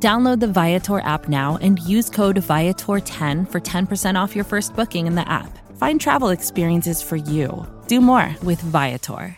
Download 0.00 0.38
the 0.38 0.46
Viator 0.46 1.00
app 1.00 1.28
now 1.28 1.58
and 1.60 1.80
use 1.80 2.08
code 2.08 2.36
Viator10 2.36 3.50
for 3.50 3.60
10% 3.60 4.14
off 4.14 4.36
your 4.36 4.44
first 4.44 4.76
booking 4.76 5.08
in 5.08 5.16
the 5.16 5.28
app. 5.28 5.58
Find 5.76 6.00
travel 6.00 6.28
experiences 6.28 7.02
for 7.02 7.16
you. 7.16 7.66
Do 7.88 8.00
more 8.00 8.36
with 8.44 8.60
Viator. 8.60 9.36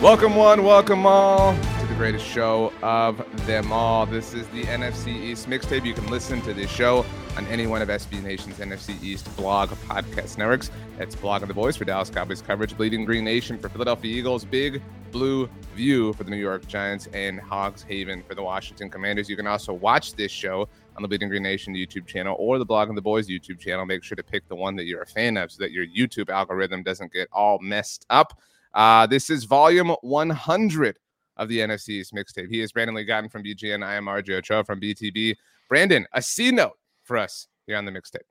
Welcome, 0.00 0.36
one, 0.36 0.62
welcome 0.62 1.04
all 1.04 1.56
the 1.94 1.98
greatest 1.98 2.26
show 2.26 2.72
of 2.82 3.24
them 3.46 3.70
all. 3.70 4.04
This 4.04 4.34
is 4.34 4.48
the 4.48 4.64
NFC 4.64 5.14
East 5.14 5.48
mixtape. 5.48 5.84
You 5.84 5.94
can 5.94 6.10
listen 6.10 6.42
to 6.42 6.52
this 6.52 6.68
show 6.68 7.06
on 7.36 7.46
any 7.46 7.68
one 7.68 7.82
of 7.82 7.88
SB 7.88 8.20
Nation's 8.20 8.58
NFC 8.58 9.00
East 9.00 9.34
blog 9.36 9.68
podcast 9.86 10.36
networks. 10.36 10.72
That's 10.98 11.14
Blogging 11.14 11.46
the 11.46 11.54
Boys 11.54 11.76
for 11.76 11.84
Dallas 11.84 12.10
Cowboys 12.10 12.42
coverage, 12.42 12.76
Bleeding 12.76 13.04
Green 13.04 13.22
Nation 13.22 13.58
for 13.58 13.68
Philadelphia 13.68 14.12
Eagles, 14.12 14.44
Big 14.44 14.82
Blue 15.12 15.48
View 15.76 16.12
for 16.14 16.24
the 16.24 16.32
New 16.32 16.36
York 16.36 16.66
Giants, 16.66 17.06
and 17.12 17.38
Hogs 17.38 17.84
Haven 17.84 18.24
for 18.24 18.34
the 18.34 18.42
Washington 18.42 18.90
Commanders. 18.90 19.28
You 19.28 19.36
can 19.36 19.46
also 19.46 19.72
watch 19.72 20.14
this 20.14 20.32
show 20.32 20.68
on 20.96 21.02
the 21.02 21.06
Bleeding 21.06 21.28
Green 21.28 21.44
Nation 21.44 21.74
YouTube 21.74 22.08
channel 22.08 22.34
or 22.40 22.58
the 22.58 22.66
Blogging 22.66 22.96
the 22.96 23.02
Boys 23.02 23.28
YouTube 23.28 23.60
channel. 23.60 23.86
Make 23.86 24.02
sure 24.02 24.16
to 24.16 24.24
pick 24.24 24.48
the 24.48 24.56
one 24.56 24.74
that 24.76 24.86
you're 24.86 25.02
a 25.02 25.06
fan 25.06 25.36
of 25.36 25.52
so 25.52 25.62
that 25.62 25.70
your 25.70 25.86
YouTube 25.86 26.28
algorithm 26.28 26.82
doesn't 26.82 27.12
get 27.12 27.28
all 27.30 27.60
messed 27.60 28.04
up. 28.10 28.36
Uh, 28.74 29.06
this 29.06 29.30
is 29.30 29.44
volume 29.44 29.90
100 30.02 30.98
of 31.36 31.48
the 31.48 31.58
NFC's 31.58 32.10
mixtape. 32.12 32.48
He 32.48 32.60
is 32.60 32.72
Brandon 32.72 32.94
Lee 32.94 33.06
Gowton 33.06 33.30
from 33.30 33.42
BGN. 33.42 33.84
I 33.84 33.94
am 33.94 34.06
RJ 34.06 34.38
Ochoa 34.38 34.64
from 34.64 34.80
BTB. 34.80 35.34
Brandon, 35.68 36.06
a 36.12 36.22
C 36.22 36.50
note 36.50 36.78
for 37.04 37.16
us 37.16 37.48
here 37.66 37.76
on 37.76 37.84
the 37.84 37.92
mixtape. 37.92 38.22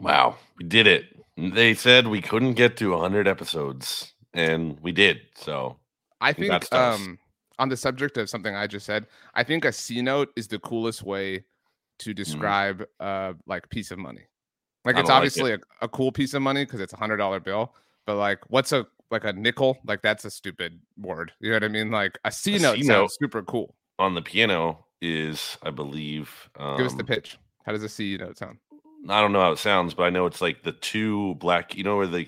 Wow, 0.00 0.36
we 0.58 0.64
did 0.64 0.86
it. 0.86 1.04
They 1.36 1.74
said 1.74 2.06
we 2.06 2.20
couldn't 2.20 2.54
get 2.54 2.76
to 2.78 2.90
100 2.92 3.26
episodes, 3.26 4.12
and 4.32 4.78
we 4.80 4.92
did. 4.92 5.20
So 5.36 5.76
I 6.20 6.32
think 6.32 6.72
um, 6.72 7.18
on 7.58 7.68
the 7.68 7.76
subject 7.76 8.16
of 8.18 8.28
something 8.28 8.54
I 8.54 8.66
just 8.66 8.86
said, 8.86 9.06
I 9.34 9.44
think 9.44 9.64
a 9.64 9.72
C 9.72 10.02
note 10.02 10.30
is 10.36 10.48
the 10.48 10.58
coolest 10.58 11.02
way 11.02 11.44
to 11.98 12.10
Mm-hmm. 12.10 12.16
describe 12.16 12.80
mm. 12.80 12.86
uh 13.00 13.34
like 13.46 13.68
piece 13.70 13.90
of 13.90 13.98
money. 13.98 14.22
Like 14.84 14.96
I 14.96 15.00
it's 15.00 15.08
don't 15.08 15.14
like 15.14 15.16
obviously 15.16 15.52
a, 15.52 15.58
a 15.80 15.88
cool 15.88 16.12
piece 16.12 16.34
of 16.34 16.42
money 16.42 16.64
because 16.64 16.80
it's 16.80 16.92
a 16.92 16.96
hundred 16.96 17.18
dollar 17.18 17.40
bill, 17.40 17.74
but 18.06 18.16
like 18.16 18.40
what's 18.48 18.72
a 18.72 18.86
like 19.10 19.24
a 19.24 19.32
nickel? 19.32 19.78
Like 19.84 20.02
that's 20.02 20.24
a 20.24 20.30
stupid 20.30 20.80
word. 20.98 21.32
You 21.40 21.50
know 21.50 21.56
what 21.56 21.64
I 21.64 21.68
mean? 21.68 21.90
Like 21.90 22.18
a 22.24 22.32
C 22.32 22.56
A 22.56 22.58
note 22.58 22.76
C 22.76 22.82
sounds 22.84 22.88
note. 22.88 23.10
super 23.20 23.42
cool. 23.42 23.74
on 23.98 24.14
the 24.14 24.22
piano 24.22 24.86
is, 25.02 25.58
I 25.62 25.70
believe, 25.70 26.30
um, 26.58 26.76
Give 26.78 26.86
us 26.86 26.94
the 26.94 27.04
pitch. 27.04 27.38
How 27.66 27.72
does 27.72 27.82
a 27.82 27.88
C 27.88 28.16
note 28.16 28.38
sound? 28.38 28.58
I 29.08 29.20
don't 29.20 29.32
know 29.32 29.40
how 29.40 29.52
it 29.52 29.58
sounds, 29.58 29.92
but 29.94 30.04
I 30.04 30.10
know 30.10 30.26
it's 30.26 30.40
like 30.40 30.62
the 30.62 30.72
two 30.72 31.34
black. 31.36 31.76
You 31.76 31.84
know 31.84 31.96
where 31.96 32.06
the 32.06 32.26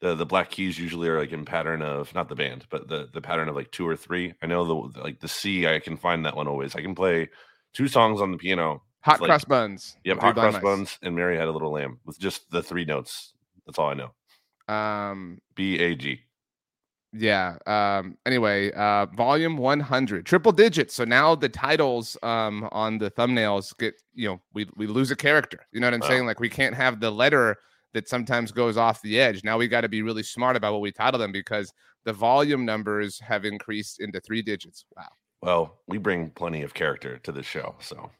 the 0.00 0.14
the 0.14 0.26
black 0.26 0.50
keys 0.50 0.78
usually 0.78 1.08
are 1.08 1.18
like 1.18 1.32
in 1.32 1.44
pattern 1.44 1.82
of 1.82 2.12
not 2.14 2.28
the 2.28 2.34
band, 2.34 2.66
but 2.68 2.88
the 2.88 3.08
the 3.12 3.20
pattern 3.20 3.48
of 3.48 3.54
like 3.54 3.70
two 3.70 3.86
or 3.86 3.96
three. 3.96 4.34
I 4.42 4.46
know 4.46 4.64
the 4.92 5.00
like 5.00 5.20
the 5.20 5.28
C. 5.28 5.66
I 5.66 5.78
can 5.78 5.96
find 5.96 6.24
that 6.26 6.34
one 6.36 6.48
always. 6.48 6.74
I 6.74 6.82
can 6.82 6.94
play 6.96 7.28
two 7.74 7.86
songs 7.88 8.20
on 8.20 8.32
the 8.32 8.38
piano. 8.38 8.82
Hot 9.02 9.14
It's 9.14 9.20
like- 9.20 9.28
cross 9.28 9.44
buns. 9.44 9.96
Yep, 10.04 10.18
hot 10.18 10.34
cross 10.34 10.58
buns 10.58 10.98
and 11.02 11.14
Mary 11.14 11.36
had 11.36 11.46
a 11.46 11.52
little 11.52 11.70
lamb 11.70 12.00
with 12.04 12.18
just 12.18 12.50
the 12.50 12.60
three 12.62 12.84
notes. 12.84 13.32
That's 13.64 13.78
all 13.78 13.88
I 13.88 13.94
know. 13.94 14.10
Um, 14.68 15.40
B 15.54 15.78
A 15.78 15.94
G. 15.94 16.20
yeah. 17.12 17.56
Um, 17.66 18.18
anyway, 18.26 18.72
uh, 18.72 19.06
volume 19.06 19.56
100, 19.56 20.26
triple 20.26 20.52
digits. 20.52 20.94
So 20.94 21.04
now 21.04 21.34
the 21.34 21.48
titles 21.48 22.16
um 22.22 22.68
on 22.72 22.98
the 22.98 23.10
thumbnails 23.10 23.76
get, 23.78 23.94
you 24.14 24.28
know, 24.28 24.40
we 24.52 24.68
we 24.76 24.86
lose 24.86 25.10
a 25.10 25.16
character. 25.16 25.66
You 25.72 25.80
know 25.80 25.86
what 25.86 25.94
I'm 25.94 26.02
Wow. 26.02 26.06
saying? 26.08 26.26
Like 26.26 26.40
we 26.40 26.48
can't 26.50 26.74
have 26.74 27.00
the 27.00 27.10
letter 27.10 27.56
that 27.94 28.08
sometimes 28.08 28.52
goes 28.52 28.76
off 28.76 29.00
the 29.02 29.18
edge. 29.20 29.42
Now 29.44 29.56
we 29.56 29.68
got 29.68 29.82
to 29.82 29.88
be 29.88 30.02
really 30.02 30.22
smart 30.22 30.56
about 30.56 30.72
what 30.72 30.82
we 30.82 30.92
title 30.92 31.18
them 31.18 31.32
because 31.32 31.72
the 32.04 32.12
volume 32.12 32.64
numbers 32.66 33.18
have 33.20 33.44
increased 33.44 34.00
into 34.00 34.20
three 34.20 34.42
digits. 34.42 34.84
Wow. 34.96 35.08
Well, 35.42 35.80
we 35.86 35.96
bring 35.98 36.30
plenty 36.30 36.62
of 36.62 36.74
character 36.74 37.18
to 37.18 37.32
this 37.32 37.46
show, 37.46 37.76
so 37.80 38.10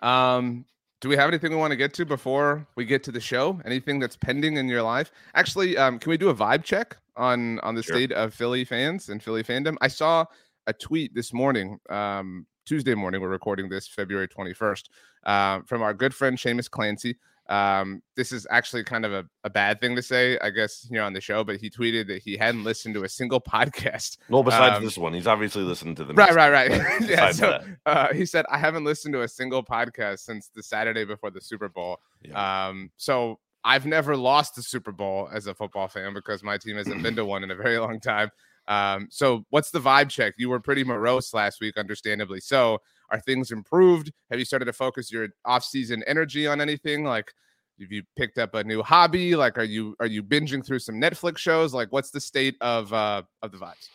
Um, 0.00 0.66
do 1.02 1.08
we 1.08 1.16
have 1.16 1.28
anything 1.28 1.50
we 1.50 1.56
want 1.56 1.72
to 1.72 1.76
get 1.76 1.92
to 1.94 2.04
before 2.06 2.64
we 2.76 2.84
get 2.84 3.02
to 3.02 3.12
the 3.12 3.20
show? 3.20 3.60
Anything 3.64 3.98
that's 3.98 4.16
pending 4.16 4.56
in 4.56 4.68
your 4.68 4.82
life? 4.82 5.10
Actually, 5.34 5.76
um, 5.76 5.98
can 5.98 6.10
we 6.10 6.16
do 6.16 6.28
a 6.28 6.34
vibe 6.34 6.62
check 6.62 6.96
on 7.16 7.58
on 7.60 7.74
the 7.74 7.82
Sure. 7.82 7.96
state 7.96 8.12
of 8.12 8.32
Philly 8.32 8.64
fans 8.64 9.08
and 9.08 9.20
Philly 9.20 9.42
fandom? 9.42 9.76
I 9.80 9.88
saw 9.88 10.24
a 10.68 10.72
tweet 10.72 11.12
this 11.12 11.32
morning, 11.32 11.80
um, 11.90 12.46
Tuesday 12.64 12.94
morning. 12.94 13.20
We're 13.20 13.30
recording 13.30 13.68
this 13.68 13.88
February 13.88 14.28
twenty 14.28 14.54
first, 14.54 14.90
uh, 15.24 15.60
from 15.66 15.82
our 15.82 15.92
good 15.92 16.14
friend 16.14 16.38
Seamus 16.38 16.70
Clancy. 16.70 17.16
Um, 17.48 18.02
this 18.16 18.32
is 18.32 18.46
actually 18.50 18.84
kind 18.84 19.04
of 19.04 19.12
a, 19.12 19.24
a 19.44 19.50
bad 19.50 19.80
thing 19.80 19.96
to 19.96 20.02
say, 20.02 20.38
I 20.38 20.50
guess, 20.50 20.86
here 20.88 21.02
on 21.02 21.12
the 21.12 21.20
show, 21.20 21.42
but 21.44 21.56
he 21.56 21.68
tweeted 21.68 22.06
that 22.06 22.22
he 22.22 22.36
hadn't 22.36 22.64
listened 22.64 22.94
to 22.94 23.04
a 23.04 23.08
single 23.08 23.40
podcast 23.54 24.16
well. 24.28 24.42
Besides 24.42 24.78
Um, 24.78 24.84
this 24.84 24.96
one, 24.96 25.12
he's 25.12 25.26
obviously 25.26 25.62
listened 25.62 25.96
to 25.98 26.04
the 26.04 26.14
Right, 26.14 26.34
right, 26.34 26.50
right. 26.70 27.00
yeah. 27.08 27.32
So 27.32 27.62
uh, 27.84 28.12
he 28.14 28.24
said, 28.26 28.44
I 28.50 28.58
haven't 28.58 28.84
listened 28.84 29.12
to 29.14 29.22
a 29.22 29.28
single 29.28 29.62
podcast 29.64 30.20
since 30.20 30.50
the 30.54 30.62
Saturday 30.62 31.04
before 31.04 31.30
the 31.30 31.40
Super 31.40 31.68
Bowl. 31.68 31.98
yeah. 32.22 32.68
Um, 32.68 32.90
so 32.96 33.38
I've 33.64 33.86
never 33.86 34.16
lost 34.16 34.54
the 34.56 34.62
Super 34.62 34.92
Bowl 34.92 35.28
as 35.32 35.46
a 35.46 35.54
football 35.54 35.88
fan 35.88 36.14
because 36.14 36.42
my 36.42 36.58
team 36.58 36.76
hasn't 36.76 37.02
been 37.02 37.16
to 37.16 37.24
one 37.26 37.44
in 37.44 37.50
a 37.50 37.56
very 37.56 37.78
long 37.78 38.00
time. 38.00 38.30
Um, 38.68 39.08
so 39.10 39.44
what's 39.50 39.70
the 39.70 39.80
vibe 39.80 40.08
check? 40.08 40.34
You 40.38 40.48
were 40.48 40.60
pretty 40.60 40.84
morose 40.84 41.34
last 41.34 41.60
week, 41.60 41.76
understandably. 41.76 42.40
So 42.40 42.78
are 43.12 43.20
things 43.20 43.50
improved? 43.52 44.10
Have 44.30 44.38
you 44.40 44.44
started 44.44 44.64
to 44.64 44.72
focus 44.72 45.12
your 45.12 45.28
off-season 45.44 46.02
energy 46.06 46.46
on 46.46 46.60
anything? 46.60 47.04
Like 47.04 47.32
have 47.80 47.90
you 47.92 48.02
picked 48.16 48.38
up 48.38 48.54
a 48.54 48.64
new 48.64 48.82
hobby? 48.82 49.36
Like 49.36 49.58
are 49.58 49.64
you 49.64 49.94
are 50.00 50.06
you 50.06 50.22
binging 50.22 50.64
through 50.66 50.78
some 50.80 50.96
Netflix 50.96 51.38
shows? 51.38 51.72
Like 51.74 51.92
what's 51.92 52.10
the 52.10 52.20
state 52.20 52.56
of 52.60 52.92
uh 52.92 53.22
of 53.42 53.52
the 53.52 53.58
vibes? 53.58 53.88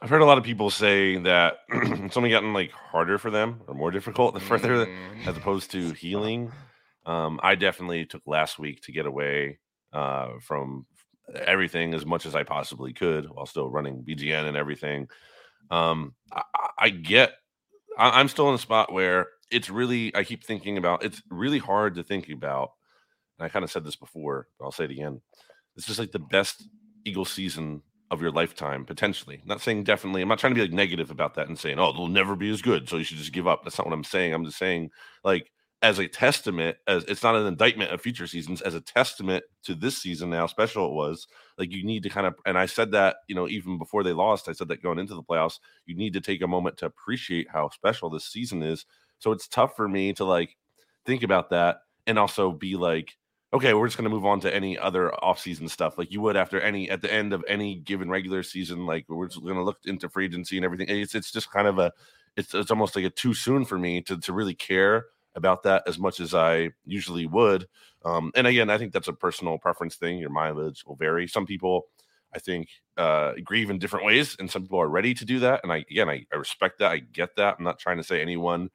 I've 0.00 0.10
heard 0.10 0.22
a 0.22 0.24
lot 0.24 0.38
of 0.38 0.44
people 0.44 0.68
say 0.70 1.16
that 1.18 1.58
it's 1.68 2.16
only 2.16 2.30
gotten 2.30 2.52
like 2.52 2.72
harder 2.72 3.18
for 3.18 3.30
them 3.30 3.60
or 3.68 3.74
more 3.74 3.90
difficult 3.90 4.34
the 4.34 4.40
further 4.40 4.86
Mm. 4.86 5.26
as 5.26 5.36
opposed 5.36 5.70
to 5.72 5.92
healing. 5.92 6.50
Um, 7.06 7.38
I 7.42 7.54
definitely 7.56 8.04
took 8.06 8.22
last 8.26 8.58
week 8.58 8.80
to 8.82 8.92
get 8.92 9.06
away 9.06 9.58
uh, 9.92 10.28
from 10.40 10.86
everything 11.34 11.94
as 11.94 12.04
much 12.04 12.26
as 12.26 12.34
I 12.34 12.42
possibly 12.42 12.92
could 12.92 13.28
while 13.30 13.46
still 13.46 13.68
running 13.70 14.02
BGN 14.02 14.46
and 14.48 14.56
everything. 14.56 15.08
Um, 15.70 16.14
I, 16.32 16.42
I- 16.54 16.68
I 16.78 16.88
get, 16.90 17.34
I, 17.98 18.20
I'm 18.20 18.28
still 18.28 18.48
in 18.48 18.54
a 18.54 18.58
spot 18.58 18.92
where 18.92 19.28
it's 19.50 19.70
really, 19.70 20.14
I 20.14 20.24
keep 20.24 20.44
thinking 20.44 20.78
about, 20.78 21.04
it's 21.04 21.22
really 21.30 21.58
hard 21.58 21.94
to 21.96 22.02
think 22.02 22.28
about. 22.28 22.72
And 23.38 23.46
I 23.46 23.48
kind 23.48 23.64
of 23.64 23.70
said 23.70 23.84
this 23.84 23.96
before, 23.96 24.48
but 24.58 24.64
I'll 24.64 24.72
say 24.72 24.84
it 24.84 24.90
again. 24.90 25.20
It's 25.76 25.86
just 25.86 25.98
like 25.98 26.12
the 26.12 26.18
best 26.18 26.64
Eagle 27.04 27.24
season 27.24 27.82
of 28.10 28.20
your 28.20 28.30
lifetime, 28.30 28.84
potentially. 28.84 29.42
not 29.46 29.60
saying 29.60 29.84
definitely, 29.84 30.20
I'm 30.20 30.28
not 30.28 30.38
trying 30.38 30.52
to 30.52 30.54
be 30.54 30.60
like 30.60 30.72
negative 30.72 31.10
about 31.10 31.34
that 31.34 31.48
and 31.48 31.58
saying, 31.58 31.78
oh, 31.78 31.92
they'll 31.92 32.08
never 32.08 32.36
be 32.36 32.50
as 32.50 32.60
good. 32.60 32.88
So 32.88 32.98
you 32.98 33.04
should 33.04 33.16
just 33.16 33.32
give 33.32 33.48
up. 33.48 33.64
That's 33.64 33.78
not 33.78 33.86
what 33.86 33.94
I'm 33.94 34.04
saying. 34.04 34.34
I'm 34.34 34.44
just 34.44 34.58
saying, 34.58 34.90
like, 35.24 35.50
as 35.82 35.98
a 35.98 36.06
testament, 36.06 36.76
as 36.86 37.04
it's 37.04 37.24
not 37.24 37.34
an 37.34 37.46
indictment 37.46 37.90
of 37.92 38.00
future 38.00 38.28
seasons, 38.28 38.62
as 38.62 38.74
a 38.74 38.80
testament 38.80 39.42
to 39.64 39.74
this 39.74 39.98
season, 39.98 40.30
now 40.30 40.46
special 40.46 40.86
it 40.86 40.92
was. 40.92 41.26
Like 41.58 41.72
you 41.72 41.84
need 41.84 42.04
to 42.04 42.08
kind 42.08 42.26
of, 42.26 42.34
and 42.46 42.56
I 42.56 42.66
said 42.66 42.92
that, 42.92 43.16
you 43.26 43.34
know, 43.34 43.48
even 43.48 43.78
before 43.78 44.04
they 44.04 44.12
lost, 44.12 44.48
I 44.48 44.52
said 44.52 44.68
that 44.68 44.82
going 44.82 45.00
into 45.00 45.16
the 45.16 45.24
playoffs, 45.24 45.58
you 45.84 45.96
need 45.96 46.12
to 46.12 46.20
take 46.20 46.40
a 46.40 46.46
moment 46.46 46.76
to 46.78 46.86
appreciate 46.86 47.48
how 47.50 47.68
special 47.70 48.10
this 48.10 48.26
season 48.26 48.62
is. 48.62 48.86
So 49.18 49.32
it's 49.32 49.48
tough 49.48 49.74
for 49.74 49.88
me 49.88 50.12
to 50.14 50.24
like 50.24 50.56
think 51.04 51.24
about 51.24 51.50
that 51.50 51.78
and 52.06 52.18
also 52.18 52.52
be 52.52 52.76
like, 52.76 53.16
okay, 53.52 53.74
we're 53.74 53.86
just 53.86 53.98
going 53.98 54.08
to 54.08 54.14
move 54.14 54.24
on 54.24 54.40
to 54.40 54.54
any 54.54 54.78
other 54.78 55.12
offseason 55.22 55.68
stuff 55.68 55.98
like 55.98 56.12
you 56.12 56.20
would 56.20 56.36
after 56.36 56.60
any 56.60 56.88
at 56.90 57.02
the 57.02 57.12
end 57.12 57.32
of 57.32 57.44
any 57.48 57.76
given 57.76 58.08
regular 58.08 58.44
season. 58.44 58.86
Like 58.86 59.06
we're 59.08 59.26
just 59.28 59.42
going 59.42 59.56
to 59.56 59.64
look 59.64 59.78
into 59.84 60.08
free 60.08 60.26
agency 60.26 60.56
and 60.56 60.64
everything. 60.64 60.86
It's 60.88 61.14
it's 61.14 61.32
just 61.32 61.50
kind 61.50 61.66
of 61.66 61.78
a 61.78 61.92
it's 62.36 62.54
it's 62.54 62.70
almost 62.70 62.94
like 62.94 63.04
a 63.04 63.10
too 63.10 63.34
soon 63.34 63.64
for 63.64 63.78
me 63.78 64.00
to 64.02 64.16
to 64.18 64.32
really 64.32 64.54
care 64.54 65.06
about 65.34 65.62
that 65.64 65.82
as 65.86 65.98
much 65.98 66.20
as 66.20 66.34
I 66.34 66.70
usually 66.84 67.26
would. 67.26 67.66
Um, 68.04 68.32
and 68.34 68.46
again, 68.46 68.70
I 68.70 68.78
think 68.78 68.92
that's 68.92 69.08
a 69.08 69.12
personal 69.12 69.58
preference 69.58 69.96
thing. 69.96 70.18
Your 70.18 70.30
mileage 70.30 70.84
will 70.86 70.96
vary. 70.96 71.26
Some 71.26 71.46
people, 71.46 71.86
I 72.34 72.38
think, 72.38 72.68
uh, 72.96 73.32
grieve 73.44 73.70
in 73.70 73.78
different 73.78 74.06
ways, 74.06 74.36
and 74.38 74.50
some 74.50 74.62
people 74.62 74.80
are 74.80 74.88
ready 74.88 75.14
to 75.14 75.24
do 75.24 75.38
that. 75.40 75.60
And 75.62 75.72
I 75.72 75.78
again, 75.90 76.08
I, 76.08 76.26
I 76.32 76.36
respect 76.36 76.78
that. 76.80 76.90
I 76.90 76.98
get 76.98 77.36
that. 77.36 77.56
I'm 77.58 77.64
not 77.64 77.78
trying 77.78 77.98
to 77.98 78.04
say 78.04 78.20
anyone 78.20 78.70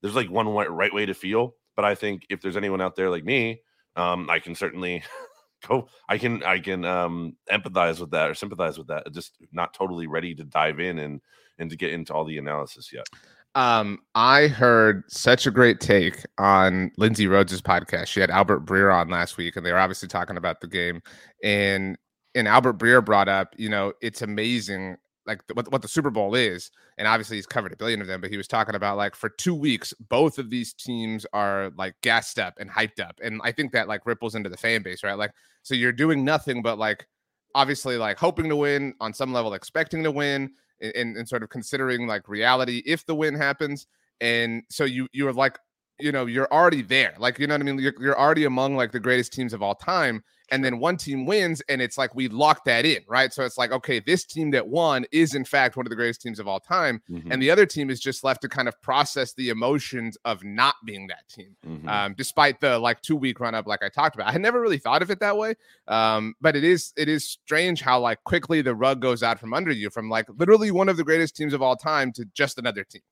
there's 0.00 0.16
like 0.16 0.30
one 0.30 0.52
wa- 0.52 0.62
right 0.62 0.92
way 0.92 1.06
to 1.06 1.14
feel, 1.14 1.54
but 1.76 1.84
I 1.84 1.94
think 1.94 2.26
if 2.30 2.40
there's 2.40 2.56
anyone 2.56 2.80
out 2.80 2.96
there 2.96 3.10
like 3.10 3.24
me, 3.24 3.62
um, 3.96 4.30
I 4.30 4.38
can 4.38 4.54
certainly 4.54 5.02
go. 5.68 5.88
I 6.08 6.18
can 6.18 6.42
I 6.42 6.58
can 6.58 6.84
um 6.84 7.36
empathize 7.50 8.00
with 8.00 8.10
that 8.12 8.30
or 8.30 8.34
sympathize 8.34 8.78
with 8.78 8.88
that. 8.88 9.12
Just 9.12 9.36
not 9.52 9.74
totally 9.74 10.06
ready 10.06 10.34
to 10.34 10.44
dive 10.44 10.80
in 10.80 10.98
and 10.98 11.20
and 11.58 11.70
to 11.70 11.76
get 11.76 11.92
into 11.92 12.14
all 12.14 12.24
the 12.24 12.38
analysis 12.38 12.92
yet. 12.92 13.06
Um, 13.54 13.98
I 14.14 14.46
heard 14.46 15.04
such 15.08 15.46
a 15.46 15.50
great 15.50 15.80
take 15.80 16.24
on 16.38 16.92
Lindsay 16.98 17.26
Rhodes' 17.26 17.60
podcast. 17.60 18.06
She 18.06 18.20
had 18.20 18.30
Albert 18.30 18.64
Breer 18.64 18.94
on 18.94 19.08
last 19.08 19.36
week, 19.36 19.56
and 19.56 19.66
they 19.66 19.72
were 19.72 19.78
obviously 19.78 20.08
talking 20.08 20.36
about 20.36 20.60
the 20.60 20.68
game. 20.68 21.02
And 21.42 21.96
and 22.34 22.46
Albert 22.46 22.78
Breer 22.78 23.04
brought 23.04 23.28
up, 23.28 23.54
you 23.56 23.68
know, 23.68 23.92
it's 24.00 24.22
amazing 24.22 24.96
like 25.26 25.42
what, 25.52 25.70
what 25.70 25.82
the 25.82 25.88
Super 25.88 26.10
Bowl 26.10 26.34
is, 26.34 26.70
and 26.96 27.08
obviously 27.08 27.36
he's 27.36 27.46
covered 27.46 27.72
a 27.72 27.76
billion 27.76 28.00
of 28.00 28.06
them, 28.06 28.20
but 28.20 28.30
he 28.30 28.36
was 28.36 28.48
talking 28.48 28.74
about 28.76 28.96
like 28.96 29.16
for 29.16 29.28
two 29.28 29.54
weeks, 29.54 29.92
both 30.08 30.38
of 30.38 30.48
these 30.48 30.72
teams 30.72 31.26
are 31.32 31.72
like 31.76 31.94
gassed 32.02 32.38
up 32.38 32.54
and 32.58 32.70
hyped 32.70 33.00
up, 33.00 33.18
and 33.22 33.40
I 33.42 33.52
think 33.52 33.72
that 33.72 33.88
like 33.88 34.06
ripples 34.06 34.34
into 34.36 34.48
the 34.48 34.56
fan 34.56 34.82
base, 34.82 35.02
right? 35.02 35.18
Like, 35.18 35.32
so 35.62 35.74
you're 35.74 35.92
doing 35.92 36.24
nothing 36.24 36.62
but 36.62 36.78
like 36.78 37.06
obviously 37.54 37.96
like 37.96 38.18
hoping 38.18 38.48
to 38.48 38.56
win 38.56 38.94
on 39.00 39.12
some 39.12 39.32
level, 39.32 39.54
expecting 39.54 40.04
to 40.04 40.10
win, 40.10 40.52
and, 40.80 41.28
sort 41.28 41.42
of 41.42 41.48
considering 41.50 42.06
like 42.06 42.28
reality 42.28 42.82
if 42.86 43.06
the 43.06 43.14
win 43.14 43.34
happens, 43.34 43.86
and 44.20 44.62
so 44.70 44.84
you 44.84 45.08
you're 45.12 45.32
like 45.32 45.58
you 46.00 46.12
know 46.12 46.26
you're 46.26 46.52
already 46.52 46.82
there, 46.82 47.14
like 47.18 47.38
you 47.38 47.46
know 47.46 47.54
what 47.54 47.60
I 47.60 47.64
mean, 47.64 47.78
you're, 47.78 47.94
you're 48.00 48.18
already 48.18 48.44
among 48.44 48.76
like 48.76 48.92
the 48.92 49.00
greatest 49.00 49.32
teams 49.32 49.52
of 49.52 49.62
all 49.62 49.74
time 49.74 50.22
and 50.50 50.64
then 50.64 50.78
one 50.78 50.96
team 50.96 51.26
wins 51.26 51.62
and 51.68 51.80
it's 51.80 51.96
like 51.96 52.14
we 52.14 52.28
lock 52.28 52.64
that 52.64 52.84
in 52.84 53.02
right? 53.06 53.32
So 53.32 53.44
it's 53.44 53.56
like 53.56 53.72
okay 53.72 54.00
this 54.00 54.24
team 54.24 54.50
that 54.50 54.66
won 54.66 55.04
is 55.12 55.34
in 55.34 55.44
fact 55.44 55.76
one 55.76 55.86
of 55.86 55.90
the 55.90 55.96
greatest 55.96 56.20
teams 56.20 56.38
of 56.38 56.48
all 56.48 56.60
time 56.60 57.02
mm-hmm. 57.10 57.30
and 57.30 57.40
the 57.40 57.50
other 57.50 57.66
team 57.66 57.90
is 57.90 58.00
just 58.00 58.24
left 58.24 58.42
to 58.42 58.48
kind 58.48 58.68
of 58.68 58.80
process 58.82 59.32
the 59.34 59.48
emotions 59.48 60.18
of 60.24 60.42
not 60.44 60.74
being 60.84 61.06
that 61.06 61.28
team 61.28 61.56
mm-hmm. 61.66 61.88
um, 61.88 62.14
despite 62.16 62.60
the 62.60 62.78
like 62.78 63.00
two 63.02 63.16
week 63.16 63.40
run 63.40 63.54
up 63.54 63.66
like 63.66 63.82
i 63.82 63.88
talked 63.88 64.14
about. 64.14 64.28
I 64.28 64.32
had 64.32 64.42
never 64.42 64.60
really 64.60 64.78
thought 64.78 65.02
of 65.02 65.10
it 65.10 65.20
that 65.20 65.36
way 65.36 65.54
um, 65.88 66.34
but 66.40 66.56
it 66.56 66.64
is 66.64 66.92
it 66.96 67.08
is 67.08 67.24
strange 67.24 67.80
how 67.80 68.00
like 68.00 68.22
quickly 68.24 68.62
the 68.62 68.74
rug 68.74 69.00
goes 69.00 69.22
out 69.22 69.38
from 69.38 69.54
under 69.54 69.72
you 69.72 69.90
from 69.90 70.08
like 70.08 70.26
literally 70.36 70.70
one 70.70 70.88
of 70.88 70.96
the 70.96 71.04
greatest 71.04 71.36
teams 71.36 71.52
of 71.52 71.62
all 71.62 71.76
time 71.76 72.12
to 72.12 72.24
just 72.34 72.58
another 72.58 72.84
team 72.84 73.02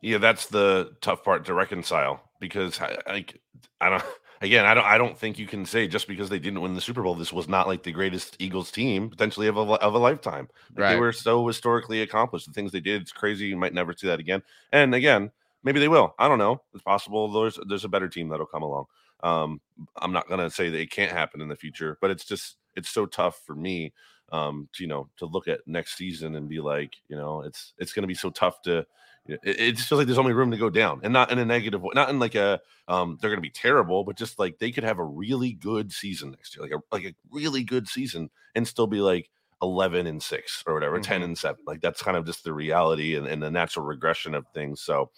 yeah 0.00 0.18
that's 0.18 0.46
the 0.46 0.92
tough 1.00 1.24
part 1.24 1.44
to 1.44 1.54
reconcile 1.54 2.20
because 2.40 2.80
like 3.06 3.40
i 3.80 3.88
don't 3.88 4.04
again, 4.40 4.64
I 4.64 4.74
don't 4.74 4.84
I 4.84 4.98
don't 4.98 5.18
think 5.18 5.38
you 5.38 5.46
can 5.46 5.64
say 5.66 5.86
just 5.86 6.08
because 6.08 6.28
they 6.28 6.38
didn't 6.38 6.60
win 6.60 6.74
the 6.74 6.80
Super 6.80 7.02
Bowl, 7.02 7.14
this 7.14 7.32
was 7.32 7.48
not 7.48 7.66
like 7.66 7.82
the 7.82 7.92
greatest 7.92 8.36
Eagles 8.38 8.70
team 8.70 9.10
potentially 9.10 9.46
of 9.46 9.56
a 9.56 9.60
of 9.60 9.94
a 9.94 9.98
lifetime. 9.98 10.48
Like 10.70 10.78
right. 10.78 10.94
They 10.94 11.00
were 11.00 11.12
so 11.12 11.46
historically 11.46 12.02
accomplished. 12.02 12.46
The 12.46 12.52
things 12.52 12.72
they 12.72 12.80
did, 12.80 13.02
it's 13.02 13.12
crazy. 13.12 13.46
You 13.46 13.56
might 13.56 13.74
never 13.74 13.92
see 13.92 14.06
that 14.06 14.20
again. 14.20 14.42
And 14.72 14.94
again, 14.94 15.30
maybe 15.62 15.80
they 15.80 15.88
will. 15.88 16.14
I 16.18 16.28
don't 16.28 16.38
know. 16.38 16.62
It's 16.74 16.82
possible 16.82 17.30
there's 17.32 17.58
there's 17.68 17.84
a 17.84 17.88
better 17.88 18.08
team 18.08 18.28
that'll 18.28 18.46
come 18.46 18.62
along. 18.62 18.86
Um, 19.22 19.60
I'm 19.96 20.12
not 20.12 20.28
gonna 20.28 20.50
say 20.50 20.70
that 20.70 20.80
it 20.80 20.90
can't 20.90 21.12
happen 21.12 21.40
in 21.40 21.48
the 21.48 21.56
future, 21.56 21.98
but 22.00 22.10
it's 22.10 22.24
just 22.24 22.56
it's 22.74 22.90
so 22.90 23.06
tough 23.06 23.40
for 23.44 23.54
me 23.54 23.92
um 24.32 24.68
to 24.72 24.82
you 24.82 24.88
know 24.88 25.08
to 25.16 25.24
look 25.24 25.46
at 25.46 25.60
next 25.66 25.96
season 25.96 26.34
and 26.36 26.48
be 26.48 26.60
like, 26.60 26.96
you 27.08 27.16
know, 27.16 27.42
it's 27.42 27.72
it's 27.78 27.92
gonna 27.92 28.06
be 28.06 28.14
so 28.14 28.30
tough 28.30 28.60
to 28.62 28.84
it, 29.28 29.40
it 29.44 29.76
just 29.76 29.88
feels 29.88 29.98
like 29.98 30.06
there's 30.06 30.18
only 30.18 30.32
room 30.32 30.50
to 30.50 30.56
go 30.56 30.70
down 30.70 31.00
and 31.02 31.12
not 31.12 31.30
in 31.30 31.38
a 31.38 31.44
negative 31.44 31.82
way, 31.82 31.90
not 31.94 32.08
in 32.10 32.18
like 32.18 32.34
a 32.34 32.60
um 32.88 33.18
they're 33.20 33.30
gonna 33.30 33.40
be 33.40 33.50
terrible, 33.50 34.04
but 34.04 34.16
just 34.16 34.38
like 34.38 34.58
they 34.58 34.70
could 34.70 34.84
have 34.84 34.98
a 34.98 35.04
really 35.04 35.52
good 35.52 35.92
season 35.92 36.30
next 36.30 36.56
year, 36.56 36.62
like 36.62 36.72
a 36.72 36.80
like 36.92 37.04
a 37.04 37.14
really 37.30 37.64
good 37.64 37.88
season 37.88 38.30
and 38.54 38.66
still 38.66 38.86
be 38.86 39.00
like 39.00 39.30
11 39.62 40.06
and 40.06 40.22
6 40.22 40.64
or 40.66 40.74
whatever, 40.74 40.96
mm-hmm. 40.96 41.02
10 41.02 41.22
and 41.22 41.38
7. 41.38 41.56
Like 41.66 41.80
that's 41.80 42.02
kind 42.02 42.16
of 42.16 42.26
just 42.26 42.44
the 42.44 42.52
reality 42.52 43.16
and, 43.16 43.26
and 43.26 43.42
the 43.42 43.50
natural 43.50 43.86
regression 43.86 44.34
of 44.34 44.46
things. 44.54 44.82
So 44.82 45.10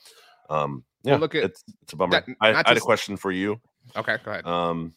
um 0.51 0.85
yeah, 1.03 1.13
well, 1.13 1.21
look 1.21 1.35
at 1.35 1.45
it's, 1.45 1.65
it's 1.83 1.93
a 1.93 1.97
bummer. 1.97 2.13
That, 2.13 2.25
I, 2.41 2.53
I, 2.53 2.69
had 2.69 2.77
a 2.77 2.81
question 2.81 3.17
for 3.17 3.31
you. 3.31 3.61
Okay, 3.97 4.19
go 4.25 4.31
ahead. 4.31 4.47
Um 4.47 4.95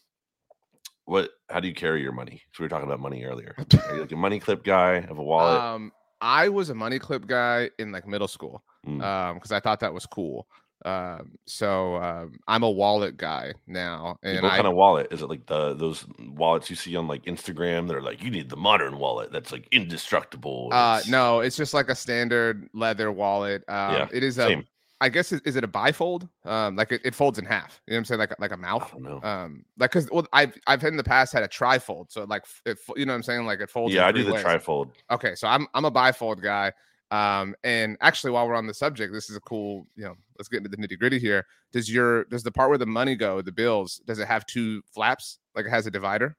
what 1.04 1.30
how 1.50 1.60
do 1.60 1.68
you 1.68 1.74
carry 1.74 2.02
your 2.02 2.12
money? 2.12 2.42
So 2.52 2.62
we 2.62 2.64
were 2.64 2.68
talking 2.70 2.86
about 2.86 3.00
money 3.00 3.24
earlier. 3.24 3.54
Are 3.58 3.94
you 3.94 4.00
like 4.02 4.12
a 4.12 4.16
money 4.16 4.40
clip 4.40 4.64
guy 4.64 4.96
of 4.96 5.18
a 5.18 5.22
wallet? 5.22 5.60
Um 5.60 5.92
I 6.22 6.48
was 6.48 6.70
a 6.70 6.74
money 6.74 6.98
clip 6.98 7.26
guy 7.26 7.70
in 7.78 7.92
like 7.92 8.06
middle 8.06 8.28
school 8.28 8.62
because 8.84 9.00
mm. 9.00 9.02
um, 9.02 9.40
I 9.50 9.60
thought 9.60 9.80
that 9.80 9.92
was 9.92 10.06
cool. 10.06 10.46
Um, 10.84 11.32
so 11.46 11.96
um, 11.96 12.38
I'm 12.48 12.62
a 12.62 12.70
wallet 12.70 13.16
guy 13.16 13.54
now. 13.66 14.18
And 14.22 14.42
what 14.42 14.52
I, 14.52 14.56
kind 14.56 14.66
of 14.66 14.74
wallet 14.74 15.08
is 15.10 15.22
it? 15.22 15.28
Like 15.28 15.46
the 15.46 15.74
those 15.74 16.06
wallets 16.18 16.70
you 16.70 16.76
see 16.76 16.96
on 16.96 17.06
like 17.06 17.24
Instagram? 17.24 17.88
They're 17.88 18.00
like 18.00 18.22
you 18.22 18.30
need 18.30 18.48
the 18.48 18.56
modern 18.56 18.98
wallet 18.98 19.32
that's 19.32 19.52
like 19.52 19.68
indestructible. 19.72 20.70
Uh, 20.72 21.00
no, 21.08 21.40
it's 21.40 21.56
just 21.56 21.74
like 21.74 21.88
a 21.88 21.94
standard 21.94 22.68
leather 22.72 23.12
wallet. 23.12 23.62
Um, 23.68 23.94
yeah, 23.94 24.08
it 24.12 24.22
is 24.22 24.38
a 24.38 24.46
same. 24.46 24.64
I 25.02 25.08
guess 25.08 25.32
is 25.32 25.56
it 25.56 25.64
a 25.64 25.68
bifold? 25.68 26.28
Um, 26.44 26.76
like 26.76 26.92
it, 26.92 27.00
it, 27.04 27.12
folds 27.12 27.40
in 27.40 27.44
half. 27.44 27.82
You 27.88 27.92
know 27.92 27.96
what 27.96 27.98
I'm 27.98 28.04
saying? 28.04 28.18
Like 28.20 28.38
like 28.38 28.52
a 28.52 28.56
mouth. 28.56 28.94
Um, 29.24 29.64
like 29.76 29.90
because 29.90 30.08
well, 30.12 30.24
I've 30.32 30.56
I've 30.68 30.84
in 30.84 30.96
the 30.96 31.02
past 31.02 31.32
had 31.32 31.42
a 31.42 31.48
trifold, 31.48 32.12
so 32.12 32.22
like 32.22 32.44
it, 32.64 32.78
you 32.96 33.04
know 33.04 33.12
what 33.12 33.16
I'm 33.16 33.22
saying? 33.24 33.44
Like 33.44 33.58
it 33.58 33.68
folds. 33.68 33.92
Yeah, 33.92 34.06
I 34.06 34.12
do 34.12 34.22
the 34.22 34.32
layers. 34.32 34.44
trifold. 34.44 34.92
Okay, 35.10 35.34
so 35.34 35.48
I'm 35.48 35.66
I'm 35.74 35.84
a 35.84 35.90
bifold 35.90 36.40
guy. 36.40 36.72
Um, 37.10 37.56
and 37.64 37.96
actually, 38.00 38.30
while 38.30 38.46
we're 38.46 38.54
on 38.54 38.68
the 38.68 38.74
subject, 38.74 39.12
this 39.12 39.28
is 39.28 39.34
a 39.36 39.40
cool. 39.40 39.88
You 39.96 40.04
know, 40.04 40.14
let's 40.38 40.48
get 40.48 40.58
into 40.58 40.70
the 40.70 40.76
nitty 40.76 41.00
gritty 41.00 41.18
here. 41.18 41.46
Does 41.72 41.92
your 41.92 42.24
does 42.26 42.44
the 42.44 42.52
part 42.52 42.68
where 42.68 42.78
the 42.78 42.86
money 42.86 43.16
go, 43.16 43.42
the 43.42 43.50
bills, 43.50 44.00
does 44.06 44.20
it 44.20 44.28
have 44.28 44.46
two 44.46 44.82
flaps? 44.94 45.40
Like 45.56 45.66
it 45.66 45.70
has 45.70 45.88
a 45.88 45.90
divider? 45.90 46.36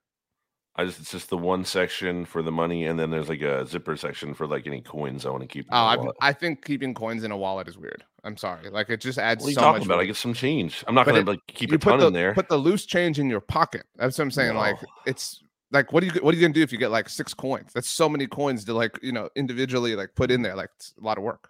I 0.76 0.86
just 0.86 1.00
it's 1.00 1.12
just 1.12 1.30
the 1.30 1.38
one 1.38 1.66
section 1.66 2.26
for 2.26 2.42
the 2.42 2.52
money, 2.52 2.86
and 2.86 3.00
then 3.00 3.12
there's 3.12 3.30
like 3.30 3.42
a 3.42 3.66
zipper 3.66 3.96
section 3.96 4.34
for 4.34 4.48
like 4.48 4.66
any 4.66 4.82
coins 4.82 5.24
I 5.26 5.30
want 5.30 5.42
to 5.42 5.48
keep. 5.48 5.68
Oh, 5.72 5.76
I, 5.78 5.98
I, 6.30 6.34
think 6.34 6.66
keeping 6.66 6.96
coins 6.96 7.24
in 7.24 7.30
a 7.30 7.38
wallet 7.38 7.68
is 7.68 7.78
weird. 7.78 8.04
I'm 8.24 8.38
sorry, 8.38 8.70
like 8.72 8.90
it 8.90 9.00
just 9.00 9.20
adds. 9.20 9.44
What 9.44 9.50
are 9.50 9.52
you 9.52 9.56
so 9.56 9.62
talking 9.62 9.86
about? 9.86 10.00
I 10.00 10.06
get 10.06 10.16
some 10.16 10.34
change. 10.34 10.84
I'm 10.88 10.96
not 10.96 11.06
going 11.06 11.24
to 11.24 11.32
like 11.32 11.42
keep 11.46 11.72
a 11.72 11.78
ton 11.78 12.00
the, 12.00 12.08
in 12.08 12.14
there. 12.14 12.34
Put 12.34 12.50
the 12.50 12.58
loose 12.58 12.88
change 12.88 13.20
in 13.20 13.30
your 13.30 13.40
pocket. 13.40 13.84
That's 13.98 14.18
what 14.18 14.24
I'm 14.24 14.32
saying. 14.32 14.56
No. 14.56 14.60
Like 14.60 14.78
it's 15.06 15.44
like 15.72 15.94
what 15.94 16.02
are 16.02 16.08
you 16.08 16.14
what 16.22 16.34
are 16.34 16.38
you 16.38 16.42
gonna 16.42 16.54
do 16.54 16.64
if 16.64 16.72
you 16.72 16.80
get 16.80 16.90
like 16.90 17.08
six 17.08 17.36
coins? 17.36 17.72
That's 17.74 17.90
so 17.90 18.10
many 18.10 18.26
coins 18.26 18.66
to 18.66 18.74
like 18.74 18.98
you 19.04 19.12
know 19.12 19.30
individually 19.36 19.96
like 19.96 20.16
put 20.16 20.32
in 20.32 20.42
there. 20.42 20.56
Like 20.56 20.70
it's 20.76 20.96
a 21.00 21.06
lot 21.06 21.20
of 21.20 21.24
work. 21.24 21.50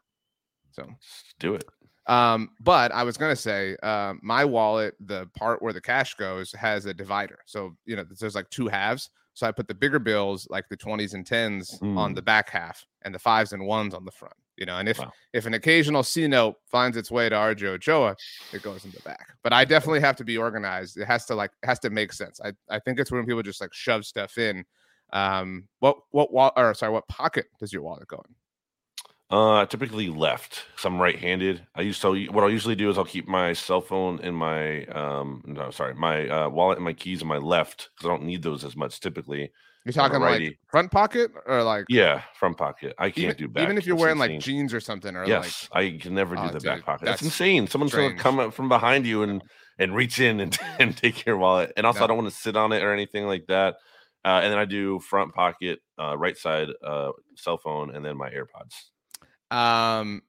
So 0.72 0.84
Let's 0.84 1.36
do 1.40 1.54
it. 1.56 1.64
Um, 2.08 2.50
but 2.60 2.92
I 2.92 3.04
was 3.04 3.18
gonna 3.18 3.36
say, 3.36 3.78
uh, 3.82 4.14
my 4.22 4.44
wallet, 4.46 4.96
the 5.00 5.28
part 5.38 5.62
where 5.62 5.74
the 5.74 5.82
cash 5.82 6.16
goes, 6.16 6.52
has 6.54 6.86
a 6.86 6.94
divider. 6.94 7.40
So 7.46 7.76
you 7.86 7.96
know, 7.96 8.06
there's 8.20 8.36
like 8.36 8.50
two 8.50 8.68
halves. 8.68 9.10
So 9.34 9.48
I 9.48 9.52
put 9.52 9.68
the 9.68 9.74
bigger 9.74 10.00
bills, 10.00 10.48
like 10.52 10.70
the 10.70 10.78
20s 10.78 11.16
and 11.16 11.26
10s, 11.26 11.80
mm. 11.82 11.98
on 11.98 12.14
the 12.14 12.22
back 12.22 12.52
half 12.52 12.86
and 13.02 13.16
the 13.16 13.20
fives 13.20 13.52
and 13.52 13.66
ones 13.66 13.96
on 13.96 14.06
the 14.06 14.12
front. 14.12 14.36
You 14.58 14.68
know, 14.68 14.78
and 14.78 14.88
if 14.88 15.00
wow. 15.00 15.12
if 15.34 15.48
an 15.48 15.56
occasional 15.56 16.04
C 16.04 16.28
note 16.28 16.58
finds 16.70 16.96
its 16.96 17.10
way 17.10 17.28
to 17.28 17.36
RJ 17.36 17.64
Ochoa, 17.64 18.16
it 18.52 18.62
goes 18.62 18.86
in 18.86 18.92
the 18.92 19.00
back. 19.00 19.34
But 19.42 19.52
I 19.52 19.66
definitely 19.66 20.00
have 20.02 20.16
to 20.18 20.24
be 20.24 20.38
organized. 20.38 20.98
It 20.98 21.06
has 21.06 21.26
to 21.26 21.36
like 21.36 21.52
has 21.64 21.80
to 21.80 21.90
make 21.90 22.14
sense. 22.14 22.40
I, 22.40 22.54
I 22.70 22.80
think 22.80 23.00
it's 23.00 23.12
when 23.12 23.26
people 23.26 23.42
just 23.42 23.62
like 23.62 23.74
shove 23.74 24.06
stuff 24.06 24.38
in. 24.38 24.64
Um, 25.12 25.68
what 25.80 25.98
what 26.12 26.32
wallet 26.32 26.54
or 26.56 26.74
sorry, 26.76 26.92
what 26.92 27.08
pocket 27.08 27.48
does 27.60 27.74
your 27.74 27.82
wallet 27.82 28.08
go 28.08 28.18
in? 28.18 28.36
Uh, 29.34 29.66
typically 29.66 30.10
left. 30.10 30.64
Cause 30.76 30.86
I'm 30.86 31.02
right-handed. 31.02 31.66
I 31.74 31.82
used 31.82 32.04
to. 32.04 32.26
What 32.28 32.44
I'll 32.44 32.52
usually 32.52 32.76
do 32.76 32.92
is 32.92 33.00
I'll 33.00 33.04
keep 33.04 33.28
my 33.28 33.54
cell 33.54 33.82
phone 33.82 34.20
in 34.20 34.36
my 34.36 34.86
um. 34.86 35.42
No, 35.48 35.72
sorry, 35.72 35.96
my 35.96 36.28
uh, 36.28 36.50
wallet 36.50 36.78
and 36.78 36.86
my 36.86 36.94
keys 36.94 37.24
in 37.24 37.28
my 37.28 37.40
left 37.40 37.90
because 37.96 38.08
I 38.08 38.10
don't 38.10 38.26
need 38.26 38.44
those 38.44 38.64
as 38.64 38.76
much 38.76 39.00
typically. 39.00 39.52
You're 39.86 39.94
talking 39.94 40.20
like 40.20 40.60
front 40.68 40.92
pocket 40.92 41.32
or 41.48 41.64
like 41.64 41.86
yeah, 41.90 42.22
front 42.36 42.58
pocket. 42.58 42.94
I 43.00 43.10
can't 43.10 43.26
even, 43.26 43.38
do 43.38 43.48
back. 43.48 43.64
Even 43.64 43.80
if 43.80 43.88
you're 43.88 43.96
wearing 43.96 44.18
insane. 44.18 44.36
like 44.36 44.40
jeans 44.40 44.72
or 44.72 44.80
something 44.80 45.16
or 45.16 45.26
yes, 45.26 45.68
like 45.74 45.96
I 45.96 45.98
can 45.98 46.14
never 46.14 46.36
do 46.36 46.42
oh, 46.44 46.48
the 46.50 46.60
dude, 46.60 46.64
back 46.64 46.86
pocket. 46.86 47.06
That's, 47.06 47.22
that's 47.22 47.34
insane. 47.34 47.66
Someone's 47.66 47.92
strange. 47.92 48.12
gonna 48.12 48.22
come 48.22 48.40
up 48.40 48.54
from 48.54 48.70
behind 48.70 49.08
you 49.08 49.24
and 49.24 49.42
and 49.80 49.96
reach 49.96 50.20
in 50.20 50.42
and, 50.42 50.56
and 50.80 50.96
take 50.96 51.26
your 51.26 51.38
wallet. 51.38 51.74
And 51.76 51.88
also, 51.88 52.02
no. 52.02 52.06
I 52.06 52.08
don't 52.08 52.18
want 52.18 52.30
to 52.30 52.36
sit 52.36 52.56
on 52.56 52.72
it 52.72 52.84
or 52.84 52.94
anything 52.94 53.26
like 53.26 53.48
that. 53.48 53.78
Uh, 54.24 54.42
and 54.44 54.52
then 54.52 54.60
I 54.60 54.66
do 54.66 55.00
front 55.00 55.34
pocket, 55.34 55.80
uh, 56.00 56.16
right 56.16 56.38
side, 56.38 56.68
uh, 56.86 57.12
cell 57.36 57.58
phone, 57.58 57.96
and 57.96 58.06
then 58.06 58.16
my 58.16 58.30
AirPods. 58.30 58.76
Um, 59.54 60.24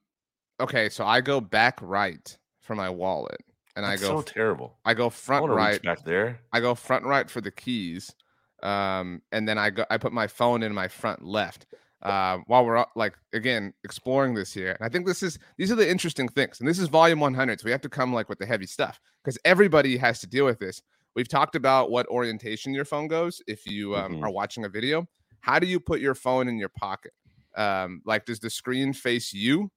okay, 0.60 0.90
so 0.90 1.06
I 1.06 1.20
go 1.22 1.40
back 1.40 1.78
right 1.80 2.36
for 2.60 2.74
my 2.74 2.90
wallet, 2.90 3.40
and 3.74 3.84
That's 3.84 4.02
I 4.02 4.06
go 4.06 4.20
so 4.20 4.22
terrible. 4.22 4.76
I 4.84 4.92
go 4.92 5.08
front 5.08 5.46
I 5.50 5.54
right 5.54 5.82
back 5.82 6.04
there. 6.04 6.40
I 6.52 6.60
go 6.60 6.74
front 6.74 7.04
right 7.06 7.28
for 7.28 7.40
the 7.40 7.50
keys, 7.50 8.14
um, 8.62 9.22
and 9.32 9.48
then 9.48 9.56
I 9.56 9.70
go. 9.70 9.84
I 9.88 9.96
put 9.96 10.12
my 10.12 10.26
phone 10.26 10.62
in 10.62 10.74
my 10.74 10.88
front 10.88 11.24
left. 11.24 11.66
Uh, 12.02 12.36
while 12.48 12.66
we're 12.66 12.84
like 12.96 13.14
again 13.32 13.72
exploring 13.82 14.34
this 14.34 14.52
here, 14.52 14.72
and 14.72 14.82
I 14.82 14.90
think 14.90 15.06
this 15.06 15.22
is 15.22 15.38
these 15.56 15.72
are 15.72 15.76
the 15.76 15.90
interesting 15.90 16.28
things, 16.28 16.60
and 16.60 16.68
this 16.68 16.78
is 16.78 16.88
volume 16.88 17.18
100, 17.18 17.60
so 17.60 17.64
we 17.64 17.70
have 17.70 17.80
to 17.80 17.88
come 17.88 18.12
like 18.12 18.28
with 18.28 18.38
the 18.38 18.44
heavy 18.44 18.66
stuff 18.66 19.00
because 19.22 19.38
everybody 19.46 19.96
has 19.96 20.20
to 20.20 20.26
deal 20.26 20.44
with 20.44 20.58
this. 20.58 20.82
We've 21.16 21.28
talked 21.28 21.56
about 21.56 21.90
what 21.90 22.06
orientation 22.08 22.74
your 22.74 22.84
phone 22.84 23.08
goes 23.08 23.40
if 23.46 23.66
you 23.66 23.96
um, 23.96 24.16
mm-hmm. 24.16 24.24
are 24.24 24.30
watching 24.30 24.66
a 24.66 24.68
video. 24.68 25.08
How 25.40 25.58
do 25.58 25.66
you 25.66 25.80
put 25.80 26.00
your 26.00 26.14
phone 26.14 26.46
in 26.46 26.58
your 26.58 26.68
pocket? 26.68 27.12
Um, 27.56 28.02
like, 28.04 28.25
does 28.25 28.40
the 28.40 28.50
screen 28.50 28.92
face 28.92 29.32
you? 29.32 29.70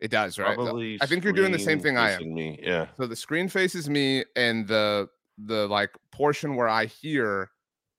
It 0.00 0.10
does, 0.10 0.38
right? 0.38 0.56
Probably 0.56 0.98
I 1.00 1.06
think 1.06 1.22
you're 1.22 1.32
doing 1.32 1.52
the 1.52 1.58
same 1.58 1.78
thing 1.78 1.96
I 1.96 2.10
am. 2.10 2.34
Me. 2.34 2.58
Yeah. 2.60 2.86
So 2.98 3.06
the 3.06 3.14
screen 3.14 3.48
faces 3.48 3.88
me, 3.88 4.24
and 4.34 4.66
the 4.66 5.08
the 5.38 5.68
like 5.68 5.90
portion 6.10 6.56
where 6.56 6.68
I 6.68 6.86
hear 6.86 7.50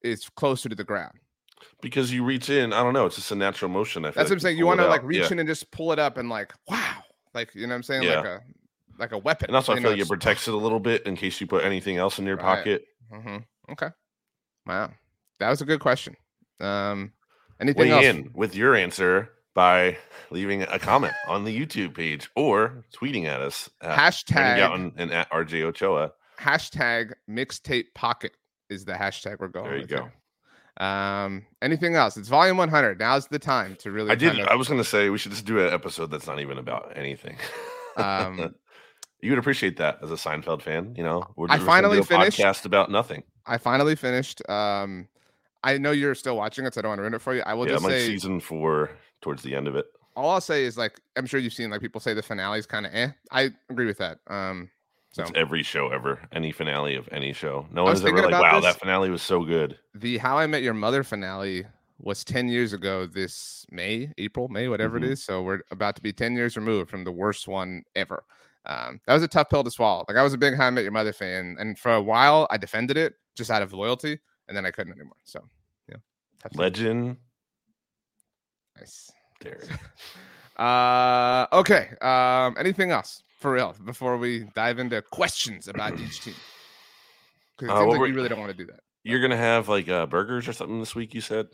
is 0.02 0.30
closer 0.36 0.68
to 0.68 0.76
the 0.76 0.84
ground. 0.84 1.14
Because 1.82 2.12
you 2.12 2.26
reach 2.26 2.50
in, 2.50 2.74
I 2.74 2.84
don't 2.84 2.94
know. 2.94 3.06
It's 3.06 3.16
just 3.16 3.32
a 3.32 3.36
natural 3.36 3.72
motion. 3.72 4.04
I 4.04 4.10
That's 4.10 4.30
what 4.30 4.36
I'm 4.36 4.40
saying. 4.42 4.58
You 4.58 4.66
want 4.66 4.82
to 4.82 4.88
like 4.88 5.04
reach 5.04 5.20
yeah. 5.20 5.32
in 5.32 5.40
and 5.40 5.48
just 5.48 5.72
pull 5.72 5.94
it 5.94 6.00
up 6.00 6.18
and 6.18 6.30
like, 6.30 6.54
wow, 6.68 7.04
like 7.34 7.56
you 7.56 7.62
know 7.62 7.70
what 7.70 7.76
I'm 7.76 7.84
saying, 7.84 8.04
yeah. 8.04 8.18
like 8.18 8.26
a 8.26 8.42
like 9.00 9.12
a 9.14 9.18
weapon. 9.18 9.50
And 9.50 9.56
also, 9.56 9.72
I 9.72 9.76
feel 9.76 9.84
know, 9.84 9.90
like 9.92 10.00
it 10.00 10.08
protects 10.08 10.48
it 10.48 10.54
a 10.54 10.58
little 10.58 10.80
bit 10.80 11.06
in 11.06 11.16
case 11.16 11.40
you 11.40 11.48
put 11.48 11.64
anything 11.64 11.98
else 11.98 12.20
in 12.20 12.26
your 12.26 12.36
right. 12.36 12.58
pocket. 12.58 12.86
Mm-hmm. 13.14 13.38
Okay. 13.72 13.90
Wow, 14.66 14.92
that 15.40 15.50
was 15.50 15.62
a 15.62 15.66
good 15.66 15.80
question. 15.80 16.16
Um, 16.60 17.14
anything 17.64 17.90
Weigh 17.90 17.92
else? 17.92 18.06
in 18.06 18.30
with 18.34 18.56
your 18.56 18.76
answer 18.76 19.30
by 19.56 19.98
leaving 20.32 20.64
a 20.64 20.80
comment 20.80 21.14
on 21.28 21.44
the 21.46 21.58
YouTube 21.60 21.96
page 21.96 22.30
or 22.36 22.84
tweeting 22.94 23.26
at 23.26 23.40
us 23.42 23.70
at 23.82 23.98
Hashtag 23.98 24.58
Gowton 24.58 24.94
and 24.98 25.12
at 25.12 25.30
RJ 25.32 25.62
Ochoa. 25.64 26.12
hashtag 26.40 27.14
mixtape 27.30 27.94
pocket 27.96 28.34
is 28.70 28.86
the 28.86 28.94
hashtag 28.94 29.40
we're 29.40 29.48
going. 29.48 29.66
There 29.66 29.76
you 29.76 29.82
with 29.82 29.90
go. 29.90 29.96
here. 30.04 30.14
Um, 30.88 31.46
anything 31.62 31.94
else? 31.96 32.18
It's 32.18 32.30
volume 32.30 32.58
100. 32.58 32.98
Now's 33.00 33.28
the 33.28 33.38
time 33.38 33.76
to 33.82 33.92
really. 33.92 34.10
I 34.10 34.16
did. 34.16 34.40
of- 34.40 34.48
I 34.48 34.56
was 34.56 34.68
going 34.68 34.80
to 34.80 34.84
say 34.88 35.10
we 35.10 35.20
should 35.20 35.32
just 35.32 35.46
do 35.46 35.60
an 35.66 35.72
episode 35.72 36.10
that's 36.10 36.26
not 36.26 36.40
even 36.40 36.58
about 36.58 36.94
anything. 36.96 37.38
Um, 37.96 38.56
you 39.22 39.30
would 39.30 39.38
appreciate 39.40 39.78
that 39.78 40.00
as 40.02 40.10
a 40.12 40.16
Seinfeld 40.16 40.64
fan. 40.64 40.96
You 40.98 41.04
know, 41.04 41.24
we're 41.36 41.46
I 41.50 41.60
finally 41.60 42.02
finished- 42.02 42.40
podcast 42.40 42.66
about 42.66 42.90
nothing. 42.90 43.22
I 43.46 43.58
finally 43.60 43.96
finished. 43.96 44.42
Um, 44.50 45.08
I 45.64 45.78
know 45.78 45.92
you're 45.92 46.16
still 46.16 46.36
watching 46.38 46.66
it, 46.66 46.74
so 46.74 46.80
I 46.80 46.82
don't 46.84 46.90
want 46.90 47.00
to 47.00 47.04
ruin 47.04 47.14
it 47.14 47.22
for 47.22 47.34
you. 47.36 47.42
I 47.46 47.54
will 47.54 47.66
yeah, 47.66 47.74
just 47.74 47.86
I'm 47.86 47.92
like 47.92 48.00
say 48.00 48.08
season 48.08 48.40
four 48.40 48.92
towards 49.22 49.44
the 49.44 49.56
end 49.56 49.68
of 49.68 49.76
it. 49.76 49.86
all 50.16 50.30
I'll 50.30 50.42
say 50.42 50.66
is 50.66 50.78
like 50.78 51.00
I'm 51.16 51.26
sure 51.26 51.40
you've 51.40 51.54
seen 51.54 51.70
like 51.70 51.82
people 51.82 52.02
say 52.02 52.14
the 52.14 52.22
finale 52.22 52.60
is 52.60 52.66
kind 52.66 52.86
of 52.86 52.94
eh. 52.94 53.10
I 53.32 53.52
agree 53.70 53.86
with 53.86 53.98
that. 54.00 54.20
Um, 54.28 54.70
so 55.12 55.22
It's 55.24 55.32
every 55.36 55.62
show 55.64 55.90
ever, 55.90 56.20
any 56.32 56.52
finale 56.52 56.96
of 56.96 57.08
any 57.12 57.34
show. 57.34 57.68
No 57.72 57.84
one's 57.84 58.04
ever 58.04 58.30
like, 58.30 58.42
"Wow, 58.42 58.56
this. 58.60 58.74
that 58.74 58.80
finale 58.80 59.10
was 59.10 59.22
so 59.22 59.44
good." 59.44 59.78
the 59.94 60.18
How 60.18 60.38
I 60.38 60.48
Met 60.48 60.64
Your 60.64 60.74
Mother 60.74 61.04
finale 61.04 61.66
was 62.00 62.24
10 62.26 62.48
years 62.50 62.74
ago 62.74 63.06
this 63.06 63.66
May, 63.72 64.12
April, 64.18 64.50
May, 64.50 64.68
whatever 64.68 65.00
Mhm. 65.00 65.04
it 65.06 65.12
is. 65.12 65.24
So 65.24 65.42
we're 65.44 65.62
about 65.72 65.96
to 65.96 66.02
be 66.02 66.12
10 66.12 66.36
years 66.36 66.58
removed 66.58 66.90
from 66.90 67.04
the 67.06 67.12
worst 67.12 67.48
one 67.48 67.84
ever. 67.96 68.24
Um, 68.66 69.00
that 69.06 69.14
was 69.14 69.24
a 69.24 69.28
tough 69.28 69.50
pill 69.50 69.64
to 69.64 69.72
swallow. 69.72 70.04
Like 70.08 70.18
I 70.18 70.24
was 70.24 70.34
a 70.34 70.38
big 70.38 70.56
How 70.56 70.68
I 70.68 70.70
Met 70.72 70.82
Your 70.84 70.92
Mother 70.92 71.14
fan, 71.14 71.56
and 71.60 71.78
for 71.80 71.94
a 71.94 72.02
while 72.02 72.48
I 72.50 72.58
defended 72.58 72.98
it 72.98 73.14
just 73.36 73.52
out 73.52 73.62
of 73.62 73.72
loyalty, 73.72 74.20
and 74.54 74.58
then 74.58 74.68
I 74.68 74.72
couldn't 74.72 74.94
anymore. 74.94 75.16
So 75.24 75.44
yeah. 75.90 75.96
Legend. 76.54 77.18
nice. 78.80 79.12
There. 79.42 79.60
Uh, 80.56 81.48
okay. 81.52 81.90
Um, 82.00 82.56
anything 82.60 82.92
else 82.92 83.24
for 83.40 83.54
real 83.54 83.74
before 83.84 84.18
we 84.20 84.46
dive 84.54 84.78
into 84.78 85.02
questions 85.02 85.68
about 85.68 86.00
each 86.00 86.22
team? 86.22 86.36
Because 87.58 87.74
it 87.74 87.76
Uh, 87.76 87.80
seems 87.90 87.98
like 88.00 88.10
you 88.10 88.14
really 88.14 88.30
don't 88.30 88.40
want 88.40 88.52
to 88.52 88.58
do 88.58 88.68
that. 88.68 88.82
You're 89.04 89.20
gonna 89.20 89.36
have 89.36 89.68
like 89.68 89.90
uh, 89.90 90.06
burgers 90.06 90.48
or 90.48 90.54
something 90.54 90.80
this 90.80 90.94
week. 90.94 91.16
You 91.16 91.22
said. 91.22 91.48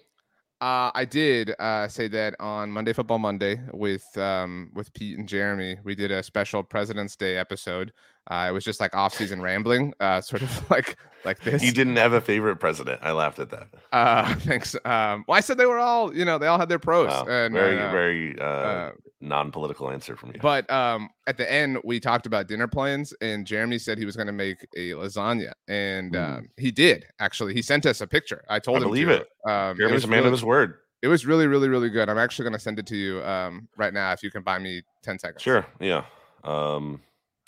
Uh, 0.60 0.92
I 0.94 1.06
did 1.06 1.52
uh, 1.58 1.88
say 1.88 2.10
that 2.10 2.36
on 2.42 2.70
Monday 2.70 2.92
Football 2.92 3.20
Monday 3.20 3.62
with 3.72 4.06
um, 4.18 4.70
with 4.76 4.94
Pete 4.94 5.18
and 5.18 5.30
Jeremy. 5.30 5.78
We 5.86 5.96
did 5.96 6.12
a 6.12 6.22
special 6.22 6.62
President's 6.62 7.16
Day 7.16 7.38
episode. 7.38 7.94
Uh, 8.30 8.48
it 8.50 8.52
was 8.54 8.64
just 8.64 8.80
like 8.80 8.96
off 8.96 9.14
season 9.16 9.42
rambling, 9.42 9.94
uh, 10.00 10.22
sort 10.22 10.42
of 10.42 10.70
like 10.72 10.98
like 11.26 11.40
this. 11.42 11.64
You 11.64 11.72
didn't 11.72 11.96
have 11.98 12.14
a 12.14 12.22
favorite 12.22 12.58
president. 12.58 13.00
I 13.04 13.12
laughed 13.12 13.40
at 13.40 13.50
that. 13.50 13.68
Uh, 13.92 14.34
thanks. 14.40 14.76
Um, 14.86 15.26
well, 15.28 15.38
I 15.38 15.42
said 15.42 15.58
they 15.58 15.66
were 15.66 15.80
all, 15.80 16.16
you 16.16 16.24
know, 16.26 16.38
they 16.38 16.48
all 16.48 16.58
had 16.60 16.70
their 16.70 16.80
pros. 16.80 17.10
Wow, 17.10 17.26
and, 17.28 17.54
very, 17.54 17.78
uh, 17.80 17.92
very 17.92 18.40
uh, 18.40 18.44
uh, 18.44 18.92
non-political 19.20 19.90
answer 19.92 20.16
from 20.16 20.30
you. 20.34 20.40
But 20.42 20.70
um, 20.72 21.10
at 21.28 21.36
the 21.38 21.52
end, 21.52 21.80
we 21.84 22.00
talked 22.00 22.26
about 22.26 22.48
dinner 22.48 22.68
plans, 22.68 23.14
and 23.22 23.46
Jeremy 23.46 23.80
said 23.80 23.98
he 23.98 24.06
was 24.06 24.16
going 24.16 24.28
to 24.28 24.34
make 24.34 24.66
a 24.78 24.92
lasagna, 24.92 25.52
and 25.68 26.14
Mm. 26.14 26.38
um, 26.38 26.50
he 26.58 26.72
did 26.72 27.06
actually. 27.20 27.54
He 27.54 27.62
sent 27.62 27.86
us 27.86 28.00
a 28.02 28.08
picture. 28.08 28.44
I 28.48 28.60
told 28.60 28.78
I 28.78 28.82
him 28.82 28.88
believe 28.88 29.08
to. 29.08 29.16
it. 29.16 29.28
Um, 29.50 29.76
Jeremy's 29.76 29.96
was 29.96 30.04
a 30.06 30.08
man 30.08 30.20
really, 30.20 30.28
of 30.28 30.34
his 30.34 30.44
word. 30.46 30.76
It 31.02 31.08
was 31.08 31.26
really, 31.26 31.48
really, 31.48 31.68
really 31.68 31.90
good. 31.90 32.08
I'm 32.10 32.18
actually 32.18 32.44
going 32.44 32.54
to 32.54 32.60
send 32.60 32.78
it 32.80 32.86
to 32.88 32.96
you 32.96 33.22
um, 33.24 33.68
right 33.76 33.94
now 33.94 34.12
if 34.14 34.22
you 34.24 34.32
can 34.32 34.44
buy 34.44 34.58
me 34.60 34.84
ten 35.04 35.18
seconds. 35.20 35.42
Sure. 35.42 35.66
Yeah. 35.82 36.04
Um, 36.46 37.02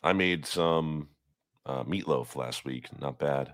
I 0.03 0.13
made 0.13 0.45
some 0.45 1.09
uh, 1.65 1.83
meatloaf 1.83 2.35
last 2.35 2.65
week. 2.65 2.87
Not 2.99 3.19
bad. 3.19 3.53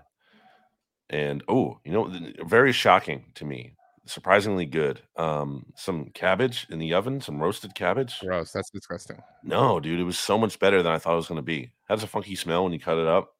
And 1.10 1.42
oh, 1.48 1.78
you 1.84 1.92
know, 1.92 2.10
very 2.44 2.72
shocking 2.72 3.24
to 3.34 3.44
me. 3.44 3.74
Surprisingly 4.06 4.64
good. 4.64 5.02
Um, 5.16 5.66
some 5.76 6.10
cabbage 6.14 6.66
in 6.70 6.78
the 6.78 6.94
oven, 6.94 7.20
some 7.20 7.38
roasted 7.40 7.74
cabbage. 7.74 8.18
Gross. 8.20 8.52
That's 8.52 8.70
disgusting. 8.70 9.18
No, 9.42 9.80
dude, 9.80 10.00
it 10.00 10.04
was 10.04 10.18
so 10.18 10.38
much 10.38 10.58
better 10.58 10.82
than 10.82 10.92
I 10.92 10.98
thought 10.98 11.12
it 11.12 11.16
was 11.16 11.28
going 11.28 11.36
to 11.36 11.42
be. 11.42 11.72
has 11.88 12.02
a 12.02 12.06
funky 12.06 12.34
smell 12.34 12.64
when 12.64 12.72
you 12.72 12.80
cut 12.80 12.98
it 12.98 13.06
up, 13.06 13.34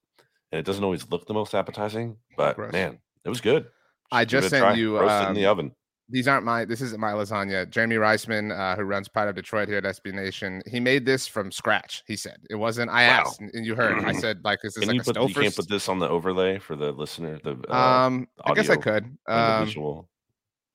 and 0.53 0.59
it 0.59 0.67
doesn't 0.67 0.85
always 0.85 1.09
look 1.11 1.27
the 1.27 1.35
most 1.35 1.55
appetizing, 1.55 2.17
but 2.37 2.57
Gross. 2.57 2.73
man, 2.73 2.99
it 3.25 3.29
was 3.31 3.41
good. 3.41 3.67
I 4.13 4.27
just 4.27 4.51
sent 4.51 4.77
you, 4.77 4.99
roast 4.99 5.25
it 5.25 5.29
in 5.29 5.35
the 5.35 5.47
um, 5.47 5.53
oven. 5.53 5.73
These 6.11 6.27
aren't 6.27 6.45
my. 6.45 6.65
This 6.65 6.81
isn't 6.81 7.01
my 7.01 7.13
lasagna. 7.13 7.69
Jeremy 7.69 7.97
Reisman, 7.97 8.57
uh, 8.59 8.77
who 8.77 8.83
runs 8.85 9.09
Pride 9.09 9.29
of 9.29 9.35
Detroit 9.35 9.69
here 9.69 9.77
at 9.79 9.85
SB 9.85 10.15
Nation, 10.15 10.63
he 10.67 10.81
made 10.81 11.05
this 11.05 11.27
from 11.27 11.53
scratch. 11.53 12.03
He 12.07 12.17
said 12.17 12.39
it 12.49 12.55
wasn't. 12.55 12.91
I 12.91 13.07
Wow. 13.07 13.21
asked, 13.21 13.41
and 13.41 13.67
you 13.67 13.75
heard. 13.75 14.03
I 14.07 14.13
said, 14.13 14.41
like, 14.45 14.61
is 14.65 14.75
this 14.75 14.85
Can 14.85 14.89
like 14.89 14.95
you 14.95 15.01
a 15.03 15.15
put? 15.15 15.29
You 15.29 15.35
can't 15.35 15.55
put 15.55 15.69
this 15.69 15.89
on 15.89 15.99
the 15.99 16.09
overlay 16.09 16.59
for 16.59 16.77
the 16.77 16.93
listener. 16.93 17.39
The 17.45 17.59
uh, 17.69 18.07
um, 18.07 18.27
I 18.45 18.55
guess 18.55 18.71
I 18.71 18.77
could. 18.77 19.05
Um, 19.29 19.67
visual. 19.67 20.09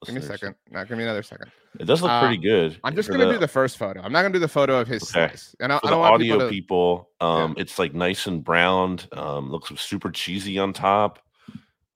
give 0.05 0.15
me 0.15 0.21
a 0.21 0.23
second. 0.23 0.55
Now, 0.69 0.83
give 0.83 0.97
me 0.97 1.03
another 1.03 1.23
second. 1.23 1.51
It 1.79 1.85
does 1.85 2.03
look 2.03 2.11
Uh, 2.11 2.19
pretty 2.19 2.37
good. 2.37 2.79
I'm 2.83 2.95
just 2.95 3.09
gonna 3.09 3.31
do 3.31 3.39
the 3.39 3.47
first 3.47 3.77
photo. 3.77 4.01
I'm 4.01 4.11
not 4.11 4.21
gonna 4.21 4.33
do 4.33 4.39
the 4.39 4.47
photo 4.47 4.79
of 4.79 4.87
his 4.87 5.01
Okay. 5.01 5.29
slice. 5.29 5.55
And 5.59 5.73
I, 5.73 5.79
for 5.79 5.87
I 5.87 5.89
don't 5.89 5.99
want 6.01 6.13
audio 6.13 6.35
people 6.37 6.49
people. 6.49 7.09
to. 7.19 7.25
um, 7.25 7.55
it's 7.57 7.79
like 7.79 7.95
nice 7.95 8.27
and 8.27 8.43
browned. 8.43 9.07
Um, 9.13 9.49
looks 9.49 9.71
super 9.81 10.11
cheesy 10.11 10.59
on 10.59 10.73
top. 10.73 11.17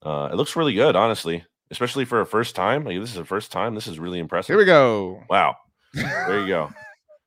Uh, 0.02 0.28
it 0.32 0.36
looks 0.36 0.56
really 0.56 0.74
good, 0.74 0.96
honestly, 0.96 1.44
especially 1.70 2.04
for 2.04 2.20
a 2.20 2.26
first 2.26 2.54
time. 2.56 2.84
Like 2.84 2.98
this 3.00 3.10
is 3.10 3.16
a 3.16 3.24
first 3.24 3.52
time. 3.52 3.74
This 3.74 3.86
is 3.86 3.98
really 3.98 4.18
impressive. 4.18 4.48
Here 4.54 4.58
we 4.58 4.64
go. 4.64 5.22
Wow, 5.28 5.56
there 5.94 6.40
you 6.40 6.46
go. 6.48 6.70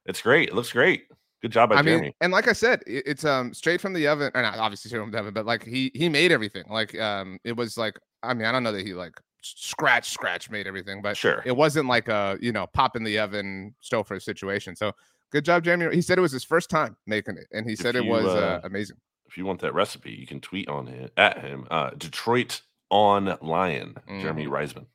It's 0.07 0.19
great. 0.21 0.49
It 0.49 0.55
looks 0.55 0.71
great. 0.71 1.03
Good 1.43 1.51
job 1.51 1.69
by 1.69 1.75
I 1.75 1.83
Jeremy. 1.83 2.01
mean, 2.01 2.13
and 2.21 2.33
like 2.33 2.47
I 2.47 2.53
said, 2.53 2.81
it- 2.87 3.03
it's 3.05 3.23
um 3.23 3.53
straight 3.53 3.79
from 3.79 3.93
the 3.93 4.07
oven, 4.07 4.31
or 4.33 4.41
not 4.41 4.57
obviously 4.57 4.89
straight 4.89 4.99
from 5.01 5.11
the 5.11 5.19
oven, 5.19 5.33
but 5.33 5.45
like 5.45 5.63
he 5.63 5.91
he 5.93 6.09
made 6.09 6.31
everything. 6.31 6.63
Like 6.69 6.99
um, 6.99 7.37
it 7.43 7.55
was 7.55 7.77
like 7.77 7.99
I 8.23 8.33
mean 8.33 8.45
I 8.45 8.51
don't 8.51 8.63
know 8.63 8.71
that 8.71 8.85
he 8.85 8.95
like 8.95 9.13
scratch 9.43 10.09
scratch 10.09 10.49
made 10.49 10.65
everything, 10.67 11.01
but 11.03 11.15
sure. 11.17 11.43
it 11.45 11.55
wasn't 11.55 11.87
like 11.87 12.07
a 12.07 12.37
you 12.41 12.51
know 12.51 12.65
pop 12.73 12.95
in 12.95 13.03
the 13.03 13.19
oven 13.19 13.75
Stouffer 13.83 14.19
situation. 14.21 14.75
So 14.75 14.91
good 15.31 15.45
job, 15.45 15.63
Jeremy. 15.63 15.93
He 15.95 16.01
said 16.01 16.17
it 16.17 16.21
was 16.21 16.31
his 16.31 16.43
first 16.43 16.69
time 16.71 16.97
making 17.05 17.37
it, 17.37 17.45
and 17.51 17.65
he 17.67 17.73
If 17.73 17.79
said 17.79 17.95
it 17.95 18.05
was 18.05 18.25
uh, 18.25 18.29
uh, 18.29 18.61
amazing. 18.63 18.97
if 19.27 19.37
you 19.37 19.45
want 19.45 19.61
that 19.61 19.73
recipe, 19.75 20.11
you 20.11 20.25
can 20.25 20.41
tweet 20.41 20.67
on 20.67 20.87
him 20.87 21.09
at 21.17 21.39
him. 21.39 21.67
Uh, 21.69 21.91
Detroit 21.91 22.61
on 22.91 23.35
Lion, 23.41 23.95
Jeremy 24.07 24.45
Mm-hmm. 24.45 24.53
Reisman. 24.53 24.85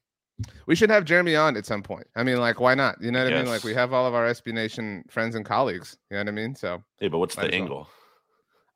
We 0.67 0.75
should 0.77 0.91
have 0.91 1.07
Jeremy 1.07 1.35
on 1.35 1.57
at 1.57 1.65
some 1.65 1.83
point. 1.83 2.07
I 2.15 2.23
mean, 2.23 2.39
like, 2.39 2.61
why 2.61 2.75
not? 2.75 2.97
You 3.01 3.11
know 3.11 3.25
what 3.25 3.33
I 3.33 3.37
mean? 3.39 3.47
Like, 3.47 3.65
we 3.65 3.73
have 3.73 3.95
all 3.95 4.07
of 4.07 4.15
our 4.15 4.27
SB 4.27 4.53
Nation 4.53 5.03
friends 5.09 5.35
and 5.35 5.47
colleagues. 5.47 5.97
You 6.11 6.17
know 6.19 6.25
what 6.25 6.29
I 6.29 6.33
mean? 6.33 6.55
So, 6.55 6.83
Hey, 7.01 7.09
but 7.09 7.19
what's 7.19 7.35
the 7.37 7.43
as 7.47 7.51
well. 7.53 7.61
angle? 7.63 7.89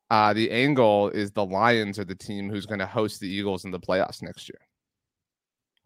uh, 0.09 0.33
the 0.33 0.49
angle 0.49 1.09
is 1.09 1.31
the 1.31 1.45
Lions 1.45 1.99
are 1.99 2.03
the 2.03 2.15
team 2.15 2.49
who's 2.49 2.65
going 2.65 2.79
to 2.79 2.87
host 2.87 3.19
the 3.19 3.29
Eagles 3.29 3.63
in 3.63 3.69
the 3.71 3.79
playoffs 3.79 4.23
next 4.23 4.49
year. 4.49 4.59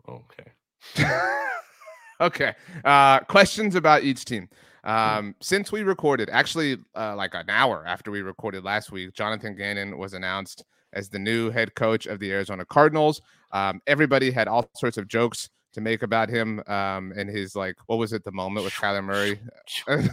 Okay. 0.07 1.03
okay. 2.21 2.53
Uh, 2.85 3.19
questions 3.21 3.75
about 3.75 4.03
each 4.03 4.23
team. 4.25 4.47
Um, 4.85 5.35
since 5.41 5.71
we 5.71 5.83
recorded, 5.83 6.29
actually, 6.31 6.77
uh, 6.95 7.15
like 7.15 7.33
an 7.33 7.49
hour 7.49 7.83
after 7.87 8.11
we 8.11 8.21
recorded 8.21 8.63
last 8.63 8.91
week, 8.91 9.13
Jonathan 9.13 9.55
Gannon 9.57 9.97
was 9.97 10.13
announced 10.13 10.63
as 10.95 11.09
the 11.09 11.19
new 11.19 11.51
head 11.51 11.75
coach 11.75 12.05
of 12.07 12.19
the 12.19 12.31
Arizona 12.31 12.65
Cardinals. 12.65 13.21
Um, 13.51 13.81
everybody 13.85 14.31
had 14.31 14.47
all 14.47 14.69
sorts 14.75 14.97
of 14.97 15.07
jokes 15.07 15.49
to 15.73 15.81
make 15.81 16.01
about 16.01 16.29
him 16.29 16.63
um, 16.67 17.13
and 17.15 17.29
his 17.29 17.55
like, 17.55 17.75
what 17.87 17.97
was 17.99 18.13
it, 18.13 18.23
the 18.23 18.31
moment 18.31 18.63
with 18.63 18.73
Kyler 18.73 19.03
Murray? 19.03 19.39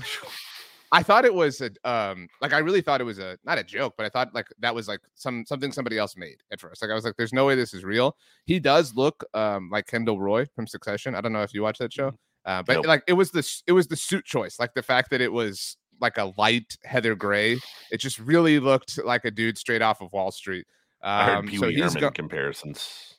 I 0.94 1.02
thought 1.02 1.24
it 1.24 1.32
was 1.32 1.62
a 1.62 1.70
um 1.90 2.28
like 2.42 2.52
I 2.52 2.58
really 2.58 2.82
thought 2.82 3.00
it 3.00 3.04
was 3.04 3.18
a 3.18 3.38
not 3.44 3.58
a 3.58 3.64
joke, 3.64 3.94
but 3.96 4.04
I 4.04 4.10
thought 4.10 4.34
like 4.34 4.46
that 4.58 4.74
was 4.74 4.88
like 4.88 5.00
some 5.14 5.44
something 5.46 5.72
somebody 5.72 5.96
else 5.96 6.18
made 6.18 6.36
at 6.52 6.60
first. 6.60 6.82
Like 6.82 6.90
I 6.90 6.94
was 6.94 7.04
like, 7.04 7.16
there's 7.16 7.32
no 7.32 7.46
way 7.46 7.54
this 7.54 7.72
is 7.72 7.82
real. 7.82 8.14
He 8.44 8.60
does 8.60 8.94
look 8.94 9.24
um 9.32 9.70
like 9.72 9.86
Kendall 9.86 10.20
Roy 10.20 10.46
from 10.54 10.66
Succession. 10.66 11.14
I 11.14 11.22
don't 11.22 11.32
know 11.32 11.42
if 11.42 11.54
you 11.54 11.62
watch 11.62 11.78
that 11.78 11.94
show, 11.94 12.12
uh, 12.44 12.62
but 12.62 12.74
Nope. 12.74 12.86
like 12.86 13.04
it 13.06 13.14
was 13.14 13.30
the 13.30 13.62
it 13.66 13.72
was 13.72 13.86
the 13.86 13.96
suit 13.96 14.26
choice, 14.26 14.58
like 14.60 14.74
the 14.74 14.82
fact 14.82 15.08
that 15.12 15.22
it 15.22 15.32
was 15.32 15.78
like 16.02 16.18
a 16.18 16.34
light 16.36 16.76
heather 16.84 17.14
gray. 17.14 17.58
It 17.90 17.98
just 17.98 18.18
really 18.18 18.58
looked 18.60 19.02
like 19.02 19.24
a 19.24 19.30
dude 19.30 19.56
straight 19.56 19.80
off 19.80 20.02
of 20.02 20.12
Wall 20.12 20.30
Street. 20.30 20.66
I 21.00 21.24
heard 21.24 21.36
Um, 21.38 21.48
Pee 21.48 21.56
so 21.56 21.66
Wee 21.68 21.80
Herman 21.80 22.00
go- 22.00 22.10
comparisons. 22.10 23.14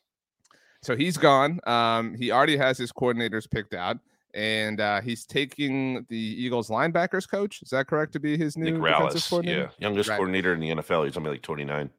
so 0.82 0.96
he's 0.96 1.18
gone. 1.18 1.60
Um, 1.66 2.14
he 2.16 2.30
already 2.32 2.58
has 2.58 2.78
his 2.78 2.92
coordinators 2.92 3.50
picked 3.50 3.74
out, 3.74 3.98
and 4.34 4.80
uh, 4.80 5.02
he's 5.02 5.26
taking 5.26 6.06
the 6.10 6.18
Eagles 6.18 6.70
linebackers 6.70 7.28
coach. 7.30 7.62
Is 7.64 7.70
that 7.72 7.88
correct 7.88 8.14
to 8.14 8.20
be 8.20 8.38
his 8.38 8.56
new 8.58 8.66
Nick 8.66 8.82
defensive 8.82 9.22
Rallis, 9.22 9.30
coordinator? 9.30 9.62
yeah, 9.80 9.88
youngest 9.88 10.10
Right. 10.10 10.16
coordinator 10.18 10.54
in 10.54 10.60
the 10.60 10.70
NFL. 10.72 11.06
He's 11.06 11.18
only 11.18 11.32
like 11.32 11.42
29. 11.42 11.90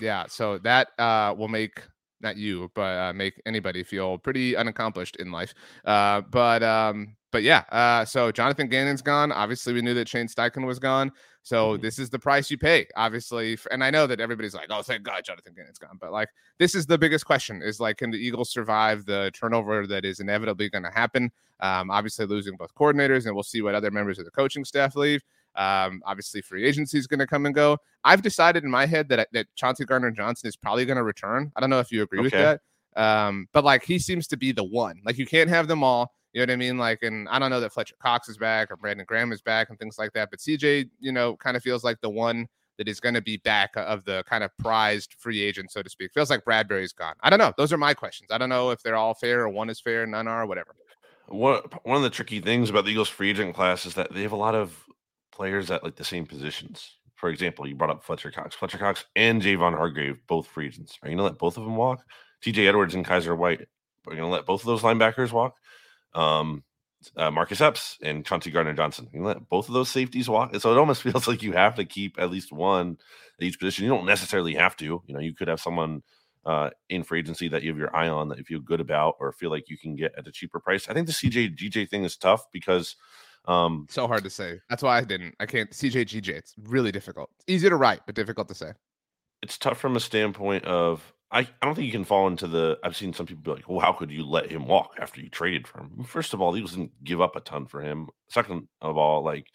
Yeah, 0.00 0.24
so 0.28 0.58
that 0.58 0.88
uh, 0.98 1.34
will 1.38 1.48
make 1.48 1.80
not 2.20 2.36
you, 2.36 2.70
but 2.74 2.98
uh, 2.98 3.12
make 3.12 3.40
anybody 3.46 3.82
feel 3.84 4.18
pretty 4.18 4.56
unaccomplished 4.56 5.16
in 5.16 5.30
life. 5.30 5.54
Uh, 5.84 6.20
but 6.22 6.62
um, 6.62 7.16
but 7.32 7.42
yeah, 7.42 7.64
uh, 7.70 8.04
so 8.04 8.30
Jonathan 8.32 8.68
Gannon's 8.68 9.02
gone. 9.02 9.32
Obviously, 9.32 9.72
we 9.72 9.82
knew 9.82 9.94
that 9.94 10.08
Shane 10.08 10.28
Steichen 10.28 10.66
was 10.66 10.78
gone. 10.78 11.10
So 11.42 11.76
Mhm. 11.76 11.82
this 11.82 11.98
is 11.98 12.08
the 12.08 12.18
price 12.18 12.50
you 12.50 12.56
pay, 12.56 12.86
obviously. 12.96 13.58
And 13.70 13.84
I 13.84 13.90
know 13.90 14.06
that 14.06 14.20
everybody's 14.20 14.54
like, 14.54 14.68
"Oh, 14.70 14.82
thank 14.82 15.02
God, 15.02 15.24
Jonathan 15.24 15.52
Gannon's 15.54 15.78
gone." 15.78 15.98
But 16.00 16.12
like, 16.12 16.28
this 16.58 16.74
is 16.74 16.86
the 16.86 16.96
biggest 16.98 17.26
question: 17.26 17.60
is 17.62 17.80
like, 17.80 17.98
can 17.98 18.10
the 18.10 18.18
Eagles 18.18 18.50
survive 18.50 19.04
the 19.04 19.30
turnover 19.34 19.86
that 19.86 20.04
is 20.04 20.20
inevitably 20.20 20.70
going 20.70 20.84
to 20.84 20.90
happen? 20.90 21.30
Um, 21.60 21.90
obviously, 21.90 22.26
losing 22.26 22.56
both 22.56 22.74
coordinators, 22.74 23.26
and 23.26 23.34
we'll 23.34 23.42
see 23.42 23.62
what 23.62 23.74
other 23.74 23.90
members 23.90 24.18
of 24.18 24.24
the 24.24 24.30
coaching 24.30 24.64
staff 24.64 24.96
leave. 24.96 25.22
Um, 25.56 26.02
obviously, 26.04 26.40
free 26.40 26.64
agency 26.64 26.98
is 26.98 27.06
going 27.06 27.20
to 27.20 27.26
come 27.26 27.46
and 27.46 27.54
go. 27.54 27.78
I've 28.04 28.22
decided 28.22 28.64
in 28.64 28.70
my 28.70 28.86
head 28.86 29.08
that 29.08 29.28
that 29.32 29.46
Chauncey 29.54 29.84
Gardner 29.84 30.10
Johnson 30.10 30.48
is 30.48 30.56
probably 30.56 30.84
going 30.84 30.96
to 30.96 31.04
return. 31.04 31.52
I 31.56 31.60
don't 31.60 31.70
know 31.70 31.80
if 31.80 31.92
you 31.92 32.02
agree 32.02 32.20
with 32.20 32.32
that. 32.32 32.60
Um, 32.96 33.48
but 33.52 33.64
like 33.64 33.84
he 33.84 33.98
seems 33.98 34.26
to 34.28 34.36
be 34.36 34.52
the 34.52 34.64
one. 34.64 35.00
Like 35.04 35.18
you 35.18 35.26
can't 35.26 35.50
have 35.50 35.68
them 35.68 35.82
all. 35.82 36.12
You 36.32 36.40
know 36.40 36.50
what 36.50 36.54
I 36.54 36.56
mean? 36.56 36.78
Like, 36.78 37.02
and 37.02 37.28
I 37.28 37.38
don't 37.38 37.50
know 37.50 37.60
that 37.60 37.72
Fletcher 37.72 37.94
Cox 38.02 38.28
is 38.28 38.36
back 38.36 38.70
or 38.70 38.76
Brandon 38.76 39.06
Graham 39.06 39.32
is 39.32 39.40
back 39.40 39.70
and 39.70 39.78
things 39.78 39.98
like 39.98 40.12
that. 40.14 40.30
But 40.30 40.40
CJ, 40.40 40.90
you 40.98 41.12
know, 41.12 41.36
kind 41.36 41.56
of 41.56 41.62
feels 41.62 41.84
like 41.84 42.00
the 42.00 42.10
one 42.10 42.48
that 42.76 42.88
is 42.88 42.98
going 42.98 43.14
to 43.14 43.22
be 43.22 43.36
back 43.38 43.70
of 43.76 44.04
the 44.04 44.24
kind 44.28 44.42
of 44.42 44.50
prized 44.58 45.14
free 45.16 45.40
agent, 45.40 45.70
so 45.70 45.80
to 45.80 45.88
speak. 45.88 46.12
Feels 46.12 46.30
like 46.30 46.44
Bradberry's 46.44 46.92
gone. 46.92 47.14
I 47.22 47.30
don't 47.30 47.38
know. 47.38 47.52
Those 47.56 47.72
are 47.72 47.78
my 47.78 47.94
questions. 47.94 48.30
I 48.32 48.38
don't 48.38 48.48
know 48.48 48.70
if 48.70 48.82
they're 48.82 48.96
all 48.96 49.14
fair 49.14 49.42
or 49.42 49.48
one 49.48 49.70
is 49.70 49.80
fair, 49.80 50.06
none 50.06 50.26
are, 50.26 50.44
whatever. 50.44 50.74
One 51.28 51.62
one 51.84 51.96
of 51.96 52.02
the 52.02 52.10
tricky 52.10 52.40
things 52.40 52.68
about 52.68 52.84
the 52.84 52.90
Eagles 52.90 53.08
free 53.08 53.30
agent 53.30 53.54
class 53.54 53.86
is 53.86 53.94
that 53.94 54.12
they 54.12 54.22
have 54.22 54.32
a 54.32 54.36
lot 54.36 54.54
of 54.54 54.83
players 55.34 55.70
at 55.70 55.84
like 55.84 55.96
the 55.96 56.04
same 56.04 56.26
positions. 56.26 56.96
For 57.14 57.28
example, 57.28 57.66
you 57.66 57.74
brought 57.74 57.90
up 57.90 58.04
Fletcher 58.04 58.30
Cox. 58.30 58.54
Fletcher 58.54 58.78
Cox 58.78 59.04
and 59.16 59.40
Javon 59.40 59.74
Hargrave, 59.76 60.18
both 60.26 60.46
free 60.46 60.66
agents. 60.66 60.98
Are 61.02 61.08
you 61.08 61.16
gonna 61.16 61.28
let 61.28 61.38
both 61.38 61.56
of 61.56 61.64
them 61.64 61.76
walk? 61.76 62.04
TJ 62.44 62.68
Edwards 62.68 62.94
and 62.94 63.06
Kyzir 63.06 63.36
White. 63.36 63.66
Are 64.06 64.12
you 64.12 64.20
gonna 64.20 64.32
let 64.32 64.46
both 64.46 64.60
of 64.60 64.66
those 64.66 64.82
linebackers 64.82 65.32
walk? 65.32 65.56
Um, 66.14 66.62
uh, 67.16 67.30
Marcus 67.30 67.60
Epps 67.60 67.98
and 68.02 68.24
Chauncey 68.24 68.50
Gardner 68.50 68.72
Johnson. 68.72 69.08
You 69.12 69.22
let 69.22 69.48
both 69.48 69.68
of 69.68 69.74
those 69.74 69.90
safeties 69.90 70.28
walk. 70.28 70.54
So 70.56 70.72
it 70.72 70.78
almost 70.78 71.02
feels 71.04 71.28
like 71.28 71.42
you 71.42 71.52
have 71.52 71.74
to 71.76 71.84
keep 71.84 72.18
at 72.18 72.30
least 72.30 72.52
one 72.52 72.98
at 73.38 73.44
each 73.46 73.58
position. 73.58 73.84
You 73.84 73.90
don't 73.90 74.06
necessarily 74.06 74.54
have 74.54 74.76
to. 74.76 75.02
You 75.06 75.14
know, 75.14 75.20
you 75.20 75.34
could 75.34 75.48
have 75.48 75.60
someone 75.60 76.02
uh, 76.46 76.70
in 76.88 77.02
free 77.02 77.20
agency 77.20 77.48
that 77.48 77.62
you 77.62 77.70
have 77.70 77.78
your 77.78 77.94
eye 77.94 78.08
on 78.08 78.28
that 78.28 78.38
you 78.38 78.44
feel 78.44 78.60
good 78.60 78.80
about 78.80 79.16
or 79.18 79.32
feel 79.32 79.50
like 79.50 79.68
you 79.68 79.78
can 79.78 79.96
get 79.96 80.14
at 80.16 80.26
a 80.26 80.32
cheaper 80.32 80.60
price. 80.60 80.88
I 80.88 80.94
think 80.94 81.06
the 81.06 81.12
CJ 81.12 81.58
DJ 81.58 81.88
thing 81.88 82.04
is 82.04 82.16
tough 82.16 82.44
because 82.52 82.96
um 83.46 83.86
so 83.90 84.06
hard 84.06 84.24
to 84.24 84.30
say. 84.30 84.60
That's 84.68 84.82
why 84.82 84.98
I 84.98 85.02
didn't. 85.02 85.34
I 85.40 85.46
can't 85.46 85.70
CJ 85.70 86.06
GJ. 86.06 86.28
It's 86.30 86.54
really 86.64 86.92
difficult. 86.92 87.30
It's 87.38 87.44
easy 87.48 87.68
to 87.68 87.76
write, 87.76 88.00
but 88.06 88.14
difficult 88.14 88.48
to 88.48 88.54
say. 88.54 88.72
It's 89.42 89.58
tough 89.58 89.78
from 89.78 89.96
a 89.96 90.00
standpoint 90.00 90.64
of 90.64 91.12
I, 91.34 91.40
I 91.40 91.66
don't 91.66 91.74
think 91.74 91.86
you 91.86 91.92
can 91.92 92.04
fall 92.04 92.28
into 92.28 92.46
the. 92.46 92.78
I've 92.84 92.96
seen 92.96 93.12
some 93.12 93.26
people 93.26 93.42
be 93.42 93.50
like, 93.50 93.68
"Well, 93.68 93.80
how 93.80 93.92
could 93.92 94.10
you 94.10 94.24
let 94.24 94.50
him 94.50 94.66
walk 94.66 94.92
after 95.00 95.20
you 95.20 95.28
traded 95.28 95.66
for 95.66 95.80
him?" 95.80 96.04
First 96.04 96.32
of 96.32 96.40
all, 96.40 96.52
the 96.52 96.58
Eagles 96.58 96.72
didn't 96.72 96.92
give 97.02 97.20
up 97.20 97.34
a 97.34 97.40
ton 97.40 97.66
for 97.66 97.80
him. 97.80 98.08
Second 98.28 98.68
of 98.80 98.96
all, 98.96 99.24
like 99.24 99.48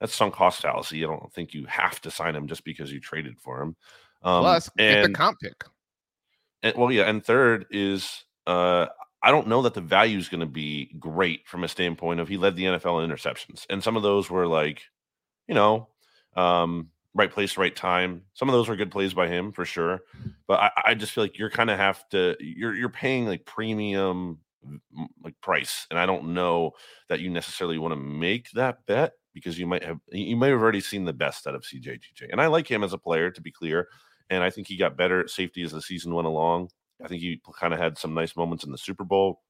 that's 0.00 0.14
sunk 0.14 0.34
cost 0.34 0.62
fallacy. 0.62 1.04
I 1.04 1.08
don't 1.08 1.32
think 1.34 1.52
you 1.52 1.66
have 1.66 2.00
to 2.02 2.10
sign 2.10 2.34
him 2.34 2.46
just 2.46 2.64
because 2.64 2.90
you 2.90 2.98
traded 2.98 3.38
for 3.38 3.60
him. 3.60 3.76
Um, 4.22 4.42
Plus, 4.42 4.70
and, 4.78 4.94
get 4.94 5.02
the 5.02 5.12
comp 5.12 5.38
pick. 5.40 5.64
And 6.62 6.76
well, 6.76 6.90
yeah, 6.90 7.04
and 7.04 7.22
third 7.22 7.66
is 7.70 8.24
uh, 8.46 8.86
I 9.22 9.30
don't 9.30 9.48
know 9.48 9.62
that 9.62 9.74
the 9.74 9.80
value 9.80 10.18
is 10.18 10.28
going 10.28 10.40
to 10.40 10.46
be 10.46 10.92
great 10.98 11.46
from 11.46 11.64
a 11.64 11.68
standpoint 11.68 12.20
of 12.20 12.28
he 12.28 12.36
led 12.36 12.56
the 12.56 12.64
NFL 12.64 13.02
in 13.02 13.10
interceptions, 13.10 13.66
and 13.68 13.82
some 13.82 13.96
of 13.96 14.02
those 14.02 14.30
were 14.30 14.46
like, 14.46 14.82
you 15.46 15.54
know, 15.54 15.88
um, 16.36 16.90
right 17.14 17.30
place, 17.30 17.56
right 17.56 17.74
time. 17.74 18.22
Some 18.34 18.48
of 18.48 18.52
those 18.52 18.68
were 18.68 18.76
good 18.76 18.92
plays 18.92 19.14
by 19.14 19.28
him 19.28 19.50
for 19.52 19.64
sure, 19.64 20.00
but 20.46 20.60
I, 20.60 20.70
I 20.86 20.94
just 20.94 21.12
feel 21.12 21.24
like 21.24 21.38
you're 21.38 21.50
kind 21.50 21.70
of 21.70 21.78
have 21.78 22.08
to 22.10 22.36
you're 22.40 22.74
you're 22.74 22.88
paying 22.88 23.26
like 23.26 23.44
premium 23.44 24.38
like 25.22 25.40
price, 25.40 25.86
and 25.90 25.98
I 25.98 26.06
don't 26.06 26.34
know 26.34 26.72
that 27.08 27.20
you 27.20 27.30
necessarily 27.30 27.78
want 27.78 27.92
to 27.92 28.00
make 28.00 28.50
that 28.52 28.86
bet 28.86 29.12
because 29.34 29.58
you 29.58 29.66
might 29.66 29.84
have 29.84 29.98
you 30.10 30.36
may 30.36 30.50
have 30.50 30.60
already 30.60 30.80
seen 30.80 31.04
the 31.04 31.12
best 31.12 31.46
out 31.46 31.54
of 31.54 31.62
CJGJ, 31.62 32.30
and 32.30 32.40
I 32.40 32.46
like 32.46 32.70
him 32.70 32.84
as 32.84 32.92
a 32.92 32.98
player 32.98 33.30
to 33.30 33.40
be 33.40 33.50
clear, 33.50 33.88
and 34.30 34.42
I 34.42 34.50
think 34.50 34.68
he 34.68 34.76
got 34.76 34.96
better 34.96 35.20
at 35.20 35.30
safety 35.30 35.62
as 35.62 35.72
the 35.72 35.82
season 35.82 36.14
went 36.14 36.26
along. 36.26 36.70
I 37.02 37.08
think 37.08 37.22
he 37.22 37.40
kind 37.58 37.72
of 37.72 37.80
had 37.80 37.98
some 37.98 38.14
nice 38.14 38.36
moments 38.36 38.64
in 38.64 38.72
the 38.72 38.78
Super 38.78 39.04
Bowl. 39.04 39.42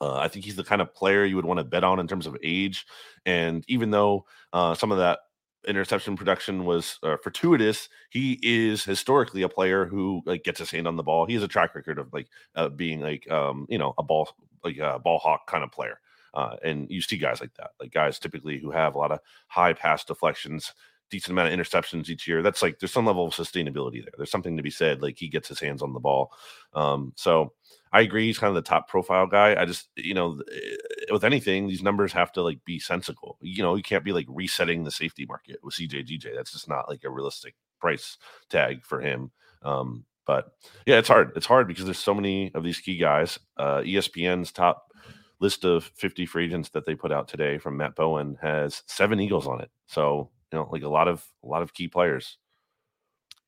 Uh, 0.00 0.16
I 0.16 0.28
think 0.28 0.44
he's 0.44 0.56
the 0.56 0.64
kind 0.64 0.80
of 0.80 0.94
player 0.94 1.24
you 1.24 1.36
would 1.36 1.44
want 1.44 1.58
to 1.58 1.64
bet 1.64 1.82
on 1.82 1.98
in 1.98 2.06
terms 2.06 2.26
of 2.26 2.36
age. 2.42 2.86
And 3.26 3.64
even 3.66 3.90
though 3.90 4.26
uh, 4.52 4.74
some 4.74 4.92
of 4.92 4.98
that 4.98 5.18
interception 5.66 6.16
production 6.16 6.64
was 6.64 6.98
uh, 7.02 7.16
fortuitous. 7.22 7.88
He 8.10 8.38
is 8.42 8.84
historically 8.84 9.42
a 9.42 9.48
player 9.48 9.86
who 9.86 10.22
like 10.24 10.44
gets 10.44 10.58
his 10.58 10.70
hand 10.70 10.86
on 10.86 10.96
the 10.96 11.02
ball. 11.02 11.26
He 11.26 11.34
has 11.34 11.42
a 11.42 11.48
track 11.48 11.74
record 11.74 11.98
of 11.98 12.12
like 12.12 12.28
being 12.76 13.00
like 13.00 13.30
um, 13.30 13.66
you 13.68 13.78
know 13.78 13.94
a 13.98 14.02
ball 14.02 14.30
like 14.64 14.78
a 14.78 14.98
ball 14.98 15.18
hawk 15.18 15.46
kind 15.46 15.64
of 15.64 15.72
player. 15.72 16.00
Uh, 16.34 16.56
and 16.62 16.90
you 16.90 17.00
see 17.00 17.16
guys 17.16 17.40
like 17.40 17.54
that, 17.54 17.70
like 17.80 17.90
guys 17.90 18.18
typically 18.18 18.58
who 18.58 18.70
have 18.70 18.94
a 18.94 18.98
lot 18.98 19.10
of 19.10 19.18
high 19.48 19.72
pass 19.72 20.04
deflections, 20.04 20.72
decent 21.10 21.32
amount 21.32 21.52
of 21.52 21.58
interceptions 21.58 22.08
each 22.08 22.26
year. 22.26 22.42
That's 22.42 22.62
like 22.62 22.78
there's 22.78 22.92
some 22.92 23.06
level 23.06 23.26
of 23.26 23.34
sustainability 23.34 24.02
there. 24.02 24.12
There's 24.16 24.30
something 24.30 24.56
to 24.56 24.62
be 24.62 24.70
said. 24.70 25.02
Like 25.02 25.18
he 25.18 25.28
gets 25.28 25.48
his 25.48 25.60
hands 25.60 25.82
on 25.82 25.92
the 25.92 26.00
ball. 26.00 26.32
Um, 26.74 27.12
so 27.16 27.52
I 27.92 28.02
agree. 28.02 28.26
He's 28.26 28.38
kind 28.38 28.50
of 28.50 28.54
the 28.62 28.68
top 28.68 28.88
profile 28.88 29.26
guy. 29.26 29.60
I 29.60 29.64
just, 29.64 29.88
you 29.96 30.14
know, 30.14 30.40
eh, 30.52 31.12
with 31.12 31.24
anything, 31.24 31.66
these 31.66 31.82
numbers 31.82 32.12
have 32.12 32.32
to 32.32 32.42
like 32.42 32.64
be 32.64 32.78
sensible. 32.78 33.38
You 33.40 33.62
know, 33.62 33.74
you 33.74 33.82
can't 33.82 34.04
be 34.04 34.12
like 34.12 34.26
resetting 34.28 34.84
the 34.84 34.90
safety 34.90 35.26
market 35.26 35.58
with 35.62 35.74
CJ 35.74 36.06
GJ. 36.06 36.34
That's 36.34 36.52
just 36.52 36.68
not 36.68 36.88
like 36.88 37.04
a 37.04 37.10
realistic 37.10 37.54
price 37.80 38.18
tag 38.50 38.84
for 38.84 39.00
him. 39.00 39.30
Um, 39.62 40.04
but 40.26 40.52
yeah, 40.84 40.98
it's 40.98 41.08
hard. 41.08 41.32
It's 41.36 41.46
hard 41.46 41.66
because 41.68 41.86
there's 41.86 41.98
so 41.98 42.14
many 42.14 42.52
of 42.54 42.62
these 42.62 42.80
key 42.80 42.98
guys. 42.98 43.38
Uh, 43.56 43.78
ESPN's 43.78 44.52
top 44.52 44.92
list 45.40 45.64
of 45.64 45.84
50 45.94 46.26
free 46.26 46.44
agents 46.44 46.68
that 46.70 46.84
they 46.84 46.94
put 46.94 47.12
out 47.12 47.28
today 47.28 47.58
from 47.58 47.76
Matt 47.76 47.94
Bowen 47.94 48.36
has 48.42 48.82
seven 48.86 49.20
Eagles 49.20 49.46
on 49.46 49.60
it. 49.60 49.70
So, 49.86 50.30
you 50.52 50.58
know, 50.58 50.68
like 50.70 50.82
a 50.82 50.88
lot 50.88 51.08
of 51.08 51.24
a 51.44 51.46
lot 51.46 51.62
of 51.62 51.74
key 51.74 51.88
players. 51.88 52.38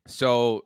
So 0.07 0.65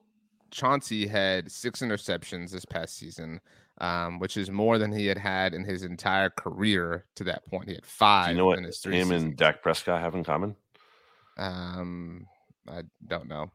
Chauncey 0.50 1.06
had 1.06 1.50
six 1.50 1.80
interceptions 1.80 2.50
this 2.50 2.64
past 2.64 2.96
season 2.96 3.40
um, 3.78 4.18
which 4.18 4.36
is 4.36 4.50
more 4.50 4.78
than 4.78 4.92
he 4.92 5.06
had 5.06 5.18
had 5.18 5.54
in 5.54 5.64
his 5.64 5.82
entire 5.82 6.30
career 6.30 7.06
to 7.16 7.24
that 7.24 7.44
point. 7.46 7.68
He 7.68 7.74
had 7.74 7.86
five. 7.86 8.26
Do 8.26 8.32
you 8.32 8.38
know 8.38 8.46
what 8.46 8.58
in 8.58 8.64
his 8.64 8.78
three 8.78 8.96
him 8.98 9.08
seasons. 9.08 9.22
and 9.22 9.36
Dak 9.36 9.62
Prescott 9.62 10.00
have 10.00 10.14
in 10.14 10.24
common? 10.24 10.54
Um, 11.36 12.26
I 12.68 12.82
don't 13.08 13.28
know. 13.28 13.50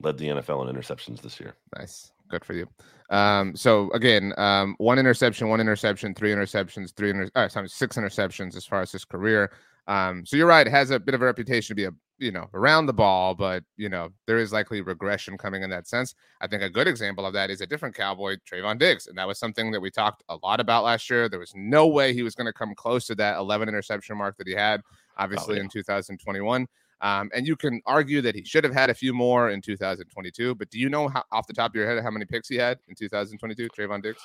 Led 0.00 0.18
the 0.18 0.28
NFL 0.28 0.68
in 0.68 0.74
interceptions 0.74 1.20
this 1.20 1.38
year. 1.38 1.54
Nice, 1.78 2.10
good 2.28 2.44
for 2.44 2.54
you. 2.54 2.66
Um, 3.10 3.54
so 3.54 3.90
again, 3.92 4.32
um, 4.38 4.74
one 4.78 4.98
interception, 4.98 5.48
one 5.48 5.60
interception, 5.60 6.14
three 6.14 6.32
interceptions, 6.32 6.94
three 6.94 7.10
inter- 7.10 7.30
uh, 7.34 7.48
sorry, 7.48 7.68
six 7.68 7.96
interceptions 7.96 8.56
as 8.56 8.64
far 8.64 8.80
as 8.80 8.90
his 8.90 9.04
career. 9.04 9.52
Um, 9.86 10.24
so 10.24 10.36
you're 10.36 10.46
right, 10.46 10.66
it 10.66 10.70
has 10.70 10.90
a 10.90 10.98
bit 10.98 11.14
of 11.14 11.22
a 11.22 11.24
reputation 11.24 11.68
to 11.68 11.74
be 11.74 11.84
a 11.84 11.92
you 12.20 12.30
know 12.30 12.48
around 12.54 12.86
the 12.86 12.92
ball, 12.92 13.34
but 13.34 13.64
you 13.76 13.88
know 13.88 14.10
there 14.26 14.38
is 14.38 14.52
likely 14.52 14.80
regression 14.82 15.36
coming 15.36 15.62
in 15.62 15.70
that 15.70 15.88
sense. 15.88 16.14
I 16.40 16.46
think 16.46 16.62
a 16.62 16.70
good 16.70 16.86
example 16.86 17.26
of 17.26 17.32
that 17.32 17.50
is 17.50 17.60
a 17.60 17.66
different 17.66 17.96
Cowboy, 17.96 18.36
Trevon 18.48 18.78
Diggs, 18.78 19.06
and 19.06 19.18
that 19.18 19.26
was 19.26 19.38
something 19.38 19.72
that 19.72 19.80
we 19.80 19.90
talked 19.90 20.22
a 20.28 20.36
lot 20.42 20.60
about 20.60 20.84
last 20.84 21.08
year. 21.10 21.28
There 21.28 21.40
was 21.40 21.52
no 21.56 21.88
way 21.88 22.12
he 22.12 22.22
was 22.22 22.34
going 22.34 22.46
to 22.46 22.52
come 22.52 22.74
close 22.74 23.06
to 23.06 23.14
that 23.16 23.38
11 23.38 23.68
interception 23.68 24.16
mark 24.16 24.36
that 24.36 24.46
he 24.46 24.54
had, 24.54 24.82
obviously 25.16 25.54
oh, 25.54 25.56
yeah. 25.56 25.62
in 25.62 25.68
2021. 25.68 26.66
Um, 27.02 27.30
and 27.34 27.46
you 27.46 27.56
can 27.56 27.80
argue 27.86 28.20
that 28.20 28.34
he 28.34 28.44
should 28.44 28.62
have 28.62 28.74
had 28.74 28.90
a 28.90 28.94
few 28.94 29.14
more 29.14 29.50
in 29.50 29.62
2022. 29.62 30.54
But 30.54 30.68
do 30.68 30.78
you 30.78 30.90
know 30.90 31.08
how, 31.08 31.24
off 31.32 31.46
the 31.46 31.54
top 31.54 31.70
of 31.70 31.74
your 31.74 31.88
head 31.88 32.02
how 32.02 32.10
many 32.10 32.26
picks 32.26 32.48
he 32.48 32.56
had 32.56 32.78
in 32.88 32.94
2022, 32.94 33.68
Trevon 33.70 34.02
Diggs? 34.02 34.20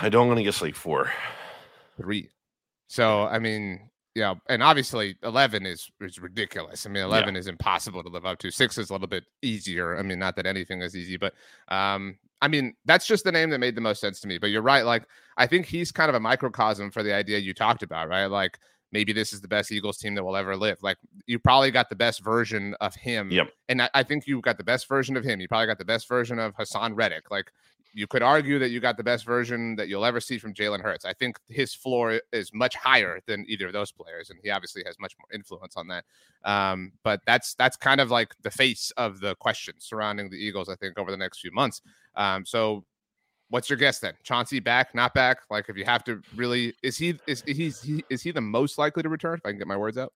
I 0.00 0.08
don't 0.08 0.28
want 0.28 0.38
to 0.38 0.44
guess 0.44 0.62
like 0.62 0.76
four, 0.76 1.10
three. 1.96 2.30
So 2.86 3.24
I 3.24 3.38
mean, 3.38 3.90
yeah, 4.14 4.34
and 4.48 4.62
obviously 4.62 5.16
eleven 5.22 5.66
is 5.66 5.90
is 6.00 6.20
ridiculous. 6.20 6.86
I 6.86 6.90
mean, 6.90 7.02
eleven 7.02 7.34
yeah. 7.34 7.40
is 7.40 7.46
impossible 7.46 8.02
to 8.02 8.08
live 8.08 8.26
up 8.26 8.38
to. 8.38 8.50
Six 8.50 8.78
is 8.78 8.90
a 8.90 8.92
little 8.92 9.08
bit 9.08 9.24
easier. 9.42 9.98
I 9.98 10.02
mean, 10.02 10.18
not 10.18 10.36
that 10.36 10.46
anything 10.46 10.82
is 10.82 10.94
easy, 10.94 11.16
but 11.16 11.34
um, 11.68 12.16
I 12.40 12.48
mean, 12.48 12.74
that's 12.84 13.06
just 13.06 13.24
the 13.24 13.32
name 13.32 13.50
that 13.50 13.58
made 13.58 13.74
the 13.74 13.80
most 13.80 14.00
sense 14.00 14.20
to 14.20 14.28
me. 14.28 14.38
But 14.38 14.50
you're 14.50 14.62
right. 14.62 14.84
Like, 14.84 15.06
I 15.36 15.46
think 15.46 15.66
he's 15.66 15.90
kind 15.90 16.10
of 16.10 16.14
a 16.14 16.20
microcosm 16.20 16.90
for 16.90 17.02
the 17.02 17.14
idea 17.14 17.38
you 17.38 17.54
talked 17.54 17.82
about, 17.82 18.08
right? 18.08 18.26
Like, 18.26 18.58
maybe 18.92 19.12
this 19.12 19.32
is 19.32 19.40
the 19.40 19.48
best 19.48 19.72
Eagles 19.72 19.96
team 19.96 20.14
that 20.14 20.22
will 20.22 20.36
ever 20.36 20.56
live. 20.56 20.78
Like, 20.82 20.98
you 21.26 21.38
probably 21.38 21.70
got 21.70 21.88
the 21.88 21.96
best 21.96 22.22
version 22.22 22.74
of 22.80 22.94
him. 22.94 23.30
Yep. 23.30 23.48
And 23.70 23.82
I, 23.82 23.90
I 23.94 24.02
think 24.02 24.26
you 24.26 24.40
got 24.40 24.58
the 24.58 24.64
best 24.64 24.86
version 24.88 25.16
of 25.16 25.24
him. 25.24 25.40
You 25.40 25.48
probably 25.48 25.66
got 25.66 25.78
the 25.78 25.84
best 25.84 26.06
version 26.06 26.38
of 26.38 26.54
Haason 26.54 26.92
Reddick. 26.94 27.30
Like, 27.30 27.50
you 27.94 28.08
could 28.08 28.22
argue 28.22 28.58
that 28.58 28.70
you 28.70 28.80
got 28.80 28.96
the 28.96 29.04
best 29.04 29.24
version 29.24 29.76
that 29.76 29.86
you'll 29.86 30.04
ever 30.04 30.20
see 30.20 30.36
from 30.36 30.52
Jalen 30.52 30.82
Hurts. 30.82 31.04
I 31.04 31.12
think 31.12 31.38
his 31.48 31.72
floor 31.72 32.20
is 32.32 32.52
much 32.52 32.74
higher 32.74 33.20
than 33.26 33.44
either 33.48 33.68
of 33.68 33.72
those 33.72 33.92
players, 33.92 34.30
and 34.30 34.38
he 34.42 34.50
obviously 34.50 34.82
has 34.84 34.98
much 34.98 35.14
more 35.18 35.28
influence 35.32 35.76
on 35.76 35.86
that. 35.88 36.04
Um, 36.44 36.92
but 37.04 37.20
that's 37.24 37.54
that's 37.54 37.76
kind 37.76 38.00
of 38.00 38.10
like 38.10 38.34
the 38.42 38.50
face 38.50 38.90
of 38.96 39.20
the 39.20 39.36
question 39.36 39.74
surrounding 39.78 40.28
the 40.28 40.36
Eagles. 40.36 40.68
I 40.68 40.74
think 40.74 40.98
over 40.98 41.12
the 41.12 41.16
next 41.16 41.38
few 41.38 41.52
months. 41.52 41.82
Um, 42.16 42.44
so, 42.44 42.84
what's 43.50 43.70
your 43.70 43.78
guess 43.78 44.00
then? 44.00 44.14
Chauncey 44.24 44.58
back, 44.58 44.92
not 44.94 45.14
back? 45.14 45.38
Like, 45.48 45.68
if 45.68 45.76
you 45.76 45.84
have 45.84 46.02
to 46.04 46.20
really, 46.34 46.74
is 46.82 46.98
he 46.98 47.16
is 47.28 47.44
he 47.46 48.04
is 48.10 48.22
he 48.22 48.30
the 48.32 48.40
most 48.40 48.76
likely 48.76 49.04
to 49.04 49.08
return? 49.08 49.38
If 49.38 49.46
I 49.46 49.50
can 49.50 49.58
get 49.58 49.68
my 49.68 49.76
words 49.76 49.98
out. 49.98 50.12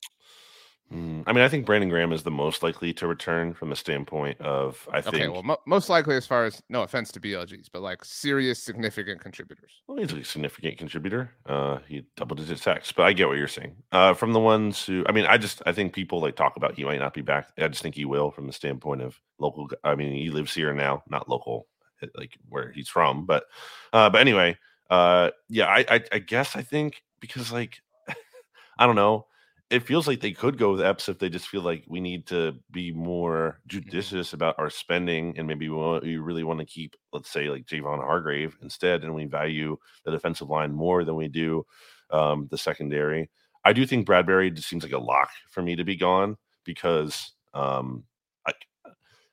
Mm, 0.93 1.25
I 1.27 1.33
mean, 1.35 1.45
I 1.45 1.49
think 1.49 1.67
Brandon 1.67 1.91
Graham 1.91 2.13
is 2.13 2.23
the 2.23 2.31
most 2.31 2.63
likely 2.63 2.95
to 2.95 3.07
return 3.07 3.53
from 3.53 3.69
the 3.69 3.77
standpoint 3.77 4.41
of 4.41 4.89
I 4.91 5.03
think. 5.03 5.17
Okay, 5.17 5.29
well, 5.29 5.43
mo- 5.43 5.59
most 5.67 5.91
likely 5.91 6.17
as 6.17 6.27
far 6.27 6.47
as 6.47 6.63
no 6.71 6.83
offense 6.83 7.13
to 7.13 7.21
BLGs, 7.21 7.69
but 7.71 7.83
like 7.83 8.03
serious, 8.05 8.63
significant 8.63 9.21
contributors. 9.21 9.71
Well, 9.87 9.99
he's 9.99 10.13
a 10.13 10.25
significant 10.25 10.79
contributor. 10.79 11.31
Uh, 11.45 11.81
he 11.87 12.07
double 12.17 12.37
digit 12.37 12.59
sacks, 12.59 12.91
but 12.91 13.03
I 13.03 13.13
get 13.13 13.29
what 13.29 13.37
you're 13.37 13.49
saying. 13.49 13.77
Uh, 13.93 14.15
from 14.15 14.33
the 14.33 14.41
ones 14.41 14.87
who, 14.87 15.05
I 15.07 15.13
mean, 15.13 15.27
I 15.27 15.37
just 15.37 15.61
I 15.67 15.73
think 15.73 15.93
people 15.93 16.23
like 16.23 16.37
talk 16.37 16.57
about 16.57 16.75
he 16.75 16.85
might 16.85 17.01
not 17.01 17.13
be 17.13 17.23
back. 17.23 17.51
I 17.59 17.69
just 17.69 17.83
think 17.83 17.95
he 17.95 18.07
will 18.07 18.31
from 18.31 18.47
the 18.47 18.53
standpoint 18.55 19.03
of 19.03 19.21
local. 19.39 19.69
I 19.85 19.95
mean, 19.95 20.15
he 20.15 20.31
lives 20.31 20.55
here 20.55 20.73
now, 20.73 21.03
not 21.11 21.29
local, 21.29 21.67
eh, 22.03 22.07
like 22.17 22.39
where 22.49 22.73
he's 22.73 22.89
from, 22.89 23.27
but 23.27 23.45
uh, 23.93 24.09
but 24.09 24.23
anyway, 24.23 24.57
uh, 24.89 25.33
yeah, 25.51 25.67
I, 25.67 25.85
I 25.87 26.05
I 26.13 26.19
guess 26.19 26.57
I 26.57 26.63
think 26.63 27.03
because 27.21 27.53
like 27.53 27.83
I 28.79 28.87
don't 28.87 28.97
know 28.97 29.27
it 29.71 29.87
feels 29.87 30.07
like 30.07 30.21
they 30.21 30.33
could 30.33 30.57
go 30.57 30.73
with 30.73 30.81
Epps 30.81 31.09
if 31.09 31.19
they 31.19 31.29
just 31.29 31.49
feel 31.49 31.61
like 31.61 31.85
we 31.89 32.01
need 32.01 32.27
to 32.29 32.55
be 32.71 32.93
more 32.93 33.59
Mm-hmm. 33.59 33.69
judicious 33.69 34.33
about 34.33 34.55
our 34.59 34.71
spending 34.71 35.37
and 35.39 35.47
maybe 35.47 35.69
we, 35.69 35.77
want, 35.77 36.05
we 36.05 36.17
really 36.17 36.45
want 36.45 36.59
to 36.61 36.67
keep, 36.67 36.97
let's 37.13 37.31
say, 37.31 37.49
like 37.51 37.67
Javon 37.67 37.99
Hargrave 37.99 38.57
instead, 38.63 39.05
and 39.05 39.15
we 39.15 39.27
value 39.27 39.77
the 40.05 40.11
defensive 40.11 40.49
line 40.49 40.73
more 40.73 41.05
than 41.05 41.17
we 41.17 41.29
do 41.29 41.67
um, 42.11 42.49
the 42.51 42.59
secondary. 42.59 43.31
I 43.65 43.73
do 43.73 43.87
think 43.87 44.07
Bradberry 44.07 44.55
just 44.55 44.69
seems 44.69 44.83
like 44.83 44.93
a 44.93 44.99
lock 44.99 45.31
for 45.51 45.63
me 45.63 45.77
to 45.77 45.85
be 45.85 45.97
gone 45.97 46.37
because 46.65 47.33
um, 47.53 48.05
I, 48.47 48.53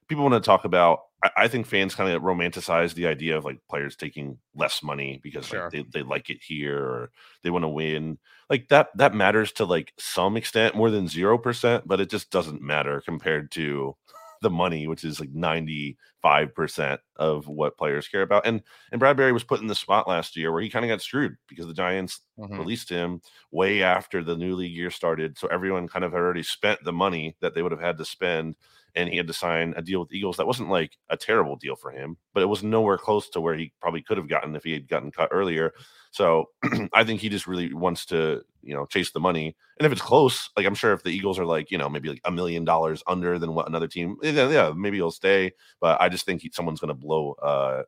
people 0.07 0.23
want 0.23 0.35
to 0.35 0.45
talk 0.45 0.65
about. 0.65 0.99
I, 1.25 1.31
I 1.45 1.47
think 1.47 1.65
fans 1.67 1.95
kind 1.95 2.11
of 2.11 2.21
romanticize 2.21 2.93
the 2.93 3.07
idea 3.07 3.37
of 3.37 3.45
like 3.45 3.59
players 3.69 3.95
taking 3.95 4.37
less 4.55 4.83
money 4.83 5.19
because 5.23 5.47
Sure. 5.47 5.63
like, 5.63 5.71
they, 5.71 5.85
they 5.93 6.03
like 6.03 6.29
it 6.29 6.39
here 6.41 6.79
or 6.79 7.11
they 7.43 7.49
want 7.49 7.63
to 7.63 7.69
win 7.69 8.17
like 8.49 8.67
that 8.69 8.89
that 8.95 9.13
matters 9.15 9.51
to 9.53 9.65
like 9.65 9.93
some 9.97 10.37
extent 10.37 10.75
more 10.75 10.91
than 10.91 11.07
0% 11.07 11.83
but 11.85 11.99
it 11.99 12.09
just 12.09 12.29
doesn't 12.31 12.61
matter 12.61 13.01
compared 13.01 13.51
to 13.51 13.95
the 14.41 14.49
money 14.49 14.87
which 14.87 15.03
is 15.03 15.19
like 15.19 15.33
95% 15.33 16.99
of 17.15 17.47
what 17.47 17.77
players 17.77 18.07
care 18.07 18.21
about 18.21 18.45
and 18.45 18.61
and 18.91 19.01
Bradberry 19.01 19.33
was 19.33 19.43
put 19.43 19.61
in 19.61 19.67
the 19.67 19.75
spot 19.75 20.07
last 20.07 20.35
year 20.35 20.51
where 20.51 20.61
he 20.61 20.69
kind 20.69 20.85
of 20.85 20.89
got 20.89 21.01
screwed 21.01 21.35
because 21.47 21.67
the 21.67 21.73
Giants 21.73 22.21
Mhm. 22.37 22.57
released 22.57 22.89
him 22.89 23.21
way 23.51 23.81
after 23.83 24.23
the 24.23 24.35
new 24.35 24.55
league 24.55 24.71
year 24.75 24.91
started 24.91 25.37
so 25.37 25.47
everyone 25.47 25.87
kind 25.87 26.05
of 26.05 26.11
had 26.11 26.19
already 26.21 26.43
spent 26.43 26.83
the 26.83 26.93
money 26.93 27.35
that 27.41 27.53
they 27.55 27.61
would 27.61 27.71
have 27.71 27.81
had 27.81 27.97
to 27.97 28.05
spend 28.05 28.55
and 28.95 29.09
he 29.09 29.17
had 29.17 29.27
to 29.27 29.33
sign 29.33 29.73
a 29.77 29.81
deal 29.81 29.99
with 29.99 30.09
the 30.09 30.17
Eagles 30.17 30.37
that 30.37 30.47
wasn't 30.47 30.69
like 30.69 30.97
a 31.09 31.17
terrible 31.17 31.55
deal 31.55 31.75
for 31.75 31.91
him 31.91 32.17
but 32.33 32.43
it 32.43 32.47
was 32.47 32.63
nowhere 32.63 32.97
close 32.97 33.29
to 33.29 33.41
where 33.41 33.55
he 33.55 33.71
probably 33.81 34.01
could 34.01 34.17
have 34.17 34.29
gotten 34.29 34.55
if 34.55 34.63
he 34.63 34.71
had 34.71 34.87
gotten 34.87 35.11
cut 35.11 35.29
earlier 35.31 35.73
so 36.15 36.45
I 36.93 37.03
think 37.03 37.19
he 37.19 37.27
just 37.27 37.45
really 37.45 37.73
wants 37.73 38.05
to, 38.05 38.41
you 38.61 38.73
know, 38.73 38.85
chase 38.85 39.11
the 39.11 39.19
money. 39.19 39.53
And 39.77 39.85
if 39.85 39.91
it's 39.91 40.01
close, 40.01 40.49
like 40.55 40.65
I'm 40.65 40.73
sure 40.73 40.93
if 40.93 41.03
the 41.03 41.09
Eagles 41.09 41.37
are 41.37 41.45
like, 41.45 41.71
you 41.71 41.77
know, 41.77 41.89
maybe 41.89 42.07
like 42.07 42.21
a 42.23 42.31
million 42.31 42.63
dollars 42.63 43.03
under 43.05 43.37
than 43.37 43.53
what 43.53 43.67
another 43.67 43.89
team, 43.89 44.15
yeah, 44.23 44.47
yeah 44.47 44.71
maybe 44.73 44.95
he'll 44.95 45.11
stay. 45.11 45.51
But 45.81 45.99
I 45.99 46.07
just 46.07 46.25
think 46.25 46.41
he, 46.41 46.51
someone's 46.53 46.79
going 46.79 46.87
to 46.87 46.93
blow, 46.93 47.33
uh, 47.43 47.83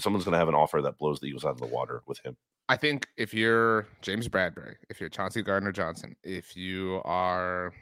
someone's 0.00 0.24
going 0.24 0.32
to 0.32 0.38
have 0.38 0.48
an 0.48 0.56
offer 0.56 0.82
that 0.82 0.98
blows 0.98 1.20
the 1.20 1.26
Eagles 1.26 1.44
out 1.44 1.52
of 1.52 1.60
the 1.60 1.66
water 1.66 2.02
with 2.08 2.18
him. 2.24 2.36
I 2.68 2.76
think 2.76 3.06
if 3.16 3.32
you're 3.32 3.86
James 4.02 4.28
Bradberry, 4.28 4.74
if 4.90 4.98
you're 4.98 5.08
Chauncey 5.08 5.42
Gardner 5.42 5.70
Johnson, 5.70 6.16
if 6.24 6.56
you 6.56 7.00
are 7.04 7.72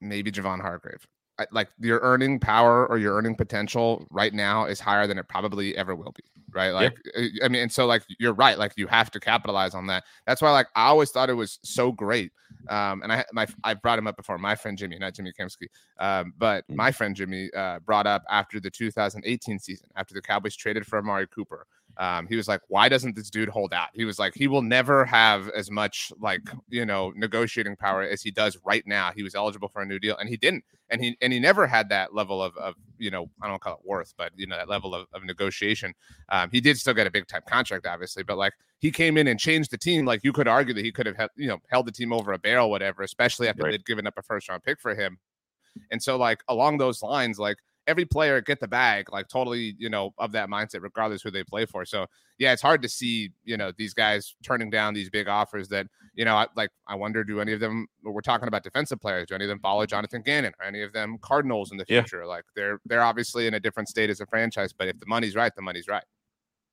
maybe 0.00 0.32
Javon 0.32 0.62
Hargrave, 0.62 1.06
like 1.52 1.68
your 1.78 2.00
earning 2.00 2.38
power 2.40 2.86
or 2.86 2.98
your 2.98 3.14
earning 3.16 3.34
potential 3.34 4.06
right 4.10 4.34
now 4.34 4.64
is 4.64 4.80
higher 4.80 5.06
than 5.06 5.18
it 5.18 5.28
probably 5.28 5.76
ever 5.76 5.94
will 5.94 6.12
be. 6.12 6.24
Right. 6.52 6.70
Like, 6.70 6.96
uh, 7.16 7.22
I 7.44 7.48
mean, 7.48 7.62
and 7.62 7.72
so 7.72 7.86
like 7.86 8.02
you're 8.18 8.32
right. 8.32 8.58
Like 8.58 8.72
you 8.76 8.86
have 8.86 9.10
to 9.12 9.20
capitalize 9.20 9.74
on 9.74 9.86
that. 9.88 10.04
That's 10.26 10.40
why 10.42 10.50
like 10.50 10.66
I 10.74 10.86
always 10.86 11.10
thought 11.10 11.30
it 11.30 11.34
was 11.34 11.58
so 11.62 11.92
great. 11.92 12.32
Um, 12.68 13.02
and 13.02 13.12
I 13.12 13.24
my 13.32 13.46
I 13.64 13.74
brought 13.74 13.98
him 13.98 14.06
up 14.06 14.16
before. 14.16 14.38
My 14.38 14.54
friend 14.54 14.76
Jimmy, 14.76 14.98
not 14.98 15.14
Jimmy 15.14 15.32
Kempski, 15.38 15.68
um, 16.00 16.32
but 16.38 16.64
Mm. 16.68 16.76
my 16.76 16.90
friend 16.90 17.14
Jimmy 17.14 17.50
uh, 17.54 17.78
brought 17.80 18.06
up 18.06 18.22
after 18.30 18.58
the 18.60 18.70
2018 18.70 19.58
season, 19.58 19.88
after 19.96 20.14
the 20.14 20.22
Cowboys 20.22 20.56
traded 20.56 20.86
for 20.86 20.98
Amari 20.98 21.26
Cooper. 21.28 21.66
Um, 21.98 22.28
he 22.28 22.36
was 22.36 22.46
like, 22.46 22.60
why 22.68 22.88
doesn't 22.88 23.16
this 23.16 23.28
dude 23.28 23.48
hold 23.48 23.74
out? 23.74 23.88
He 23.92 24.04
was 24.04 24.20
like, 24.20 24.32
he 24.34 24.46
will 24.46 24.62
never 24.62 25.04
have 25.04 25.48
as 25.50 25.68
much 25.68 26.12
like, 26.20 26.42
you 26.68 26.86
know, 26.86 27.12
negotiating 27.16 27.74
power 27.74 28.02
as 28.02 28.22
he 28.22 28.30
does 28.30 28.56
right 28.64 28.84
now. 28.86 29.10
He 29.14 29.24
was 29.24 29.34
eligible 29.34 29.68
for 29.68 29.82
a 29.82 29.86
new 29.86 29.98
deal 29.98 30.16
and 30.16 30.28
he 30.28 30.36
didn't. 30.36 30.64
And 30.90 31.02
he 31.02 31.16
and 31.20 31.32
he 31.32 31.40
never 31.40 31.66
had 31.66 31.88
that 31.88 32.14
level 32.14 32.40
of, 32.40 32.56
of 32.56 32.74
you 32.98 33.10
know, 33.10 33.28
I 33.42 33.48
don't 33.48 33.60
call 33.60 33.74
it 33.74 33.80
worth, 33.84 34.14
but 34.16 34.30
you 34.36 34.46
know, 34.46 34.56
that 34.56 34.68
level 34.68 34.94
of, 34.94 35.08
of 35.12 35.24
negotiation. 35.24 35.92
Um, 36.28 36.50
he 36.52 36.60
did 36.60 36.78
still 36.78 36.94
get 36.94 37.08
a 37.08 37.10
big 37.10 37.26
time 37.26 37.42
contract, 37.48 37.84
obviously, 37.84 38.22
but 38.22 38.38
like 38.38 38.52
he 38.78 38.92
came 38.92 39.18
in 39.18 39.26
and 39.26 39.40
changed 39.40 39.72
the 39.72 39.78
team. 39.78 40.06
Like 40.06 40.22
you 40.22 40.32
could 40.32 40.46
argue 40.46 40.74
that 40.74 40.84
he 40.84 40.92
could 40.92 41.06
have, 41.06 41.16
held, 41.16 41.30
you 41.36 41.48
know, 41.48 41.58
held 41.68 41.86
the 41.86 41.92
team 41.92 42.12
over 42.12 42.32
a 42.32 42.38
barrel, 42.38 42.70
whatever, 42.70 43.02
especially 43.02 43.48
after 43.48 43.64
Right. 43.64 43.72
they'd 43.72 43.84
given 43.84 44.06
up 44.06 44.14
a 44.16 44.22
first 44.22 44.48
round 44.48 44.62
pick 44.62 44.80
for 44.80 44.94
him. 44.94 45.18
And 45.90 46.02
so, 46.02 46.16
like 46.16 46.42
along 46.48 46.78
those 46.78 47.02
lines, 47.02 47.38
like 47.38 47.58
every 47.88 48.04
player 48.04 48.40
get 48.40 48.60
the 48.60 48.68
bag, 48.68 49.10
like 49.10 49.26
totally, 49.28 49.74
you 49.78 49.88
know, 49.88 50.12
of 50.18 50.30
that 50.32 50.48
mindset, 50.48 50.82
regardless 50.82 51.22
who 51.22 51.30
they 51.32 51.42
play 51.42 51.66
for. 51.66 51.84
So 51.84 52.06
yeah, 52.38 52.52
it's 52.52 52.62
hard 52.62 52.82
to 52.82 52.88
see, 52.88 53.30
you 53.44 53.56
know, 53.56 53.72
these 53.76 53.94
guys 53.94 54.36
turning 54.44 54.70
down 54.70 54.94
these 54.94 55.10
big 55.10 55.26
offers 55.26 55.66
that, 55.68 55.86
you 56.14 56.24
know, 56.24 56.36
I, 56.36 56.46
like 56.54 56.70
I 56.86 56.94
wonder, 56.94 57.24
do 57.24 57.40
any 57.40 57.52
of 57.52 57.60
them? 57.60 57.88
We're 58.04 58.20
talking 58.20 58.46
about 58.46 58.62
defensive 58.62 59.00
players. 59.00 59.26
Do 59.26 59.34
any 59.34 59.44
of 59.46 59.48
them 59.48 59.58
follow 59.58 59.86
Jonathan 59.86 60.22
Gannon? 60.22 60.52
Or 60.60 60.66
any 60.66 60.82
of 60.82 60.92
them 60.92 61.18
Cardinals 61.20 61.72
in 61.72 61.78
the 61.78 61.84
Yeah. 61.88 62.02
future? 62.02 62.26
Like 62.26 62.44
they're 62.54 62.78
they're 62.84 63.02
obviously 63.02 63.46
in 63.48 63.54
a 63.54 63.60
different 63.60 63.88
state 63.88 64.10
as 64.10 64.20
a 64.20 64.26
franchise, 64.26 64.72
but 64.72 64.86
if 64.86 65.00
the 65.00 65.06
money's 65.06 65.34
right, 65.34 65.52
the 65.56 65.62
money's 65.62 65.88
right. 65.88 66.04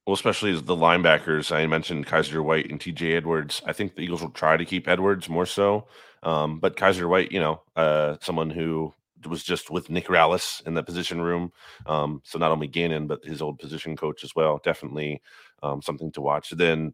Well, 0.06 0.13
especially 0.13 0.51
as 0.54 0.62
the 0.62 0.75
linebackers, 0.75 1.51
I 1.56 1.65
mentioned 1.65 2.06
Kyzir 2.06 2.43
White 2.43 2.69
and 2.69 2.80
TJ 2.80 3.15
Edwards. 3.15 3.63
I 3.65 3.73
think 3.73 3.95
the 3.95 4.01
Eagles 4.04 4.21
will 4.21 4.30
try 4.30 4.56
to 4.56 4.63
keep 4.65 4.88
Edwards 4.88 5.30
more 5.30 5.47
so. 5.47 5.88
Um, 6.21 6.60
but 6.60 6.75
Kyzir 6.75 7.10
White, 7.10 7.32
you 7.32 7.39
know, 7.39 7.63
uh, 7.75 8.17
someone 8.21 8.51
who 8.51 8.93
was 9.27 9.43
just 9.43 9.69
with 9.69 9.89
Nick 9.89 10.07
Rallis 10.07 10.65
in 10.65 10.73
the 10.73 10.83
position 10.83 11.21
room. 11.21 11.51
Um, 11.85 12.21
so 12.23 12.39
not 12.39 12.51
only 12.51 12.67
Gannon, 12.67 13.07
but 13.07 13.23
his 13.23 13.41
old 13.41 13.59
position 13.59 13.95
coach 13.95 14.23
as 14.23 14.35
well. 14.35 14.59
Definitely 14.63 15.21
um, 15.63 15.81
something 15.81 16.11
to 16.13 16.21
watch. 16.21 16.49
Then 16.51 16.93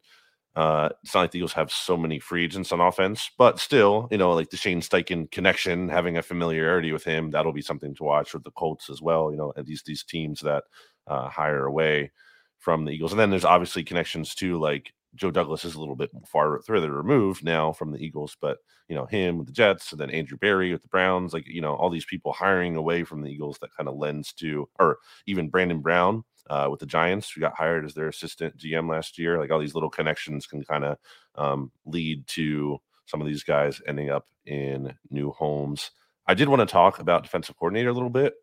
uh, 0.56 0.90
it's 1.04 1.14
not 1.14 1.22
like 1.22 1.32
the 1.32 1.40
Eagles 1.40 1.54
have 1.54 1.72
so 1.72 1.96
many 1.96 2.20
free 2.20 2.44
agents 2.44 2.72
on 2.72 2.82
offense, 2.82 3.32
but 3.38 3.60
still, 3.60 4.08
you 4.12 4.18
know, 4.18 4.34
like 4.34 4.50
the 4.50 4.58
Shane 4.58 4.82
Steichen 4.82 5.32
connection, 5.32 5.88
having 5.88 6.18
a 6.18 6.22
familiarity 6.22 6.92
with 6.92 7.04
him, 7.04 7.32
that'll 7.32 7.54
be 7.54 7.62
something 7.62 7.96
to 7.96 8.04
watch 8.04 8.34
with 8.34 8.44
the 8.44 8.52
Colts 8.52 8.90
as 8.90 9.02
well. 9.02 9.32
You 9.32 9.38
know, 9.38 9.54
and 9.56 9.66
these 9.66 9.84
these 9.84 10.04
teams 10.04 10.42
that 10.42 10.64
uh, 11.08 11.30
hire 11.30 11.66
away 11.66 12.12
from 12.58 12.86
the 12.86 12.92
Eagles. 12.92 13.12
And 13.12 13.20
then 13.20 13.30
there's 13.30 13.46
obviously 13.46 13.84
connections 13.84 14.36
to 14.36 14.60
like 14.60 14.94
Joe 15.16 15.32
Douglas 15.32 15.66
is 15.66 15.76
a 15.76 15.80
little 15.80 15.96
bit 15.96 16.10
far 16.26 16.62
further 16.62 16.92
removed 16.92 17.44
now 17.44 17.74
from 17.74 17.92
the 17.92 18.04
Eagles, 18.04 18.38
but 18.40 18.60
you 18.88 18.96
know, 18.96 19.06
him 19.06 19.38
with 19.38 19.48
the 19.48 19.54
Jets 19.54 19.92
and 19.92 20.00
then 20.00 20.10
Andrew 20.10 20.38
Berry 20.38 20.72
with 20.72 20.82
the 20.82 20.88
Browns, 20.88 21.34
like, 21.34 21.48
you 21.48 21.62
know, 21.62 21.76
all 21.76 21.90
these 21.90 22.06
people 22.06 22.34
hiring 22.34 22.76
away 22.76 23.04
from 23.04 23.22
the 23.22 23.32
Eagles 23.32 23.58
that 23.62 23.76
kind 23.76 23.88
of 23.88 23.96
lends 23.96 24.34
to, 24.34 24.68
or 24.80 24.98
even 25.26 25.50
Brandon 25.50 25.80
Brown 25.80 26.24
uh, 26.50 26.68
with 26.70 26.80
the 26.80 26.86
Giants, 26.86 27.32
who 27.32 27.42
got 27.42 27.56
hired 27.56 27.86
as 27.86 27.94
their 27.94 28.08
assistant 28.08 28.58
GM 28.58 28.90
last 28.90 29.18
year. 29.18 29.38
Like 29.38 29.52
all 29.52 29.60
these 29.60 29.74
little 29.74 29.90
connections 29.90 30.46
can 30.46 30.64
kind 30.64 30.84
of 30.84 30.98
um, 31.36 31.72
lead 31.86 32.28
to 32.28 32.80
some 33.06 33.22
of 33.22 33.28
these 33.28 33.44
guys 33.44 33.82
ending 33.88 34.10
up 34.10 34.28
in 34.46 34.94
new 35.10 35.32
homes. 35.32 35.92
I 36.28 36.34
did 36.34 36.50
want 36.50 36.62
to 36.62 36.66
talk 36.66 37.00
about 37.00 37.24
defensive 37.24 37.58
coordinator 37.58 37.90
a 37.90 37.94
little 37.94 38.10
bit 38.10 38.36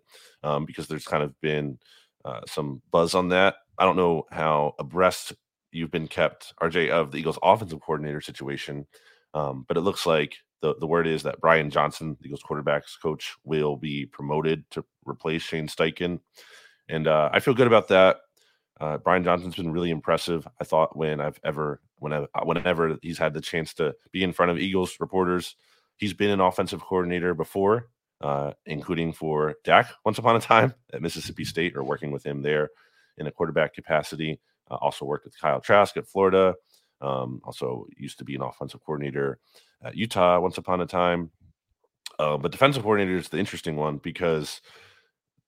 um, 0.42 0.64
because 0.64 0.88
there's 0.88 1.06
kind 1.06 1.22
of 1.22 1.38
been 1.40 1.78
uh, 2.24 2.40
some 2.46 2.82
buzz 2.90 3.14
on 3.14 3.28
that. 3.28 3.56
I 3.78 3.84
don't 3.84 3.96
know 3.96 4.24
how 4.30 4.74
abreast 4.78 5.34
you've 5.78 5.90
been 5.90 6.08
kept, 6.08 6.54
RJ, 6.60 6.90
of 6.90 7.12
the 7.12 7.18
Eagles' 7.18 7.38
offensive 7.42 7.80
coordinator 7.80 8.20
situation, 8.20 8.86
um, 9.34 9.64
but 9.68 9.76
it 9.76 9.82
looks 9.82 10.06
like 10.06 10.36
the, 10.60 10.74
the 10.76 10.86
word 10.86 11.06
is 11.06 11.22
that 11.22 11.40
Brian 11.40 11.70
Johnson, 11.70 12.16
the 12.20 12.26
Eagles 12.26 12.42
quarterbacks 12.42 13.00
coach, 13.00 13.36
will 13.44 13.76
be 13.76 14.06
promoted 14.06 14.68
to 14.72 14.84
replace 15.06 15.42
Shane 15.42 15.68
Steichen. 15.68 16.20
And 16.88 17.06
uh, 17.06 17.30
I 17.32 17.40
feel 17.40 17.54
good 17.54 17.66
about 17.66 17.88
that. 17.88 18.18
Uh, 18.80 18.98
Brian 18.98 19.24
Johnson's 19.24 19.56
been 19.56 19.72
really 19.72 19.90
impressive. 19.90 20.46
I 20.60 20.64
thought 20.64 20.96
when 20.96 21.20
I've 21.20 21.38
ever, 21.44 21.80
whenever, 21.98 22.28
whenever 22.44 22.96
he's 23.02 23.18
had 23.18 23.34
the 23.34 23.40
chance 23.40 23.74
to 23.74 23.94
be 24.12 24.22
in 24.22 24.32
front 24.32 24.50
of 24.50 24.58
Eagles 24.58 24.96
reporters, 25.00 25.56
he's 25.96 26.14
been 26.14 26.30
an 26.30 26.40
offensive 26.40 26.80
coordinator 26.80 27.34
before, 27.34 27.88
uh, 28.20 28.52
including 28.66 29.12
for 29.12 29.54
Dak 29.64 29.90
once 30.04 30.18
upon 30.18 30.36
a 30.36 30.40
time 30.40 30.74
at 30.92 31.02
Mississippi 31.02 31.44
State 31.44 31.76
or 31.76 31.82
working 31.84 32.10
with 32.10 32.24
him 32.24 32.42
there 32.42 32.70
in 33.16 33.26
a 33.26 33.32
quarterback 33.32 33.74
capacity. 33.74 34.40
Uh, 34.70 34.76
also 34.76 35.04
worked 35.04 35.24
with 35.24 35.38
Kyle 35.38 35.60
Trask 35.60 35.96
at 35.96 36.06
Florida. 36.06 36.54
Um, 37.00 37.40
also 37.44 37.86
used 37.96 38.18
to 38.18 38.24
be 38.24 38.34
an 38.34 38.42
offensive 38.42 38.84
coordinator 38.84 39.38
at 39.82 39.96
Utah 39.96 40.40
once 40.40 40.58
upon 40.58 40.80
a 40.80 40.86
time. 40.86 41.30
Uh, 42.18 42.36
but 42.36 42.50
defensive 42.50 42.82
coordinator 42.82 43.16
is 43.16 43.28
the 43.28 43.38
interesting 43.38 43.76
one 43.76 43.98
because 43.98 44.60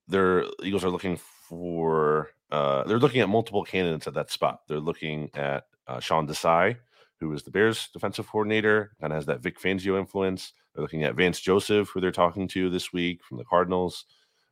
their 0.07 0.45
Eagles 0.63 0.85
are 0.85 0.91
looking 0.91 1.19
for 1.49 2.31
uh, 2.51 2.85
they're 2.85 2.99
looking 2.99 3.21
at 3.21 3.29
multiple 3.29 3.65
candidates 3.65 4.07
at 4.07 4.15
that 4.15 4.31
spot. 4.31 4.61
They're 4.69 4.81
looking 4.81 5.31
at 5.35 5.65
uh, 5.87 6.01
Sean 6.01 6.27
Desai, 6.27 6.77
who 7.19 7.33
is 7.33 7.43
the 7.43 7.51
Bears 7.51 7.89
defensive 7.93 8.29
coordinator, 8.29 8.93
kind 9.01 9.13
of 9.13 9.17
has 9.17 9.27
that 9.27 9.41
Vic 9.41 9.61
Fangio 9.61 9.99
influence. 9.99 10.53
They're 10.75 10.83
looking 10.83 11.05
at 11.05 11.15
Vance 11.15 11.41
Joseph, 11.41 11.89
who 11.89 12.01
they're 12.01 12.11
talking 12.11 12.49
to 12.49 12.71
this 12.71 12.93
week 12.93 13.23
from 13.23 13.39
the 13.39 13.45
Cardinals. 13.45 14.07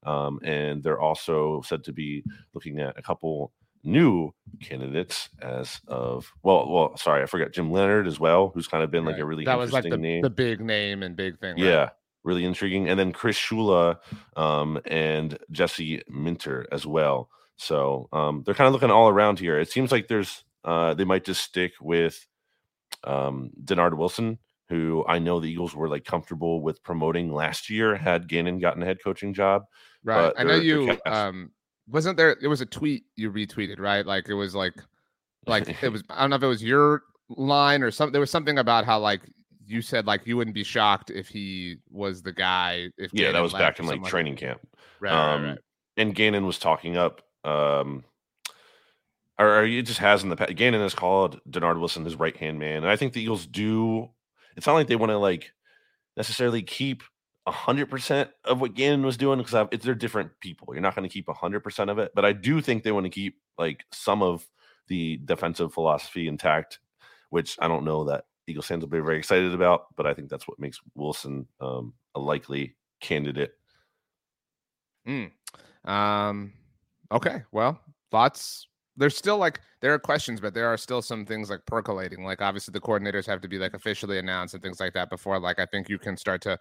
Um, 0.05 0.39
and 0.45 0.83
they're 0.83 1.01
also 1.01 1.61
said 1.63 1.83
to 1.85 1.93
be 1.93 2.23
looking 2.55 2.79
at 2.79 2.99
a 2.99 3.03
couple 3.03 3.53
new 3.85 4.33
candidates 4.61 5.29
as 5.41 5.81
of 5.89 6.33
well, 6.43 6.69
well, 6.69 6.97
sorry, 6.97 7.23
I 7.23 7.27
forgot 7.27 7.53
Jim 7.53 7.71
Leonhard 7.71 8.07
as 8.07 8.19
well, 8.21 8.51
who's 8.55 8.69
kind 8.69 8.83
of 8.83 8.91
been 8.91 9.05
like 9.05 9.19
a 9.19 9.25
really 9.25 9.45
that 9.45 9.59
was 9.59 9.73
like 9.73 9.85
the, 9.85 9.97
name. 9.97 10.23
the 10.23 10.31
big 10.31 10.61
name 10.61 11.03
and 11.03 11.17
big 11.17 11.39
thing. 11.39 11.55
right? 11.55 11.65
Yeah, 11.65 11.91
really 12.25 12.45
intriguing. 12.45 12.89
And 12.89 12.99
then 12.99 13.13
Chris 13.13 13.39
Shula 13.39 13.99
um, 14.37 14.81
and 14.87 15.39
Jesse 15.51 16.03
Minter 16.09 16.67
as 16.73 16.87
well. 16.87 17.31
So 17.57 18.09
um, 18.13 18.43
they're 18.45 18.55
kind 18.55 18.69
of 18.69 18.73
looking 18.73 18.91
all 18.91 19.09
around 19.09 19.39
here. 19.39 19.59
It 19.59 19.71
seems 19.71 19.91
like 19.91 20.09
there's 20.09 20.45
uh, 20.65 20.95
they 20.95 21.05
might 21.05 21.25
just 21.25 21.43
stick 21.43 21.73
with 21.81 22.27
um, 23.05 23.51
Dennard 23.65 23.97
Wilson, 23.97 24.39
who 24.69 25.05
I 25.09 25.19
know 25.19 25.41
the 25.41 25.51
Eagles 25.51 25.75
were 25.75 25.89
like 25.89 26.05
comfortable 26.05 26.61
with 26.61 26.83
promoting 26.83 27.33
last 27.33 27.71
year 27.71 27.97
had 27.97 28.29
Gannon 28.29 28.59
gotten 28.59 28.83
a 28.83 28.87
head 28.87 28.99
coaching 29.03 29.35
job. 29.35 29.65
Right. 30.05 30.33
I 30.37 30.45
know 30.45 30.57
you 30.57 30.99
um 31.07 31.51
wasn't 31.91 32.17
there 32.17 32.37
it 32.43 32.49
was 32.49 32.61
a 32.61 32.67
tweet 32.67 33.05
you 33.17 33.31
retweeted, 33.31 33.79
right? 33.79 34.05
Like 34.05 34.29
it 34.29 34.35
was 34.35 34.55
like 34.55 34.75
like 35.47 35.69
it 35.83 35.89
was 35.93 36.03
I 36.11 36.21
don't 36.21 36.31
know 36.31 36.37
if 36.37 36.43
it 36.43 36.47
was 36.47 36.63
your 36.63 37.03
line 37.31 37.83
or 37.83 37.91
something 37.91 38.13
there 38.13 38.21
was 38.21 38.31
something 38.31 38.59
about 38.59 38.85
how 38.87 38.99
like 38.99 39.21
you 39.67 39.83
said 39.83 40.07
like 40.07 40.27
you 40.27 40.37
wouldn't 40.37 40.55
be 40.55 40.65
shocked 40.65 41.11
if 41.11 41.29
he 41.29 41.77
was 41.91 42.23
the 42.23 42.33
guy. 42.33 42.89
If 42.97 43.13
yeah, 43.13 43.33
that 43.33 43.41
was 43.41 43.53
back 43.53 43.79
in 43.79 43.87
like 43.87 44.03
training 44.05 44.37
camp. 44.37 44.61
Right, 44.99 45.13
right, 45.13 45.35
Um, 45.35 45.45
right. 45.45 45.59
and 45.99 46.15
Gannon 46.15 46.47
was 46.47 46.59
talking 46.59 46.97
up, 46.97 47.21
um, 47.45 48.03
or, 49.39 49.61
or 49.61 49.67
he 49.67 49.83
just 49.83 50.01
has 50.01 50.23
in 50.23 50.31
the 50.31 50.37
past. 50.37 50.57
Gannon 50.57 50.81
has 50.81 50.95
called 50.95 51.39
Dennard 51.49 51.79
Wilson 51.79 52.05
his 52.05 52.17
right 52.17 52.37
hand 52.37 52.59
man, 52.59 52.79
and 52.79 52.89
I 52.89 52.97
think 52.97 53.13
the 53.13 53.23
Eagles 53.23 53.47
do. 53.47 54.09
It's 54.57 54.67
not 54.67 54.73
like 54.73 54.89
they 54.89 54.97
want 54.97 55.11
to 55.11 55.19
like 55.19 55.53
necessarily 56.17 56.63
keep 56.63 57.03
hundred 57.51 57.87
percent 57.91 58.31
of 58.45 58.61
what 58.61 58.75
Gannon 58.75 59.05
was 59.05 59.17
doing 59.17 59.39
because 59.39 59.69
they're 59.81 59.95
different 59.95 60.31
people. 60.41 60.69
You're 60.73 60.83
not 60.83 60.95
going 60.95 61.09
to 61.09 61.13
keep 61.13 61.29
hundred 61.29 61.61
percent 61.61 61.91
of 61.91 61.99
it, 61.99 62.13
but 62.15 62.25
I 62.25 62.33
do 62.33 62.61
think 62.61 62.83
they 62.83 62.93
want 62.93 63.05
to 63.05 63.11
keep 63.11 63.37
like 63.59 63.85
some 63.93 64.23
of 64.23 64.49
the 64.89 65.21
defensive 65.25 65.73
philosophy 65.73 66.29
intact, 66.29 66.81
which 67.31 67.57
I 67.61 67.69
don't 67.69 67.85
know 67.85 68.05
that 68.05 68.25
Eagles 68.47 68.67
fans 68.67 68.83
will 68.83 68.89
be 68.89 69.01
very 69.01 69.19
excited 69.19 69.53
about, 69.53 69.95
but 69.97 70.07
I 70.07 70.15
think 70.15 70.29
that's 70.31 70.49
what 70.49 70.59
makes 70.59 70.81
Wilson 70.95 71.47
um, 71.61 71.93
a 72.15 72.21
likely 72.21 72.77
candidate. 73.01 73.53
Um, 75.85 76.53
okay. 77.13 77.43
Well, 77.53 77.81
thoughts. 78.11 78.67
There's 78.97 79.17
still 79.17 79.39
like 79.39 79.61
there 79.81 79.95
are 79.95 79.99
questions, 79.99 80.41
but 80.41 80.55
there 80.55 80.67
are 80.67 80.77
still 80.77 81.03
some 81.03 81.25
things 81.25 81.51
like 81.51 81.65
percolating. 81.67 82.25
Like 82.25 82.43
obviously 82.43 82.73
the 82.73 82.81
coordinators 82.81 83.27
have 83.27 83.41
to 83.43 83.49
be 83.49 83.57
like 83.57 83.75
officially 83.75 84.19
announced 84.19 84.55
and 84.55 84.63
things 84.63 84.81
like 84.81 84.93
that 84.95 85.09
before 85.09 85.39
like 85.39 85.61
I 85.61 85.67
think 85.67 85.89
you 85.89 85.99
can 85.99 86.17
start 86.17 86.41
to 86.43 86.59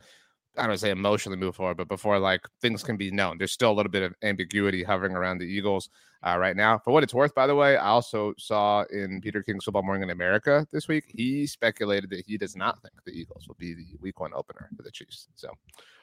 I 0.58 0.67
don't 0.67 0.78
say 0.78 0.91
emotionally 0.91 1.38
move 1.38 1.56
forward, 1.56 1.78
but 1.78 1.88
before 1.88 2.20
like 2.20 2.41
things 2.62 2.84
can 2.84 2.98
be 2.98 3.12
known. 3.12 3.38
There's 3.38 3.52
still 3.52 3.72
a 3.72 3.74
little 3.74 3.91
bit 3.91 4.04
of 4.04 4.13
ambiguity 4.24 4.84
hovering 4.84 5.13
around 5.13 5.38
the 5.38 5.46
Eagles 5.46 5.89
uh, 6.26 6.38
right 6.38 6.56
now. 6.56 6.80
For 6.80 6.91
what 6.91 7.04
it's 7.04 7.13
worth, 7.13 7.34
by 7.36 7.48
the 7.48 7.56
way, 7.56 7.78
I 7.78 7.88
also 7.88 8.34
saw 8.38 8.84
in 8.91 9.22
Peter 9.22 9.43
King's 9.43 9.63
Football 9.63 9.84
Morning 9.84 10.04
in 10.04 10.10
America 10.10 10.67
this 10.72 10.88
week, 10.88 11.06
he 11.08 11.46
speculated 11.48 12.10
that 12.10 12.26
he 12.26 12.38
does 12.38 12.56
not 12.56 12.82
think 12.82 12.93
the 13.06 13.12
Eagles 13.12 13.48
will 13.48 13.58
be 13.60 13.74
the 13.74 13.86
week 14.02 14.20
one 14.20 14.32
opener 14.34 14.70
for 14.76 14.84
the 14.84 14.91
Chiefs. 14.91 15.28
So 15.36 15.50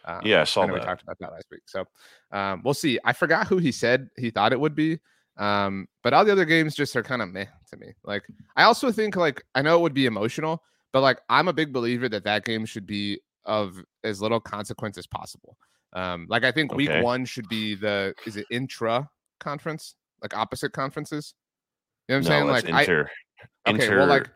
um, 0.04 0.20
Yeah, 0.24 0.42
I 0.42 0.44
saw 0.44 0.62
I 0.62 0.66
know 0.66 0.74
we 0.74 0.80
talked 0.80 1.02
about 1.02 1.18
that 1.18 1.32
last 1.32 1.46
week. 1.50 1.62
So 1.66 1.84
um, 2.32 2.62
we'll 2.64 2.74
see. 2.74 2.98
I 3.04 3.12
forgot 3.12 3.46
who 3.46 3.58
he 3.58 3.72
said 3.72 4.08
he 4.16 4.30
thought 4.30 4.52
it 4.52 4.60
would 4.60 4.74
be. 4.74 5.00
Um, 5.36 5.88
but 6.02 6.12
all 6.12 6.24
the 6.24 6.32
other 6.32 6.44
games 6.44 6.76
just 6.76 6.94
are 6.94 7.02
kind 7.02 7.22
of 7.22 7.28
meh 7.28 7.46
to 7.70 7.76
me. 7.76 7.94
Like 8.04 8.22
I 8.56 8.64
also 8.64 8.92
think 8.92 9.16
like 9.16 9.42
I 9.54 9.62
know 9.62 9.78
it 9.78 9.82
would 9.82 9.94
be 9.94 10.06
emotional, 10.06 10.62
but 10.92 11.00
like 11.00 11.20
I'm 11.28 11.48
a 11.48 11.52
big 11.52 11.72
believer 11.72 12.08
that 12.08 12.24
that 12.24 12.44
game 12.44 12.64
should 12.66 12.86
be 12.86 13.20
of 13.46 13.83
as 14.02 14.20
little 14.20 14.40
consequence 14.40 14.98
as 14.98 15.07
possible. 15.07 15.57
Um, 15.92 16.26
like 16.28 16.44
I 16.44 16.50
think 16.50 16.74
week 16.74 16.90
one 17.02 17.24
should 17.24 17.48
be 17.48 17.74
the 17.74 18.14
is 18.26 18.37
it 18.37 18.46
intra 18.50 19.09
conference 19.40 19.94
like 20.22 20.37
opposite 20.37 20.72
conferences. 20.72 21.35
You 22.09 22.14
know 22.14 22.18
what 22.18 22.26
I'm 22.26 22.33
saying? 22.33 22.46
Like 22.46 22.64
it's 22.64 22.72
I 22.72 22.80
inter. 22.80 23.11
okay, 23.68 23.85
inter 23.85 23.98
well 23.98 24.07
like 24.07 24.30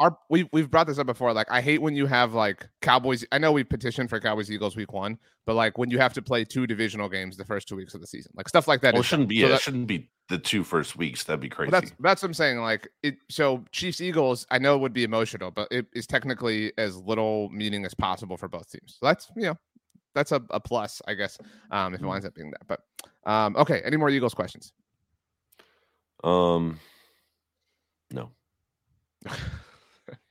our 0.00 0.16
we 0.30 0.48
we've 0.52 0.68
brought 0.70 0.88
this 0.88 0.98
up 0.98 1.06
before. 1.06 1.32
Like 1.32 1.48
I 1.50 1.60
hate 1.60 1.80
when 1.80 1.94
you 1.94 2.06
have 2.06 2.34
like 2.34 2.66
Cowboys. 2.82 3.24
I 3.30 3.38
know 3.38 3.52
we 3.52 3.62
petitioned 3.62 4.10
for 4.10 4.18
Cowboys 4.18 4.50
Eagles 4.50 4.74
week 4.74 4.92
one, 4.92 5.18
but 5.46 5.54
like 5.54 5.78
when 5.78 5.90
you 5.90 5.98
have 5.98 6.12
to 6.14 6.22
play 6.22 6.44
two 6.44 6.66
divisional 6.66 7.08
games 7.08 7.36
the 7.36 7.44
first 7.44 7.68
two 7.68 7.76
weeks 7.76 7.94
of 7.94 8.00
the 8.00 8.06
season, 8.08 8.32
like 8.34 8.48
stuff 8.48 8.66
like 8.66 8.80
that. 8.80 8.94
well, 8.94 9.02
it 9.02 9.06
shouldn't 9.06 9.28
be. 9.28 9.40
So 9.42 9.46
it 9.46 9.50
that- 9.50 9.60
shouldn't 9.60 9.86
be 9.86 10.10
the 10.28 10.38
two 10.38 10.64
first 10.64 10.96
weeks. 10.96 11.22
That'd 11.24 11.40
be 11.40 11.48
crazy. 11.48 11.70
well, 11.70 11.80
that's 11.82 11.92
that's 12.00 12.22
what 12.22 12.28
I'm 12.30 12.34
saying. 12.34 12.58
Like 12.60 12.88
it. 13.02 13.16
So 13.30 13.64
Chiefs 13.72 14.00
Eagles, 14.00 14.46
I 14.50 14.58
know 14.58 14.74
it 14.74 14.78
would 14.78 14.92
be 14.94 15.04
emotional, 15.04 15.50
but 15.52 15.68
it 15.70 15.86
is 15.92 16.06
technically 16.06 16.72
as 16.78 16.96
little 16.96 17.48
meaning 17.50 17.84
as 17.84 17.94
possible 17.94 18.36
for 18.36 18.48
both 18.48 18.70
teams. 18.70 18.96
So 18.98 19.06
that's 19.06 19.30
you 19.36 19.42
know 19.42 19.58
that's 20.14 20.32
a, 20.32 20.42
a 20.50 20.58
plus, 20.60 21.00
I 21.06 21.14
guess, 21.14 21.38
um, 21.70 21.94
if 21.94 22.00
it 22.00 22.04
Mhm. 22.04 22.08
winds 22.08 22.26
up 22.26 22.34
being 22.34 22.50
that. 22.50 22.66
But 22.66 22.80
um, 23.30 23.54
okay, 23.56 23.80
any 23.84 23.96
more 23.96 24.08
Eagles 24.10 24.34
questions? 24.34 24.72
um, 26.24 26.80
no. 28.10 28.30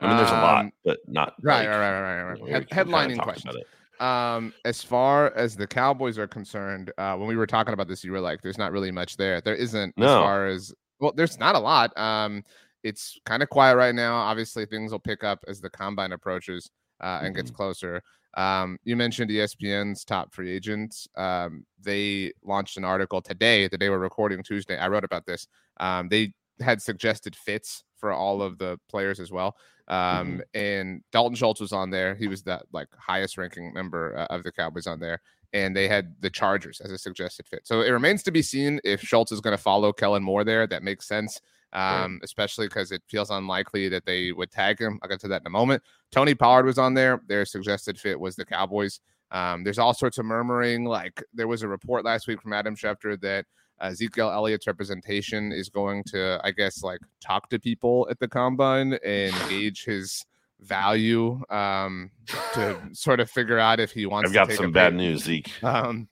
I 0.00 0.06
mean, 0.08 0.16
there's 0.16 0.30
a 0.30 0.34
lot, 0.34 0.64
Um, 0.66 0.72
but 0.84 0.98
not 1.06 1.34
Right, 1.42 1.60
like, 1.60 1.68
right, 1.68 1.78
right, 1.78 2.00
right, 2.00 2.22
right, 2.30 2.38
you 2.38 2.44
know, 2.46 2.50
Head- 2.52 2.62
we 2.62 2.66
kinda 2.66 2.92
headlining 2.92 3.16
talk 3.16 3.24
questions. 3.24 3.56
Um, 4.00 4.54
as 4.64 4.82
far 4.82 5.30
as 5.36 5.56
the 5.56 5.66
Cowboys 5.66 6.18
are 6.18 6.26
concerned, 6.26 6.90
uh, 6.96 7.16
when 7.16 7.28
we 7.28 7.36
were 7.36 7.46
talking 7.46 7.74
about 7.74 7.86
this, 7.86 8.02
you 8.02 8.12
were 8.12 8.20
like, 8.20 8.40
"There's 8.40 8.56
not 8.56 8.72
really 8.72 8.90
much 8.90 9.16
there." 9.18 9.40
There 9.42 9.54
isn't 9.54 9.90
as 9.90 9.94
No. 10.02 10.20
far 10.22 10.46
as 10.46 10.72
well. 11.00 11.12
There's 11.14 11.38
not 11.38 11.54
a 11.54 11.58
lot. 11.58 11.96
Um, 11.98 12.42
it's 12.82 13.18
kind 13.26 13.42
of 13.42 13.50
quiet 13.50 13.76
right 13.76 13.94
now. 13.94 14.14
Obviously, 14.14 14.64
things 14.64 14.90
will 14.90 15.00
pick 15.00 15.22
up 15.22 15.44
as 15.48 15.60
the 15.60 15.68
combine 15.68 16.12
approaches 16.12 16.70
uh, 17.02 17.20
and 17.22 17.34
gets 17.34 17.50
closer. 17.50 18.02
Um, 18.38 18.78
you 18.84 18.96
mentioned 18.96 19.30
ESPN's 19.30 20.04
top 20.04 20.32
free 20.32 20.50
agents. 20.50 21.06
Um, 21.16 21.66
they 21.78 22.32
launched 22.42 22.76
an 22.78 22.84
article 22.84 23.20
today, 23.20 23.68
the 23.68 23.76
day 23.76 23.90
we're 23.90 23.98
recording 23.98 24.42
Tuesday. 24.42 24.78
I 24.78 24.88
wrote 24.88 25.04
about 25.04 25.26
this. 25.26 25.46
Um, 25.78 26.08
they 26.08 26.32
had 26.60 26.80
suggested 26.80 27.34
fits 27.36 27.84
for 28.00 28.12
all 28.12 28.42
of 28.42 28.58
the 28.58 28.78
players 28.88 29.20
as 29.20 29.30
well. 29.30 29.56
Um, 29.88 30.40
and 30.54 31.02
Dalton 31.12 31.34
Schultz 31.34 31.60
was 31.60 31.72
on 31.72 31.90
there. 31.90 32.14
He 32.14 32.28
was 32.28 32.42
that 32.44 32.62
like 32.72 32.88
highest 32.96 33.36
ranking 33.36 33.72
member 33.74 34.16
uh, 34.16 34.26
of 34.34 34.44
the 34.44 34.52
Cowboys 34.52 34.86
on 34.86 35.00
there. 35.00 35.20
And 35.52 35.74
they 35.74 35.88
had 35.88 36.14
the 36.20 36.30
Chargers 36.30 36.80
as 36.80 36.92
a 36.92 36.98
suggested 36.98 37.48
fit. 37.48 37.66
So 37.66 37.80
it 37.80 37.90
remains 37.90 38.22
to 38.22 38.30
be 38.30 38.40
seen 38.40 38.80
if 38.84 39.00
Schultz 39.00 39.32
is 39.32 39.40
going 39.40 39.56
to 39.56 39.62
follow 39.62 39.92
Kellen 39.92 40.22
Moore 40.22 40.44
there. 40.44 40.66
That 40.68 40.84
makes 40.84 41.08
sense, 41.08 41.40
Right. 41.74 42.04
um, 42.04 42.20
especially 42.22 42.68
because 42.68 42.92
it 42.92 43.02
feels 43.08 43.30
unlikely 43.30 43.88
that 43.88 44.06
they 44.06 44.30
would 44.30 44.52
tag 44.52 44.78
him. 44.78 45.00
I'll 45.02 45.08
get 45.08 45.18
to 45.20 45.28
that 45.28 45.42
in 45.42 45.46
a 45.48 45.50
moment. 45.50 45.82
Tony 46.12 46.34
Pollard 46.36 46.66
was 46.66 46.78
on 46.78 46.94
there. 46.94 47.20
Their 47.26 47.44
suggested 47.44 47.98
fit 47.98 48.18
was 48.18 48.36
the 48.36 48.44
Cowboys. 48.44 49.00
Um, 49.32 49.64
there's 49.64 49.78
all 49.78 49.94
sorts 49.94 50.18
of 50.18 50.24
murmuring. 50.24 50.84
Like 50.84 51.20
there 51.34 51.48
was 51.48 51.62
a 51.62 51.68
report 51.68 52.04
last 52.04 52.28
week 52.28 52.40
from 52.40 52.52
Adam 52.52 52.76
Schefter 52.76 53.20
that 53.22 53.44
Ezekiel 53.80 54.30
Elliott's 54.30 54.66
representation 54.66 55.52
is 55.52 55.68
going 55.68 56.04
to, 56.04 56.40
I 56.44 56.50
guess, 56.50 56.82
like 56.82 57.00
talk 57.20 57.48
to 57.50 57.58
people 57.58 58.06
at 58.10 58.18
the 58.18 58.28
combine 58.28 58.98
and 59.04 59.34
gauge 59.48 59.84
his 59.84 60.24
value 60.60 61.42
um, 61.50 62.10
to 62.54 62.78
sort 62.92 63.20
of 63.20 63.30
figure 63.30 63.58
out 63.58 63.80
if 63.80 63.92
he 63.92 64.06
wants. 64.06 64.30
To. 64.32 64.40
I've 64.40 64.48
got 64.48 64.56
some 64.56 64.72
bad 64.72 64.94
news, 64.94 65.24
Zeke. 65.24 65.62
um, 65.64 66.08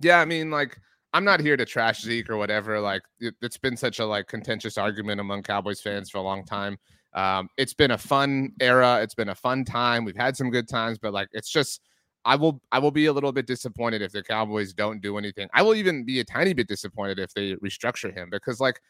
yeah, 0.00 0.20
I 0.20 0.24
mean, 0.24 0.50
like, 0.50 0.78
I'm 1.14 1.24
not 1.24 1.40
here 1.40 1.56
to 1.56 1.64
trash 1.64 2.02
Zeke 2.02 2.30
or 2.30 2.36
whatever. 2.36 2.80
Like, 2.80 3.02
it, 3.20 3.34
it's 3.42 3.58
been 3.58 3.76
such 3.76 3.98
a 3.98 4.06
like 4.06 4.26
contentious 4.26 4.78
argument 4.78 5.20
among 5.20 5.42
Cowboys 5.42 5.80
fans 5.80 6.10
for 6.10 6.18
a 6.18 6.22
long 6.22 6.44
time. 6.44 6.78
Um, 7.14 7.48
it's 7.58 7.74
been 7.74 7.90
a 7.90 7.98
fun 7.98 8.52
era. 8.60 9.00
It's 9.02 9.14
been 9.14 9.28
a 9.28 9.34
fun 9.34 9.64
time. 9.64 10.04
We've 10.04 10.16
had 10.16 10.36
some 10.36 10.50
good 10.50 10.68
times, 10.68 10.98
but 10.98 11.12
like, 11.12 11.28
it's 11.32 11.50
just, 11.50 11.82
I 12.24 12.36
will, 12.36 12.60
I 12.70 12.78
will 12.78 12.90
be 12.90 13.06
a 13.06 13.12
little 13.12 13.32
bit 13.32 13.46
disappointed 13.46 14.02
if 14.02 14.12
the 14.12 14.22
Cowboys 14.22 14.72
don't 14.72 15.00
do 15.00 15.18
anything. 15.18 15.48
I 15.52 15.62
will 15.62 15.74
even 15.74 16.04
be 16.04 16.20
a 16.20 16.24
tiny 16.24 16.52
bit 16.52 16.68
disappointed 16.68 17.18
if 17.18 17.34
they 17.34 17.54
restructure 17.54 18.14
him 18.14 18.28
because, 18.30 18.60
like, 18.60 18.80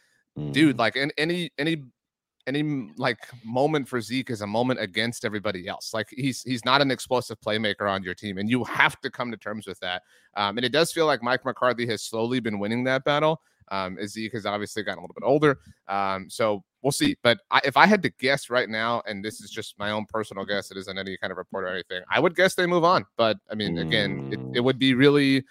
dude 0.51 0.77
Mm. 0.77 0.79
like 0.79 0.97
in 0.97 1.13
any 1.19 1.51
any 1.59 1.83
any 2.47 2.91
like 2.97 3.19
moment 3.45 3.89
for 3.89 4.01
Zeke 4.01 4.31
is 4.31 4.41
a 4.41 4.47
moment 4.47 4.81
against 4.81 5.25
everybody 5.25 5.69
else. 5.69 5.95
Like 5.95 6.09
he's 6.11 6.43
he's 6.43 6.65
not 6.65 6.81
an 6.81 6.91
explosive 6.91 7.39
playmaker 7.41 7.91
on 7.91 8.03
your 8.03 8.15
team, 8.15 8.39
and 8.39 8.49
you 8.49 8.65
have 8.65 9.01
to 9.03 9.11
come 9.11 9.31
to 9.31 9.37
terms 9.37 9.67
with 9.67 9.79
that. 9.81 10.03
Um, 10.37 10.59
and 10.59 10.65
it 10.65 10.73
does 10.73 10.93
feel 10.93 11.07
like 11.07 11.23
Mike 11.23 11.45
McCarthy 11.45 11.87
has 11.87 12.03
slowly 12.03 12.41
been 12.41 12.59
winning 12.59 12.85
that 12.85 13.05
battle. 13.05 13.41
Um, 13.71 13.99
Zeke 14.07 14.33
has 14.33 14.47
obviously 14.47 14.83
gotten 14.83 14.99
a 14.99 15.03
little 15.03 15.15
bit 15.15 15.27
older. 15.27 15.59
Um, 15.89 16.29
so 16.29 16.65
we'll 16.83 16.93
see. 16.93 17.17
But 17.23 17.39
I, 17.51 17.61
if 17.65 17.77
I 17.77 17.87
had 17.87 18.03
to 18.03 18.11
guess 18.11 18.51
right 18.51 18.69
now, 18.69 19.03
and 19.07 19.25
this 19.25 19.41
is 19.41 19.51
just 19.51 19.79
my 19.79 19.91
own 19.91 20.07
personal 20.07 20.45
guess, 20.45 20.71
it 20.71 20.77
isn't 20.77 20.99
any 20.99 21.17
kind 21.17 21.31
of 21.31 21.37
report 21.37 21.65
or 21.65 21.69
anything, 21.69 22.03
I 22.11 22.21
would 22.21 22.37
guess 22.37 22.55
they 22.55 22.67
move 22.67 22.85
on. 22.85 23.07
But 23.17 23.39
I 23.51 23.55
mean, 23.55 23.79
again, 23.79 24.29
it, 24.33 24.59
it 24.59 24.61
would 24.61 24.79
be 24.79 24.95
really 24.95 25.45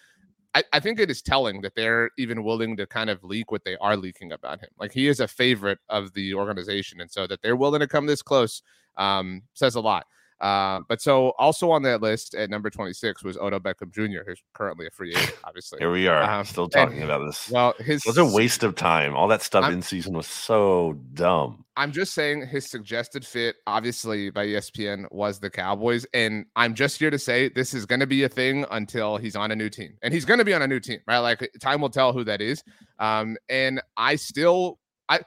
I, 0.54 0.64
I 0.74 0.80
think 0.80 1.00
it 1.00 1.10
is 1.10 1.22
telling 1.22 1.62
that 1.62 1.76
they're 1.76 2.12
even 2.18 2.44
willing 2.44 2.76
to 2.78 2.86
kind 2.86 3.10
of 3.10 3.24
leak 3.24 3.52
what 3.52 3.64
they 3.64 3.78
are 3.78 3.96
leaking 3.96 4.34
about 4.34 4.60
him. 4.60 4.70
Like 4.80 4.92
he 4.92 5.08
is 5.08 5.20
a 5.20 5.28
favorite 5.28 5.80
of 5.90 6.14
the 6.14 6.34
organization, 6.34 7.02
and 7.02 7.10
so 7.10 7.28
that 7.28 7.42
they're 7.42 7.56
willing 7.56 7.80
to 7.80 7.88
come 7.88 8.06
this 8.06 8.22
close 8.22 8.62
um, 8.98 9.44
says 9.54 9.76
a 9.76 9.82
lot. 9.82 10.06
Uh, 10.42 10.82
but 10.90 11.00
so 11.02 11.30
also 11.38 11.70
on 11.70 11.84
that 11.84 12.02
list 12.02 12.34
at 12.34 12.50
number 12.50 12.70
26 12.72 13.24
was 13.24 13.38
Odell 13.38 13.60
Beckham 13.60 13.92
Jr., 13.94 14.22
who's 14.26 14.42
currently 14.54 14.88
a 14.88 14.90
free 14.90 15.12
agent, 15.12 15.36
obviously. 15.44 15.78
Here 15.80 15.92
we 15.92 16.08
are, 16.08 16.24
Um, 16.24 16.44
still 16.46 16.64
and- 16.64 16.72
talking 16.74 17.04
about 17.04 17.20
this. 17.28 17.50
Well, 17.52 17.76
his 17.78 18.04
it 18.06 18.10
was 18.10 18.18
a 18.18 18.26
waste 18.26 18.64
of 18.64 18.74
time. 18.76 19.16
All 19.16 19.28
that 19.28 19.44
stuff 19.44 19.64
I'm- 19.66 19.74
in 19.74 19.82
season 19.84 20.14
was 20.14 20.26
so 20.28 20.94
dumb. 21.14 21.64
I'm 21.78 21.92
just 21.92 22.14
saying 22.14 22.48
his 22.48 22.70
suggested 22.70 23.26
fit, 23.26 23.56
obviously 23.68 24.30
by 24.32 24.46
ESPN, 24.48 25.06
was 25.12 25.40
the 25.40 25.50
Cowboys. 25.50 26.06
And 26.14 26.46
I'm 26.56 26.74
just 26.74 27.00
here 27.00 27.10
to 27.12 27.20
say 27.20 27.48
this 27.50 27.74
is 27.74 27.86
going 27.86 28.02
to 28.02 28.08
be 28.08 28.24
a 28.24 28.30
thing 28.30 28.66
until 28.72 29.18
he's 29.18 29.36
on 29.36 29.52
a 29.52 29.56
new 29.56 29.70
team. 29.70 29.94
And 30.02 30.14
he's 30.14 30.26
going 30.26 30.40
to 30.40 30.46
be 30.46 30.54
on 30.54 30.62
a 30.64 30.68
new 30.68 30.80
team, 30.80 31.00
right? 31.08 31.20
Like 31.20 31.50
time 31.62 31.82
will 31.82 31.90
tell 31.90 32.14
who 32.14 32.24
that 32.26 32.42
is. 32.42 32.64
Um, 33.00 33.38
and 33.48 33.80
I 33.96 34.16
still, 34.18 34.80
I, 35.08 35.22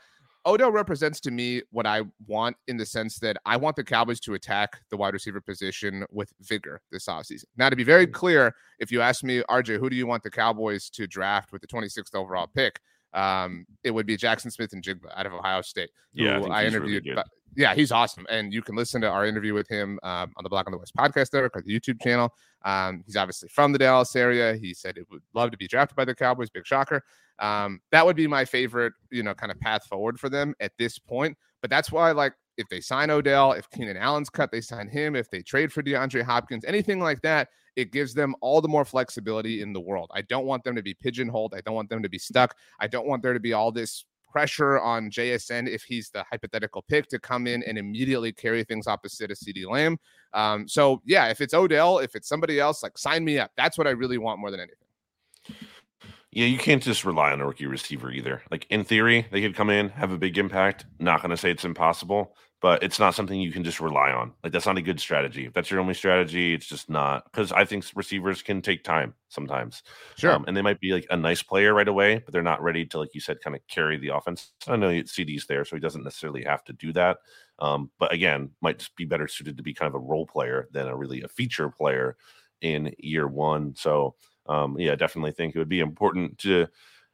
Odell 0.46 0.70
represents 0.70 1.20
to 1.20 1.30
me 1.30 1.62
what 1.70 1.86
I 1.86 2.02
want 2.26 2.56
in 2.68 2.76
the 2.76 2.84
sense 2.86 3.18
that 3.20 3.36
I 3.46 3.56
want 3.56 3.76
the 3.76 3.84
Cowboys 3.84 4.20
to 4.20 4.34
attack 4.34 4.80
the 4.90 4.96
wide 4.96 5.14
receiver 5.14 5.40
position 5.40 6.04
with 6.10 6.32
vigor 6.42 6.80
this 6.92 7.06
offseason. 7.06 7.44
Now, 7.56 7.70
to 7.70 7.76
be 7.76 7.84
very 7.84 8.06
clear, 8.06 8.54
if 8.78 8.92
you 8.92 9.00
ask 9.00 9.24
me, 9.24 9.42
RJ, 9.48 9.78
who 9.78 9.88
do 9.88 9.96
you 9.96 10.06
want 10.06 10.22
the 10.22 10.30
Cowboys 10.30 10.90
to 10.90 11.06
draft 11.06 11.52
with 11.52 11.62
the 11.62 11.68
26th 11.68 12.14
overall 12.14 12.46
pick? 12.54 12.78
Um, 13.14 13.64
it 13.84 13.92
would 13.92 14.06
be 14.06 14.16
Jaxon 14.16 14.52
Smith-Njigba 14.52 15.16
out 15.16 15.24
of 15.24 15.32
Ohio 15.32 15.62
State. 15.62 15.90
Yeah, 16.12 16.40
I 16.40 16.48
I, 16.50 16.64
he's 16.64 16.74
really 16.74 16.96
interviewed. 16.96 17.14
but- 17.16 17.26
yeah, 17.56 17.72
he's 17.72 17.92
awesome, 17.92 18.26
and 18.28 18.52
you 18.52 18.62
can 18.62 18.74
listen 18.74 19.00
to 19.02 19.08
our 19.08 19.24
interview 19.24 19.54
with 19.54 19.68
him 19.68 20.00
um, 20.02 20.32
on 20.36 20.42
the 20.42 20.48
Black 20.48 20.66
on 20.66 20.72
the 20.72 20.78
West 20.78 20.92
podcast 20.96 21.32
network 21.32 21.56
or 21.56 21.62
the 21.62 21.78
YouTube 21.78 22.02
channel. 22.02 22.34
Um, 22.64 23.04
he's 23.06 23.14
obviously 23.14 23.48
from 23.48 23.70
the 23.70 23.78
Dallas 23.78 24.16
area. 24.16 24.56
He 24.56 24.74
said 24.74 24.96
it 24.98 25.06
would 25.08 25.22
love 25.34 25.52
to 25.52 25.56
be 25.56 25.68
drafted 25.68 25.94
by 25.94 26.04
the 26.04 26.16
Cowboys. 26.16 26.50
Big 26.50 26.66
shocker. 26.66 27.00
Um, 27.38 27.80
that 27.90 28.06
would 28.06 28.16
be 28.16 28.26
my 28.26 28.44
favorite, 28.44 28.92
you 29.10 29.22
know, 29.22 29.34
kind 29.34 29.50
of 29.50 29.58
path 29.60 29.86
forward 29.86 30.18
for 30.20 30.28
them 30.28 30.54
at 30.60 30.72
this 30.78 30.98
point. 30.98 31.36
But 31.60 31.70
that's 31.70 31.90
why, 31.90 32.12
like, 32.12 32.34
if 32.56 32.68
they 32.68 32.80
sign 32.80 33.10
Odell, 33.10 33.52
if 33.52 33.68
Keenan 33.70 33.96
Allen's 33.96 34.30
cut, 34.30 34.52
they 34.52 34.60
sign 34.60 34.88
him. 34.88 35.16
If 35.16 35.30
they 35.30 35.42
trade 35.42 35.72
for 35.72 35.82
DeAndre 35.82 36.22
Hopkins, 36.22 36.64
anything 36.64 37.00
like 37.00 37.20
that, 37.22 37.48
it 37.76 37.90
gives 37.90 38.14
them 38.14 38.34
all 38.40 38.60
the 38.60 38.68
more 38.68 38.84
flexibility 38.84 39.60
in 39.60 39.72
the 39.72 39.80
world. 39.80 40.10
I 40.14 40.22
don't 40.22 40.46
want 40.46 40.62
them 40.62 40.76
to 40.76 40.82
be 40.82 40.94
pigeonholed. 40.94 41.54
I 41.56 41.60
don't 41.62 41.74
want 41.74 41.88
them 41.88 42.02
to 42.02 42.08
be 42.08 42.18
stuck. 42.18 42.56
I 42.78 42.86
don't 42.86 43.06
want 43.06 43.22
there 43.22 43.32
to 43.32 43.40
be 43.40 43.52
all 43.52 43.72
this 43.72 44.04
pressure 44.30 44.80
on 44.80 45.10
JSN 45.10 45.68
if 45.68 45.84
he's 45.84 46.10
the 46.10 46.24
hypothetical 46.28 46.82
pick 46.88 47.06
to 47.08 47.20
come 47.20 47.46
in 47.46 47.62
and 47.62 47.78
immediately 47.78 48.32
carry 48.32 48.64
things 48.64 48.88
opposite 48.88 49.30
of 49.30 49.38
CeeDee 49.38 49.68
Lamb. 49.68 49.96
Um, 50.32 50.66
so 50.66 51.00
yeah, 51.04 51.28
if 51.28 51.40
it's 51.40 51.54
Odell, 51.54 51.98
if 52.00 52.16
it's 52.16 52.28
somebody 52.28 52.58
else, 52.58 52.82
like 52.82 52.98
sign 52.98 53.24
me 53.24 53.38
up. 53.38 53.52
That's 53.56 53.78
what 53.78 53.86
I 53.86 53.90
really 53.90 54.18
want 54.18 54.40
more 54.40 54.50
than 54.50 54.60
anything. 54.60 55.68
Yeah, 56.34 56.46
you 56.46 56.58
can't 56.58 56.82
just 56.82 57.04
rely 57.04 57.30
on 57.32 57.40
a 57.40 57.46
rookie 57.46 57.66
receiver 57.66 58.10
either. 58.10 58.42
Like 58.50 58.66
in 58.68 58.82
theory, 58.82 59.26
they 59.30 59.40
could 59.40 59.54
come 59.54 59.70
in, 59.70 59.88
have 59.90 60.10
a 60.10 60.18
big 60.18 60.36
impact. 60.36 60.84
Not 60.98 61.20
going 61.22 61.30
to 61.30 61.36
say 61.36 61.50
it's 61.50 61.64
impossible, 61.64 62.34
but 62.60 62.82
it's 62.82 62.98
not 62.98 63.14
something 63.14 63.40
you 63.40 63.52
can 63.52 63.62
just 63.62 63.80
rely 63.80 64.10
on. 64.10 64.32
Like 64.42 64.52
that's 64.52 64.66
not 64.66 64.76
a 64.76 64.82
good 64.82 64.98
strategy. 64.98 65.46
If 65.46 65.52
that's 65.52 65.70
your 65.70 65.78
only 65.78 65.94
strategy, 65.94 66.52
it's 66.52 66.66
just 66.66 66.90
not 66.90 67.24
because 67.30 67.52
I 67.52 67.64
think 67.64 67.84
receivers 67.94 68.42
can 68.42 68.62
take 68.62 68.82
time 68.82 69.14
sometimes. 69.28 69.84
Sure. 70.16 70.32
Um, 70.32 70.44
and 70.48 70.56
they 70.56 70.62
might 70.62 70.80
be 70.80 70.90
like 70.92 71.06
a 71.10 71.16
nice 71.16 71.40
player 71.42 71.72
right 71.72 71.86
away, 71.86 72.18
but 72.18 72.32
they're 72.32 72.42
not 72.42 72.62
ready 72.62 72.84
to, 72.86 72.98
like 72.98 73.14
you 73.14 73.20
said, 73.20 73.40
kind 73.40 73.54
of 73.54 73.62
carry 73.68 73.96
the 73.96 74.08
offense. 74.08 74.50
I 74.66 74.74
know 74.74 74.88
CeeDee's 74.88 75.46
there, 75.46 75.64
so 75.64 75.76
he 75.76 75.80
doesn't 75.80 76.02
necessarily 76.02 76.42
have 76.42 76.64
to 76.64 76.72
do 76.72 76.92
that. 76.94 77.18
Um, 77.60 77.92
but 78.00 78.12
again, 78.12 78.50
might 78.60 78.80
just 78.80 78.96
be 78.96 79.04
better 79.04 79.28
suited 79.28 79.56
to 79.56 79.62
be 79.62 79.72
kind 79.74 79.88
of 79.88 79.94
a 79.94 80.04
role 80.04 80.26
player 80.26 80.68
than 80.72 80.88
a 80.88 80.96
really 80.96 81.22
a 81.22 81.28
feature 81.28 81.68
player 81.70 82.16
in 82.60 82.92
year 82.98 83.28
one. 83.28 83.74
So 83.76 84.16
um, 84.46 84.78
yeah, 84.78 84.94
definitely 84.94 85.32
think 85.32 85.54
it 85.54 85.58
would 85.58 85.68
be 85.68 85.80
important 85.80 86.38
to 86.38 86.66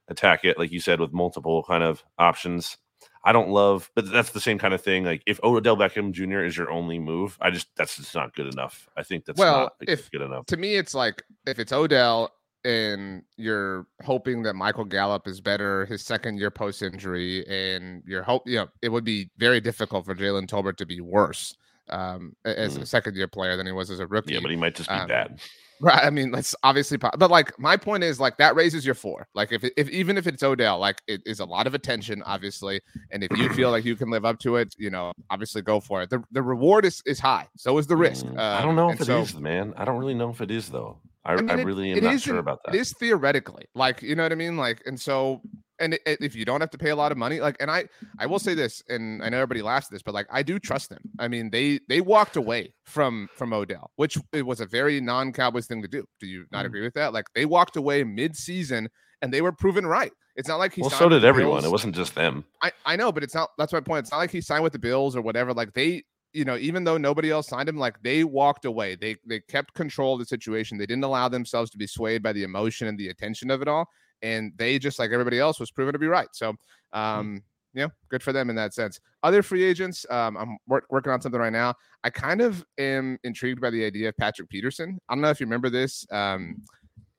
attack 0.09 0.45
it, 0.45 0.59
like 0.59 0.73
you 0.73 0.81
said, 0.81 1.01
with 1.01 1.13
multiple 1.13 1.63
kind 1.63 1.85
of 1.85 2.03
options. 2.19 2.77
I 3.23 3.33
don't 3.33 3.51
love, 3.51 3.91
but 3.95 4.11
that's 4.11 4.31
the 4.31 4.41
same 4.41 4.59
kind 4.59 4.73
of 4.73 4.83
thing. 4.83 5.05
Like 5.05 5.23
if 5.27 5.43
Odell 5.43 5.77
Beckham 5.77 6.13
Jr. 6.13 6.41
is 6.41 6.57
your 6.57 6.71
only 6.71 6.99
move, 6.99 7.37
I 7.41 7.51
just 7.51 7.69
that's 7.77 7.97
just 7.97 8.15
not 8.15 8.35
good 8.35 8.53
enough. 8.53 8.89
I 8.97 9.03
think 9.03 9.25
that's 9.25 9.39
well, 9.39 9.61
not 9.61 9.73
if, 9.81 10.11
good 10.11 10.23
enough. 10.23 10.47
To 10.47 10.57
me, 10.57 10.77
it's 10.77 10.95
like 10.95 11.23
if 11.47 11.59
it's 11.59 11.73
Odell 11.73 12.33
and 12.65 13.23
you're 13.37 13.87
hoping 14.05 14.43
that 14.43 14.55
Michael 14.55 14.85
Gallup 14.85 15.27
is 15.27 15.41
better 15.41 15.87
his 15.87 16.03
second 16.03 16.39
year 16.39 16.51
post 16.51 16.83
injury, 16.83 17.47
and 17.47 18.03
you're 18.07 18.23
hope 18.23 18.43
you 18.47 18.57
know 18.57 18.69
it 18.81 18.89
would 18.89 19.05
be 19.05 19.31
very 19.37 19.61
difficult 19.61 20.07
for 20.07 20.15
Jalen 20.15 20.47
Tolbert 20.47 20.77
to 20.77 20.87
be 20.87 21.01
worse 21.01 21.55
um, 21.91 22.35
as 22.45 22.79
mm. 22.79 22.83
a 22.83 22.87
second 22.87 23.17
year 23.17 23.29
player 23.29 23.57
than 23.57 23.67
he 23.67 23.73
was 23.73 23.91
as 23.91 24.01
a 24.01 24.07
rookie. 24.07 24.35
Yeah, 24.35 24.41
but 24.41 24.51
he 24.51 24.57
might 24.57 24.75
just 24.75 24.89
be 24.89 24.95
um, 24.95 25.09
bad. 25.09 25.41
Right. 25.81 26.05
I 26.05 26.11
mean, 26.11 26.31
that's 26.31 26.55
obviously, 26.63 26.99
but 26.99 27.31
like 27.31 27.59
my 27.59 27.77
point 27.77 28.05
is, 28.05 28.21
like 28.21 28.37
that 28.37 28.55
raises 28.55 28.85
your 28.85 28.95
four. 28.95 29.27
Like 29.35 29.51
if, 29.51 29.65
if 29.77 29.89
even 29.89 30.19
if 30.19 30.27
it's 30.27 30.43
Odell, 30.43 30.79
like 30.79 31.01
it 31.07 31.23
is 31.25 31.41
a 31.41 31.45
lot 31.45 31.67
of 31.67 31.75
attention, 31.75 32.23
obviously, 32.27 32.81
and 33.11 33.25
if 33.25 33.37
you 33.37 33.49
feel 33.55 33.71
like 33.71 33.85
you 33.85 33.97
can 33.97 34.11
live 34.11 34.27
up 34.27 34.39
to 34.41 34.57
it, 34.57 34.75
you 34.79 34.91
know, 34.91 35.13
obviously 35.31 35.63
go 35.63 35.81
for 35.81 36.03
it. 36.03 36.11
The 36.11 36.23
the 36.33 36.43
reward 36.43 36.85
is 36.85 37.03
is 37.07 37.19
high, 37.19 37.49
so 37.57 37.79
is 37.79 37.87
the 37.87 37.97
risk. 37.97 38.27
Uh, 38.27 38.41
I 38.41 38.63
don't 38.63 38.77
know 38.77 38.91
if 38.91 39.01
it 39.01 39.07
so, 39.07 39.21
is, 39.21 39.35
man. 39.35 39.73
I 39.77 39.87
don't 39.87 39.99
really 39.99 40.15
know 40.15 40.31
if 40.31 40.43
it 40.43 40.51
is 40.51 40.69
though. 40.69 40.99
I, 41.25 41.33
I, 41.33 41.37
mean, 41.37 41.51
I 41.51 41.63
really 41.63 41.93
am 41.93 42.05
not 42.05 42.21
sure 42.21 42.39
about 42.39 42.61
that. 42.65 42.75
It 42.75 42.81
is 42.81 42.93
theoretically, 42.93 43.65
like 43.75 44.03
you 44.03 44.15
know 44.15 44.23
what 44.23 44.33
I 44.33 44.37
mean, 44.37 44.57
like, 44.57 44.83
and 44.87 45.01
so 45.01 45.41
and 45.81 45.95
it, 45.95 46.19
if 46.21 46.37
you 46.37 46.45
don't 46.45 46.61
have 46.61 46.71
to 46.71 46.79
pay 46.79 46.91
a 46.91 46.97
lot 46.97 47.11
of 47.11 47.19
money 47.19 47.41
like 47.41 47.57
and 47.59 47.71
i 47.71 47.85
i 48.19 48.27
will 48.27 48.39
say 48.39 48.55
this 48.55 48.83
and 48.89 49.23
i 49.25 49.29
know 49.29 49.39
everybody 49.39 49.63
laughs 49.63 49.87
at 49.87 49.93
this 49.93 50.03
but 50.03 50.15
like 50.15 50.27
i 50.31 50.43
do 50.43 50.59
trust 50.59 50.91
them. 50.91 51.01
I 51.19 51.29
mean 51.29 51.51
they 51.51 51.81
they 51.89 52.01
walked 52.01 52.37
away 52.37 52.75
from 52.85 53.29
from 53.35 53.53
odell 53.53 53.91
which 53.97 54.19
it 54.33 54.47
was 54.47 54.61
a 54.61 54.67
very 54.67 55.01
non-cowboys 55.01 55.67
thing 55.67 55.83
to 55.83 55.89
do. 55.89 56.05
Do 56.21 56.27
you 56.27 56.45
not 56.53 56.63
mm. 56.63 56.67
agree 56.67 56.83
with 56.83 56.95
that? 56.95 57.13
Like 57.13 57.27
they 57.35 57.47
walked 57.47 57.77
away 57.77 58.05
mid-season 58.05 58.89
and 59.23 59.33
they 59.33 59.43
were 59.43 59.53
proven 59.53 59.87
right. 59.87 60.13
It's 60.37 60.49
not 60.49 60.59
like 60.59 60.73
he 60.73 60.83
well 60.83 60.91
so 60.91 61.09
did 61.09 61.25
everyone. 61.25 61.57
Bills. 61.57 61.65
it 61.65 61.71
wasn't 61.71 61.95
just 61.95 62.15
them. 62.15 62.45
I 62.63 62.73
i 62.85 62.97
know 62.97 63.11
but 63.11 63.23
it's 63.23 63.35
not 63.35 63.51
that's 63.59 63.73
my 63.73 63.81
point. 63.81 64.05
It's 64.05 64.13
not 64.13 64.19
like 64.19 64.31
he 64.31 64.41
signed 64.41 64.63
with 64.63 64.73
the 64.73 64.79
bills 64.79 65.17
or 65.17 65.23
whatever. 65.23 65.53
Like 65.53 65.73
they 65.73 66.03
you 66.33 66.45
know, 66.45 66.57
even 66.57 66.85
though 66.85 66.97
nobody 66.97 67.31
else 67.31 67.49
signed 67.49 67.69
him, 67.69 67.77
like 67.77 68.01
they 68.03 68.23
walked 68.23 68.65
away. 68.65 68.95
They 68.95 69.17
they 69.27 69.41
kept 69.41 69.75
control 69.75 70.15
of 70.15 70.21
the 70.21 70.27
situation. 70.27 70.79
They 70.79 70.87
didn't 70.87 71.05
allow 71.05 71.29
themselves 71.29 71.71
to 71.73 71.79
be 71.79 71.87
swayed 71.87 72.23
by 72.23 72.33
the 72.33 72.45
emotion 72.45 72.87
and 72.87 72.99
the 72.99 73.09
attention 73.09 73.51
of 73.51 73.63
it 73.63 73.69
all 73.69 73.89
and 74.23 74.53
they 74.57 74.79
just 74.79 74.99
like 74.99 75.11
everybody 75.11 75.39
else 75.39 75.61
was 75.61 75.71
proven 75.71 75.93
to 75.93 75.99
be 75.99 76.07
right. 76.07 76.29
So, 76.33 76.55
hmm. 76.93 76.99
um, 76.99 77.43
yeah, 77.73 77.87
good 78.09 78.23
for 78.23 78.33
them 78.33 78.51
in 78.51 78.57
that 78.57 78.75
sense. 78.75 78.99
Other 79.23 79.43
free 79.43 79.63
agents, 79.63 80.05
um, 80.11 80.37
I'm 80.37 80.59
work, 80.67 80.87
working 80.91 81.13
on 81.13 81.21
something 81.21 81.41
right 81.41 81.53
now. 81.53 81.75
I 82.03 82.11
kind 82.11 82.41
of 82.41 82.65
am 82.79 83.19
intrigued 83.23 83.61
by 83.61 83.71
the 83.71 83.85
idea 83.85 84.09
of 84.09 84.17
Patrick 84.17 84.49
Peterson. 84.49 84.99
I 85.09 85.15
don't 85.15 85.23
know 85.23 85.31
if 85.31 85.39
you 85.39 85.47
remember 85.47 85.71
this. 85.71 86.07
Um, 86.11 86.63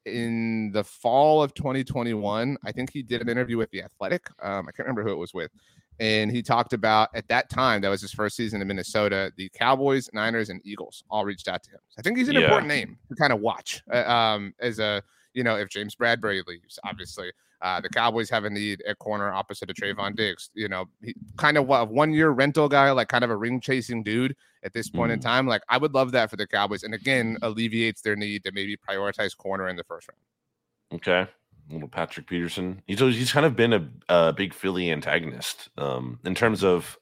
in 0.06 0.72
the 0.74 0.84
fall 0.84 1.44
of 1.44 1.54
2021, 1.54 2.58
I 2.66 2.72
think 2.72 2.92
he 2.92 3.04
did 3.04 3.22
an 3.22 3.30
interview 3.30 3.58
with 3.58 3.70
The 3.72 3.84
Athletic. 3.84 4.30
Um, 4.42 4.68
I 4.68 4.72
can't 4.72 4.88
remember 4.88 5.04
who 5.04 5.12
it 5.12 5.18
was 5.18 5.34
with. 5.34 5.52
And 6.00 6.32
he 6.32 6.42
talked 6.42 6.74
about 6.74 7.10
at 7.14 7.28
that 7.28 7.50
time, 7.50 7.82
that 7.82 7.90
was 7.90 8.02
his 8.02 8.12
first 8.12 8.36
season 8.36 8.62
in 8.62 8.68
Minnesota, 8.68 9.32
the 9.38 9.50
Cowboys, 9.50 10.10
Niners, 10.14 10.50
and 10.50 10.60
Eagles 10.64 11.04
all 11.12 11.26
reached 11.26 11.48
out 11.48 11.62
to 11.64 11.70
him. 11.70 11.80
So 11.90 12.00
I 12.00 12.02
think 12.02 12.18
he's 12.18 12.28
an 12.28 12.36
yeah. 12.36 12.42
important 12.42 12.70
name 12.70 12.98
to 13.10 13.16
kind 13.16 13.32
of 13.32 13.40
watch 13.40 13.84
uh, 13.94 14.10
um, 14.10 14.54
as 14.60 14.80
a 14.80 15.04
you 15.34 15.44
know, 15.44 15.56
if 15.58 15.70
James 15.70 15.96
Bradberry 15.96 16.46
leaves, 16.46 16.80
obviously. 16.84 17.32
Uh, 17.62 17.80
the 17.80 17.90
Cowboys 17.90 18.28
have 18.28 18.44
a 18.44 18.50
need 18.50 18.82
at 18.88 18.98
corner 18.98 19.32
opposite 19.32 19.70
of 19.70 19.76
Trevon 19.76 20.16
Diggs. 20.16 20.50
You 20.56 20.68
know, 20.68 20.86
he, 21.04 21.14
kind 21.38 21.58
of 21.58 21.70
a 21.70 21.86
one 21.86 22.12
year 22.12 22.32
rental 22.32 22.68
guy, 22.68 22.90
like 22.92 23.08
kind 23.08 23.24
of 23.24 23.30
a 23.30 23.36
ring 23.36 23.60
chasing 23.60 24.02
dude 24.02 24.36
at 24.64 24.74
this 24.74 24.90
point 24.90 25.12
mm. 25.12 25.14
in 25.14 25.20
time. 25.20 25.46
Like, 25.46 25.62
I 25.70 25.78
would 25.78 25.94
love 25.94 26.12
that 26.14 26.32
for 26.32 26.38
the 26.38 26.48
Cowboys. 26.48 26.82
And 26.82 26.96
again, 26.96 27.38
alleviates 27.44 28.02
their 28.02 28.16
need 28.16 28.44
to 28.46 28.52
maybe 28.52 28.76
prioritize 28.76 29.38
corner 29.38 29.68
in 29.70 29.76
the 29.76 29.84
first 29.84 30.10
round. 30.10 31.00
Okay. 31.00 31.32
Little 31.70 31.88
Patrick 31.88 32.28
Peterson. 32.28 32.82
He's 32.88 33.00
he's 33.00 33.32
kind 33.32 33.46
of 33.46 33.56
been 33.56 33.74
a, 33.74 33.88
a 34.10 34.34
big 34.34 34.54
Philly 34.54 34.92
antagonist 34.92 35.70
um, 35.78 36.20
in 36.26 36.36
terms 36.36 36.64
of 36.64 36.98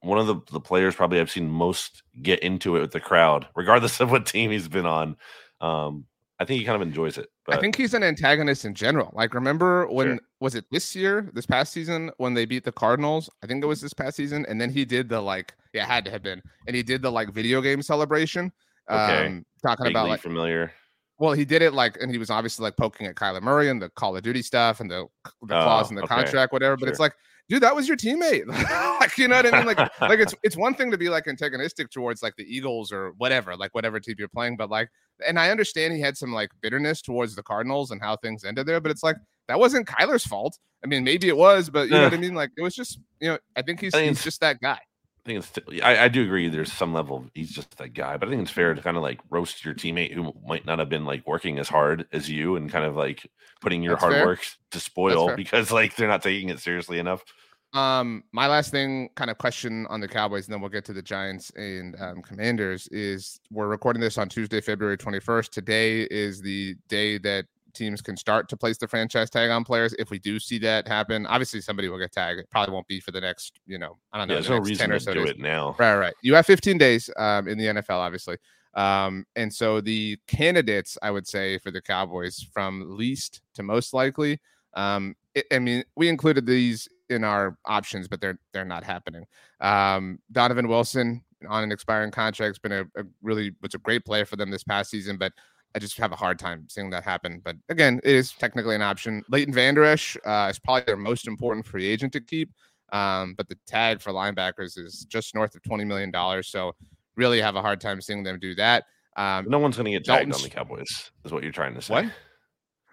one 0.00 0.18
of 0.18 0.26
the, 0.26 0.36
the 0.52 0.60
players 0.60 0.94
probably 0.94 1.20
I've 1.20 1.30
seen 1.30 1.48
most 1.48 2.02
get 2.22 2.40
into 2.40 2.76
it 2.76 2.80
with 2.80 2.92
the 2.92 3.00
crowd, 3.00 3.46
regardless 3.56 4.00
of 4.00 4.10
what 4.10 4.24
team 4.24 4.52
he's 4.52 4.68
been 4.68 4.86
on. 4.86 5.16
Um, 5.60 6.06
I 6.38 6.44
think 6.44 6.60
he 6.60 6.66
kind 6.66 6.80
of 6.80 6.86
enjoys 6.86 7.16
it. 7.16 7.28
But... 7.46 7.56
I 7.56 7.60
think 7.60 7.76
he's 7.76 7.94
an 7.94 8.02
antagonist 8.02 8.64
in 8.64 8.74
general. 8.74 9.10
Like, 9.14 9.32
remember 9.32 9.86
when 9.86 10.06
sure. 10.06 10.18
was 10.40 10.54
it 10.54 10.66
this 10.70 10.94
year, 10.94 11.30
this 11.32 11.46
past 11.46 11.72
season, 11.72 12.10
when 12.18 12.34
they 12.34 12.44
beat 12.44 12.64
the 12.64 12.72
Cardinals? 12.72 13.30
I 13.42 13.46
think 13.46 13.64
it 13.64 13.66
was 13.66 13.80
this 13.80 13.94
past 13.94 14.16
season, 14.16 14.44
and 14.48 14.60
then 14.60 14.70
he 14.70 14.84
did 14.84 15.08
the 15.08 15.20
like, 15.20 15.54
yeah, 15.72 15.84
it 15.84 15.86
had 15.86 16.04
to 16.04 16.10
have 16.10 16.22
been, 16.22 16.42
and 16.66 16.76
he 16.76 16.82
did 16.82 17.00
the 17.00 17.10
like 17.10 17.32
video 17.32 17.60
game 17.62 17.80
celebration. 17.80 18.52
Okay. 18.90 19.26
Um, 19.26 19.46
talking 19.62 19.84
Vaguely 19.84 19.92
about 19.92 20.08
like 20.08 20.20
familiar. 20.20 20.72
Well, 21.18 21.32
he 21.32 21.46
did 21.46 21.62
it 21.62 21.72
like, 21.72 21.96
and 22.00 22.10
he 22.10 22.18
was 22.18 22.28
obviously 22.28 22.64
like 22.64 22.76
poking 22.76 23.06
at 23.06 23.14
Kyler 23.14 23.40
Murray 23.40 23.70
and 23.70 23.80
the 23.80 23.88
Call 23.90 24.14
of 24.14 24.22
Duty 24.22 24.42
stuff 24.42 24.80
and 24.80 24.90
the 24.90 25.06
the 25.42 25.58
oh, 25.58 25.62
clause 25.62 25.88
in 25.88 25.96
the 25.96 26.02
okay. 26.02 26.14
contract, 26.14 26.52
whatever. 26.52 26.76
But 26.76 26.86
sure. 26.86 26.90
it's 26.90 27.00
like, 27.00 27.14
dude, 27.48 27.62
that 27.62 27.74
was 27.74 27.88
your 27.88 27.96
teammate. 27.96 28.46
like, 29.00 29.16
you 29.18 29.28
know 29.28 29.36
what 29.36 29.52
I 29.52 29.58
mean? 29.58 29.66
Like, 29.66 29.78
like 30.00 30.20
it's 30.20 30.34
it's 30.42 30.56
one 30.56 30.74
thing 30.74 30.90
to 30.90 30.98
be 30.98 31.08
like 31.08 31.26
antagonistic 31.28 31.90
towards 31.90 32.22
like 32.22 32.36
the 32.36 32.44
Eagles 32.44 32.92
or 32.92 33.12
whatever, 33.18 33.56
like 33.56 33.74
whatever 33.74 34.00
team 34.00 34.16
you're 34.18 34.28
playing, 34.28 34.56
but 34.56 34.70
like, 34.70 34.88
and 35.26 35.38
I 35.38 35.50
understand 35.50 35.94
he 35.94 36.00
had 36.00 36.16
some 36.16 36.32
like 36.32 36.50
bitterness 36.60 37.02
towards 37.02 37.34
the 37.34 37.42
Cardinals 37.42 37.90
and 37.90 38.00
how 38.00 38.16
things 38.16 38.44
ended 38.44 38.66
there, 38.66 38.80
but 38.80 38.90
it's 38.90 39.02
like 39.02 39.16
that 39.48 39.58
wasn't 39.58 39.86
Kyler's 39.86 40.26
fault. 40.26 40.58
I 40.84 40.88
mean, 40.88 41.04
maybe 41.04 41.28
it 41.28 41.36
was, 41.36 41.70
but 41.70 41.88
you 41.88 41.94
know 41.94 42.04
what 42.04 42.14
I 42.14 42.18
mean? 42.18 42.34
Like, 42.34 42.50
it 42.56 42.62
was 42.62 42.74
just, 42.74 42.98
you 43.20 43.28
know, 43.28 43.38
I 43.56 43.62
think 43.62 43.80
he's 43.80 43.94
I 43.94 44.06
he's 44.06 44.22
just 44.22 44.40
that 44.40 44.60
guy. 44.60 44.78
I 45.26 45.28
think 45.28 45.44
it's. 45.44 45.82
I, 45.82 46.04
I, 46.04 46.08
do 46.08 46.22
agree. 46.22 46.48
There's 46.48 46.72
some 46.72 46.94
level. 46.94 47.26
He's 47.34 47.50
just 47.50 47.76
that 47.78 47.94
guy, 47.94 48.16
but 48.16 48.28
I 48.28 48.30
think 48.30 48.42
it's 48.42 48.50
fair 48.50 48.74
to 48.74 48.80
kind 48.80 48.96
of 48.96 49.02
like 49.02 49.18
roast 49.28 49.64
your 49.64 49.74
teammate 49.74 50.12
who 50.12 50.32
might 50.46 50.64
not 50.64 50.78
have 50.78 50.88
been 50.88 51.04
like 51.04 51.26
working 51.26 51.58
as 51.58 51.68
hard 51.68 52.06
as 52.12 52.30
you 52.30 52.54
and 52.54 52.70
kind 52.70 52.84
of 52.84 52.94
like 52.94 53.28
putting 53.60 53.82
your 53.82 53.94
That's 53.94 54.02
hard 54.02 54.14
fair. 54.14 54.26
work 54.26 54.46
to 54.70 54.78
spoil 54.78 55.34
because 55.34 55.72
like 55.72 55.96
they're 55.96 56.06
not 56.06 56.22
taking 56.22 56.48
it 56.50 56.60
seriously 56.60 57.00
enough. 57.00 57.24
Um, 57.72 58.22
my 58.30 58.46
last 58.46 58.70
thing, 58.70 59.08
kind 59.16 59.28
of 59.28 59.38
question 59.38 59.84
on 59.88 60.00
the 60.00 60.06
Cowboys, 60.06 60.46
and 60.46 60.54
then 60.54 60.60
we'll 60.60 60.70
get 60.70 60.84
to 60.84 60.92
the 60.92 61.02
Giants 61.02 61.50
and 61.56 62.00
um, 62.00 62.22
Commanders. 62.22 62.86
Is 62.92 63.40
we're 63.50 63.66
recording 63.66 64.00
this 64.00 64.18
on 64.18 64.28
Tuesday, 64.28 64.60
February 64.60 64.96
21st. 64.96 65.50
Today 65.50 66.02
is 66.02 66.40
the 66.40 66.76
day 66.86 67.18
that 67.18 67.46
teams 67.76 68.00
can 68.00 68.16
start 68.16 68.48
to 68.48 68.56
place 68.56 68.78
the 68.78 68.88
franchise 68.88 69.30
tag 69.30 69.50
on 69.50 69.64
players. 69.64 69.94
If 69.98 70.10
we 70.10 70.18
do 70.18 70.38
see 70.38 70.58
that 70.60 70.88
happen, 70.88 71.26
obviously 71.26 71.60
somebody 71.60 71.88
will 71.88 71.98
get 71.98 72.12
tagged. 72.12 72.40
It 72.40 72.50
probably 72.50 72.72
won't 72.72 72.86
be 72.88 73.00
for 73.00 73.10
the 73.12 73.20
next, 73.20 73.60
you 73.66 73.78
know, 73.78 73.96
I 74.12 74.18
don't 74.18 74.28
know. 74.28 74.34
Yeah, 74.34 74.40
there's 74.40 74.50
no 74.50 74.58
reason 74.58 74.90
to 74.90 75.00
so 75.00 75.14
do 75.14 75.20
days. 75.20 75.30
it 75.30 75.38
now. 75.38 75.76
Right, 75.78 75.96
right. 75.96 76.14
You 76.22 76.34
have 76.34 76.46
15 76.46 76.78
days 76.78 77.10
um, 77.16 77.48
in 77.48 77.58
the 77.58 77.66
NFL, 77.66 77.90
obviously. 77.90 78.38
Um, 78.74 79.24
and 79.36 79.52
so 79.52 79.80
the 79.80 80.18
candidates, 80.26 80.98
I 81.02 81.10
would 81.10 81.26
say, 81.26 81.58
for 81.58 81.70
the 81.70 81.80
Cowboys 81.80 82.46
from 82.52 82.96
least 82.96 83.40
to 83.54 83.62
most 83.62 83.94
likely. 83.94 84.40
Um, 84.74 85.16
it, 85.34 85.46
I 85.52 85.58
mean, 85.58 85.84
we 85.96 86.08
included 86.08 86.46
these 86.46 86.88
in 87.08 87.24
our 87.24 87.56
options, 87.64 88.08
but 88.08 88.20
they're 88.20 88.38
they're 88.52 88.64
not 88.64 88.84
happening. 88.84 89.24
Um, 89.60 90.18
Donovan 90.32 90.68
Wilson 90.68 91.22
on 91.48 91.62
an 91.62 91.72
expiring 91.72 92.10
contract 92.10 92.50
has 92.50 92.58
been 92.58 92.72
a, 92.72 92.82
a, 93.00 93.04
really 93.22 93.52
was 93.62 93.74
a 93.74 93.78
great 93.78 94.04
player 94.04 94.24
for 94.24 94.36
them 94.36 94.50
this 94.50 94.64
past 94.64 94.90
season, 94.90 95.16
but 95.16 95.32
I 95.76 95.78
just 95.78 95.98
have 95.98 96.10
a 96.10 96.16
hard 96.16 96.38
time 96.38 96.66
seeing 96.70 96.88
that 96.90 97.04
happen. 97.04 97.42
But 97.44 97.56
again, 97.68 98.00
it 98.02 98.14
is 98.14 98.32
technically 98.32 98.74
an 98.74 98.80
option. 98.82 99.22
Leighton 99.28 99.52
Vander 99.52 99.84
Esch 99.84 100.16
uh, 100.24 100.48
is 100.50 100.58
probably 100.58 100.84
their 100.86 100.96
most 100.96 101.28
important 101.28 101.66
free 101.66 101.86
agent 101.86 102.14
to 102.14 102.20
keep, 102.20 102.50
um, 102.92 103.34
but 103.36 103.46
the 103.48 103.58
tag 103.66 104.00
for 104.00 104.10
linebackers 104.10 104.78
is 104.78 105.04
just 105.08 105.34
north 105.34 105.54
of 105.54 105.62
twenty 105.62 105.84
million 105.84 106.10
dollars. 106.10 106.48
So 106.48 106.72
really 107.14 107.42
have 107.42 107.56
a 107.56 107.60
hard 107.60 107.80
time 107.80 108.00
seeing 108.00 108.22
them 108.22 108.38
do 108.38 108.54
that. 108.54 108.84
Um, 109.18 109.44
no 109.48 109.58
one's 109.58 109.76
going 109.76 109.84
to 109.84 109.90
get 109.92 110.04
tagged 110.04 110.30
Dalton's, 110.30 110.36
on 110.36 110.42
the 110.42 110.54
Cowboys, 110.54 111.10
is 111.24 111.32
what 111.32 111.42
you're 111.42 111.52
trying 111.52 111.74
to 111.74 111.82
say. 111.82 111.92
What? 111.94 112.04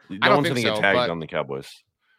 No 0.09 0.36
one's 0.36 0.49
going 0.49 0.55
to 0.55 0.61
so, 0.61 0.73
get 0.75 0.81
tagged 0.81 1.09
on 1.09 1.19
the 1.19 1.27
Cowboys. 1.27 1.69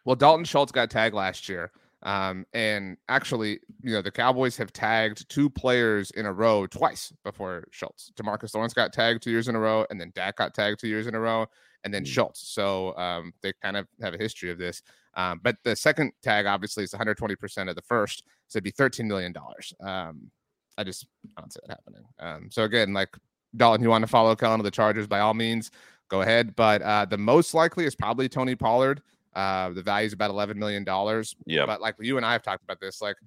Well, 0.03 0.15
Dalton 0.15 0.45
Schultz 0.45 0.71
got 0.71 0.89
tagged 0.89 1.15
last 1.15 1.47
year. 1.47 1.71
Um, 2.03 2.45
and 2.53 2.97
actually, 3.09 3.59
you 3.81 3.93
know, 3.93 4.01
the 4.01 4.11
Cowboys 4.11 4.57
have 4.57 4.71
tagged 4.71 5.27
two 5.29 5.49
players 5.49 6.11
in 6.11 6.25
a 6.25 6.33
row 6.33 6.67
twice 6.67 7.11
before 7.23 7.65
Schultz. 7.71 8.11
Demarcus 8.15 8.53
Lawrence 8.53 8.73
got 8.73 8.93
tagged 8.93 9.23
two 9.23 9.31
years 9.31 9.47
in 9.47 9.55
a 9.55 9.59
row, 9.59 9.85
and 9.89 9.99
then 9.99 10.11
Dak 10.13 10.37
got 10.37 10.53
tagged 10.53 10.79
two 10.79 10.87
years 10.87 11.07
in 11.07 11.15
a 11.15 11.19
row, 11.19 11.47
and 11.83 11.93
then 11.93 12.03
mm. 12.03 12.07
Schultz. 12.07 12.47
So 12.47 12.95
um, 12.97 13.33
they 13.41 13.53
kind 13.61 13.75
of 13.77 13.87
have 14.01 14.13
a 14.13 14.17
history 14.17 14.51
of 14.51 14.57
this. 14.57 14.83
Um, 15.15 15.39
but 15.43 15.55
the 15.63 15.75
second 15.75 16.11
tag 16.21 16.45
obviously 16.45 16.83
is 16.83 16.91
120% 16.91 17.69
of 17.69 17.75
the 17.75 17.81
first, 17.81 18.23
so 18.47 18.57
it'd 18.57 18.65
be 18.65 18.71
13 18.71 19.07
million 19.07 19.31
dollars. 19.31 19.73
Um, 19.79 20.29
I 20.77 20.83
just 20.83 21.07
I 21.37 21.41
don't 21.41 21.51
see 21.51 21.59
that 21.65 21.73
happening. 21.73 22.03
Um, 22.19 22.49
so 22.51 22.63
again, 22.63 22.93
like 22.93 23.15
Dalton, 23.55 23.81
you 23.81 23.89
want 23.89 24.03
to 24.03 24.07
follow 24.07 24.35
Kellen 24.35 24.59
to 24.59 24.63
the 24.63 24.71
Chargers 24.71 25.07
by 25.07 25.19
all 25.19 25.33
means, 25.33 25.71
go 26.09 26.21
ahead. 26.21 26.55
But 26.55 26.81
uh, 26.81 27.05
the 27.05 27.17
most 27.17 27.53
likely 27.53 27.85
is 27.85 27.95
probably 27.95 28.29
Tony 28.29 28.55
Pollard. 28.55 29.01
Uh, 29.35 29.69
the 29.69 29.83
value 29.83 30.07
is 30.07 30.13
about 30.13 30.29
eleven 30.31 30.57
million 30.57 30.83
dollars. 30.83 31.35
Yeah. 31.45 31.65
But 31.65 31.81
like 31.81 31.95
you 31.99 32.17
and 32.17 32.25
I 32.25 32.31
have 32.31 32.41
talked 32.41 32.63
about 32.63 32.79
this, 32.79 33.01
like 33.01 33.17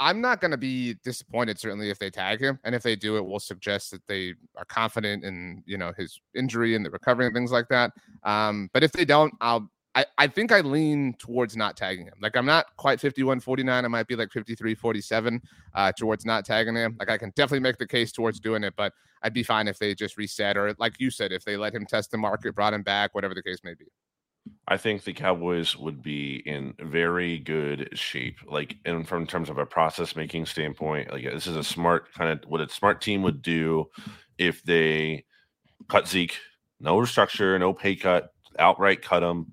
I'm 0.00 0.20
not 0.20 0.40
going 0.40 0.52
to 0.52 0.56
be 0.56 0.94
disappointed 1.04 1.58
certainly 1.58 1.90
if 1.90 1.98
they 1.98 2.10
tag 2.10 2.40
him, 2.40 2.58
and 2.64 2.74
if 2.74 2.82
they 2.82 2.94
do, 2.94 3.16
it 3.16 3.24
will 3.24 3.40
suggest 3.40 3.90
that 3.90 4.06
they 4.06 4.34
are 4.56 4.64
confident 4.64 5.24
in 5.24 5.62
you 5.66 5.76
know 5.76 5.92
his 5.96 6.20
injury 6.34 6.74
and 6.74 6.84
the 6.84 6.90
recovery 6.90 7.26
and 7.26 7.34
things 7.34 7.50
like 7.50 7.68
that. 7.68 7.92
Um, 8.22 8.70
but 8.72 8.84
if 8.84 8.92
they 8.92 9.04
don't, 9.04 9.34
I'll. 9.40 9.70
I, 9.94 10.04
I 10.16 10.26
think 10.28 10.52
I 10.52 10.60
lean 10.60 11.14
towards 11.18 11.56
not 11.56 11.76
tagging 11.76 12.06
him. 12.06 12.14
Like 12.22 12.36
I'm 12.36 12.46
not 12.46 12.66
quite 12.76 13.00
51 13.00 13.40
49. 13.40 13.84
I 13.84 13.88
might 13.88 14.06
be 14.06 14.14
like 14.14 14.30
53 14.30 14.74
47 14.76 15.42
uh, 15.74 15.92
towards 15.92 16.24
not 16.24 16.44
tagging 16.44 16.76
him. 16.76 16.94
Like 17.00 17.10
I 17.10 17.18
can 17.18 17.32
definitely 17.34 17.60
make 17.60 17.78
the 17.78 17.86
case 17.86 18.12
towards 18.12 18.38
doing 18.38 18.62
it, 18.62 18.74
but 18.76 18.92
I'd 19.22 19.32
be 19.32 19.42
fine 19.42 19.66
if 19.66 19.78
they 19.78 19.94
just 19.96 20.16
reset 20.16 20.56
or 20.56 20.72
like 20.78 21.00
you 21.00 21.10
said, 21.10 21.32
if 21.32 21.44
they 21.44 21.56
let 21.56 21.74
him 21.74 21.84
test 21.84 22.12
the 22.12 22.18
market, 22.18 22.54
brought 22.54 22.74
him 22.74 22.82
back, 22.82 23.14
whatever 23.14 23.34
the 23.34 23.42
case 23.42 23.58
may 23.64 23.74
be. 23.74 23.86
I 24.66 24.76
think 24.76 25.04
the 25.04 25.12
Cowboys 25.12 25.76
would 25.76 26.02
be 26.02 26.42
in 26.46 26.74
very 26.80 27.38
good 27.38 27.88
shape, 27.94 28.36
like 28.46 28.76
in 28.84 29.04
from 29.04 29.26
terms 29.26 29.50
of 29.50 29.58
a 29.58 29.66
process 29.66 30.16
making 30.16 30.46
standpoint. 30.46 31.10
Like 31.12 31.24
this 31.24 31.46
is 31.46 31.56
a 31.56 31.64
smart 31.64 32.12
kind 32.12 32.30
of 32.30 32.48
what 32.48 32.60
a 32.60 32.68
smart 32.68 33.00
team 33.00 33.22
would 33.22 33.42
do 33.42 33.86
if 34.36 34.62
they 34.62 35.24
cut 35.88 36.08
Zeke, 36.08 36.36
no 36.80 36.96
restructure, 36.96 37.58
no 37.58 37.72
pay 37.72 37.96
cut, 37.96 38.30
outright 38.58 39.02
cut 39.02 39.22
him, 39.22 39.52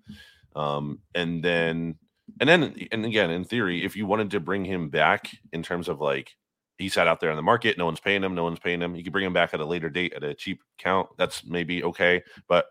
um, 0.56 1.00
and 1.14 1.44
then 1.44 1.96
and 2.40 2.50
then 2.50 2.76
and 2.92 3.06
again 3.06 3.32
in 3.32 3.44
theory, 3.44 3.84
if 3.84 3.96
you 3.96 4.06
wanted 4.06 4.32
to 4.32 4.40
bring 4.40 4.66
him 4.66 4.90
back 4.90 5.30
in 5.54 5.64
terms 5.64 5.88
of 5.88 6.02
like 6.02 6.36
he 6.78 6.90
sat 6.90 7.08
out 7.08 7.20
there 7.20 7.30
in 7.30 7.38
the 7.38 7.42
market, 7.42 7.78
no 7.78 7.86
one's 7.86 8.00
paying 8.00 8.24
him, 8.24 8.36
no 8.36 8.44
one's 8.44 8.60
paying 8.60 8.82
him. 8.82 8.96
You 8.96 9.04
could 9.04 9.14
bring 9.14 9.26
him 9.26 9.34
back 9.34 9.54
at 9.54 9.60
a 9.60 9.66
later 9.66 9.90
date 9.90 10.14
at 10.14 10.24
a 10.24 10.34
cheap 10.34 10.62
count. 10.78 11.08
That's 11.18 11.46
maybe 11.46 11.84
okay, 11.84 12.22
but 12.48 12.66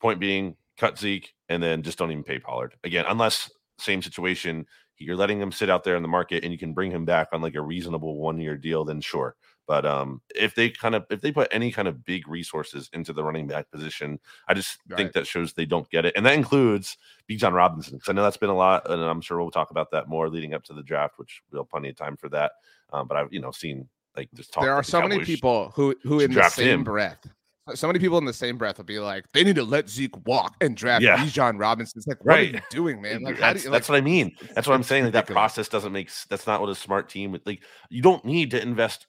point 0.00 0.18
being 0.18 0.56
cut 0.78 0.98
Zeke, 0.98 1.34
and 1.52 1.62
then 1.62 1.82
just 1.82 1.98
don't 1.98 2.10
even 2.10 2.24
pay 2.24 2.38
Pollard 2.38 2.74
again, 2.82 3.04
unless 3.08 3.50
same 3.78 4.02
situation. 4.02 4.66
You're 4.98 5.16
letting 5.16 5.40
him 5.40 5.50
sit 5.50 5.68
out 5.68 5.82
there 5.82 5.96
in 5.96 6.02
the 6.02 6.08
market, 6.08 6.44
and 6.44 6.52
you 6.52 6.58
can 6.58 6.74
bring 6.74 6.90
him 6.90 7.04
back 7.04 7.28
on 7.32 7.42
like 7.42 7.56
a 7.56 7.60
reasonable 7.60 8.18
one 8.18 8.38
year 8.38 8.56
deal. 8.56 8.84
Then 8.84 9.00
sure, 9.00 9.34
but 9.66 9.84
um, 9.84 10.22
if 10.34 10.54
they 10.54 10.70
kind 10.70 10.94
of 10.94 11.04
if 11.10 11.20
they 11.20 11.32
put 11.32 11.48
any 11.50 11.72
kind 11.72 11.88
of 11.88 12.04
big 12.04 12.28
resources 12.28 12.88
into 12.92 13.12
the 13.12 13.24
running 13.24 13.48
back 13.48 13.70
position, 13.70 14.20
I 14.46 14.54
just 14.54 14.78
right. 14.88 14.96
think 14.96 15.12
that 15.12 15.26
shows 15.26 15.52
they 15.52 15.66
don't 15.66 15.88
get 15.90 16.04
it, 16.04 16.14
and 16.16 16.24
that 16.24 16.34
includes 16.34 16.96
Bijan 17.28 17.52
Robinson 17.52 17.94
because 17.94 18.08
I 18.08 18.12
know 18.12 18.22
that's 18.22 18.36
been 18.36 18.50
a 18.50 18.56
lot, 18.56 18.88
and 18.88 19.02
I'm 19.02 19.20
sure 19.20 19.38
we'll 19.38 19.50
talk 19.50 19.72
about 19.72 19.90
that 19.90 20.08
more 20.08 20.28
leading 20.28 20.54
up 20.54 20.62
to 20.64 20.72
the 20.72 20.82
draft, 20.82 21.14
which 21.18 21.42
we'll 21.50 21.62
have 21.62 21.70
plenty 21.70 21.88
of 21.88 21.96
time 21.96 22.16
for 22.16 22.28
that. 22.28 22.52
Um, 22.92 23.08
but 23.08 23.16
I've 23.16 23.32
you 23.32 23.40
know 23.40 23.50
seen 23.50 23.88
like 24.16 24.28
just 24.34 24.52
talk. 24.52 24.62
There 24.62 24.74
are 24.74 24.84
so 24.84 25.02
many 25.02 25.24
people 25.24 25.72
who 25.74 25.96
who 26.04 26.20
in 26.20 26.32
the 26.32 26.48
same 26.48 26.68
him. 26.68 26.84
breath 26.84 27.26
so 27.74 27.86
many 27.86 27.98
people 27.98 28.18
in 28.18 28.24
the 28.24 28.32
same 28.32 28.58
breath 28.58 28.78
will 28.78 28.84
be 28.84 28.98
like, 28.98 29.24
they 29.32 29.44
need 29.44 29.56
to 29.56 29.62
let 29.64 29.88
Zeke 29.88 30.26
walk 30.26 30.56
and 30.60 30.76
draft 30.76 31.02
yeah. 31.02 31.16
Bijan 31.16 31.58
Robinson. 31.58 31.98
It's 31.98 32.06
like, 32.06 32.24
what 32.24 32.34
right. 32.34 32.50
are 32.50 32.56
you 32.56 32.60
doing, 32.70 33.00
man? 33.00 33.22
Like, 33.22 33.38
that's, 33.38 33.64
you, 33.64 33.70
like, 33.70 33.80
that's 33.80 33.88
what 33.88 33.96
I 33.96 34.00
mean. 34.00 34.34
That's 34.54 34.66
what 34.66 34.74
I'm 34.74 34.82
saying. 34.82 35.04
Like 35.04 35.12
that 35.12 35.26
process 35.26 35.68
doesn't 35.68 35.92
make. 35.92 36.10
That's 36.28 36.46
not 36.46 36.60
what 36.60 36.70
a 36.70 36.74
smart 36.74 37.08
team. 37.08 37.38
Like 37.44 37.62
you 37.88 38.02
don't 38.02 38.24
need 38.24 38.50
to 38.50 38.60
invest 38.60 39.06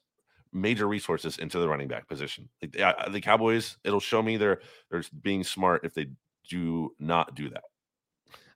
major 0.52 0.88
resources 0.88 1.38
into 1.40 1.58
the 1.58 1.68
running 1.68 1.88
back 1.88 2.08
position. 2.08 2.48
Like 2.62 2.74
the, 2.74 2.96
the 3.10 3.22
Cowboys, 3.22 3.78
it'll 3.84 4.00
show 4.00 4.22
me 4.22 4.38
they're 4.38 4.62
they're 4.92 5.04
being 5.22 5.44
smart 5.44 5.84
if 5.84 5.94
they 5.94 6.08
do 6.48 6.94
not 7.00 7.36
do 7.36 7.50
that. 7.50 7.64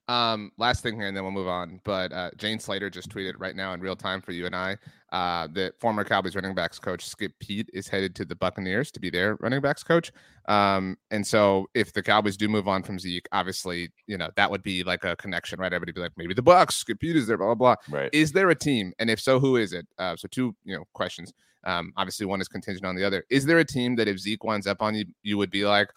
Um, 0.07 0.51
last 0.57 0.83
thing 0.83 0.95
here, 0.95 1.07
and 1.07 1.15
then 1.15 1.23
we'll 1.23 1.33
move 1.33 1.47
on. 1.49 1.81
But 1.83 2.13
uh, 2.13 2.31
Jane 2.37 2.59
Slater 2.59 2.89
just 2.89 3.09
tweeted 3.09 3.33
right 3.37 3.55
now 3.55 3.73
in 3.73 3.81
real 3.81 3.95
time 3.95 4.21
for 4.21 4.31
you 4.31 4.45
and 4.45 4.55
I 4.55 4.77
uh, 5.11 5.47
that 5.53 5.79
former 5.79 6.03
Cowboys 6.03 6.35
running 6.35 6.55
backs 6.55 6.79
coach 6.79 7.05
Skip 7.05 7.33
Peete 7.39 7.69
is 7.73 7.87
headed 7.87 8.15
to 8.15 8.25
the 8.25 8.35
Buccaneers 8.35 8.91
to 8.91 8.99
be 8.99 9.09
their 9.09 9.35
running 9.35 9.61
backs 9.61 9.83
coach. 9.83 10.11
Um, 10.47 10.97
and 11.11 11.25
so 11.25 11.67
if 11.73 11.91
the 11.91 12.01
Cowboys 12.01 12.37
do 12.37 12.47
move 12.47 12.67
on 12.67 12.83
from 12.83 12.99
Zeke, 12.99 13.27
obviously, 13.31 13.89
you 14.05 14.17
know, 14.17 14.29
that 14.35 14.49
would 14.49 14.63
be 14.63 14.83
like 14.83 15.03
a 15.03 15.15
connection, 15.17 15.59
right? 15.59 15.73
Everybody 15.73 15.91
be 15.91 16.01
like, 16.01 16.13
maybe 16.17 16.33
the 16.33 16.41
Bucks, 16.41 16.77
Skip 16.77 16.99
Peete 16.99 17.17
is 17.17 17.27
there, 17.27 17.37
blah, 17.37 17.53
blah, 17.53 17.75
blah. 17.75 17.99
Right. 17.99 18.09
Is 18.13 18.31
there 18.31 18.49
a 18.49 18.55
team? 18.55 18.93
And 18.99 19.09
if 19.09 19.19
so, 19.19 19.39
who 19.39 19.57
is 19.57 19.73
it? 19.73 19.85
Uh, 19.97 20.15
so 20.15 20.27
two, 20.29 20.55
you 20.63 20.75
know, 20.75 20.85
questions. 20.93 21.33
Um, 21.65 21.91
obviously 21.97 22.25
one 22.25 22.39
is 22.39 22.47
contingent 22.47 22.85
on 22.85 22.95
the 22.95 23.03
other. 23.03 23.25
Is 23.29 23.45
there 23.45 23.59
a 23.59 23.65
team 23.65 23.97
that 23.97 24.07
if 24.07 24.19
Zeke 24.19 24.43
winds 24.43 24.67
up 24.67 24.81
on 24.81 24.95
you, 24.95 25.05
you 25.23 25.37
would 25.37 25.51
be 25.51 25.65
like, 25.65 25.89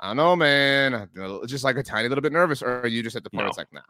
I 0.00 0.08
don't 0.08 0.16
know, 0.16 0.36
man. 0.36 1.08
Just 1.46 1.64
like 1.64 1.76
a 1.76 1.82
tiny 1.82 2.08
little 2.08 2.22
bit 2.22 2.32
nervous, 2.32 2.62
or 2.62 2.80
are 2.80 2.86
you 2.86 3.02
just 3.02 3.16
at 3.16 3.24
the 3.24 3.30
point 3.30 3.44
no. 3.44 3.48
it's 3.48 3.58
like, 3.58 3.72
nah. 3.72 3.80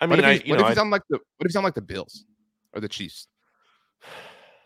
I 0.00 0.06
mean, 0.06 0.10
what 0.10 0.18
if, 0.20 0.24
I, 0.24 0.32
you 0.44 0.50
what 0.50 0.60
know, 0.60 0.66
if 0.66 0.70
you 0.70 0.74
sound 0.76 0.90
like 0.90 1.02
the 1.08 1.16
what 1.16 1.40
if 1.40 1.48
you 1.48 1.50
sound 1.50 1.64
like 1.64 1.74
the 1.74 1.82
Bills 1.82 2.24
or 2.72 2.80
the 2.80 2.88
Chiefs? 2.88 3.28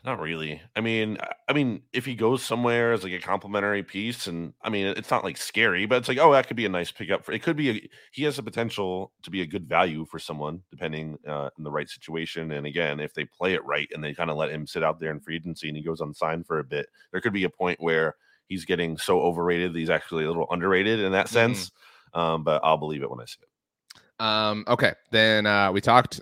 Not 0.02 0.18
really. 0.18 0.62
I 0.74 0.80
mean, 0.80 1.18
I 1.46 1.52
mean, 1.52 1.82
if 1.92 2.06
he 2.06 2.14
goes 2.14 2.42
somewhere 2.42 2.94
as 2.94 3.04
like 3.04 3.12
a 3.12 3.18
complimentary 3.18 3.82
piece, 3.82 4.28
and 4.28 4.54
I 4.62 4.70
mean, 4.70 4.86
it's 4.86 5.11
not 5.11 5.24
like 5.24 5.36
scary, 5.36 5.84
but 5.84 5.98
it's 5.98 6.08
like, 6.08 6.16
oh, 6.16 6.32
that 6.32 6.46
could 6.46 6.56
be 6.56 6.64
a 6.64 6.70
nice 6.70 6.90
pickup 6.90 7.22
for. 7.22 7.32
It 7.32 7.42
could 7.42 7.54
be. 7.54 7.70
A, 7.70 7.90
he 8.11 8.24
has 8.24 8.36
the 8.36 8.42
potential 8.42 9.12
to 9.24 9.30
be 9.30 9.42
a 9.42 9.46
good 9.46 9.68
value 9.68 10.06
for 10.06 10.18
someone, 10.18 10.62
depending 10.70 11.18
uh, 11.28 11.50
in 11.58 11.64
the 11.64 11.70
right 11.70 11.86
situation. 11.86 12.52
And 12.52 12.66
again, 12.66 12.98
if 12.98 13.12
they 13.12 13.26
play 13.26 13.52
it 13.52 13.62
right 13.66 13.90
and 13.92 14.02
they 14.02 14.14
kind 14.14 14.30
of 14.30 14.38
let 14.38 14.50
him 14.50 14.66
sit 14.66 14.82
out 14.82 15.00
there 15.00 15.11
in 15.11 15.20
free 15.20 15.36
agency 15.36 15.68
and 15.68 15.76
he 15.76 15.82
goes 15.82 16.00
unsigned 16.00 16.46
for 16.46 16.61
a 16.61 16.64
bit, 16.64 16.86
there 17.12 17.20
could 17.20 17.34
be 17.34 17.44
a 17.44 17.50
point 17.50 17.78
where 17.78 18.16
he's 18.51 18.66
getting 18.66 18.98
so 18.98 19.22
overrated. 19.22 19.74
He's 19.74 19.88
actually 19.88 20.24
a 20.24 20.26
little 20.26 20.46
underrated 20.51 21.01
in 21.01 21.12
that 21.12 21.26
mm-hmm. 21.26 21.32
sense. 21.32 21.70
Mm-hmm. 22.14 22.20
Um, 22.20 22.44
but 22.44 22.61
I'll 22.62 22.76
believe 22.76 23.03
it 23.03 23.11
when 23.11 23.20
I 23.20 23.24
see 23.24 23.38
it. 23.40 24.22
Um, 24.22 24.64
okay. 24.68 24.92
Then 25.11 25.46
uh, 25.46 25.72
we 25.72 25.80
talked 25.80 26.20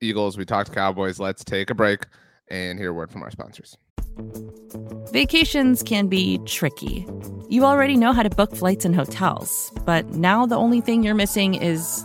Eagles, 0.00 0.38
we 0.38 0.44
talked 0.44 0.72
Cowboys. 0.72 1.18
Let's 1.18 1.42
take 1.42 1.70
a 1.70 1.74
break 1.74 2.06
and 2.48 2.78
hear 2.78 2.90
a 2.90 2.92
word 2.92 3.10
from 3.10 3.22
our 3.22 3.30
sponsors. 3.30 3.76
Vacations 5.12 5.82
can 5.82 6.06
be 6.08 6.38
tricky. 6.44 7.06
You 7.48 7.64
already 7.64 7.96
know 7.96 8.12
how 8.12 8.22
to 8.22 8.30
book 8.30 8.54
flights 8.54 8.84
and 8.84 8.94
hotels, 8.94 9.72
but 9.84 10.06
now 10.10 10.46
the 10.46 10.56
only 10.56 10.80
thing 10.80 11.02
you're 11.02 11.14
missing 11.14 11.54
is, 11.54 12.04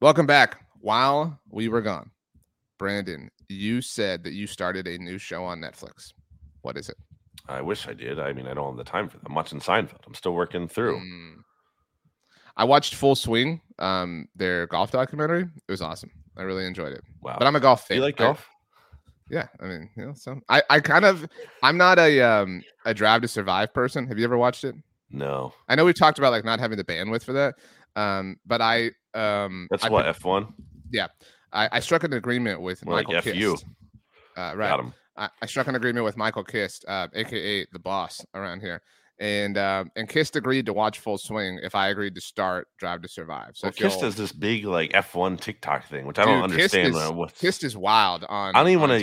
Welcome 0.00 0.26
back. 0.26 0.60
While 0.80 1.40
we 1.50 1.68
were 1.68 1.80
gone, 1.80 2.12
Brandon, 2.78 3.28
you 3.48 3.82
said 3.82 4.22
that 4.22 4.32
you 4.32 4.46
started 4.46 4.86
a 4.86 4.96
new 4.96 5.18
show 5.18 5.44
on 5.44 5.60
Netflix. 5.60 6.12
What 6.62 6.76
is 6.76 6.88
it? 6.88 6.96
I 7.48 7.62
wish 7.62 7.88
I 7.88 7.94
did. 7.94 8.20
I 8.20 8.32
mean, 8.32 8.46
I 8.46 8.54
don't 8.54 8.68
have 8.68 8.76
the 8.76 8.88
time 8.88 9.08
for 9.08 9.16
that. 9.18 9.26
I'm 9.26 9.34
watching 9.34 9.58
Seinfeld. 9.58 10.06
I'm 10.06 10.14
still 10.14 10.34
working 10.34 10.68
through. 10.68 11.00
Mm. 11.00 11.42
I 12.56 12.62
watched 12.62 12.94
Full 12.94 13.16
Swing, 13.16 13.60
um, 13.80 14.28
their 14.36 14.68
golf 14.68 14.92
documentary. 14.92 15.42
It 15.42 15.70
was 15.70 15.82
awesome. 15.82 16.12
I 16.36 16.42
really 16.42 16.64
enjoyed 16.64 16.92
it. 16.92 17.02
Wow. 17.20 17.34
But 17.36 17.48
I'm 17.48 17.56
a 17.56 17.60
golf 17.60 17.88
fan. 17.88 17.96
You 17.96 18.04
like 18.04 18.18
golf? 18.18 18.46
I, 18.48 19.34
yeah, 19.34 19.48
I 19.60 19.66
mean, 19.66 19.90
you 19.96 20.06
know, 20.06 20.12
so 20.14 20.38
I, 20.48 20.62
I 20.70 20.78
kind 20.78 21.06
of 21.06 21.26
I'm 21.64 21.76
not 21.76 21.98
a 21.98 22.20
um 22.20 22.62
a 22.84 22.94
Drive 22.94 23.22
to 23.22 23.28
Survive 23.28 23.74
person. 23.74 24.06
Have 24.06 24.16
you 24.16 24.24
ever 24.24 24.38
watched 24.38 24.62
it? 24.62 24.76
No. 25.10 25.52
I 25.68 25.74
know 25.74 25.84
we 25.84 25.92
talked 25.92 26.18
about 26.18 26.30
like 26.30 26.44
not 26.44 26.60
having 26.60 26.78
the 26.78 26.84
bandwidth 26.84 27.24
for 27.24 27.32
that. 27.32 27.56
Um, 27.96 28.36
but 28.46 28.60
I 28.62 28.92
um 29.18 29.66
that's 29.70 29.84
I, 29.84 29.88
what 29.88 30.06
F 30.06 30.24
one. 30.24 30.54
Yeah, 30.90 31.08
I, 31.52 31.68
I 31.72 31.80
struck 31.80 32.04
an 32.04 32.12
agreement 32.12 32.60
with 32.60 32.84
More 32.84 32.96
Michael 32.96 33.16
F 33.16 33.24
Kist. 33.24 33.36
you. 33.36 33.56
Uh, 34.36 34.54
right. 34.56 34.68
Got 34.68 34.80
him. 34.80 34.94
I, 35.16 35.28
I 35.42 35.46
struck 35.46 35.66
an 35.66 35.74
agreement 35.74 36.04
with 36.04 36.16
Michael 36.16 36.44
Kist, 36.44 36.84
uh, 36.86 37.08
aka 37.12 37.66
the 37.72 37.78
boss 37.78 38.24
around 38.34 38.60
here, 38.60 38.80
and 39.20 39.58
um, 39.58 39.90
and 39.96 40.08
Kist 40.08 40.36
agreed 40.36 40.66
to 40.66 40.72
watch 40.72 40.98
Full 41.00 41.18
Swing 41.18 41.58
if 41.62 41.74
I 41.74 41.88
agreed 41.88 42.14
to 42.14 42.20
start 42.20 42.68
Drive 42.78 43.02
to 43.02 43.08
Survive. 43.08 43.52
So 43.54 43.68
if 43.68 43.76
Kist 43.76 44.00
does 44.00 44.14
this 44.16 44.32
big 44.32 44.64
like 44.64 44.92
F1 44.92 45.40
TikTok 45.40 45.86
thing, 45.88 46.06
which 46.06 46.18
I 46.18 46.24
don't 46.24 46.48
Dude, 46.50 46.58
Kist 46.58 46.74
understand. 46.74 47.18
is- 47.18 47.20
uh, 47.20 47.38
Kist 47.40 47.64
is 47.64 47.76
wild 47.76 48.24
on. 48.28 48.54
I 48.54 48.60
don't 48.60 48.68
even 48.68 48.80
wanna- 48.80 48.94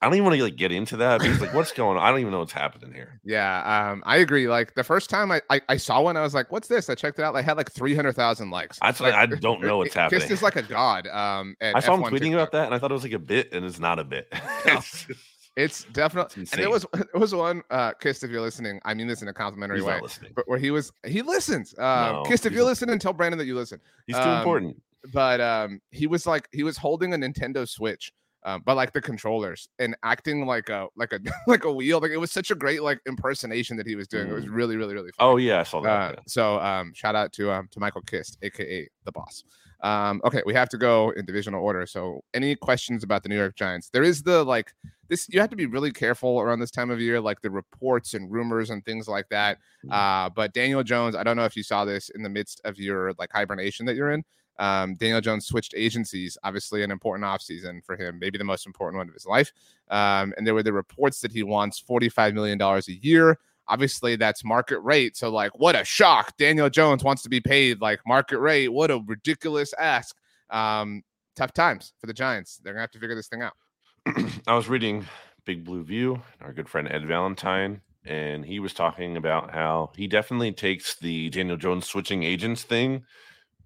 I 0.00 0.06
don't 0.06 0.14
even 0.14 0.24
want 0.24 0.36
to 0.36 0.42
like 0.44 0.56
get 0.56 0.72
into 0.72 0.96
that 0.98 1.20
because 1.20 1.40
like 1.40 1.54
what's 1.54 1.72
going 1.72 1.96
on? 1.98 2.04
I 2.04 2.10
don't 2.10 2.20
even 2.20 2.32
know 2.32 2.38
what's 2.40 2.52
happening 2.52 2.92
here. 2.92 3.20
Yeah, 3.24 3.90
um, 3.90 4.02
I 4.06 4.18
agree. 4.18 4.48
Like 4.48 4.74
the 4.74 4.84
first 4.84 5.10
time 5.10 5.30
I, 5.32 5.40
I, 5.50 5.60
I 5.68 5.76
saw 5.76 6.00
one, 6.02 6.16
I 6.16 6.22
was 6.22 6.34
like, 6.34 6.50
"What's 6.52 6.68
this?" 6.68 6.88
I 6.88 6.94
checked 6.94 7.18
it 7.18 7.22
out. 7.24 7.34
I 7.34 7.42
had 7.42 7.56
like 7.56 7.72
three 7.72 7.94
hundred 7.94 8.14
thousand 8.14 8.50
likes. 8.50 8.78
That's 8.80 9.00
like, 9.00 9.14
I 9.14 9.26
don't 9.26 9.60
know 9.62 9.78
what's 9.78 9.88
Kist 9.94 9.96
happening. 9.96 10.30
is 10.30 10.42
like 10.42 10.56
a 10.56 10.62
god. 10.62 11.06
Um, 11.08 11.56
at 11.60 11.76
I 11.76 11.80
saw 11.80 11.94
him 11.94 12.02
F1 12.02 12.10
tweeting 12.10 12.12
TikTok. 12.20 12.32
about 12.34 12.52
that, 12.52 12.66
and 12.66 12.74
I 12.74 12.78
thought 12.78 12.90
it 12.90 12.94
was 12.94 13.02
like 13.02 13.12
a 13.12 13.18
bit, 13.18 13.52
and 13.52 13.64
it's 13.64 13.78
not 13.80 13.98
a 13.98 14.04
bit. 14.04 14.32
Just- 14.66 15.06
It's 15.56 15.84
definitely, 15.84 16.42
It's 16.42 16.52
and 16.52 16.60
it 16.60 16.70
was 16.70 16.84
it 16.94 17.16
was 17.18 17.34
one. 17.34 17.62
Uh, 17.70 17.92
Kist, 17.94 18.22
if 18.22 18.30
you're 18.30 18.42
listening, 18.42 18.78
I 18.84 18.92
mean 18.92 19.06
this 19.06 19.22
in 19.22 19.28
a 19.28 19.32
complimentary 19.32 19.78
he's 19.78 19.86
way. 19.86 20.00
But 20.34 20.46
where 20.46 20.58
he 20.58 20.70
was, 20.70 20.92
he 21.06 21.22
listens. 21.22 21.74
Um, 21.78 22.12
No, 22.12 22.22
Kist, 22.24 22.44
if 22.44 22.52
you're 22.52 22.64
listening, 22.64 22.98
tell 22.98 23.14
Brandon 23.14 23.38
that 23.38 23.46
you 23.46 23.54
listen. 23.54 23.80
He's 24.06 24.16
too 24.16 24.22
um, 24.22 24.38
important. 24.38 24.82
But 25.12 25.40
um, 25.40 25.80
he 25.90 26.06
was 26.06 26.26
like, 26.26 26.48
he 26.52 26.62
was 26.62 26.76
holding 26.76 27.14
a 27.14 27.16
Nintendo 27.16 27.66
Switch, 27.66 28.12
um, 28.44 28.62
but 28.66 28.76
like 28.76 28.92
the 28.92 29.00
controllers 29.00 29.68
and 29.78 29.96
acting 30.02 30.46
like 30.46 30.68
a 30.68 30.88
like 30.94 31.12
a 31.12 31.20
like 31.46 31.64
a 31.64 31.72
wheel. 31.72 32.00
Like 32.00 32.10
it 32.10 32.18
was 32.18 32.32
such 32.32 32.50
a 32.50 32.54
great 32.54 32.82
like 32.82 33.00
impersonation 33.06 33.78
that 33.78 33.86
he 33.86 33.96
was 33.96 34.08
doing. 34.08 34.28
It 34.28 34.34
was 34.34 34.48
really 34.48 34.76
really 34.76 34.92
really. 34.92 35.10
Funny. 35.16 35.30
Oh 35.30 35.36
yeah, 35.38 35.60
I 35.60 35.62
saw 35.62 35.80
that. 35.80 36.18
Uh, 36.18 36.20
so 36.26 36.60
um, 36.60 36.92
shout 36.94 37.16
out 37.16 37.32
to 37.34 37.50
um 37.50 37.68
to 37.70 37.80
Michael 37.80 38.02
Kist, 38.02 38.36
aka 38.42 38.86
the 39.04 39.12
boss. 39.12 39.42
Um, 39.82 40.20
okay, 40.24 40.42
we 40.46 40.54
have 40.54 40.68
to 40.70 40.78
go 40.78 41.10
in 41.10 41.24
divisional 41.26 41.62
order. 41.62 41.86
So 41.86 42.22
any 42.34 42.56
questions 42.56 43.04
about 43.04 43.22
the 43.22 43.28
New 43.28 43.36
York 43.36 43.56
Giants? 43.56 43.90
There 43.90 44.02
is 44.02 44.22
the 44.22 44.42
like 44.44 44.72
this. 45.08 45.28
You 45.28 45.40
have 45.40 45.50
to 45.50 45.56
be 45.56 45.66
really 45.66 45.92
careful 45.92 46.40
around 46.40 46.60
this 46.60 46.70
time 46.70 46.90
of 46.90 47.00
year, 47.00 47.20
like 47.20 47.40
the 47.42 47.50
reports 47.50 48.14
and 48.14 48.30
rumors 48.30 48.70
and 48.70 48.84
things 48.84 49.06
like 49.08 49.28
that. 49.28 49.58
Mhm. 49.84 49.92
Uh, 49.92 50.30
but 50.30 50.54
Daniel 50.54 50.82
Jones, 50.82 51.14
I 51.14 51.22
don't 51.22 51.36
know 51.36 51.44
if 51.44 51.56
you 51.56 51.62
saw 51.62 51.84
this 51.84 52.08
in 52.10 52.22
the 52.22 52.30
midst 52.30 52.60
of 52.64 52.78
your 52.78 53.12
like 53.18 53.30
hibernation 53.32 53.86
that 53.86 53.96
you're 53.96 54.12
in. 54.12 54.24
Um, 54.58 54.94
Daniel 54.96 55.20
Jones 55.20 55.46
switched 55.46 55.74
agencies, 55.76 56.38
obviously 56.42 56.82
an 56.82 56.90
important 56.90 57.26
offseason 57.26 57.84
for 57.84 57.96
him, 57.96 58.18
maybe 58.18 58.38
the 58.38 58.44
most 58.44 58.66
important 58.66 58.96
one 58.98 59.08
of 59.08 59.12
his 59.14 59.26
life. 59.26 59.52
Um, 59.90 60.32
and 60.36 60.46
there 60.46 60.54
were 60.54 60.62
the 60.62 60.72
reports 60.72 61.20
that 61.20 61.32
he 61.32 61.42
wants 61.42 61.78
$45 61.78 62.32
million 62.32 62.60
a 62.60 62.80
year 62.88 63.38
obviously 63.68 64.16
that's 64.16 64.44
market 64.44 64.78
rate. 64.80 65.16
So 65.16 65.30
like, 65.30 65.58
what 65.58 65.74
a 65.74 65.84
shock! 65.84 66.36
Daniel 66.36 66.70
Jones 66.70 67.04
wants 67.04 67.22
to 67.22 67.28
be 67.28 67.40
paid 67.40 67.80
like 67.80 68.00
market 68.06 68.38
rate. 68.38 68.68
What 68.68 68.90
a 68.90 69.00
ridiculous 69.06 69.72
ask. 69.78 70.16
Um, 70.50 71.02
tough 71.34 71.52
times 71.52 71.92
for 72.00 72.06
the 72.06 72.14
Giants. 72.14 72.60
They're 72.62 72.72
gonna 72.72 72.82
have 72.82 72.90
to 72.92 72.98
figure 72.98 73.16
this 73.16 73.28
thing 73.28 73.42
out. 73.42 73.54
I 74.46 74.54
was 74.54 74.68
reading 74.68 75.06
Big 75.44 75.64
Blue 75.64 75.82
View, 75.82 76.20
our 76.40 76.52
good 76.52 76.68
friend 76.68 76.88
Ed 76.90 77.06
Valentine, 77.06 77.80
and 78.04 78.44
he 78.44 78.60
was 78.60 78.72
talking 78.72 79.16
about 79.16 79.52
how 79.52 79.90
he 79.96 80.06
definitely 80.06 80.52
takes 80.52 80.96
the 80.96 81.30
Daniel 81.30 81.56
Jones 81.56 81.86
switching 81.86 82.22
agents 82.22 82.62
thing 82.62 83.04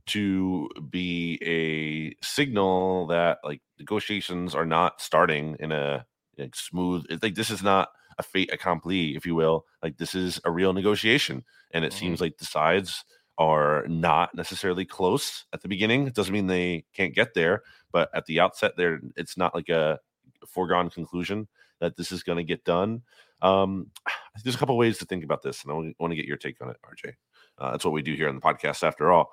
to 0.06 0.68
be 0.90 1.38
a 1.42 2.24
signal 2.24 3.06
that 3.06 3.38
like 3.44 3.60
negotiations 3.78 4.54
are 4.54 4.66
not 4.66 5.00
starting 5.00 5.56
in 5.60 5.72
a 5.72 6.04
like 6.38 6.56
smooth. 6.56 7.04
Like 7.22 7.34
this 7.34 7.50
is 7.50 7.62
not 7.62 7.90
a 8.20 8.22
fait 8.22 8.48
accompli, 8.52 9.16
if 9.16 9.24
you 9.26 9.34
will. 9.34 9.66
Like 9.82 9.96
this 9.96 10.14
is 10.14 10.40
a 10.44 10.50
real 10.50 10.72
negotiation, 10.72 11.42
and 11.72 11.84
it 11.84 11.92
Mhm. 11.92 11.98
seems 11.98 12.20
like 12.20 12.36
the 12.38 12.44
sides 12.44 13.04
are 13.38 13.86
not 13.88 14.34
necessarily 14.34 14.84
close 14.84 15.46
at 15.52 15.62
the 15.62 15.68
beginning. 15.68 16.06
It 16.06 16.14
doesn't 16.14 16.32
mean 16.32 16.46
they 16.46 16.84
can't 16.92 17.14
get 17.14 17.32
there, 17.34 17.62
but 17.90 18.10
at 18.14 18.26
the 18.26 18.38
outset, 18.38 18.76
there 18.76 19.00
it's 19.16 19.36
not 19.36 19.54
like 19.54 19.70
a 19.70 19.98
foregone 20.46 20.90
conclusion 20.90 21.48
that 21.80 21.96
this 21.96 22.12
is 22.12 22.22
going 22.22 22.36
to 22.38 22.44
get 22.44 22.64
done. 22.64 23.02
Um, 23.40 23.90
there's 24.44 24.54
a 24.54 24.58
couple 24.58 24.76
ways 24.76 24.98
to 24.98 25.06
think 25.06 25.24
about 25.24 25.42
this, 25.42 25.62
and 25.62 25.72
I 25.72 25.74
want 25.98 26.12
to 26.12 26.16
get 26.16 26.26
your 26.26 26.36
take 26.36 26.60
on 26.60 26.68
it, 26.70 26.76
RJ. 26.84 27.14
Uh, 27.58 27.70
that's 27.72 27.84
what 27.84 27.94
we 27.94 28.02
do 28.02 28.14
here 28.14 28.28
on 28.28 28.34
the 28.34 28.40
podcast, 28.40 28.82
after 28.82 29.10
all. 29.10 29.32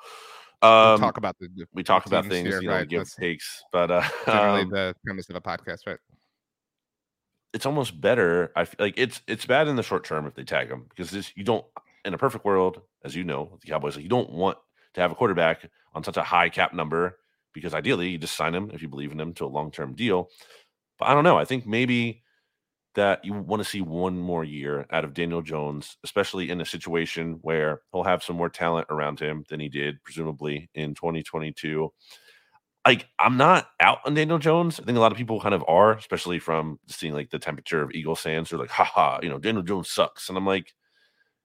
Um, 0.62 1.00
talk 1.00 1.18
about 1.18 1.38
the, 1.40 1.50
the 1.56 1.66
we 1.74 1.84
talk 1.84 2.08
about 2.08 2.26
things, 2.26 2.48
here, 2.48 2.62
you 2.62 2.68
know, 2.68 2.76
right? 2.78 2.90
give 2.90 3.02
That's 3.02 3.16
takes, 3.16 3.64
but 3.72 3.92
uh, 3.92 4.02
generally 4.26 4.62
um, 4.64 4.70
the 4.70 4.96
premise 5.06 5.30
of 5.30 5.36
a 5.36 5.42
podcast, 5.42 5.86
right? 5.86 6.00
It's 7.54 7.66
almost 7.66 8.00
better. 8.00 8.52
I 8.56 8.66
feel 8.66 8.86
like 8.86 8.96
it's 8.98 9.22
it's 9.28 9.46
bad 9.46 9.68
in 9.68 9.76
the 9.76 9.84
short 9.84 10.04
term 10.04 10.26
if 10.26 10.36
they 10.36 10.44
tag 10.44 10.70
him 10.70 10.86
because 10.90 11.12
this 11.12 11.32
you 11.36 11.44
don't 11.44 11.66
in 12.06 12.14
a 12.14 12.18
perfect 12.18 12.46
world, 12.46 12.82
as 13.04 13.16
you 13.16 13.24
know, 13.24 13.58
the 13.62 13.68
Cowboys, 13.68 13.96
like, 13.96 14.04
you 14.04 14.10
don't 14.10 14.30
want 14.32 14.58
to 14.94 15.02
have 15.02 15.12
a 15.12 15.16
quarterback 15.16 15.70
on 15.94 16.04
such 16.04 16.18
a 16.18 16.24
high 16.24 16.50
cap 16.50 16.74
number 16.74 17.20
because 17.54 17.74
ideally 17.74 18.10
you 18.10 18.18
just 18.18 18.36
sign 18.36 18.56
him 18.56 18.72
if 18.74 18.82
you 18.82 18.88
believe 18.88 19.12
in 19.12 19.20
him 19.20 19.34
to 19.34 19.46
a 19.46 19.48
long 19.48 19.72
term 19.72 19.94
deal. 19.94 20.30
But 21.00 21.10
I 21.10 21.14
don't 21.14 21.24
know. 21.24 21.38
I 21.38 21.46
think 21.46 21.66
maybe 21.68 22.24
that 22.96 23.24
you 23.24 23.34
want 23.34 23.62
to 23.62 23.70
see 23.70 23.82
one 23.82 24.18
more 24.18 24.44
year 24.44 24.88
out 24.90 25.04
of 25.04 25.14
Daniel 25.14 25.44
Jones, 25.44 25.98
especially 26.04 26.50
in 26.50 26.62
a 26.62 26.66
situation 26.66 27.38
where 27.44 27.82
he'll 27.94 28.04
have 28.04 28.24
some 28.24 28.36
more 28.36 28.50
talent 28.50 28.88
around 28.90 29.20
him 29.20 29.44
than 29.50 29.60
he 29.60 29.70
did, 29.70 30.02
presumably 30.04 30.70
in 30.74 30.96
2022 30.96 31.92
like 32.88 33.08
I'm 33.20 33.36
not 33.36 33.68
out 33.82 34.00
on 34.06 34.14
Daniel 34.14 34.40
Jones. 34.40 34.80
I 34.80 34.84
think 34.84 34.98
a 34.98 35.02
lot 35.02 35.12
of 35.12 35.18
people 35.18 35.42
kind 35.42 35.54
of 35.54 35.64
are, 35.68 35.92
especially 35.94 36.40
from 36.40 36.80
seeing 36.88 37.14
like 37.14 37.30
the 37.30 37.40
temperature 37.40 37.82
of 37.82 37.92
Eagle 37.92 38.16
Sands. 38.16 38.50
They're 38.50 38.60
like, 38.60 38.70
haha, 38.70 39.20
you 39.22 39.28
know, 39.28 39.40
Daniel 39.40 39.64
Jones 39.64 39.90
sucks. 39.90 40.30
And 40.30 40.38
I'm 40.38 40.46
like, 40.46 40.74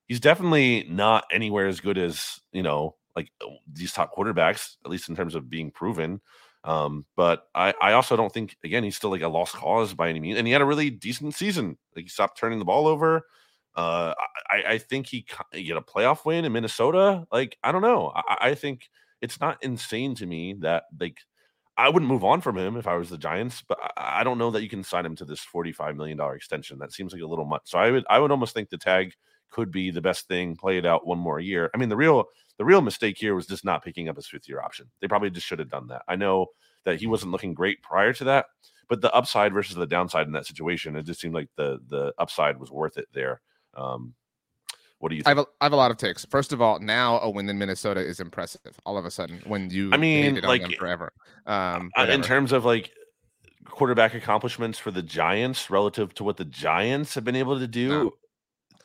he's 0.06 0.20
definitely 0.20 0.86
not 0.88 1.24
anywhere 1.32 1.66
as 1.66 1.80
good 1.80 1.98
as, 1.98 2.38
you 2.52 2.62
know, 2.62 2.94
like 3.16 3.30
uh, 3.40 3.48
these 3.72 3.92
top 3.92 4.14
quarterbacks, 4.14 4.76
at 4.84 4.90
least 4.90 5.08
in 5.08 5.16
terms 5.16 5.34
of 5.34 5.50
being 5.50 5.72
proven. 5.72 6.20
Um, 6.62 7.06
but 7.16 7.48
I, 7.56 7.74
I 7.82 7.94
also 7.94 8.16
don't 8.16 8.32
think 8.32 8.56
again 8.62 8.84
he's 8.84 8.94
still 8.94 9.10
like 9.10 9.22
a 9.22 9.28
lost 9.28 9.54
cause 9.54 9.94
by 9.94 10.08
any 10.08 10.20
means. 10.20 10.38
And 10.38 10.46
he 10.46 10.52
had 10.52 10.62
a 10.62 10.66
really 10.66 10.90
decent 10.90 11.34
season. 11.34 11.76
Like 11.96 12.04
he 12.04 12.08
stopped 12.08 12.38
turning 12.38 12.60
the 12.60 12.64
ball 12.64 12.86
over. 12.86 13.22
Uh, 13.74 14.14
I, 14.48 14.74
I 14.74 14.78
think 14.78 15.08
he, 15.08 15.26
get 15.52 15.76
a 15.76 15.80
playoff 15.80 16.24
win 16.24 16.44
in 16.44 16.52
Minnesota. 16.52 17.26
Like 17.32 17.58
I 17.64 17.72
don't 17.72 17.82
know. 17.82 18.12
I, 18.14 18.36
I 18.50 18.54
think 18.54 18.88
it's 19.20 19.40
not 19.40 19.62
insane 19.64 20.14
to 20.16 20.26
me 20.26 20.54
that 20.60 20.84
like 21.00 21.18
I 21.76 21.88
wouldn't 21.88 22.10
move 22.10 22.24
on 22.24 22.40
from 22.40 22.58
him 22.58 22.76
if 22.76 22.86
I 22.86 22.96
was 22.96 23.08
the 23.08 23.18
Giants, 23.18 23.62
but 23.66 23.78
I, 23.96 24.24
don't 24.24 24.38
know 24.38 24.50
that 24.50 24.62
you 24.62 24.68
can 24.68 24.84
sign 24.84 25.06
him 25.06 25.16
to 25.16 25.24
this 25.24 25.40
forty-five 25.40 25.96
million 25.96 26.18
dollar 26.18 26.34
extension. 26.34 26.78
That 26.78 26.92
seems 26.92 27.12
like 27.12 27.22
a 27.22 27.26
little 27.26 27.46
much. 27.46 27.62
So 27.64 27.78
I 27.78 27.90
would 27.90 28.04
I 28.10 28.18
would 28.18 28.30
almost 28.30 28.54
think 28.54 28.68
the 28.68 28.78
tag 28.78 29.12
could 29.50 29.70
be 29.70 29.90
the 29.90 30.00
best 30.00 30.28
thing. 30.28 30.56
Play 30.56 30.78
it 30.78 30.86
out 30.86 31.06
one 31.06 31.18
more 31.18 31.40
year. 31.40 31.70
I 31.74 31.78
mean, 31.78 31.88
the 31.88 31.96
real 31.96 32.26
the 32.58 32.64
real 32.64 32.82
mistake 32.82 33.16
here 33.18 33.34
was 33.34 33.46
just 33.46 33.64
not 33.64 33.84
picking 33.84 34.08
up 34.08 34.16
his 34.16 34.26
fifth 34.26 34.48
year 34.48 34.60
option. 34.60 34.90
They 35.00 35.08
probably 35.08 35.30
just 35.30 35.46
should 35.46 35.58
have 35.58 35.70
done 35.70 35.88
that. 35.88 36.02
I 36.08 36.16
know 36.16 36.46
that 36.84 37.00
he 37.00 37.06
wasn't 37.06 37.32
looking 37.32 37.54
great 37.54 37.80
prior 37.82 38.12
to 38.12 38.24
that, 38.24 38.46
but 38.88 39.00
the 39.00 39.12
upside 39.14 39.54
versus 39.54 39.76
the 39.76 39.86
downside 39.86 40.26
in 40.26 40.32
that 40.32 40.46
situation, 40.46 40.96
it 40.96 41.06
just 41.06 41.20
seemed 41.20 41.34
like 41.34 41.48
the 41.56 41.80
the 41.88 42.12
upside 42.18 42.60
was 42.60 42.70
worth 42.70 42.98
it 42.98 43.08
there. 43.14 43.40
Um, 43.74 44.14
what 45.02 45.08
do 45.10 45.16
you 45.16 45.22
I 45.26 45.30
have, 45.30 45.38
a, 45.38 45.46
I 45.60 45.64
have 45.64 45.72
a 45.72 45.76
lot 45.76 45.90
of 45.90 45.96
takes. 45.96 46.24
First 46.26 46.52
of 46.52 46.62
all, 46.62 46.78
now 46.78 47.18
a 47.18 47.28
win 47.28 47.48
in 47.48 47.58
Minnesota 47.58 47.98
is 47.98 48.20
impressive. 48.20 48.78
All 48.86 48.96
of 48.96 49.04
a 49.04 49.10
sudden, 49.10 49.42
when 49.46 49.68
you 49.68 49.90
I 49.92 49.96
mean, 49.96 50.40
like, 50.42 50.76
forever. 50.78 51.12
Um, 51.44 51.90
Uh, 51.98 52.06
in 52.08 52.22
terms 52.22 52.52
of 52.52 52.64
like 52.64 52.92
quarterback 53.64 54.14
accomplishments 54.14 54.78
for 54.78 54.92
the 54.92 55.02
Giants 55.02 55.70
relative 55.70 56.14
to 56.14 56.24
what 56.24 56.36
the 56.36 56.44
Giants 56.44 57.16
have 57.16 57.24
been 57.24 57.34
able 57.34 57.58
to 57.58 57.66
do. 57.66 57.88
No. 57.88 58.12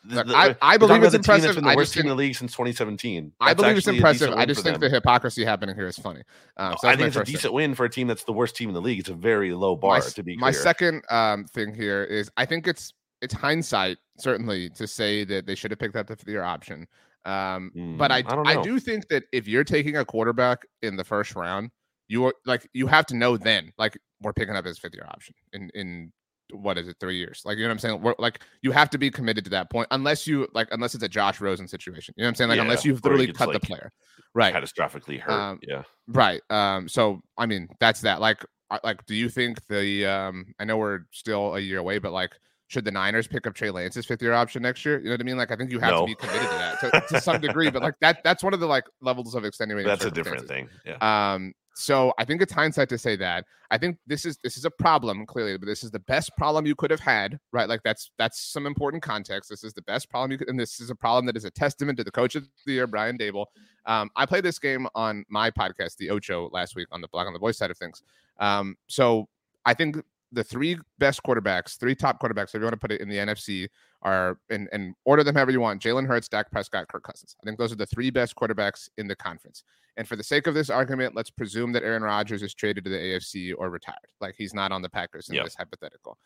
the- 0.05 0.23
the- 0.23 0.35
I- 0.35 0.55
I 0.61 0.77
believe 0.77 1.03
it's 1.03 1.11
that's 1.11 1.27
impressive. 1.27 1.55
been 1.55 1.65
the 1.65 1.69
I 1.71 1.75
worst 1.75 1.93
team 1.93 2.03
in 2.03 2.07
the 2.07 2.15
league 2.15 2.33
since 2.33 2.51
2017. 2.53 3.33
I 3.41 3.53
believe 3.53 3.77
it's 3.77 3.87
impressive. 3.87 4.31
I 4.33 4.45
just 4.45 4.63
think 4.63 4.79
the 4.79 4.89
hypocrisy 4.89 5.43
happening 5.45 5.75
here 5.75 5.85
is 5.87 5.97
funny. 5.97 6.21
Um, 6.55 6.75
so 6.79 6.87
I 6.87 6.95
think 6.95 7.07
it's 7.09 7.15
a 7.15 7.19
first 7.19 7.27
thing. 7.27 7.35
decent 7.35 7.53
win 7.53 7.75
for 7.75 7.85
a 7.85 7.89
team 7.89 8.07
that's 8.07 8.23
the 8.23 8.31
worst 8.33 8.55
team 8.55 8.69
in 8.69 8.73
the 8.73 8.81
league. 8.81 8.99
It's 8.99 9.09
a 9.09 9.13
very 9.13 9.51
low 9.53 9.75
bar 9.75 9.99
my, 9.99 10.05
to 10.05 10.23
be 10.23 10.35
my 10.37 10.51
clear. 10.51 10.63
second 10.63 11.03
um, 11.09 11.45
thing 11.45 11.75
here 11.75 12.03
is 12.03 12.31
I 12.37 12.45
think 12.45 12.67
it's 12.67 12.93
it's 13.21 13.33
hindsight 13.33 13.97
certainly 14.19 14.69
to 14.71 14.87
say 14.87 15.23
that 15.23 15.45
they 15.45 15.55
should 15.55 15.71
have 15.71 15.79
picked 15.79 15.95
up 15.95 16.07
the 16.07 16.15
fifth 16.15 16.27
year 16.27 16.43
option. 16.43 16.87
Um, 17.25 17.71
but 17.97 18.11
Mm, 18.11 18.13
I 18.13 18.17
I 18.17 18.21
don't 18.21 18.47
I, 18.47 18.61
do 18.61 18.79
think 18.79 19.09
that 19.09 19.23
if 19.33 19.47
you're 19.47 19.65
taking 19.65 19.97
a 19.97 20.05
quarterback 20.05 20.65
in 20.81 20.95
the 20.95 21.03
first 21.03 21.35
round, 21.35 21.71
you 22.07 22.25
are 22.25 22.33
like 22.45 22.69
you 22.73 22.87
have 22.87 23.05
to 23.07 23.15
know 23.15 23.35
then 23.35 23.73
like 23.77 23.97
we're 24.21 24.33
picking 24.33 24.55
up 24.55 24.65
his 24.65 24.79
fifth 24.79 24.93
year 24.93 25.05
option 25.09 25.35
in 25.53 25.69
in 25.73 26.13
what 26.51 26.77
is 26.77 26.87
it 26.87 26.95
three 27.01 27.17
years 27.17 27.41
like 27.43 27.57
you 27.57 27.63
know 27.63 27.67
what 27.67 27.73
I'm 27.73 27.79
saying 27.79 28.01
we're, 28.01 28.15
like 28.19 28.39
you 28.61 28.71
have 28.71 28.89
to 28.91 28.97
be 28.97 29.11
committed 29.11 29.43
to 29.43 29.49
that 29.49 29.69
point 29.69 29.89
unless 29.91 30.25
you 30.25 30.47
like 30.53 30.69
unless 30.71 30.95
it's 30.95 31.03
a 31.03 31.09
Josh 31.09 31.41
Rosen 31.41 31.67
situation 31.67 32.13
you 32.15 32.21
know 32.21 32.27
what 32.27 32.29
I'm 32.29 32.35
saying 32.35 32.49
like 32.51 32.59
unless 32.59 32.85
you've 32.85 33.03
literally 33.03 33.33
cut 33.33 33.49
like, 33.49 33.59
the 33.59 33.67
player 33.67 33.91
right 34.37 34.53
catastrophically 34.53 35.19
hurt. 35.19 35.31
Um, 35.31 35.59
yeah. 35.67 35.83
Right. 36.07 36.41
Um. 36.49 36.87
So 36.87 37.21
I 37.37 37.45
mean, 37.45 37.67
that's 37.79 38.01
that. 38.01 38.21
Like, 38.21 38.45
like, 38.83 39.05
do 39.05 39.15
you 39.15 39.29
think 39.29 39.65
the 39.67 40.05
um? 40.05 40.53
I 40.59 40.65
know 40.65 40.77
we're 40.77 41.01
still 41.11 41.55
a 41.55 41.59
year 41.59 41.79
away, 41.79 41.99
but 41.99 42.13
like, 42.13 42.31
should 42.67 42.85
the 42.85 42.91
Niners 42.91 43.27
pick 43.27 43.47
up 43.47 43.53
Trey 43.53 43.71
Lance's 43.71 44.05
fifth 44.05 44.21
year 44.21 44.33
option 44.33 44.61
next 44.61 44.85
year? 44.85 44.99
You 44.99 45.05
know 45.05 45.11
what 45.11 45.21
I 45.21 45.23
mean? 45.23 45.37
Like, 45.37 45.51
I 45.51 45.55
think 45.55 45.71
you 45.71 45.79
have 45.79 45.91
No. 45.91 46.01
to 46.01 46.05
be 46.05 46.15
committed 46.15 46.41
to 46.41 46.47
that 46.55 46.79
to, 46.79 47.15
to 47.15 47.21
some 47.21 47.39
degree. 47.41 47.69
But 47.69 47.81
like 47.81 47.95
that, 48.01 48.23
that's 48.23 48.43
one 48.43 48.53
of 48.53 48.59
the 48.59 48.67
like 48.67 48.85
levels 49.01 49.35
of 49.35 49.45
extenuating. 49.45 49.87
That's 49.87 50.05
a 50.05 50.11
different 50.11 50.47
thing. 50.47 50.69
Yeah. 50.85 50.97
Um, 51.33 51.53
so 51.75 52.11
I 52.17 52.25
think 52.25 52.41
it's 52.41 52.51
hindsight 52.51 52.89
to 52.89 52.97
say 52.97 53.15
that. 53.17 53.45
I 53.69 53.77
think 53.77 53.97
this 54.07 54.25
is 54.25 54.37
this 54.43 54.57
is 54.57 54.65
a 54.65 54.71
problem 54.71 55.25
clearly, 55.25 55.57
but 55.57 55.67
this 55.67 55.83
is 55.83 55.91
the 55.91 55.99
best 55.99 56.35
problem 56.35 56.65
you 56.65 56.73
could 56.73 56.89
have 56.89 56.99
had, 56.99 57.37
right? 57.51 57.69
Like 57.69 57.83
that's 57.83 58.11
that's 58.17 58.39
some 58.41 58.65
important 58.65 59.03
context. 59.03 59.49
This 59.49 59.63
is 59.63 59.73
the 59.73 59.81
best 59.83 60.09
problem 60.09 60.31
you 60.31 60.37
could, 60.39 60.49
and 60.49 60.59
this 60.59 60.79
is 60.79 60.89
a 60.89 60.95
problem 60.95 61.25
that 61.27 61.37
is 61.37 61.45
a 61.45 61.51
testament 61.51 61.97
to 61.99 62.03
the 62.03 62.11
coach 62.11 62.35
of 62.35 62.47
the 62.65 62.73
year, 62.73 62.87
Brian 62.87 63.17
Daboll. 63.17 63.45
Um, 63.85 64.09
I 64.15 64.25
played 64.25 64.43
this 64.43 64.57
game 64.57 64.87
on 64.95 65.23
my 65.29 65.51
podcast, 65.51 65.97
the 65.97 66.09
Ocho, 66.09 66.49
last 66.51 66.75
week 66.75 66.87
on 66.91 66.99
the 67.01 67.07
Blogging 67.09 67.33
the 67.33 67.39
Boys 67.39 67.57
side 67.57 67.69
of 67.71 67.77
things. 67.77 68.01
Um, 68.39 68.75
so 68.87 69.27
I 69.65 69.73
think 69.73 69.97
the 70.37 70.43
three 70.43 70.77
best 70.99 71.23
quarterbacks, 71.23 71.79
three 71.79 71.95
top 71.95 72.21
quarterbacks, 72.21 72.49
if 72.49 72.55
you 72.55 72.61
want 72.61 72.73
to 72.73 72.77
put 72.77 72.91
it 72.91 73.01
in 73.01 73.09
the 73.09 73.17
NFC, 73.17 73.67
are 74.03 74.37
and, 74.51 74.69
and 74.71 74.93
order 75.03 75.23
them 75.23 75.33
however 75.33 75.49
you 75.49 75.59
want 75.59 75.81
Jalen 75.81 76.05
Hurts, 76.05 76.27
Dak 76.29 76.51
Prescott, 76.51 76.87
Kirk 76.87 77.01
Cousins. 77.01 77.35
I 77.41 77.45
think 77.45 77.57
those 77.57 77.71
are 77.71 77.75
the 77.75 77.87
three 77.87 78.11
best 78.11 78.35
quarterbacks 78.35 78.87
in 78.99 79.07
the 79.07 79.15
conference. 79.15 79.63
And 79.97 80.07
for 80.07 80.15
the 80.15 80.23
sake 80.23 80.45
of 80.45 80.53
this 80.53 80.69
argument, 80.69 81.15
let's 81.15 81.31
presume 81.31 81.71
that 81.71 81.81
Aaron 81.81 82.03
Rodgers 82.03 82.43
is 82.43 82.53
traded 82.53 82.83
to 82.83 82.91
the 82.91 82.97
AFC 82.97 83.53
or 83.57 83.71
retired. 83.71 83.97
Like 84.21 84.35
he's 84.37 84.53
not 84.53 84.71
on 84.71 84.83
the 84.83 84.89
Packers 84.89 85.27
in 85.29 85.35
yep. 85.35 85.45
this 85.45 85.55
hypothetical. 85.55 86.19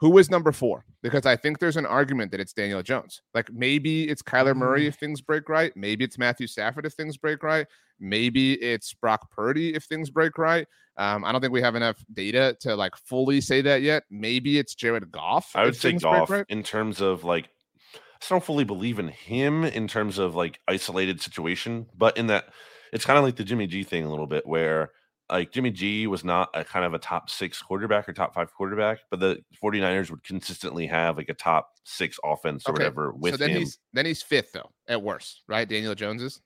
Who 0.00 0.18
is 0.18 0.30
number 0.30 0.52
four? 0.52 0.84
Because 1.02 1.24
I 1.24 1.36
think 1.36 1.58
there's 1.58 1.76
an 1.76 1.86
argument 1.86 2.30
that 2.32 2.40
it's 2.40 2.52
Daniel 2.52 2.82
Jones. 2.82 3.22
Like 3.32 3.52
maybe 3.52 4.08
it's 4.08 4.22
Kyler 4.22 4.56
Murray 4.56 4.84
mm. 4.84 4.88
if 4.88 4.96
things 4.96 5.20
break 5.20 5.48
right. 5.48 5.72
Maybe 5.76 6.04
it's 6.04 6.18
Matthew 6.18 6.46
Stafford 6.46 6.86
if 6.86 6.94
things 6.94 7.16
break 7.16 7.42
right. 7.42 7.66
Maybe 8.00 8.54
it's 8.54 8.92
Brock 8.92 9.30
Purdy 9.30 9.74
if 9.74 9.84
things 9.84 10.10
break 10.10 10.36
right. 10.36 10.66
Um, 10.96 11.24
I 11.24 11.32
don't 11.32 11.40
think 11.40 11.52
we 11.52 11.62
have 11.62 11.74
enough 11.74 12.04
data 12.12 12.56
to 12.60 12.76
like 12.76 12.96
fully 12.96 13.40
say 13.40 13.60
that 13.62 13.82
yet. 13.82 14.04
Maybe 14.10 14.58
it's 14.58 14.74
Jared 14.74 15.10
Goff. 15.10 15.50
I 15.54 15.64
would 15.64 15.76
say 15.76 15.92
Goff 15.92 16.30
right. 16.30 16.46
in 16.48 16.62
terms 16.62 17.00
of 17.00 17.24
like 17.24 17.48
I 17.94 18.26
don't 18.28 18.44
fully 18.44 18.64
believe 18.64 18.98
in 18.98 19.08
him 19.08 19.64
in 19.64 19.86
terms 19.86 20.18
of 20.18 20.34
like 20.34 20.60
isolated 20.66 21.20
situation, 21.20 21.86
but 21.96 22.16
in 22.16 22.28
that 22.28 22.46
it's 22.92 23.04
kind 23.04 23.18
of 23.18 23.24
like 23.24 23.36
the 23.36 23.44
Jimmy 23.44 23.66
G 23.66 23.82
thing 23.84 24.04
a 24.04 24.10
little 24.10 24.26
bit 24.26 24.46
where 24.46 24.90
like 25.30 25.52
Jimmy 25.52 25.70
G 25.70 26.06
was 26.06 26.24
not 26.24 26.50
a 26.54 26.64
kind 26.64 26.84
of 26.84 26.94
a 26.94 26.98
top 26.98 27.30
six 27.30 27.60
quarterback 27.60 28.08
or 28.08 28.12
top 28.12 28.34
five 28.34 28.52
quarterback, 28.52 29.00
but 29.10 29.20
the 29.20 29.42
49ers 29.62 30.10
would 30.10 30.22
consistently 30.22 30.86
have 30.86 31.16
like 31.16 31.28
a 31.28 31.34
top 31.34 31.70
six 31.84 32.18
offense 32.24 32.64
or 32.66 32.72
okay. 32.72 32.84
whatever 32.84 33.12
with 33.12 33.34
so 33.34 33.38
then 33.38 33.50
him. 33.50 33.58
He's, 33.58 33.78
then 33.92 34.06
he's 34.06 34.22
fifth 34.22 34.52
though, 34.52 34.70
at 34.88 35.00
worst, 35.00 35.42
right? 35.48 35.68
Daniel 35.68 35.94
Jones 35.94 36.22
is. 36.22 36.40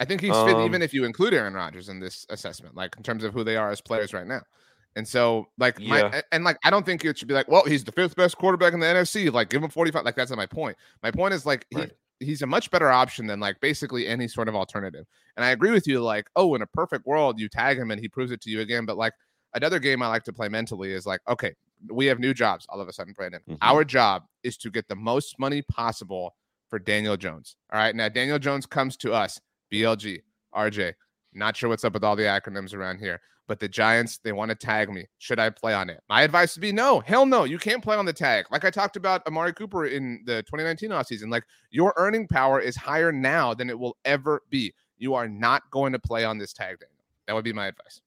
I 0.00 0.04
think 0.04 0.20
he's 0.20 0.32
um, 0.32 0.48
fifth, 0.48 0.58
even 0.58 0.82
if 0.82 0.92
you 0.92 1.04
include 1.04 1.34
Aaron 1.34 1.54
Rodgers 1.54 1.88
in 1.88 2.00
this 2.00 2.26
assessment, 2.28 2.74
like 2.74 2.96
in 2.96 3.02
terms 3.02 3.24
of 3.24 3.32
who 3.34 3.44
they 3.44 3.56
are 3.56 3.70
as 3.70 3.80
players 3.80 4.12
right 4.12 4.26
now. 4.26 4.40
And 4.94 5.08
so, 5.08 5.48
like, 5.58 5.78
yeah. 5.78 6.08
my, 6.12 6.22
and 6.32 6.44
like, 6.44 6.58
I 6.64 6.70
don't 6.70 6.84
think 6.84 7.04
it 7.04 7.16
should 7.16 7.28
be 7.28 7.34
like, 7.34 7.48
well, 7.48 7.64
he's 7.64 7.82
the 7.84 7.92
fifth 7.92 8.14
best 8.14 8.36
quarterback 8.36 8.74
in 8.74 8.80
the 8.80 8.86
NFC. 8.86 9.32
Like, 9.32 9.48
give 9.48 9.62
him 9.62 9.70
45. 9.70 10.04
Like, 10.04 10.16
that's 10.16 10.30
not 10.30 10.36
my 10.36 10.46
point. 10.46 10.76
My 11.02 11.10
point 11.10 11.32
is, 11.32 11.46
like, 11.46 11.64
right. 11.74 11.88
he, 11.88 11.94
he's 12.22 12.42
a 12.42 12.46
much 12.46 12.70
better 12.70 12.90
option 12.90 13.26
than 13.26 13.40
like 13.40 13.60
basically 13.60 14.06
any 14.06 14.28
sort 14.28 14.48
of 14.48 14.54
alternative. 14.54 15.06
And 15.36 15.44
I 15.44 15.50
agree 15.50 15.70
with 15.70 15.86
you, 15.86 16.00
like, 16.00 16.26
oh, 16.36 16.54
in 16.54 16.62
a 16.62 16.66
perfect 16.66 17.06
world, 17.06 17.40
you 17.40 17.48
tag 17.48 17.78
him 17.78 17.90
and 17.90 18.00
he 18.00 18.08
proves 18.08 18.32
it 18.32 18.40
to 18.42 18.50
you 18.50 18.60
again. 18.60 18.86
But 18.86 18.96
like, 18.96 19.12
another 19.54 19.78
game 19.78 20.02
I 20.02 20.08
like 20.08 20.24
to 20.24 20.32
play 20.32 20.48
mentally 20.48 20.92
is 20.92 21.06
like, 21.06 21.20
okay, 21.28 21.54
we 21.90 22.06
have 22.06 22.18
new 22.18 22.34
jobs 22.34 22.66
all 22.68 22.80
of 22.80 22.88
a 22.88 22.92
sudden, 22.92 23.12
Brandon. 23.12 23.40
Mm-hmm. 23.48 23.56
Our 23.60 23.84
job 23.84 24.24
is 24.42 24.56
to 24.58 24.70
get 24.70 24.88
the 24.88 24.96
most 24.96 25.38
money 25.38 25.62
possible 25.62 26.34
for 26.68 26.78
Daniel 26.78 27.16
Jones. 27.16 27.56
All 27.72 27.78
right. 27.78 27.94
Now, 27.94 28.08
Daniel 28.08 28.38
Jones 28.38 28.66
comes 28.66 28.96
to 28.98 29.12
us, 29.12 29.40
BLG, 29.72 30.22
RJ. 30.54 30.94
Not 31.34 31.56
sure 31.56 31.68
what's 31.68 31.84
up 31.84 31.94
with 31.94 32.04
all 32.04 32.16
the 32.16 32.24
acronyms 32.24 32.74
around 32.74 32.98
here, 32.98 33.20
but 33.48 33.60
the 33.60 33.68
Giants, 33.68 34.18
they 34.18 34.32
want 34.32 34.50
to 34.50 34.54
tag 34.54 34.90
me. 34.90 35.06
Should 35.18 35.38
I 35.38 35.50
play 35.50 35.74
on 35.74 35.90
it? 35.90 36.00
My 36.08 36.22
advice 36.22 36.56
would 36.56 36.62
be 36.62 36.72
no, 36.72 37.00
hell 37.00 37.26
no. 37.26 37.44
You 37.44 37.58
can't 37.58 37.82
play 37.82 37.96
on 37.96 38.04
the 38.04 38.12
tag. 38.12 38.46
Like 38.50 38.64
I 38.64 38.70
talked 38.70 38.96
about 38.96 39.26
Amari 39.26 39.52
Cooper 39.52 39.86
in 39.86 40.22
the 40.24 40.42
2019 40.44 40.90
offseason, 40.90 41.30
like 41.30 41.44
your 41.70 41.92
earning 41.96 42.28
power 42.28 42.60
is 42.60 42.76
higher 42.76 43.12
now 43.12 43.54
than 43.54 43.68
it 43.68 43.78
will 43.78 43.96
ever 44.04 44.42
be. 44.50 44.72
You 44.98 45.14
are 45.14 45.28
not 45.28 45.62
going 45.70 45.92
to 45.92 45.98
play 45.98 46.24
on 46.24 46.38
this 46.38 46.52
tag, 46.52 46.78
Daniel. 46.78 46.96
That 47.26 47.34
would 47.34 47.44
be 47.44 47.52
my 47.52 47.66
advice. 47.66 48.00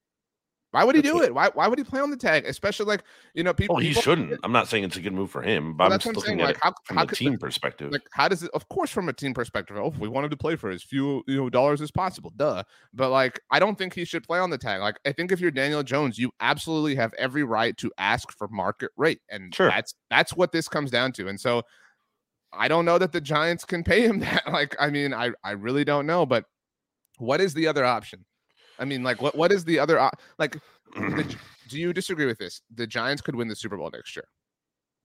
Why 0.75 0.83
would 0.83 0.93
he 0.93 1.01
do 1.01 1.23
it? 1.23 1.33
Why 1.33 1.49
why 1.53 1.69
would 1.69 1.79
he 1.79 1.85
play 1.85 2.01
on 2.01 2.11
the 2.11 2.17
tag? 2.17 2.45
Especially 2.45 2.85
like 2.85 3.01
you 3.33 3.43
know 3.43 3.51
oh, 3.51 3.53
people. 3.53 3.75
Well, 3.75 3.81
he 3.81 3.91
people, 3.91 4.01
shouldn't. 4.01 4.37
I'm 4.43 4.51
not 4.51 4.67
saying 4.67 4.83
it's 4.83 4.97
a 4.97 4.99
good 4.99 5.13
move 5.13 5.31
for 5.31 5.41
him, 5.41 5.77
but 5.77 5.85
well, 5.85 5.93
I'm 5.93 5.99
just 5.99 6.07
looking 6.07 6.21
saying, 6.31 6.41
at 6.41 6.47
like, 6.47 6.55
it 6.57 6.61
how, 6.63 6.73
from 6.83 6.97
how 6.97 7.03
a 7.03 7.07
team 7.07 7.37
perspective. 7.37 7.93
Like, 7.93 8.01
how 8.11 8.27
does 8.27 8.43
it? 8.43 8.51
Of 8.53 8.67
course, 8.67 8.91
from 8.91 9.07
a 9.07 9.13
team 9.13 9.33
perspective. 9.33 9.77
Oh, 9.77 9.93
we 9.97 10.09
wanted 10.09 10.31
to 10.31 10.37
play 10.37 10.57
for 10.57 10.69
as 10.69 10.83
few 10.83 11.23
you 11.27 11.37
know 11.37 11.49
dollars 11.49 11.81
as 11.81 11.91
possible. 11.91 12.33
Duh. 12.35 12.61
But 12.93 13.09
like, 13.09 13.39
I 13.51 13.59
don't 13.59 13.77
think 13.77 13.93
he 13.93 14.03
should 14.03 14.25
play 14.25 14.37
on 14.37 14.49
the 14.49 14.57
tag. 14.57 14.81
Like, 14.81 14.99
I 15.05 15.13
think 15.13 15.31
if 15.31 15.39
you're 15.39 15.49
Daniel 15.49 15.81
Jones, 15.81 16.19
you 16.19 16.29
absolutely 16.41 16.95
have 16.95 17.13
every 17.13 17.45
right 17.45 17.77
to 17.77 17.89
ask 17.97 18.29
for 18.33 18.49
market 18.49 18.91
rate, 18.97 19.21
and 19.29 19.55
sure. 19.55 19.69
that's 19.69 19.95
that's 20.09 20.35
what 20.35 20.51
this 20.51 20.67
comes 20.67 20.91
down 20.91 21.13
to. 21.13 21.29
And 21.29 21.39
so, 21.39 21.61
I 22.51 22.67
don't 22.67 22.83
know 22.83 22.97
that 22.97 23.13
the 23.13 23.21
Giants 23.21 23.63
can 23.63 23.81
pay 23.81 24.01
him 24.01 24.19
that. 24.27 24.43
Like, 24.51 24.75
I 24.77 24.89
mean, 24.89 25.13
I 25.13 25.31
I 25.41 25.51
really 25.51 25.85
don't 25.85 26.05
know. 26.05 26.25
But 26.25 26.43
what 27.17 27.39
is 27.39 27.53
the 27.53 27.67
other 27.67 27.85
option? 27.85 28.25
I 28.79 28.85
mean, 28.85 29.03
like, 29.03 29.21
what 29.21 29.35
what 29.35 29.51
is 29.51 29.63
the 29.63 29.79
other 29.79 29.99
op- 29.99 30.21
like? 30.37 30.57
the, 30.95 31.37
do 31.69 31.79
you 31.79 31.93
disagree 31.93 32.25
with 32.25 32.37
this? 32.37 32.61
The 32.73 32.87
Giants 32.87 33.21
could 33.21 33.35
win 33.35 33.47
the 33.47 33.55
Super 33.55 33.77
Bowl 33.77 33.89
next 33.91 34.15
year. 34.15 34.25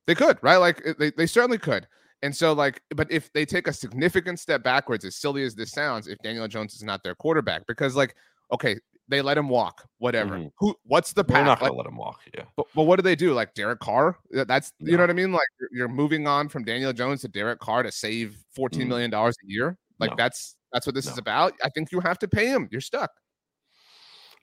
They 0.07 0.15
could, 0.15 0.39
right? 0.43 0.57
Like 0.57 0.83
they, 0.99 1.11
they 1.11 1.27
certainly 1.27 1.59
could. 1.59 1.87
And 2.23 2.35
so, 2.35 2.53
like, 2.53 2.83
but 2.95 3.11
if 3.11 3.33
they 3.33 3.47
take 3.47 3.67
a 3.67 3.73
significant 3.73 4.39
step 4.39 4.63
backwards, 4.63 5.05
as 5.05 5.17
silly 5.17 5.43
as 5.43 5.55
this 5.55 5.73
sounds, 5.73 6.07
if 6.07 6.19
Daniel 6.19 6.47
Jones 6.49 6.75
is 6.75 6.83
not 6.83 7.03
their 7.03 7.15
quarterback, 7.15 7.67
because 7.67 7.97
like, 7.97 8.15
okay, 8.53 8.77
they 9.09 9.23
let 9.23 9.39
him 9.39 9.49
walk, 9.49 9.87
whatever. 9.99 10.37
Mm-hmm. 10.37 10.49
Who? 10.59 10.75
What's 10.85 11.13
the 11.13 11.25
path? 11.25 11.37
They're 11.37 11.45
not 11.45 11.61
gonna 11.61 11.73
like, 11.73 11.79
let 11.79 11.87
him 11.87 11.97
walk. 11.97 12.21
Yeah. 12.37 12.45
But, 12.57 12.67
but 12.75 12.83
what 12.85 12.97
do 12.97 13.03
they 13.03 13.17
do? 13.17 13.33
Like 13.33 13.55
Derek 13.55 13.81
Carr? 13.81 14.17
That's 14.31 14.73
you 14.79 14.97
know 14.97 15.03
what 15.03 15.11
I 15.11 15.15
mean. 15.15 15.33
Like 15.33 15.49
you're 15.73 15.89
moving 15.89 16.27
on 16.27 16.49
from 16.49 16.65
Daniel 16.65 16.93
Jones 16.93 17.23
to 17.23 17.29
Derek 17.29 17.59
Carr 17.59 17.83
to 17.83 17.91
save 17.91 18.37
fourteen 18.55 18.87
mm. 18.87 18.89
million 18.89 19.11
dollars 19.11 19.37
a 19.45 19.51
year. 19.51 19.77
Like 19.99 20.11
no. 20.11 20.17
that's 20.17 20.57
that's 20.73 20.87
what 20.87 20.95
this 20.95 21.07
no. 21.07 21.13
is 21.13 21.19
about. 21.19 21.55
I 21.65 21.69
think 21.71 21.91
you 21.91 22.01
have 22.01 22.19
to 22.21 22.29
pay 22.29 22.47
him. 22.47 22.69
You're 22.71 22.81
stuck. 22.81 23.11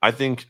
I 0.02 0.12
think 0.12 0.45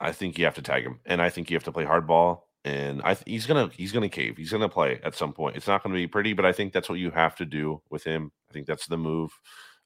I 0.00 0.12
think 0.12 0.38
you 0.38 0.44
have 0.44 0.54
to 0.54 0.62
tag 0.62 0.84
him, 0.84 1.00
and 1.06 1.20
I 1.22 1.30
think 1.30 1.50
you 1.50 1.56
have 1.56 1.64
to 1.64 1.72
play 1.72 1.84
hardball. 1.84 2.42
And 2.64 3.02
I 3.02 3.16
he's 3.26 3.46
gonna 3.46 3.70
he's 3.74 3.92
gonna 3.92 4.08
cave. 4.08 4.36
He's 4.36 4.50
gonna 4.50 4.68
play 4.68 5.00
at 5.04 5.14
some 5.14 5.32
point. 5.32 5.56
It's 5.56 5.66
not 5.66 5.82
gonna 5.82 5.94
be 5.94 6.06
pretty, 6.06 6.32
but 6.32 6.46
I 6.46 6.52
think 6.52 6.72
that's 6.72 6.88
what 6.88 6.98
you 6.98 7.10
have 7.10 7.36
to 7.36 7.44
do 7.44 7.82
with 7.90 8.04
him. 8.04 8.32
I 8.48 8.52
think 8.52 8.66
that's 8.66 8.86
the 8.86 8.96
move. 8.96 9.38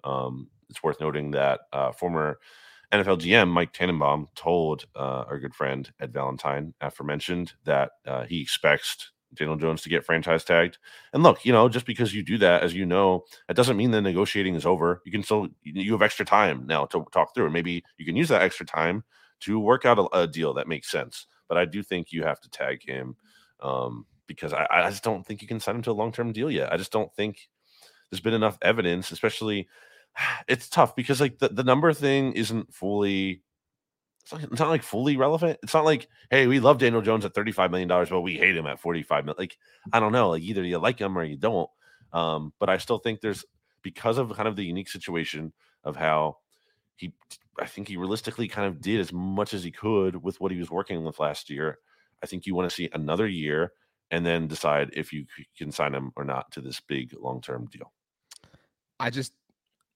Um, 0.05 0.49
it's 0.71 0.83
worth 0.83 1.01
noting 1.01 1.33
that 1.33 1.61
uh, 1.73 1.93
former 1.93 2.39
NFL 2.93 3.21
GM 3.21 3.49
Mike 3.49 3.73
Tannenbaum 3.73 4.29
told 4.35 4.85
uh, 4.95 5.25
our 5.29 5.39
good 5.39 5.55
friend 5.55 5.91
Ed 6.01 6.13
Valentine, 6.13 6.73
aforementioned, 6.81 7.53
that 7.65 7.93
uh, 8.07 8.25
he 8.25 8.41
expects 8.41 9.11
Daniel 9.35 9.57
Jones 9.57 9.83
to 9.83 9.89
get 9.89 10.05
franchise 10.05 10.45
tagged. 10.45 10.79
And 11.13 11.23
look, 11.23 11.45
you 11.45 11.53
know, 11.53 11.69
just 11.69 11.87
because 11.87 12.15
you 12.15 12.23
do 12.23 12.39
that, 12.39 12.63
as 12.63 12.75
you 12.75 12.87
know, 12.87 13.25
it 13.49 13.55
doesn't 13.55 13.77
mean 13.77 13.91
the 13.91 14.01
negotiating 14.01 14.55
is 14.55 14.67
over. 14.67 15.03
You 15.05 15.13
can 15.13 15.23
still 15.23 15.49
you 15.63 15.93
have 15.93 16.03
extra 16.03 16.25
time 16.25 16.67
now 16.67 16.87
to 16.87 17.05
talk 17.13 17.35
through. 17.35 17.45
And 17.45 17.53
maybe 17.53 17.85
you 17.99 18.07
can 18.07 18.17
use 18.17 18.29
that 18.29 18.43
extra 18.43 18.67
time 18.67 19.05
to 19.41 19.59
work 19.59 19.85
out 19.85 19.99
a, 19.99 20.09
a 20.17 20.27
deal 20.27 20.55
that 20.55 20.69
makes 20.69 20.91
sense. 20.91 21.27
But 21.49 21.59
I 21.59 21.65
do 21.65 21.83
think 21.83 22.13
you 22.13 22.23
have 22.25 22.41
to 22.41 22.51
tag 22.51 22.83
him 22.85 23.17
um, 23.61 24.07
because 24.27 24.53
I, 24.53 24.67
I 24.71 24.91
just 24.91 25.05
don't 25.05 25.27
think 25.27 25.43
you 25.43 25.49
can 25.49 25.61
sign 25.61 25.77
him 25.77 25.83
to 25.83 25.91
a 25.91 25.93
long 25.93 26.13
term 26.13 26.33
deal 26.33 26.51
yet. 26.51 26.73
I 26.73 26.77
just 26.77 26.93
don't 26.93 27.13
think 27.15 27.49
there's 28.11 28.21
been 28.21 28.35
enough 28.35 28.59
evidence, 28.63 29.11
especially. 29.11 29.69
It's 30.49 30.69
tough 30.69 30.97
because 30.97 31.21
like 31.21 31.39
the, 31.39 31.49
the 31.49 31.63
number 31.63 31.93
thing 31.93 32.33
isn't 32.33 32.75
fully 32.75 33.43
it's 34.33 34.43
not, 34.43 34.53
it's 34.53 34.61
not, 34.61 34.69
like 34.69 34.83
fully 34.83 35.17
relevant. 35.17 35.59
It's 35.63 35.73
not 35.73 35.85
like, 35.85 36.09
hey, 36.31 36.47
we 36.47 36.61
love 36.61 36.79
Daniel 36.79 37.01
Jones 37.01 37.25
at 37.25 37.35
$35 37.35 37.71
million, 37.71 37.89
but 37.89 38.21
we 38.21 38.37
hate 38.37 38.57
him 38.57 38.67
at 38.67 38.81
45 38.81 39.25
million. 39.25 39.37
Like, 39.39 39.57
I 39.93 40.01
don't 40.01 40.13
know. 40.13 40.31
Like 40.31 40.43
either 40.43 40.63
you 40.63 40.79
like 40.79 40.99
him 40.99 41.17
or 41.17 41.25
you 41.25 41.37
don't. 41.37 41.71
Um, 42.13 42.53
but 42.59 42.69
I 42.69 42.79
still 42.79 42.99
think 42.99 43.21
there's 43.21 43.45
because 43.83 44.19
of 44.19 44.35
kind 44.35 44.49
of 44.49 44.57
the 44.57 44.65
unique 44.65 44.89
situation 44.89 45.53
of 45.85 45.97
how 45.97 46.39
he 46.97 47.13
I 47.61 47.67
think 47.67 47.89
he 47.89 47.97
realistically 47.97 48.49
kind 48.49 48.67
of 48.67 48.81
did 48.81 49.01
as 49.01 49.13
much 49.13 49.55
as 49.55 49.65
he 49.65 49.71
could 49.71 50.23
with 50.23 50.41
what 50.41 50.53
he 50.53 50.59
was 50.59 50.71
working 50.71 51.05
with 51.05 51.19
last 51.19 51.51
year. 51.51 51.79
I 52.23 52.27
think 52.27 52.47
you 52.47 52.55
want 52.55 52.69
to 52.69 52.75
see 52.75 52.89
another 52.93 53.27
year 53.27 53.73
and 54.11 54.25
then 54.25 54.47
decide 54.47 54.91
if 54.93 55.13
you 55.13 55.27
can 55.57 55.73
sign 55.73 55.95
him 55.95 56.13
or 56.17 56.25
not 56.25 56.51
to 56.53 56.61
this 56.61 56.81
big 56.81 57.15
long 57.19 57.41
term 57.41 57.67
deal. 57.67 57.93
I 59.01 59.11
just, 59.11 59.33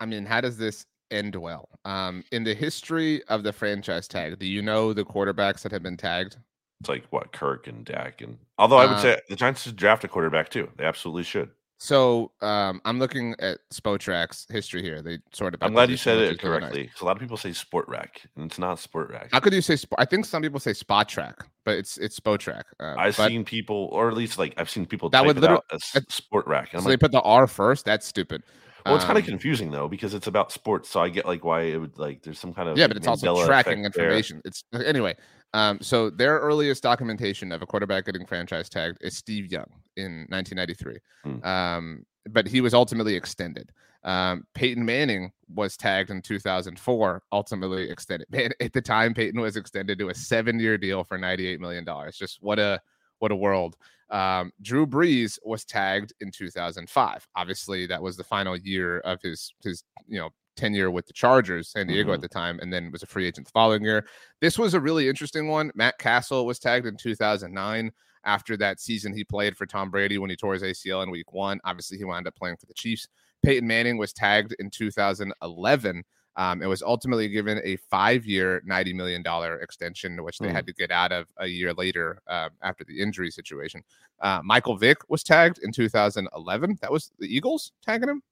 I 0.01 0.07
mean, 0.07 0.25
how 0.25 0.41
does 0.41 0.57
this 0.57 0.87
end 1.13 1.37
well? 1.37 1.69
Um, 1.85 2.25
in 2.33 2.45
the 2.45 2.55
history 2.55 3.23
of 3.25 3.43
the 3.43 3.53
franchise 3.53 4.09
tag, 4.09 4.39
do 4.39 4.47
you 4.47 4.63
know 4.63 4.93
the 4.93 5.05
quarterbacks 5.05 5.63
that 5.63 5.73
have 5.73 5.83
been 5.83 5.97
tagged? 5.97 6.37
It's 6.81 6.89
like 6.89 7.05
what 7.11 7.33
Kirk 7.33 7.69
and 7.69 7.85
Dak, 7.85 8.23
and 8.23 8.39
although 8.59 8.79
I 8.79 8.87
would 8.87 8.97
uh, 8.97 9.03
say 9.03 9.21
the 9.29 9.37
Giants 9.37 9.63
should 9.63 9.77
draft 9.77 10.03
a 10.03 10.09
quarterback 10.09 10.49
too, 10.49 10.69
they 10.77 10.85
absolutely 10.85 11.23
should. 11.23 11.51
So 11.83 12.31
um, 12.43 12.81
I'm 12.85 13.01
looking 13.01 13.35
at 13.41 13.59
Spotrac's 13.73 14.47
history 14.49 14.83
here. 14.83 15.03
They 15.03 15.19
sort 15.33 15.53
of. 15.55 15.63
I'm 15.65 15.73
glad 15.73 15.91
you 15.91 15.97
said 15.97 16.19
it 16.19 16.39
correctly. 16.39 16.85
Nice. 16.85 17.01
A 17.01 17.05
lot 17.05 17.17
of 17.17 17.21
people 17.21 17.37
say 17.37 17.51
Spotrac, 17.51 18.25
and 18.37 18.47
it's 18.47 18.57
not 18.57 18.79
Spotrac. 18.79 19.31
How 19.33 19.41
could 19.41 19.53
you 19.53 19.61
say? 19.61 19.77
I 19.99 20.05
think 20.05 20.25
some 20.25 20.43
people 20.43 20.61
say 20.61 20.71
Spotrac, 20.71 21.35
but 21.65 21.77
it's 21.77 21.99
it's 21.99 22.21
Spotrac. 22.21 22.63
Uh, 22.79 22.95
I've 22.97 23.17
seen 23.17 23.45
people, 23.45 23.89
or 23.91 24.09
at 24.09 24.15
least 24.15 24.39
like 24.39 24.55
I've 24.59 24.71
seen 24.71 24.87
people 24.87 25.09
that 25.11 25.27
would 25.27 25.39
literally 25.41 25.63
as 25.73 25.83
Spotrac. 25.83 26.71
So 26.71 26.79
like, 26.79 26.87
they 26.87 26.97
put 26.97 27.11
the 27.11 27.23
R 27.23 27.49
first. 27.49 27.85
That's 27.85 28.07
stupid. 28.07 28.45
Well, 28.85 28.97
it's 28.97 29.05
um, 29.05 29.09
kind 29.09 29.19
of 29.19 29.25
confusing 29.25 29.71
though 29.71 29.89
because 29.89 30.15
it's 30.15 30.27
about 30.27 30.53
sports, 30.53 30.89
so 30.89 31.01
I 31.01 31.09
get 31.09 31.27
like 31.27 31.45
why 31.45 31.63
it 31.63 31.79
would 31.79 31.99
like 31.99 32.23
there's 32.23 32.39
some 32.39 32.53
kind 32.53 32.69
of 32.69 32.77
yeah, 32.77 32.87
but 32.87 32.97
it's 32.97 33.07
also 33.07 33.45
tracking 33.47 33.85
information. 33.85 34.41
There. 34.45 34.51
It's 34.51 34.65
anyway. 34.87 35.17
Um, 35.55 35.79
so 35.81 36.09
their 36.09 36.39
earliest 36.39 36.83
documentation 36.83 37.53
of 37.53 37.63
a 37.63 37.67
quarterback 37.67 38.07
getting 38.07 38.27
franchise 38.27 38.69
tagged 38.69 38.99
is 39.03 39.17
Steve 39.17 39.53
Young 39.53 39.69
in 39.97 40.27
1993. 40.31 40.99
Hmm. 41.25 41.45
Um, 41.45 42.07
but 42.31 42.47
he 42.47 42.61
was 42.61 42.73
ultimately 42.73 43.15
extended. 43.15 43.71
Um, 44.05 44.47
Peyton 44.55 44.85
Manning 44.85 45.31
was 45.55 45.77
tagged 45.77 46.11
in 46.11 46.23
2004, 46.23 47.23
ultimately 47.31 47.91
extended. 47.91 48.27
Man, 48.31 48.51
at 48.61 48.73
the 48.73 48.81
time, 48.81 49.15
Peyton 49.15 49.41
was 49.41 49.57
extended 49.57 49.99
to 49.99 50.09
a 50.09 50.15
seven-year 50.15 50.79
deal 50.79 51.05
for 51.05 51.19
98 51.19 51.61
million 51.61 51.85
dollars. 51.85 52.17
Just 52.17 52.39
what 52.41 52.59
a 52.59 52.81
what 53.19 53.31
a 53.31 53.37
world. 53.37 53.77
Um, 54.13 54.53
Drew 54.61 54.87
Brees 54.87 55.39
was 55.43 55.65
tagged 55.65 56.13
in 56.21 56.31
2005. 56.31 57.27
Obviously, 57.35 57.87
that 57.87 58.03
was 58.03 58.17
the 58.17 58.25
final 58.25 58.57
year 58.57 58.99
of 59.01 59.21
his 59.23 59.55
his 59.65 59.83
you 60.07 60.19
know 60.21 60.31
tenure 60.55 60.91
with 60.91 61.07
the 61.07 61.15
Chargers, 61.15 61.71
San 61.71 61.87
Diego 61.87 62.11
Mhm. 62.11 62.15
at 62.17 62.21
the 62.21 62.29
time, 62.29 62.61
and 62.61 62.71
then 62.73 62.93
was 62.93 63.03
a 63.03 63.07
free 63.07 63.27
agent 63.27 63.47
the 63.47 63.53
following 63.53 63.83
year. 63.83 64.07
This 64.41 64.59
was 64.59 64.75
a 64.75 64.81
really 64.81 65.09
interesting 65.09 65.49
one. 65.49 65.73
Matt 65.75 65.99
Cassel 65.99 66.45
was 66.45 66.59
tagged 66.59 66.87
in 66.87 66.97
2009 66.99 67.91
after 68.25 68.57
that 68.59 68.79
season 68.79 69.15
he 69.15 69.25
played 69.25 69.57
for 69.57 69.65
Tom 69.67 69.91
Brady 69.91 70.19
when 70.19 70.29
he 70.31 70.37
tore 70.37 70.53
his 70.53 70.63
ACL 70.63 71.03
in 71.03 71.11
week 71.11 71.33
one. 71.33 71.59
Obviously, 71.65 71.97
he 71.97 72.05
wound 72.05 72.27
up 72.29 72.37
playing 72.37 72.57
for 72.59 72.67
the 72.67 72.75
Chiefs. 72.75 73.09
Peyton 73.43 73.67
Manning 73.67 73.97
was 73.97 74.13
tagged 74.13 74.55
in 74.59 74.71
2011 74.71 76.05
um, 76.37 76.63
it 76.63 76.67
was 76.67 76.83
ultimately 76.83 77.29
given 77.29 77.61
a 77.65 77.77
five-year, 77.91 78.63
ninety 78.65 78.93
million 78.93 79.23
dollar 79.23 79.61
extension, 79.61 80.23
which 80.25 80.39
they 80.39 80.49
Hmm. 80.49 80.55
had 80.55 80.67
to 80.67 80.73
get 80.73 80.91
out 80.91 81.13
of 81.13 81.27
a 81.39 81.47
year 81.47 81.73
later 81.75 82.21
uh, 82.27 82.49
after 82.63 82.85
the 82.85 83.01
injury 83.01 83.31
situation. 83.31 83.83
Uh, 84.21 84.41
Michael 84.45 84.77
Vick 84.77 84.99
was 85.09 85.23
tagged 85.23 85.59
in 85.63 85.73
2011. 85.73 86.79
That 86.81 86.93
was 86.93 87.11
the 87.19 87.27
Eagles 87.27 87.73
tagging 87.85 88.09
him. 88.09 88.23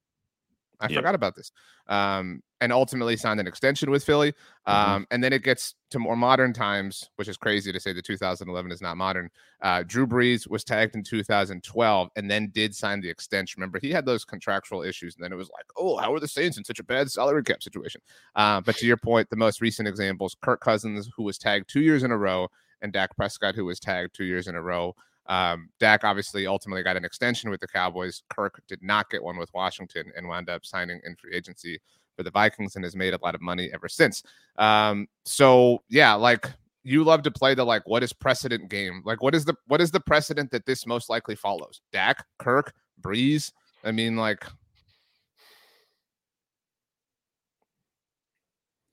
I 0.81 0.89
Yep. 0.89 0.97
forgot 0.97 1.15
about 1.15 1.35
this. 1.37 1.53
Um, 1.89 2.43
and 2.63 2.73
ultimately 2.73 3.17
signed 3.17 3.41
an 3.41 3.47
extension 3.47 3.91
with 3.91 4.05
Philly. 4.05 4.33
Mhm. 4.69 4.73
Um, 4.73 5.07
and 5.11 5.25
then 5.25 5.33
it 5.33 5.43
gets 5.43 5.75
to 5.91 5.99
more 5.99 6.15
modern 6.17 6.53
times, 6.53 7.09
which 7.17 7.27
is 7.29 7.37
crazy 7.39 7.73
to 7.73 7.81
say 7.81 7.93
the 7.93 8.03
2011 8.03 8.71
is 8.71 8.83
not 8.83 8.97
modern. 8.99 9.31
Uh, 9.63 9.83
Drew 9.83 10.07
Brees 10.07 10.49
was 10.49 10.63
tagged 10.63 10.95
in 10.95 11.03
2012 11.03 12.11
and 12.17 12.31
then 12.31 12.51
did 12.51 12.75
sign 12.75 13.01
the 13.01 13.09
extension. 13.09 13.61
Remember, 13.61 13.79
he 13.81 13.91
had 13.91 14.05
those 14.05 14.25
contractual 14.25 14.83
issues, 14.83 15.15
and 15.17 15.25
then 15.25 15.33
it 15.33 15.37
was 15.37 15.51
like, 15.51 15.65
oh, 15.77 15.97
how 15.97 16.13
are 16.13 16.21
the 16.21 16.29
Saints 16.29 16.59
in 16.59 16.65
such 16.65 16.79
a 16.79 16.85
bad 16.85 17.11
salary 17.11 17.43
cap 17.43 17.63
situation? 17.63 18.03
Uh, 18.37 18.61
but 18.61 18.77
to 18.77 18.87
your 18.87 18.99
point, 18.99 19.31
the 19.31 19.37
most 19.37 19.61
recent 19.61 19.89
examples 19.89 20.37
Kirk 20.43 20.61
Cousins, 20.61 21.09
who 21.17 21.23
was 21.23 21.39
tagged 21.39 21.69
two 21.69 21.81
years 21.81 22.03
in 22.03 22.11
a 22.11 22.19
row, 22.19 22.49
and 22.83 22.93
Dak 22.93 23.17
Prescott, 23.17 23.55
who 23.55 23.65
was 23.65 23.81
tagged 23.81 24.15
two 24.15 24.25
years 24.25 24.49
in 24.49 24.55
a 24.55 24.63
row. 24.63 24.95
Um, 25.31 25.69
Dak 25.79 26.03
obviously 26.03 26.45
ultimately 26.49 26.83
got 26.83 26.97
an 26.97 27.05
extension 27.05 27.51
with 27.51 27.61
the 27.61 27.69
Cowboys. 27.69 28.25
Kirk 28.31 28.61
did 28.67 28.83
not 28.83 29.09
get 29.11 29.23
one 29.23 29.39
with 29.39 29.49
Washington 29.55 30.11
and 30.17 30.27
wound 30.27 30.51
up 30.51 30.67
signing 30.67 31.01
in 31.05 31.15
free 31.15 31.35
agency 31.35 31.79
for 32.17 32.25
the 32.25 32.33
Vikings 32.33 32.75
and 32.75 32.85
has 32.85 32.97
made 32.97 33.15
a 33.15 33.19
lot 33.23 33.37
of 33.37 33.41
money 33.41 33.71
ever 33.73 33.89
since. 33.89 34.25
Um, 34.59 35.07
so 35.25 35.85
yeah, 35.89 36.15
like 36.15 36.47
you 36.83 37.05
love 37.05 37.23
to 37.23 37.31
play 37.31 37.55
the 37.55 37.65
like 37.65 37.87
what 37.87 38.03
is 38.03 38.13
precedent 38.13 38.69
game? 38.69 39.03
Like 39.05 39.23
what 39.23 39.37
is 39.37 39.45
the 39.45 39.55
what 39.69 39.81
is 39.81 39.93
the 39.93 40.01
precedent 40.01 40.51
that 40.51 40.67
this 40.67 40.85
most 40.85 41.09
likely 41.09 41.37
follows? 41.37 41.81
Dak, 41.93 42.27
Kirk, 42.41 42.75
Brees. 43.01 43.53
I 43.85 43.93
mean, 43.93 44.17
like 44.17 44.45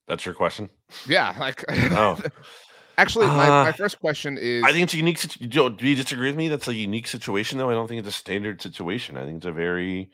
That's 0.07 0.23
your 0.23 0.35
question. 0.35 0.69
yeah, 1.07 1.35
like 1.39 1.65
Oh. 1.69 2.21
actually 2.97 3.27
my, 3.27 3.47
my 3.47 3.69
Uh, 3.69 3.71
first 3.73 3.99
question 3.99 4.37
is 4.37 4.63
I 4.63 4.71
think 4.71 4.83
it's 4.83 4.93
a 4.93 4.97
unique. 4.97 5.19
Do 5.49 5.75
you 5.81 5.95
disagree 5.95 6.29
with 6.29 6.37
me? 6.37 6.47
That's 6.47 6.67
a 6.67 6.73
unique 6.73 7.07
situation, 7.07 7.57
though. 7.57 7.69
I 7.69 7.73
don't 7.73 7.87
think 7.87 7.99
it's 7.99 8.15
a 8.15 8.19
standard 8.19 8.61
situation. 8.61 9.17
I 9.17 9.25
think 9.25 9.37
it's 9.37 9.45
a 9.45 9.51
very, 9.51 10.09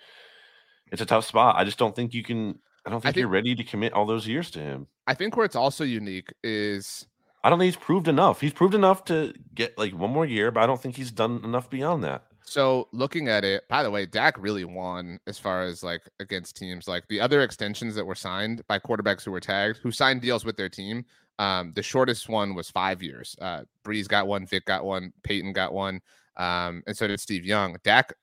it's 0.92 1.02
a 1.02 1.06
tough 1.06 1.26
spot. 1.26 1.56
I 1.58 1.64
just 1.64 1.78
don't 1.78 1.96
think 1.96 2.14
you 2.14 2.24
can. 2.24 2.60
I 2.86 2.90
don't 2.90 3.02
think, 3.02 3.16
think- 3.16 3.22
you're 3.22 3.30
ready 3.30 3.56
to 3.56 3.64
commit 3.64 3.94
all 3.94 4.06
those 4.06 4.28
years 4.28 4.52
to 4.52 4.60
him. 4.60 4.88
I 5.08 5.14
think 5.14 5.36
where 5.36 5.46
it's 5.46 5.56
also 5.56 5.84
unique 5.84 6.34
is 6.44 7.06
I 7.44 7.50
don't 7.50 7.60
think 7.60 7.74
he's 7.76 7.84
proved 7.84 8.08
enough. 8.08 8.40
He's 8.42 8.54
proved 8.54 8.74
enough 8.76 9.04
to 9.06 9.34
get 9.54 9.78
like 9.78 9.94
one 9.94 10.12
more 10.12 10.26
year, 10.26 10.52
but 10.52 10.64
I 10.64 10.66
don't 10.66 10.82
think 10.82 10.96
he's 10.96 11.12
done 11.12 11.42
enough 11.44 11.70
beyond 11.70 12.04
that. 12.04 12.24
So 12.46 12.90
looking 12.92 13.30
at 13.30 13.46
it, 13.46 13.64
by 13.70 13.84
the 13.84 13.92
way, 13.92 14.06
Dak 14.06 14.36
really 14.38 14.66
won 14.66 15.20
as 15.28 15.40
far 15.40 15.64
as 15.64 15.82
like 15.82 16.02
against 16.20 16.58
teams 16.58 16.88
like 16.88 17.08
the 17.08 17.22
other 17.22 17.42
extensions 17.42 17.96
that 17.96 18.06
were 18.06 18.16
signed 18.16 18.62
by 18.68 18.80
quarterbacks 18.80 19.24
who 19.24 19.32
were 19.32 19.40
tagged, 19.40 19.78
who 19.82 19.92
signed 19.92 20.22
deals 20.22 20.44
with 20.46 20.58
their 20.58 20.70
team. 20.70 21.06
Um, 21.40 21.74
the 21.76 21.84
shortest 21.84 22.30
one 22.30 22.54
was 22.54 22.70
five 22.70 23.02
years. 23.02 23.36
Uh, 23.42 23.64
Brees 23.86 24.08
got 24.08 24.28
one, 24.28 24.46
Vick 24.46 24.66
got 24.66 24.86
one, 24.86 25.12
Peyton 25.24 25.54
got 25.54 25.74
one, 25.74 26.00
um, 26.38 26.84
and 26.88 26.96
so 26.96 27.08
did 27.08 27.20
Steve 27.20 27.46
Young. 27.46 27.76
Dak 27.84 28.14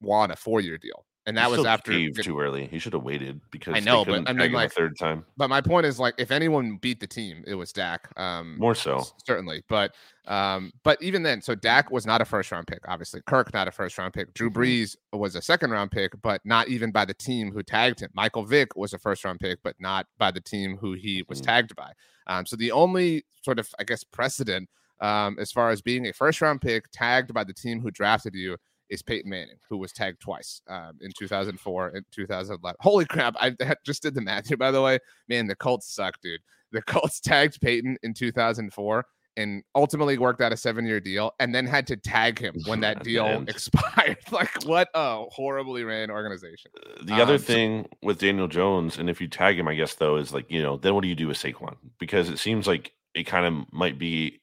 won 0.00 0.30
a 0.30 0.36
four-year 0.36 0.78
deal, 0.78 1.04
and 1.26 1.36
that 1.36 1.50
He 1.50 1.56
was 1.56 1.66
after. 1.66 1.92
Vick- 1.92 2.14
too 2.24 2.40
early. 2.40 2.66
He 2.66 2.78
should 2.78 2.92
have 2.94 3.02
waited 3.02 3.40
because 3.50 3.74
I 3.76 3.80
know, 3.80 4.04
but 4.04 4.12
couldn't 4.12 4.28
I 4.28 4.32
mean, 4.32 4.52
like- 4.52 4.70
a 4.70 4.74
third 4.74 4.98
time. 4.98 5.24
But 5.36 5.48
my 5.48 5.60
point 5.60 5.86
is, 5.86 5.98
like, 5.98 6.14
if 6.18 6.30
anyone 6.30 6.76
beat 6.78 6.98
the 7.00 7.06
team, 7.06 7.44
it 7.46 7.54
was 7.54 7.72
Dak. 7.72 8.08
Um, 8.18 8.56
More 8.58 8.74
so. 8.74 9.04
certainly. 9.26 9.62
But 9.68 9.94
um, 10.26 10.72
but 10.84 11.00
even 11.02 11.22
then, 11.22 11.42
so 11.42 11.54
Dak 11.54 11.90
was 11.90 12.06
not 12.06 12.20
a 12.20 12.24
first 12.24 12.52
round 12.52 12.66
pick, 12.66 12.80
obviously. 12.88 13.20
Kirk 13.26 13.52
not 13.52 13.66
a 13.68 13.72
first 13.72 13.98
round 13.98 14.12
pick. 14.14 14.32
Drew 14.34 14.48
Mhm. 14.50 14.54
Brees 14.54 14.96
was 15.12 15.34
a 15.34 15.42
second 15.42 15.70
round 15.72 15.90
pick, 15.90 16.12
but 16.22 16.40
not 16.44 16.68
even 16.68 16.90
by 16.92 17.04
the 17.04 17.14
team 17.14 17.50
who 17.52 17.62
tagged 17.62 18.00
him. 18.00 18.10
Michael 18.14 18.44
Vick 18.44 18.76
was 18.76 18.92
a 18.92 18.98
first 18.98 19.24
round 19.24 19.40
pick, 19.40 19.58
but 19.62 19.74
not 19.80 20.06
by 20.18 20.30
the 20.30 20.40
team 20.40 20.76
who 20.76 20.92
he 20.92 21.24
was 21.28 21.40
Mhm. 21.40 21.46
tagged 21.46 21.74
by. 21.76 21.92
Um, 22.28 22.46
so 22.46 22.54
the 22.56 22.70
only 22.70 23.24
sort 23.42 23.58
of, 23.58 23.68
I 23.78 23.84
guess, 23.84 24.04
precedent 24.04 24.68
um, 25.00 25.38
as 25.40 25.50
far 25.50 25.70
as 25.70 25.80
being 25.80 26.06
a 26.06 26.12
first 26.12 26.40
round 26.42 26.60
pick 26.60 26.84
tagged 26.92 27.32
by 27.34 27.42
the 27.42 27.54
team 27.54 27.80
who 27.80 27.90
drafted 27.90 28.34
you 28.34 28.56
is 28.90 29.02
Peyton 29.02 29.30
Manning, 29.30 29.56
who 29.68 29.78
was 29.78 29.92
tagged 29.92 30.20
twice 30.20 30.60
um, 30.68 30.98
in 31.00 31.10
2004 31.18 31.88
and 31.94 32.04
2011. 32.12 32.76
Holy 32.80 33.04
crap! 33.06 33.34
I 33.40 33.54
just 33.86 34.02
did 34.02 34.14
the 34.14 34.20
math 34.20 34.48
here, 34.48 34.56
by 34.56 34.70
the 34.70 34.82
way. 34.82 34.98
Man, 35.28 35.46
the 35.46 35.54
Colts 35.56 35.94
suck, 35.94 36.20
dude. 36.20 36.40
The 36.72 36.82
Colts 36.82 37.20
tagged 37.24 37.60
Peyton 37.60 37.96
in 38.02 38.12
2004 38.14 39.04
and 39.36 39.62
ultimately 39.76 40.18
worked 40.18 40.40
out 40.40 40.52
a 40.52 40.56
seven-year 40.56 40.98
deal, 41.00 41.32
and 41.38 41.54
then 41.54 41.64
had 41.64 41.86
to 41.86 41.96
tag 41.96 42.38
him 42.38 42.54
when 42.66 42.80
that 42.80 43.02
deal 43.04 43.44
expired. 43.48 44.18
like, 44.32 44.50
what 44.64 44.88
a 44.94 45.22
horribly 45.30 45.84
ran 45.84 46.10
organization. 46.10 46.70
The 47.04 47.14
other 47.14 47.34
Um, 47.34 47.38
so- 47.38 47.44
thing 47.44 47.88
with 48.02 48.18
Daniel 48.18 48.48
Jones, 48.48 48.98
and 48.98 49.08
if 49.08 49.20
you 49.20 49.28
tag 49.28 49.58
him, 49.58 49.68
I 49.68 49.76
guess 49.76 49.94
though, 49.94 50.16
is 50.16 50.34
like 50.34 50.50
you 50.50 50.60
know, 50.62 50.76
then 50.76 50.94
what 50.94 51.02
do 51.02 51.08
you 51.08 51.14
do 51.14 51.28
with 51.28 51.38
Saquon? 51.38 51.76
Because 51.98 52.28
it 52.28 52.38
seems 52.40 52.66
like 52.66 52.92
it 53.14 53.24
kind 53.24 53.46
of 53.46 53.72
might 53.72 53.98
be 53.98 54.40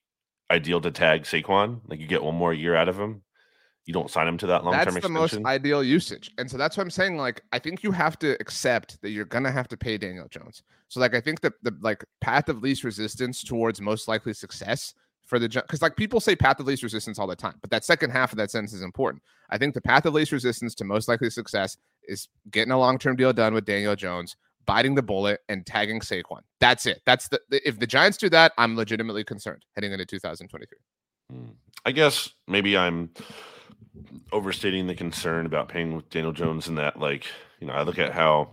ideal 0.50 0.80
to 0.82 0.90
tag 0.92 1.24
Saquon. 1.24 1.82
Like 1.88 2.00
you 2.00 2.08
get 2.08 2.24
one 2.24 2.36
more 2.36 2.54
year 2.54 2.76
out 2.76 2.88
of 2.90 2.98
him. 2.98 3.22
You 3.88 3.94
don't 3.94 4.12
sign 4.12 4.28
him 4.28 4.38
to 4.40 4.48
that 4.48 4.66
long 4.66 4.74
term 4.74 4.82
extension. 4.98 5.14
That's 5.14 5.32
the 5.32 5.40
most 5.40 5.48
ideal 5.48 5.82
usage. 5.82 6.32
And 6.38 6.52
so 6.52 6.58
that's 6.58 6.76
what 6.76 6.84
I'm 6.84 6.92
saying. 6.92 7.18
Like, 7.18 7.42
I 7.54 7.60
think 7.60 7.84
you 7.84 7.92
have 7.94 8.20
to 8.20 8.32
accept 8.42 9.02
that 9.02 9.12
you're 9.12 9.26
gonna 9.26 9.52
have 9.52 9.70
to 9.70 9.78
pay 9.78 9.98
Daniel 9.98 10.28
Jones. 10.28 10.62
So, 10.90 11.00
like, 11.00 11.16
I 11.16 11.22
think 11.22 11.40
that 11.42 11.54
the 11.64 11.74
like 11.82 12.04
path 12.20 12.50
of 12.50 12.62
least 12.62 12.84
resistance 12.84 13.44
towards 13.44 13.80
most 13.80 14.10
likely 14.10 14.34
success 14.34 14.94
for 15.26 15.40
the 15.40 15.48
because 15.48 15.82
like 15.82 15.96
people 15.96 16.20
say 16.20 16.36
path 16.36 16.60
of 16.60 16.66
least 16.68 16.84
resistance 16.84 17.18
all 17.18 17.28
the 17.28 17.36
time, 17.36 17.56
but 17.62 17.70
that 17.70 17.86
second 17.86 18.10
half 18.10 18.34
of 18.34 18.38
that 18.38 18.52
sentence 18.52 18.74
is 18.74 18.82
important. 18.82 19.24
I 19.50 19.58
think 19.58 19.74
the 19.74 19.82
path 19.82 20.06
of 20.06 20.14
least 20.14 20.34
resistance 20.34 20.76
to 20.76 20.84
most 20.84 21.08
likely 21.08 21.30
success 21.30 21.78
is 22.04 22.28
getting 22.52 22.72
a 22.72 22.80
long 22.80 22.98
term 22.98 23.16
deal 23.16 23.32
done 23.32 23.54
with 23.54 23.64
Daniel 23.64 23.96
Jones, 23.96 24.36
biting 24.66 24.96
the 24.96 25.02
bullet, 25.02 25.40
and 25.48 25.66
tagging 25.66 26.02
Saquon. 26.02 26.42
That's 26.60 26.86
it. 26.86 27.02
That's 27.06 27.30
the 27.30 27.40
the- 27.50 27.66
if 27.66 27.80
the 27.80 27.88
Giants 27.88 28.18
do 28.18 28.30
that, 28.32 28.52
I'm 28.58 28.76
legitimately 28.76 29.24
concerned 29.24 29.64
heading 29.76 29.94
into 29.94 30.06
2023. 30.06 30.78
Mm. 31.32 31.56
I 31.86 31.92
guess 31.92 32.30
maybe 32.48 32.78
I'm 32.78 33.12
overstating 34.32 34.88
the 34.88 34.96
concern 34.96 35.46
about 35.46 35.70
paying 35.70 35.96
with 35.96 36.10
Daniel 36.10 36.34
Jones 36.34 36.68
and 36.68 36.78
that, 36.78 37.00
like, 37.00 37.26
you 37.60 37.68
know, 37.68 37.74
I 37.74 37.84
look 37.84 37.98
at 38.00 38.14
how 38.14 38.52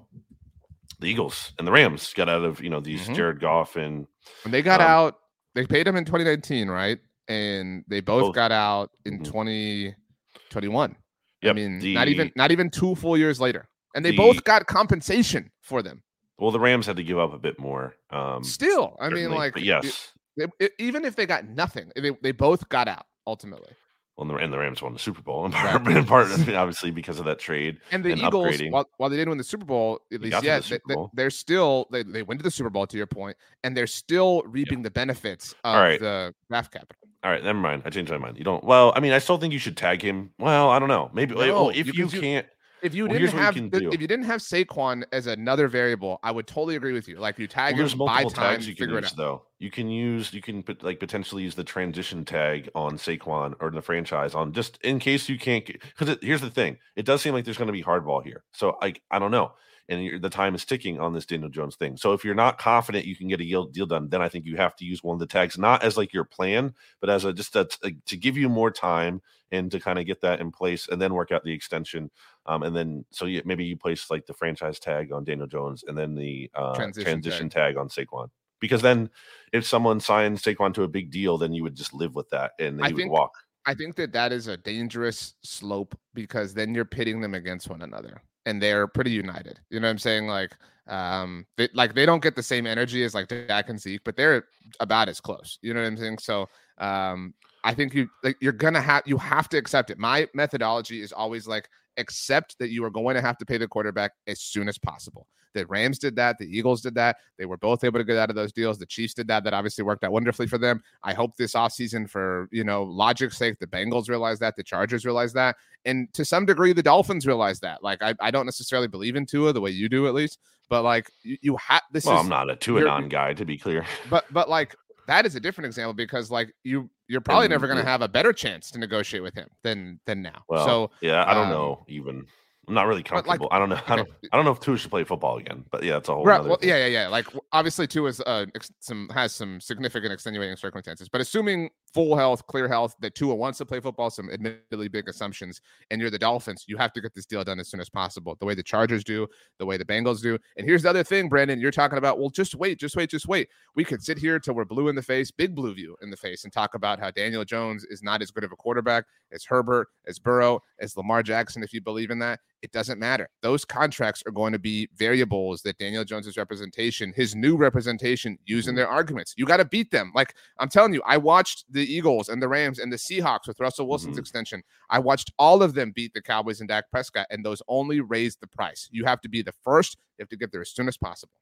the 1.01 1.07
Eagles 1.09 1.53
and 1.59 1.67
the 1.67 1.73
Rams 1.73 2.13
got 2.15 2.29
out 2.29 2.45
of, 2.45 2.63
you 2.63 2.71
know, 2.71 2.81
these 2.81 3.09
Mhm. 3.09 3.15
Jared 3.17 3.41
Goff 3.41 3.77
and 3.77 4.07
When 4.43 4.53
they 4.53 4.63
got 4.63 4.81
Um, 4.81 4.87
out, 4.87 5.19
they 5.55 5.67
paid 5.67 5.87
him 5.87 5.97
in 5.97 6.05
2019, 6.05 6.69
right? 6.69 6.99
And 7.29 7.85
they 7.89 8.01
both, 8.01 8.23
Both. 8.29 8.35
got 8.35 8.53
out 8.53 8.91
in 9.05 9.19
Mhm. 9.19 9.25
2021. 9.25 10.91
I 10.93 11.47
Yep, 11.49 11.57
mean, 11.57 11.95
not 11.95 12.09
even 12.09 12.33
not 12.37 12.51
even 12.53 12.71
two 12.71 12.95
full 12.95 13.17
years 13.19 13.41
later. 13.41 13.69
And 13.95 14.05
they 14.05 14.11
the- 14.13 14.17
both 14.17 14.45
got 14.45 14.67
compensation 14.67 15.51
for 15.61 15.83
them. 15.83 16.03
well, 16.39 16.51
the 16.51 16.59
Rams 16.61 16.87
had 16.87 16.97
to 16.97 17.05
give 17.05 17.19
up 17.19 17.33
a 17.33 17.39
bit 17.39 17.59
more. 17.59 17.95
Um, 18.11 18.43
Still, 18.43 18.97
I 19.01 19.09
mean, 19.11 19.31
like, 19.31 19.53
but 19.55 19.63
yes, 19.63 20.13
it- 20.37 20.51
it- 20.59 20.73
even 20.79 21.05
if 21.05 21.15
they 21.17 21.27
got 21.27 21.45
nothing, 21.47 21.93
they, 21.95 22.11
they 22.23 22.33
both 22.33 22.69
got 22.69 22.89
out 22.89 23.07
ultimately. 23.27 23.73
Well, 24.17 24.29
and 24.29 24.31
the, 24.31 24.43
and 24.43 24.53
the 24.53 24.59
Rams 24.59 24.81
won 24.81 24.93
the 24.93 24.99
Super 24.99 25.23
Bowl 25.23 25.45
in 25.45 25.53
part, 25.53 25.87
in 25.89 26.05
part, 26.05 26.29
obviously 26.49 26.91
because 26.91 27.19
of 27.19 27.25
that 27.25 27.39
trade. 27.39 27.79
And 27.91 28.05
the 28.05 28.13
And 28.13 28.21
Eagles, 28.21 28.61
while, 28.71 28.89
while 28.99 29.11
they 29.11 29.17
didn't 29.17 29.31
win 29.31 29.39
the 29.39 29.45
Super 29.45 29.65
Bowl, 29.65 30.01
at 30.13 30.21
They 30.21 30.27
least 30.27 30.41
the 30.41 30.47
yet, 30.47 30.65
Super 30.65 31.09
they, 31.15 31.25
are 31.25 31.31
still 31.31 31.89
they, 31.91 32.03
they 32.03 32.23
went 32.23 32.39
to 32.41 32.45
the 32.45 32.51
Super 32.51 32.71
Bowl 32.71 32.87
to 32.87 32.97
your 32.97 33.07
point, 33.07 33.37
and 33.65 33.77
they're 33.77 33.87
still 33.87 34.43
reaping 34.47 34.83
the 34.83 34.91
benefits 34.91 35.53
of 35.65 35.75
All 35.75 35.81
right. 35.81 36.01
the 36.01 36.35
draft 36.49 36.73
capital. 36.73 36.97
All 37.25 37.31
right, 37.31 37.43
never 37.43 37.59
mind. 37.59 37.83
I 37.87 37.91
changed 37.91 38.13
my 38.13 38.19
mind. 38.19 38.37
You 38.37 38.45
don't. 38.45 38.63
Well, 38.63 38.93
I 38.95 39.01
mean, 39.01 39.13
I 39.13 39.19
still 39.19 39.39
think 39.39 39.53
you 39.53 39.59
should 39.59 39.79
tag 39.79 40.03
him. 40.03 40.31
Well, 40.39 40.69
I 40.71 40.79
don't 40.79 40.89
know. 40.89 41.11
Maybe 41.15 41.35
well, 41.35 41.67
oh, 41.67 41.69
if 41.71 41.87
you 41.87 41.93
you, 41.95 42.09
can 42.09 42.21
can't. 42.21 42.47
If 42.85 42.95
you 42.95 43.07
Well, 43.07 43.19
didn't 43.19 43.33
you 43.33 43.39
have 43.39 43.55
the- 43.55 43.89
if 43.93 44.01
you 44.01 44.07
didn't 44.07 44.27
have 44.27 44.43
Saquon 44.43 45.05
as 45.11 45.27
another 45.27 45.69
variable, 45.69 46.21
I 46.23 46.31
would 46.31 46.47
totally 46.47 46.77
agree 46.77 46.93
with 46.93 47.09
you. 47.09 47.17
Like 47.17 47.39
you 47.39 47.47
tag 47.47 47.79
there's 47.79 47.93
him, 47.93 47.99
multiple 48.01 48.31
time, 48.31 48.61
you 48.61 48.67
can 48.67 48.75
figure 48.77 48.99
it 48.99 49.05
use 49.05 49.13
out. 49.13 49.17
though. 49.17 49.43
You 49.59 49.71
can 49.71 49.89
use 49.89 50.35
you 50.35 50.43
can 50.43 50.63
put 50.63 50.83
like 50.83 51.01
potentially 51.01 51.43
use 51.43 51.55
the 51.55 51.65
transition 51.65 52.27
tag 52.27 52.69
on 52.75 52.99
Saquon 52.99 53.55
or 53.59 53.71
the 53.71 53.81
franchise 53.81 54.35
on 54.35 54.53
just 54.53 54.79
in 54.83 54.99
case 54.99 55.31
you 55.31 55.39
can't 55.39 55.65
because 55.67 56.19
here's 56.21 56.43
the 56.43 56.51
thing. 56.51 56.77
It 56.95 57.07
does 57.07 57.23
seem 57.23 57.33
like 57.33 57.47
there's 57.47 57.57
going 57.57 57.69
to 57.69 57.73
be 57.73 57.83
hardball 57.83 58.23
here. 58.23 58.45
So 58.53 58.77
I 58.83 58.93
I 59.11 59.19
don't 59.19 59.31
know. 59.31 59.53
And 59.89 60.03
you're, 60.05 60.19
the 60.19 60.31
time 60.31 60.55
is 60.55 60.65
ticking 60.65 60.99
on 60.99 61.13
this 61.13 61.27
Daniel 61.27 61.51
Jones 61.51 61.77
thing. 61.77 61.97
So 61.99 62.13
if 62.15 62.25
you're 62.25 62.35
not 62.35 62.59
confident 62.59 63.05
you 63.07 63.17
can 63.17 63.29
get 63.29 63.41
a 63.41 63.45
deal, 63.45 63.67
deal 63.67 63.85
done, 63.85 64.09
then 64.09 64.23
I 64.23 64.31
think 64.31 64.47
you 64.47 64.57
have 64.57 64.75
to 64.77 64.85
use 64.85 65.03
one 65.03 65.15
of 65.15 65.21
the 65.21 65.27
tags, 65.27 65.59
not 65.59 65.83
as 65.83 65.97
like 65.99 66.13
your 66.15 66.25
plan, 66.25 66.75
but 67.01 67.11
as 67.11 67.25
a 67.27 67.33
just 67.35 67.55
a, 67.57 67.67
to 68.07 68.17
give 68.17 68.37
you 68.39 68.49
more 68.49 68.71
time 68.71 69.21
and 69.53 69.71
to 69.71 69.79
kind 69.79 69.99
of 69.99 70.07
get 70.07 70.23
that 70.23 70.41
in 70.41 70.51
place 70.51 70.89
and 70.89 71.01
then 71.01 71.13
work 71.13 71.33
out 71.33 71.45
the 71.45 71.53
extension. 71.53 72.11
Um, 72.47 72.63
and 72.63 72.77
then 72.77 73.05
so 73.11 73.27
you, 73.27 73.43
maybe 73.45 73.65
you 73.65 73.77
place 73.77 74.11
like 74.11 74.27
the 74.27 74.35
franchise 74.35 74.79
tag 74.79 75.13
on 75.13 75.25
Daniel 75.25 75.47
Jones 75.47 75.85
and 75.87 75.97
then 75.97 76.15
the 76.15 76.51
uh, 76.55 76.75
Transition 76.75 77.23
transition, 77.23 77.49
tag. 77.49 77.77
on 77.77 77.89
Saquon. 77.89 78.29
Because 78.61 78.83
then 78.83 79.11
if 79.53 79.67
someone 79.67 80.01
signs 80.01 80.43
Saquon 80.43 80.73
to 80.75 80.83
a 80.83 80.89
big 80.89 81.11
deal, 81.11 81.39
then 81.39 81.53
you 81.53 81.63
would 81.63 81.75
just 81.75 81.95
live 81.95 82.15
with 82.15 82.29
that 82.31 82.53
and 82.59 82.85
he 82.85 82.93
would 82.93 83.09
walk. 83.09 83.33
I 83.67 83.75
think 83.75 83.97
that 83.97 84.13
that 84.13 84.33
is 84.33 84.47
a 84.47 84.57
dangerous 84.59 85.35
slope 85.43 85.99
because 86.13 86.53
then 86.53 86.75
you're 86.75 86.85
pitting 86.85 87.21
them 87.21 87.35
against 87.35 87.69
one 87.69 87.83
another. 87.83 88.21
and 88.47 88.63
they're 88.63 88.87
pretty 88.87 89.11
united. 89.11 89.61
You 89.71 89.81
know 89.81 89.87
what 89.87 89.93
I'm 89.93 89.99
saying? 89.99 90.27
Like, 90.27 90.53
um, 90.87 91.47
they, 91.57 91.69
like 91.75 91.95
they 91.95 92.05
don't 92.07 92.23
get 92.23 92.37
the 92.37 92.43
same 92.43 92.67
energy 92.67 93.05
as 93.05 93.15
like 93.15 93.29
Dak 93.29 93.69
and 93.71 93.81
Zeke, 93.81 94.03
but 94.05 94.17
they're 94.17 94.45
about 94.81 95.09
as 95.09 95.21
close. 95.21 95.59
You 95.63 95.73
know 95.75 95.81
what 95.81 95.87
I'm 95.87 95.97
saying? 95.97 96.19
So, 96.19 96.49
um, 96.79 97.35
I 97.65 97.73
think 97.73 97.95
you 97.95 98.11
like 98.23 98.37
you're 98.41 98.53
gonna 98.53 98.83
have 98.83 99.03
you 99.07 99.17
have 99.17 99.49
to 99.51 99.57
accept 99.57 99.91
it. 99.91 99.99
My 99.99 100.29
methodology 100.35 101.01
is 101.01 101.13
always 101.13 101.47
like 101.47 101.71
accept 101.97 102.59
that 102.59 102.71
you 102.71 102.85
are 102.85 102.91
going 102.91 103.15
to 103.15 103.23
have 103.23 103.39
to 103.39 103.47
pay 103.47 103.59
the 103.59 103.69
quarterback 103.69 104.13
as 104.27 104.41
soon 104.41 104.69
as 104.69 104.79
possible. 104.79 105.27
The 105.55 105.67
Rams 105.67 105.99
did 105.99 106.17
that. 106.17 106.37
The 106.39 106.47
Eagles 106.47 106.83
did 106.83 106.95
that. 106.97 107.17
They 107.39 107.47
were 107.47 107.57
both 107.57 107.85
able 107.85 108.01
to 108.01 108.05
get 108.05 108.19
out 108.19 108.29
of 108.29 108.37
those 108.37 108.53
deals. 108.53 108.77
The 108.77 108.87
Chiefs 108.87 109.15
did 109.15 109.29
that. 109.29 109.45
That 109.45 109.55
obviously 109.55 109.85
worked 109.85 110.05
out 110.05 110.13
wonderfully 110.13 110.49
for 110.49 110.59
them. 110.59 110.83
I 111.03 111.15
hope 111.15 111.37
this 111.37 111.55
offseason, 111.55 112.11
for 112.11 112.49
you 112.51 112.65
know, 112.65 112.83
logic's 112.83 113.39
sake, 113.39 113.59
the 113.61 113.67
Bengals 113.67 114.09
realize 114.09 114.41
that, 114.41 114.57
the 114.57 114.65
Chargers 114.65 115.05
realize 115.05 115.33
that, 115.35 115.57
and 115.85 116.13
to 116.15 116.25
some 116.25 116.45
degree, 116.45 116.73
the 116.73 116.83
Dolphins 116.83 117.27
realize 117.27 117.61
that. 117.61 117.83
Like, 117.83 118.03
I, 118.03 118.15
I 118.21 118.31
don't 118.31 118.47
necessarily 118.47 118.89
believe 118.89 119.17
in 119.17 119.27
Tua 119.27 119.53
the 119.53 119.61
way 119.61 119.71
you 119.71 119.89
do, 119.89 120.09
at 120.09 120.15
least, 120.15 120.39
but 120.69 120.83
like 120.83 121.11
you, 121.23 121.39
you 121.41 121.57
have 121.57 121.83
this. 121.93 122.05
Well, 122.05 122.17
is, 122.17 122.21
I'm 122.21 122.29
not 122.29 122.51
a 122.51 122.57
Tua 122.57 122.83
non 122.83 123.09
guy, 123.09 123.35
to 123.35 123.45
be 123.45 123.57
clear. 123.57 123.87
But 124.11 124.25
but 124.33 124.49
like 124.49 124.75
that 125.07 125.27
is 125.27 125.35
a 125.35 125.41
different 125.41 125.67
example 125.67 125.95
because 125.95 126.31
like 126.31 126.55
you 126.63 126.91
you're 127.09 127.21
probably 127.21 127.49
never 127.49 127.67
going 127.67 127.79
to 127.79 127.85
have 127.89 128.03
a 128.03 128.09
better 128.09 128.33
chance 128.33 128.71
to 128.71 128.79
negotiate 128.79 129.23
with 129.23 129.35
him 129.35 129.49
than 129.63 130.01
than 130.07 130.23
now. 130.23 130.43
Well, 130.49 130.67
so 130.67 130.91
yeah, 131.01 131.25
I 131.27 131.35
don't 131.35 131.47
um, 131.47 131.53
know 131.53 131.85
even. 131.89 132.27
I'm 132.69 132.75
not 132.75 132.87
really 132.87 133.03
but, 133.03 133.13
like, 133.13 133.25
comfortable. 133.25 133.49
I 133.51 133.59
don't 133.59 133.69
know. 133.69 133.81
I 133.87 133.97
don't. 133.97 134.09
I 134.33 134.37
don't 134.37 134.45
know 134.45 134.53
if 134.53 134.61
Tua 134.61 134.77
should 134.77 134.91
play 134.91 135.05
football 135.05 135.39
again. 135.39 135.65
But 135.71 135.83
yeah, 135.83 135.99
it's 135.99 136.09
a 136.09 136.15
whole. 136.15 136.25
Right. 136.25 136.45
Well, 136.45 136.59
yeah, 136.63 136.77
yeah, 136.79 136.87
yeah. 136.87 137.09
Like 137.09 137.27
obviously, 137.53 137.87
Tua 137.87 138.09
is 138.09 138.21
uh 138.21 138.47
ex- 138.55 138.73
some 138.81 139.09
has 139.15 139.35
some 139.35 139.61
significant 139.61 140.13
extenuating 140.13 140.57
circumstances. 140.57 141.09
But 141.09 141.21
assuming 141.21 141.71
full 141.93 142.17
health, 142.17 142.47
clear 142.47 142.69
health, 142.69 142.97
that 143.01 143.15
Tua 143.15 143.35
wants 143.35 143.59
to 143.59 143.67
play 143.67 143.81
football, 143.81 144.11
some 144.11 144.31
admittedly 144.31 144.89
big 144.89 145.09
assumptions, 145.09 145.61
and 145.91 146.01
you're 146.01 146.11
the 146.11 146.19
Dolphins, 146.19 146.65
you 146.67 146.77
have 146.77 146.93
to 146.95 147.01
get 147.01 147.15
this 147.15 147.27
deal 147.27 147.45
done 147.45 147.61
as 147.61 147.69
soon 147.69 147.81
as 147.81 147.89
possible. 147.89 148.37
The 148.39 148.47
way 148.47 148.55
the 148.55 148.63
Chargers 148.63 149.05
do, 149.05 149.27
the 149.59 149.67
way 149.67 149.77
the 149.77 149.85
Bengals 149.85 150.23
do. 150.23 150.39
And 150.57 150.67
here's 150.67 150.83
the 150.83 150.91
other 150.91 151.05
thing, 151.05 151.29
Brandon. 151.29 151.61
You're 151.61 151.71
talking 151.71 151.99
about. 151.99 152.19
Well, 152.19 152.31
just 152.31 152.55
wait, 152.55 152.79
just 152.79 152.97
wait, 152.97 153.11
just 153.11 153.29
wait. 153.29 153.49
We 153.75 153.85
could 153.85 154.03
sit 154.03 154.19
here 154.19 154.39
till 154.39 154.55
we're 154.55 154.65
blue 154.65 154.89
in 154.89 154.95
the 154.95 155.03
face, 155.03 155.31
big 155.31 155.55
blue 155.55 155.75
view 155.75 155.97
in 156.03 156.11
the 156.11 156.17
face, 156.17 156.45
and 156.45 156.53
talk 156.53 156.75
about 156.75 156.99
how 156.99 157.11
Daniel 157.11 157.45
Jones 157.45 157.85
is 157.85 158.03
not 158.03 158.23
as 158.23 158.31
good 158.31 158.45
of 158.45 158.53
a 158.53 158.57
quarterback 158.57 159.05
as 159.33 159.45
Herbert, 159.45 159.89
as 160.07 160.19
Burrow, 160.19 160.61
as 160.79 160.97
Lamar 160.97 161.23
Jackson. 161.23 161.63
If 161.63 161.73
you 161.73 161.81
believe 161.81 162.11
in 162.11 162.19
that, 162.21 162.41
it 162.65 162.73
doesn't 162.73 162.99
matter. 162.99 163.29
Those 163.43 163.63
contracts 163.65 164.23
are 164.27 164.33
going 164.33 164.53
to 164.55 164.59
be 164.59 164.89
variables 164.97 165.61
that 165.63 165.77
Daniel 165.77 166.03
Jones's 166.03 166.39
representation, 166.39 167.13
his 167.15 167.37
new 167.37 167.57
representation, 167.57 168.39
use 168.47 168.67
in 168.69 168.75
their 168.75 168.89
arguments. 168.89 169.35
You 169.37 169.45
got 169.45 169.59
to 169.59 169.67
beat 169.67 169.91
them. 169.91 170.11
Like 170.15 170.35
I'm 170.59 170.71
telling 170.71 170.95
you, 170.95 171.03
I 171.07 171.19
watched 171.19 171.67
the 171.71 171.83
Eagles 171.85 172.31
and 172.31 172.41
the 172.41 172.49
Rams 172.49 172.79
and 172.79 172.91
the 172.91 172.97
Seahawks 172.97 173.47
with 173.47 173.61
Russell 173.61 173.87
Wilson's 173.87 174.17
Mhm. 174.17 174.21
extension. 174.21 174.63
I 174.89 174.99
watched 174.99 175.31
all 175.39 175.63
of 175.63 175.75
them 175.75 175.93
beat 175.95 176.15
the 176.15 176.23
Cowboys 176.23 176.61
and 176.61 176.69
Dak 176.69 176.91
Prescott, 176.91 177.27
and 177.31 177.45
those 177.45 177.61
only 177.69 178.01
raised 178.01 178.41
the 178.41 178.47
price. 178.47 178.89
You 178.91 179.05
have 179.05 179.21
to 179.21 179.29
be 179.29 179.43
the 179.43 179.53
first. 179.63 179.99
You 180.19 180.23
have 180.23 180.31
to 180.31 180.37
get 180.37 180.51
there 180.51 180.63
as 180.63 180.71
soon 180.71 180.89
as 180.89 180.97
possible. 180.97 181.35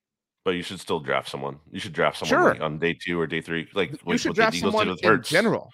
But 0.45 0.57
you 0.57 0.63
should 0.65 0.81
still 0.81 0.99
draft 0.99 1.29
someone. 1.29 1.61
You 1.71 1.79
should 1.79 1.93
draft 1.93 2.19
someone 2.19 2.31
Sure. 2.43 2.53
like, 2.55 2.61
on 2.61 2.81
day 2.81 2.95
two 2.95 3.21
or 3.21 3.29
day 3.29 3.41
three. 3.41 3.69
Like 3.75 3.93
you 4.05 4.19
should 4.19 4.35
draft 4.35 4.57
someone 4.57 4.89
in 4.89 4.99
Hurts. 5.01 5.29
general. 5.31 5.71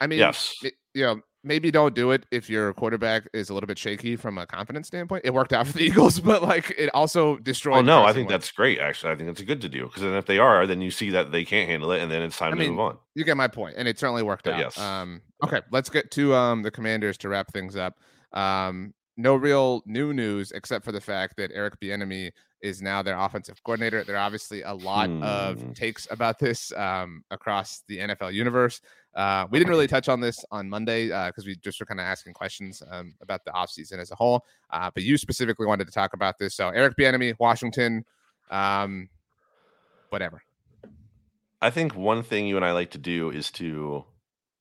I 0.00 0.06
mean, 0.06 0.18
Yes. 0.18 0.54
it- 0.62 0.74
you 0.94 1.02
know, 1.02 1.20
maybe 1.44 1.70
don't 1.70 1.94
do 1.94 2.10
it 2.10 2.26
if 2.30 2.50
your 2.50 2.72
quarterback 2.74 3.28
is 3.32 3.48
a 3.50 3.54
little 3.54 3.66
bit 3.66 3.78
shaky 3.78 4.16
from 4.16 4.38
a 4.38 4.46
confidence 4.46 4.88
standpoint. 4.88 5.24
It 5.24 5.32
worked 5.32 5.52
out 5.52 5.66
for 5.66 5.72
the 5.72 5.84
Eagles, 5.84 6.20
but 6.20 6.42
like 6.42 6.74
it 6.76 6.90
also 6.94 7.36
destroyed. 7.38 7.78
Oh 7.78 7.82
no, 7.82 8.04
I 8.04 8.12
think 8.12 8.28
that's 8.28 8.50
great. 8.50 8.78
Actually, 8.80 9.12
I 9.12 9.16
think 9.16 9.28
it's 9.30 9.42
good 9.42 9.60
to 9.62 9.68
do 9.68 9.84
because 9.84 10.02
then 10.02 10.14
if 10.14 10.26
they 10.26 10.38
are, 10.38 10.66
then 10.66 10.80
you 10.80 10.90
see 10.90 11.10
that 11.10 11.30
they 11.32 11.44
can't 11.44 11.68
handle 11.68 11.92
it, 11.92 12.02
and 12.02 12.10
then 12.10 12.22
it's 12.22 12.36
time 12.36 12.48
I 12.48 12.56
to 12.56 12.56
mean, 12.56 12.70
move 12.70 12.80
on. 12.80 12.98
you 13.14 13.24
get 13.24 13.36
my 13.36 13.48
point, 13.48 13.74
and 13.78 13.86
it 13.88 13.98
certainly 13.98 14.22
worked 14.22 14.44
But 14.44 14.54
out. 14.54 14.60
yes. 14.60 14.78
Um, 14.78 15.22
okay, 15.44 15.60
let's 15.70 15.90
get 15.90 16.10
to 16.12 16.34
um 16.34 16.62
the 16.62 16.70
Commanders 16.70 17.16
to 17.18 17.28
wrap 17.28 17.52
things 17.52 17.76
up. 17.76 17.94
Um, 18.32 18.92
no 19.16 19.34
real 19.34 19.82
new 19.86 20.12
news 20.12 20.52
except 20.52 20.84
for 20.84 20.92
the 20.92 21.00
fact 21.00 21.34
that 21.38 21.50
Eric 21.52 21.80
Bieniemy 21.80 22.30
is 22.62 22.82
now 22.82 23.02
their 23.02 23.16
offensive 23.18 23.60
coordinator. 23.64 24.02
There 24.04 24.16
are 24.16 24.18
obviously 24.24 24.62
a 24.62 24.74
lot 24.74 25.08
Hmm. 25.08 25.22
of 25.22 25.74
takes 25.74 26.06
about 26.10 26.38
this 26.38 26.72
um, 26.72 27.22
across 27.30 27.82
the 27.88 27.98
NFL 27.98 28.32
universe. 28.32 28.80
Uh, 29.18 29.48
we 29.50 29.58
didn't 29.58 29.70
really 29.70 29.88
touch 29.88 30.08
on 30.08 30.20
this 30.20 30.44
on 30.52 30.70
Monday 30.70 31.08
because 31.08 31.44
we 31.44 31.56
just 31.56 31.80
were 31.80 31.86
kind 31.86 31.98
of 31.98 32.04
asking 32.04 32.32
questions 32.32 32.84
um, 32.88 33.16
about 33.20 33.44
the 33.44 33.50
offseason 33.50 33.98
as 33.98 34.12
a 34.12 34.14
whole. 34.14 34.44
Uh, 34.70 34.90
but 34.94 35.02
you 35.02 35.18
specifically 35.18 35.66
wanted 35.66 35.86
to 35.88 35.92
talk 35.92 36.14
about 36.14 36.38
this. 36.38 36.54
So 36.54 36.68
Eric 36.68 36.96
Bieniemy, 36.96 37.34
Washington, 37.40 38.04
um, 38.52 39.08
whatever. 40.10 40.40
I 41.60 41.70
think 41.70 41.96
one 41.96 42.22
thing 42.22 42.46
you 42.46 42.54
and 42.54 42.64
I 42.64 42.70
like 42.70 42.92
to 42.92 42.98
do 42.98 43.30
is 43.30 43.50
to 43.52 44.04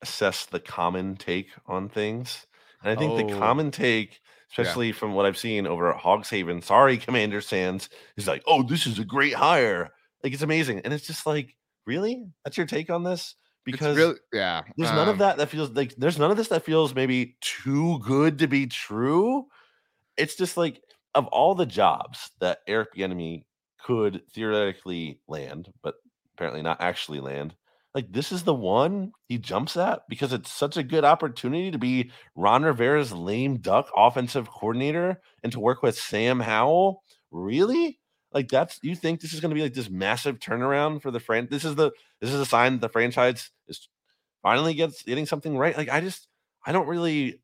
assess 0.02 0.48
the 0.48 0.60
common 0.60 1.18
take 1.18 1.50
on 1.68 1.88
things. 1.88 2.48
And 2.82 2.92
I 2.92 2.96
think 2.96 3.16
the 3.16 3.32
Oh. 3.36 3.40
common 3.40 3.70
take, 3.70 4.20
especially 4.50 4.92
from 4.92 5.14
what 5.14 5.28
I've 5.28 5.38
seen 5.38 5.68
over 5.68 5.92
at 5.92 6.00
Hogs 6.00 6.32
Haven, 6.32 6.64
sorry, 6.64 6.98
Commander 7.08 7.42
Sands, 7.42 7.90
is 8.16 8.28
like, 8.28 8.42
oh, 8.48 8.64
this 8.64 8.88
is 8.88 8.98
a 8.98 9.06
great 9.06 9.36
hire. 9.36 9.92
Like 10.24 10.34
it's 10.34 10.42
amazing. 10.42 10.80
And 10.80 10.96
it's 10.96 11.06
just 11.06 11.28
like, 11.28 11.56
really? 11.86 12.26
That's 12.44 12.58
your 12.58 12.66
take 12.66 12.90
on 12.90 13.04
this? 13.04 13.36
Because 13.72 13.98
really, 13.98 14.16
yeah, 14.32 14.64
there's 14.78 14.92
none 14.92 15.10
of 15.10 15.16
um, 15.16 15.20
that 15.20 15.38
that 15.38 15.50
feels 15.50 15.72
like 15.72 15.94
there's 15.98 16.18
none 16.18 16.32
of 16.32 16.38
this 16.38 16.48
that 16.48 16.64
feels 16.64 16.96
maybe 16.96 17.36
too 17.42 18.00
good 18.00 18.40
to 18.40 18.48
be 18.48 18.66
true. 18.66 19.46
It's 20.16 20.36
just 20.36 20.56
like 20.56 20.82
of 21.14 21.28
all 21.28 21.54
the 21.54 21.66
jobs 21.66 22.32
that 22.40 22.60
Eric 22.66 22.96
Bieniemy 22.96 23.44
could 23.84 24.22
theoretically 24.34 25.20
land, 25.28 25.72
but 25.84 25.96
apparently 26.34 26.62
not 26.62 26.80
actually 26.80 27.20
land. 27.20 27.56
Like 27.94 28.12
this 28.12 28.32
is 28.32 28.44
the 28.44 28.54
one 28.54 29.12
he 29.28 29.38
jumps 29.38 29.76
at 29.76 30.02
because 30.08 30.32
it's 30.32 30.52
such 30.52 30.78
a 30.78 30.84
good 30.84 31.04
opportunity 31.04 31.72
to 31.72 31.78
be 31.78 32.12
Ron 32.36 32.64
Rivera's 32.64 33.12
lame 33.12 33.58
duck 33.58 33.90
offensive 33.98 34.50
coordinator 34.50 35.20
and 35.44 35.52
to 35.52 35.60
work 35.60 35.82
with 35.84 35.98
Sam 35.98 36.40
Howell. 36.40 37.04
Really? 37.32 38.00
Like 38.34 38.50
that's 38.50 38.80
you 38.82 38.96
think 38.96 39.22
this 39.22 39.34
is 39.34 39.40
going 39.40 39.52
to 39.52 39.56
be 39.56 39.62
like 39.62 39.74
this 39.74 39.90
massive 39.90 40.40
turnaround 40.40 41.02
for 41.02 41.12
the 41.12 41.20
fran? 41.20 41.48
This 41.50 41.66
is 41.66 41.76
the 41.76 41.92
this 42.22 42.32
is 42.32 42.40
a 42.40 42.46
sign 42.46 42.74
that 42.74 42.82
the 42.82 42.90
franchise 42.90 43.52
is 43.68 43.88
finally 44.42 44.74
gets 44.74 45.04
getting 45.04 45.26
something 45.26 45.58
right. 45.58 45.78
Like 45.78 45.90
I 45.90 46.02
just 46.02 46.28
I 46.66 46.72
don't 46.72 46.88
really 46.88 47.42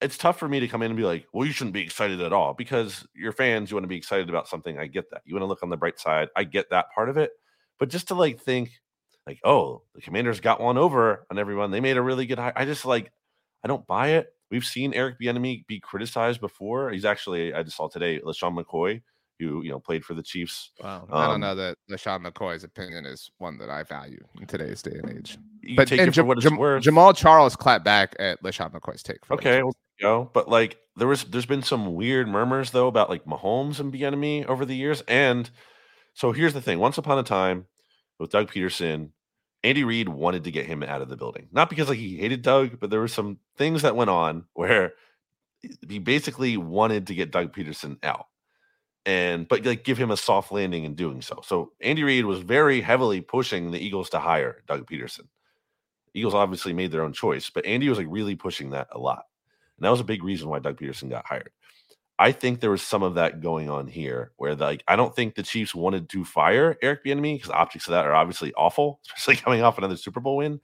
it's 0.00 0.18
tough 0.18 0.38
for 0.38 0.48
me 0.48 0.58
to 0.60 0.68
come 0.68 0.82
in 0.82 0.90
and 0.90 0.96
be 0.96 1.04
like, 1.04 1.26
well, 1.32 1.46
you 1.46 1.52
shouldn't 1.52 1.74
be 1.74 1.82
excited 1.82 2.20
at 2.20 2.32
all 2.32 2.54
because 2.54 3.06
you're 3.14 3.32
fans, 3.32 3.70
you 3.70 3.76
want 3.76 3.84
to 3.84 3.88
be 3.88 3.96
excited 3.96 4.28
about 4.28 4.48
something. 4.48 4.76
I 4.78 4.86
get 4.88 5.08
that. 5.10 5.22
You 5.24 5.34
want 5.34 5.42
to 5.42 5.46
look 5.46 5.62
on 5.62 5.70
the 5.70 5.76
bright 5.76 6.00
side. 6.00 6.28
I 6.34 6.42
get 6.44 6.70
that 6.70 6.86
part 6.92 7.08
of 7.08 7.16
it. 7.16 7.30
But 7.78 7.88
just 7.88 8.08
to 8.08 8.14
like 8.14 8.40
think 8.40 8.70
like, 9.26 9.38
oh, 9.44 9.82
the 9.94 10.00
commanders 10.00 10.40
got 10.40 10.60
one 10.60 10.78
over 10.78 11.26
on 11.30 11.38
everyone. 11.38 11.70
They 11.70 11.80
made 11.80 11.96
a 11.96 12.02
really 12.02 12.26
good 12.26 12.38
hire. 12.38 12.52
I 12.56 12.64
just 12.64 12.84
like 12.84 13.12
I 13.64 13.68
don't 13.68 13.86
buy 13.86 14.10
it. 14.10 14.26
We've 14.50 14.64
seen 14.64 14.92
Eric 14.92 15.18
Bieniemy 15.20 15.66
be 15.66 15.80
criticized 15.80 16.40
before. 16.40 16.90
He's 16.90 17.04
actually 17.04 17.54
I 17.54 17.62
just 17.62 17.76
saw 17.76 17.88
today 17.88 18.20
LeSean 18.20 18.58
McCoy, 18.58 19.02
who 19.48 19.62
you 19.62 19.70
know 19.70 19.80
played 19.80 20.04
for 20.04 20.14
the 20.14 20.22
Chiefs. 20.22 20.70
Wow. 20.82 21.06
I 21.10 21.24
don't 21.26 21.34
Um, 21.34 21.40
know 21.40 21.54
that 21.54 21.76
LeSean 21.90 22.26
McCoy's 22.26 22.64
opinion 22.64 23.06
is 23.06 23.30
one 23.38 23.58
that 23.58 23.70
I 23.70 23.82
value 23.82 24.22
in 24.40 24.46
today's 24.46 24.82
day 24.82 24.98
and 25.02 25.10
age. 25.18 25.38
You 25.62 25.76
But 25.76 25.90
and 25.92 26.12
Jam- 26.12 26.26
what 26.26 26.38
it's 26.38 26.44
Jam- 26.44 26.56
worth. 26.56 26.82
Jamaal 26.84 27.16
Charles 27.16 27.56
clapped 27.56 27.84
back 27.84 28.14
at 28.18 28.42
LeSean 28.42 28.72
McCoy's 28.72 29.02
take. 29.02 29.24
For 29.26 29.34
Okay, 29.34 29.62
well, 29.62 29.74
go. 30.00 30.30
But 30.32 30.48
like 30.48 30.78
there 30.96 31.08
was 31.08 31.24
there's 31.24 31.46
been 31.46 31.62
some 31.62 31.94
weird 31.94 32.28
murmurs 32.28 32.70
though 32.70 32.86
about 32.88 33.08
like 33.10 33.24
Mahomes 33.24 33.80
and 33.80 33.92
Bieniemy 33.92 34.46
over 34.46 34.64
the 34.64 34.76
years. 34.76 35.02
And 35.08 35.48
so 36.14 36.32
here's 36.32 36.54
the 36.54 36.60
thing: 36.62 36.78
once 36.78 36.98
upon 36.98 37.18
a 37.18 37.22
time, 37.22 37.66
with 38.18 38.30
Doug 38.30 38.50
Pederson, 38.50 39.10
Andy 39.64 39.84
Reid 39.84 40.08
wanted 40.08 40.44
to 40.44 40.50
get 40.50 40.66
him 40.66 40.82
out 40.82 41.00
of 41.02 41.08
the 41.08 41.16
building. 41.16 41.48
Not 41.52 41.70
because 41.70 41.88
like 41.88 41.98
he 41.98 42.16
hated 42.18 42.42
Doug, 42.42 42.78
but 42.80 42.90
there 42.90 43.00
were 43.00 43.08
some 43.08 43.38
things 43.56 43.82
that 43.82 43.96
went 43.96 44.10
on 44.10 44.44
where 44.54 44.92
he 45.88 46.00
basically 46.00 46.56
wanted 46.56 47.06
to 47.06 47.14
get 47.14 47.30
Doug 47.30 47.54
Pederson 47.54 47.96
out. 48.04 48.26
And 49.04 49.48
but 49.48 49.64
like 49.64 49.84
give 49.84 49.98
him 49.98 50.12
a 50.12 50.16
soft 50.16 50.52
landing 50.52 50.84
in 50.84 50.94
doing 50.94 51.22
so. 51.22 51.40
So 51.44 51.72
Andy 51.80 52.04
Reid 52.04 52.24
was 52.24 52.38
very 52.38 52.80
heavily 52.80 53.20
pushing 53.20 53.70
the 53.70 53.80
Eagles 53.80 54.10
to 54.10 54.20
hire 54.20 54.62
Doug 54.68 54.88
Pederson. 54.88 55.26
Eagles 56.14 56.34
obviously 56.34 56.72
made 56.72 56.92
their 56.92 57.02
own 57.02 57.12
choice, 57.12 57.50
but 57.50 57.66
Andy 57.66 57.88
was 57.88 57.98
like 57.98 58.06
really 58.08 58.36
pushing 58.36 58.70
that 58.70 58.88
a 58.92 58.98
lot. 58.98 59.24
And 59.76 59.84
that 59.84 59.90
was 59.90 60.00
a 60.00 60.04
big 60.04 60.22
reason 60.22 60.48
why 60.48 60.60
Doug 60.60 60.78
Pederson 60.78 61.10
got 61.10 61.26
hired. 61.26 61.50
I 62.18 62.30
think 62.30 62.60
there 62.60 62.70
was 62.70 62.82
some 62.82 63.02
of 63.02 63.14
that 63.14 63.40
going 63.40 63.68
on 63.68 63.88
here 63.88 64.30
where 64.36 64.54
like 64.54 64.84
I 64.86 64.94
don't 64.94 65.14
think 65.16 65.34
the 65.34 65.42
Chiefs 65.42 65.74
wanted 65.74 66.08
to 66.10 66.24
fire 66.24 66.76
Eric 66.80 67.04
Bieniemy 67.04 67.36
because 67.36 67.50
optics 67.50 67.88
of 67.88 67.92
that 67.92 68.06
are 68.06 68.14
obviously 68.14 68.52
awful, 68.54 69.00
especially 69.16 69.42
coming 69.42 69.62
off 69.62 69.78
another 69.78 69.96
Super 69.96 70.20
Bowl 70.20 70.36
win. 70.36 70.60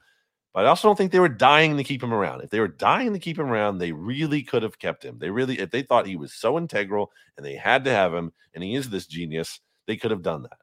But 0.54 0.64
I 0.64 0.68
also 0.68 0.88
don't 0.88 0.96
think 0.96 1.12
they 1.12 1.20
were 1.20 1.28
dying 1.28 1.76
to 1.76 1.84
keep 1.84 2.02
him 2.02 2.12
around. 2.12 2.40
If 2.40 2.50
they 2.50 2.60
were 2.60 2.68
dying 2.68 3.12
to 3.12 3.18
keep 3.18 3.38
him 3.38 3.46
around, 3.46 3.78
they 3.78 3.92
really 3.92 4.42
could 4.42 4.62
have 4.62 4.78
kept 4.78 5.04
him. 5.04 5.18
They 5.18 5.30
really, 5.30 5.58
if 5.58 5.70
they 5.70 5.82
thought 5.82 6.06
he 6.06 6.16
was 6.16 6.32
so 6.32 6.58
integral 6.58 7.12
and 7.36 7.44
they 7.44 7.54
had 7.54 7.84
to 7.84 7.90
have 7.90 8.14
him, 8.14 8.32
and 8.54 8.64
he 8.64 8.74
is 8.74 8.88
this 8.88 9.06
genius, 9.06 9.60
they 9.86 9.96
could 9.96 10.10
have 10.10 10.22
done 10.22 10.42
that. 10.42 10.58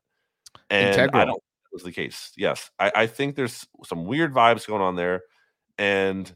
And 0.69 1.13
I 1.13 1.23
Integral. 1.23 1.25
don't 1.25 1.33
think 1.33 1.43
that 1.63 1.73
was 1.73 1.83
the 1.83 1.91
case. 1.91 2.31
Yes, 2.35 2.71
I, 2.79 2.91
I 2.95 3.07
think 3.07 3.35
there's 3.35 3.65
some 3.85 4.05
weird 4.05 4.33
vibes 4.33 4.67
going 4.67 4.81
on 4.81 4.95
there, 4.95 5.21
and 5.77 6.33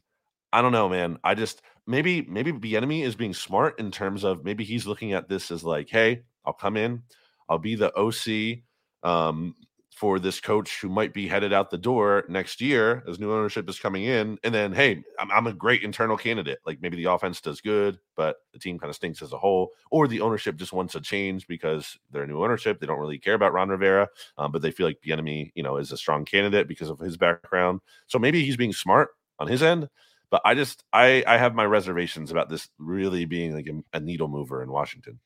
I 0.54 0.62
don't 0.62 0.72
know, 0.72 0.90
man. 0.90 1.18
I 1.24 1.36
just 1.36 1.62
maybe 1.88 2.22
maybe 2.22 2.52
Bieniemy 2.52 3.04
is 3.04 3.16
being 3.16 3.34
smart 3.34 3.80
in 3.80 3.92
terms 3.92 4.24
of 4.24 4.46
maybe 4.46 4.64
he's 4.64 4.88
looking 4.88 5.14
at 5.14 5.28
this 5.28 5.52
as 5.52 5.64
like, 5.64 5.90
hey, 5.90 6.24
I'll 6.46 6.54
come 6.54 6.78
in, 6.78 7.04
I'll 7.50 7.58
be 7.58 7.76
the 7.76 7.92
OC 7.96 8.60
um, 9.04 9.56
for 10.00 10.18
this 10.18 10.40
coach 10.40 10.80
who 10.80 10.88
might 10.88 11.14
be 11.14 11.28
headed 11.28 11.52
out 11.52 11.70
the 11.70 11.78
door 11.78 12.24
next 12.30 12.62
year 12.62 13.04
as 13.06 13.20
new 13.20 13.34
ownership 13.34 13.68
is 13.70 13.78
coming 13.78 14.06
in. 14.06 14.40
And 14.46 14.56
then, 14.56 14.72
hey, 14.72 15.04
I'm, 15.20 15.30
I'm, 15.30 15.46
a 15.46 15.52
great 15.52 15.84
internal 15.84 16.16
candidate. 16.16 16.60
Like 16.66 16.82
maybe 16.82 16.96
the 16.96 17.12
offense 17.12 17.42
does 17.42 17.60
good, 17.60 18.00
but 18.16 18.38
the 18.54 18.60
team 18.60 18.80
kind 18.80 18.90
of 18.90 18.96
stinks 18.96 19.22
as 19.22 19.34
a 19.34 19.38
whole, 19.38 19.72
or 19.92 20.08
the 20.08 20.22
ownership 20.22 20.56
just 20.56 20.72
wants 20.72 20.96
a 20.96 21.02
change 21.02 21.48
because 21.48 22.00
they're 22.12 22.26
new 22.26 22.42
ownership. 22.42 22.80
They 22.80 22.88
don't 22.88 22.98
really 22.98 23.20
care 23.20 23.34
about 23.34 23.52
Ron 23.52 23.68
Rivera, 23.68 24.08
um, 24.38 24.54
but 24.54 24.62
they 24.62 24.72
feel 24.72 24.88
like 24.88 25.02
Bieniemy, 25.06 25.52
you 25.54 25.64
know, 25.64 25.76
is 25.76 25.92
a 25.92 25.98
strong 25.98 26.24
candidate 26.24 26.70
because 26.70 26.90
of 26.90 27.00
his 27.00 27.18
background. 27.18 27.82
So 28.08 28.20
maybe 28.20 28.46
he's 28.46 28.56
being 28.56 28.72
smart 28.72 29.10
on 29.38 29.50
his 29.50 29.62
end. 29.62 29.90
But 30.30 30.42
I 30.46 30.56
just 30.56 30.86
I 30.94 31.26
I 31.28 31.38
have 31.38 31.56
my 31.56 31.66
reservations 31.66 32.32
about 32.32 32.48
this 32.48 32.70
really 32.78 33.26
being 33.26 33.54
like 33.54 33.68
a, 33.68 33.98
a 33.98 34.00
needle 34.00 34.30
mover 34.30 34.64
in 34.64 34.72
Washington. 34.72 35.20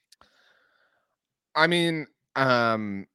I 1.54 1.68
mean, 1.68 2.08
um, 2.36 3.06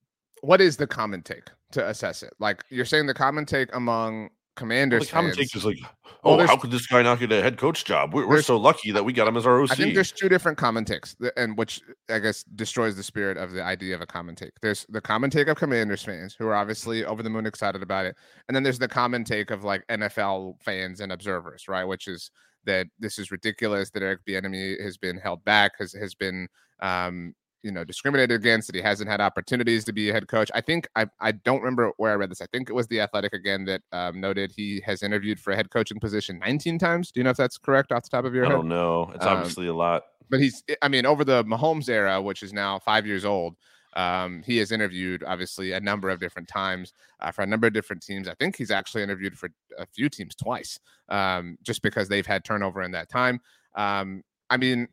what 0.42 0.60
is 0.60 0.76
the 0.76 0.86
common 0.86 1.22
take 1.22 1.50
to 1.72 1.86
assess 1.88 2.22
it? 2.22 2.32
Like 2.38 2.64
you're 2.70 2.84
saying, 2.84 3.06
the 3.06 3.14
common 3.14 3.46
take 3.46 3.74
among 3.74 4.30
commanders. 4.58 5.00
Well, 5.00 5.06
the 5.06 5.12
common 5.12 5.34
take 5.34 5.56
is 5.56 5.64
like, 5.64 5.78
oh, 6.24 6.36
well, 6.36 6.46
how 6.46 6.56
could 6.56 6.70
this 6.70 6.86
guy 6.86 7.02
not 7.02 7.20
get 7.20 7.32
a 7.32 7.40
head 7.40 7.56
coach 7.56 7.84
job? 7.84 8.12
We're, 8.12 8.26
we're 8.26 8.42
so 8.42 8.56
lucky 8.56 8.90
that 8.92 9.04
we 9.04 9.12
got 9.12 9.28
him 9.28 9.36
as 9.36 9.46
our 9.46 9.62
OC. 9.62 9.70
I 9.70 9.74
think 9.76 9.94
there's 9.94 10.12
two 10.12 10.28
different 10.28 10.58
common 10.58 10.84
takes, 10.84 11.16
and 11.36 11.56
which 11.56 11.80
I 12.10 12.18
guess 12.18 12.42
destroys 12.42 12.96
the 12.96 13.02
spirit 13.02 13.38
of 13.38 13.52
the 13.52 13.62
idea 13.62 13.94
of 13.94 14.02
a 14.02 14.06
common 14.06 14.34
take. 14.34 14.52
There's 14.60 14.84
the 14.88 15.00
common 15.00 15.30
take 15.30 15.48
of 15.48 15.56
commanders 15.56 16.02
fans 16.02 16.34
who 16.38 16.46
are 16.46 16.54
obviously 16.54 17.04
over 17.04 17.22
the 17.22 17.30
moon 17.30 17.46
excited 17.46 17.82
about 17.82 18.06
it, 18.06 18.16
and 18.48 18.54
then 18.54 18.62
there's 18.62 18.78
the 18.78 18.88
common 18.88 19.24
take 19.24 19.50
of 19.50 19.64
like 19.64 19.86
NFL 19.86 20.60
fans 20.62 21.00
and 21.00 21.12
observers, 21.12 21.68
right? 21.68 21.84
Which 21.84 22.08
is 22.08 22.30
that 22.64 22.88
this 22.98 23.18
is 23.18 23.30
ridiculous 23.30 23.90
that 23.90 24.02
Eric 24.02 24.20
Bieniemy 24.28 24.82
has 24.82 24.98
been 24.98 25.16
held 25.16 25.44
back, 25.44 25.72
has 25.78 25.92
has 25.92 26.14
been 26.14 26.48
um, 26.80 27.34
you 27.62 27.72
know 27.72 27.84
discriminated 27.84 28.40
against 28.40 28.68
that 28.68 28.76
he 28.76 28.82
hasn't 28.82 29.10
had 29.10 29.20
opportunities 29.20 29.84
to 29.84 29.92
be 29.92 30.10
a 30.10 30.12
head 30.12 30.28
coach. 30.28 30.50
I 30.54 30.60
think 30.60 30.88
i 30.96 31.06
i 31.20 31.32
don't 31.32 31.60
remember 31.60 31.92
where 31.96 32.12
i 32.12 32.14
read 32.14 32.30
this. 32.30 32.40
I 32.40 32.46
think 32.46 32.68
it 32.70 32.72
was 32.72 32.86
the 32.86 33.00
athletic 33.00 33.32
again 33.32 33.64
that 33.66 33.82
um, 33.92 34.20
noted 34.20 34.52
he 34.54 34.82
has 34.84 35.02
interviewed 35.02 35.40
for 35.40 35.52
a 35.52 35.56
head 35.56 35.70
coaching 35.70 36.00
position 36.00 36.38
19 36.38 36.78
times. 36.78 37.10
Do 37.12 37.20
you 37.20 37.24
know 37.24 37.30
if 37.30 37.36
that's 37.36 37.58
correct 37.58 37.92
off 37.92 38.04
the 38.04 38.10
top 38.10 38.24
of 38.24 38.34
your 38.34 38.44
head? 38.44 38.52
i 38.52 38.56
don't 38.56 38.68
know. 38.68 39.10
It's 39.14 39.24
um, 39.24 39.38
obviously 39.38 39.66
a 39.66 39.74
lot. 39.74 40.04
but 40.30 40.40
he's 40.40 40.62
i 40.82 40.88
mean 40.88 41.06
over 41.06 41.24
the 41.24 41.44
mahomes 41.44 41.88
era 41.88 42.20
which 42.20 42.42
is 42.42 42.52
now 42.52 42.78
five 42.78 43.06
years 43.06 43.24
old 43.24 43.56
um, 43.94 44.42
he 44.44 44.58
has 44.58 44.70
interviewed 44.70 45.24
obviously 45.26 45.72
a 45.72 45.80
number 45.80 46.08
of 46.10 46.20
different 46.20 46.48
times 46.48 46.92
uh, 47.20 47.32
for 47.32 47.42
a 47.42 47.46
number 47.46 47.66
of 47.66 47.72
different 47.72 48.02
teams. 48.02 48.28
I 48.28 48.34
think 48.34 48.56
he's 48.56 48.70
actually 48.70 49.02
interviewed 49.02 49.36
for 49.38 49.50
a 49.78 49.86
few 49.86 50.08
teams 50.08 50.34
twice, 50.34 50.78
um, 51.08 51.58
just 51.62 51.82
because 51.82 52.08
they've 52.08 52.26
had 52.26 52.44
turnover 52.44 52.82
in 52.82 52.92
that 52.92 53.08
time. 53.08 53.40
Um, 53.74 54.22
I 54.50 54.56
mean, 54.56 54.88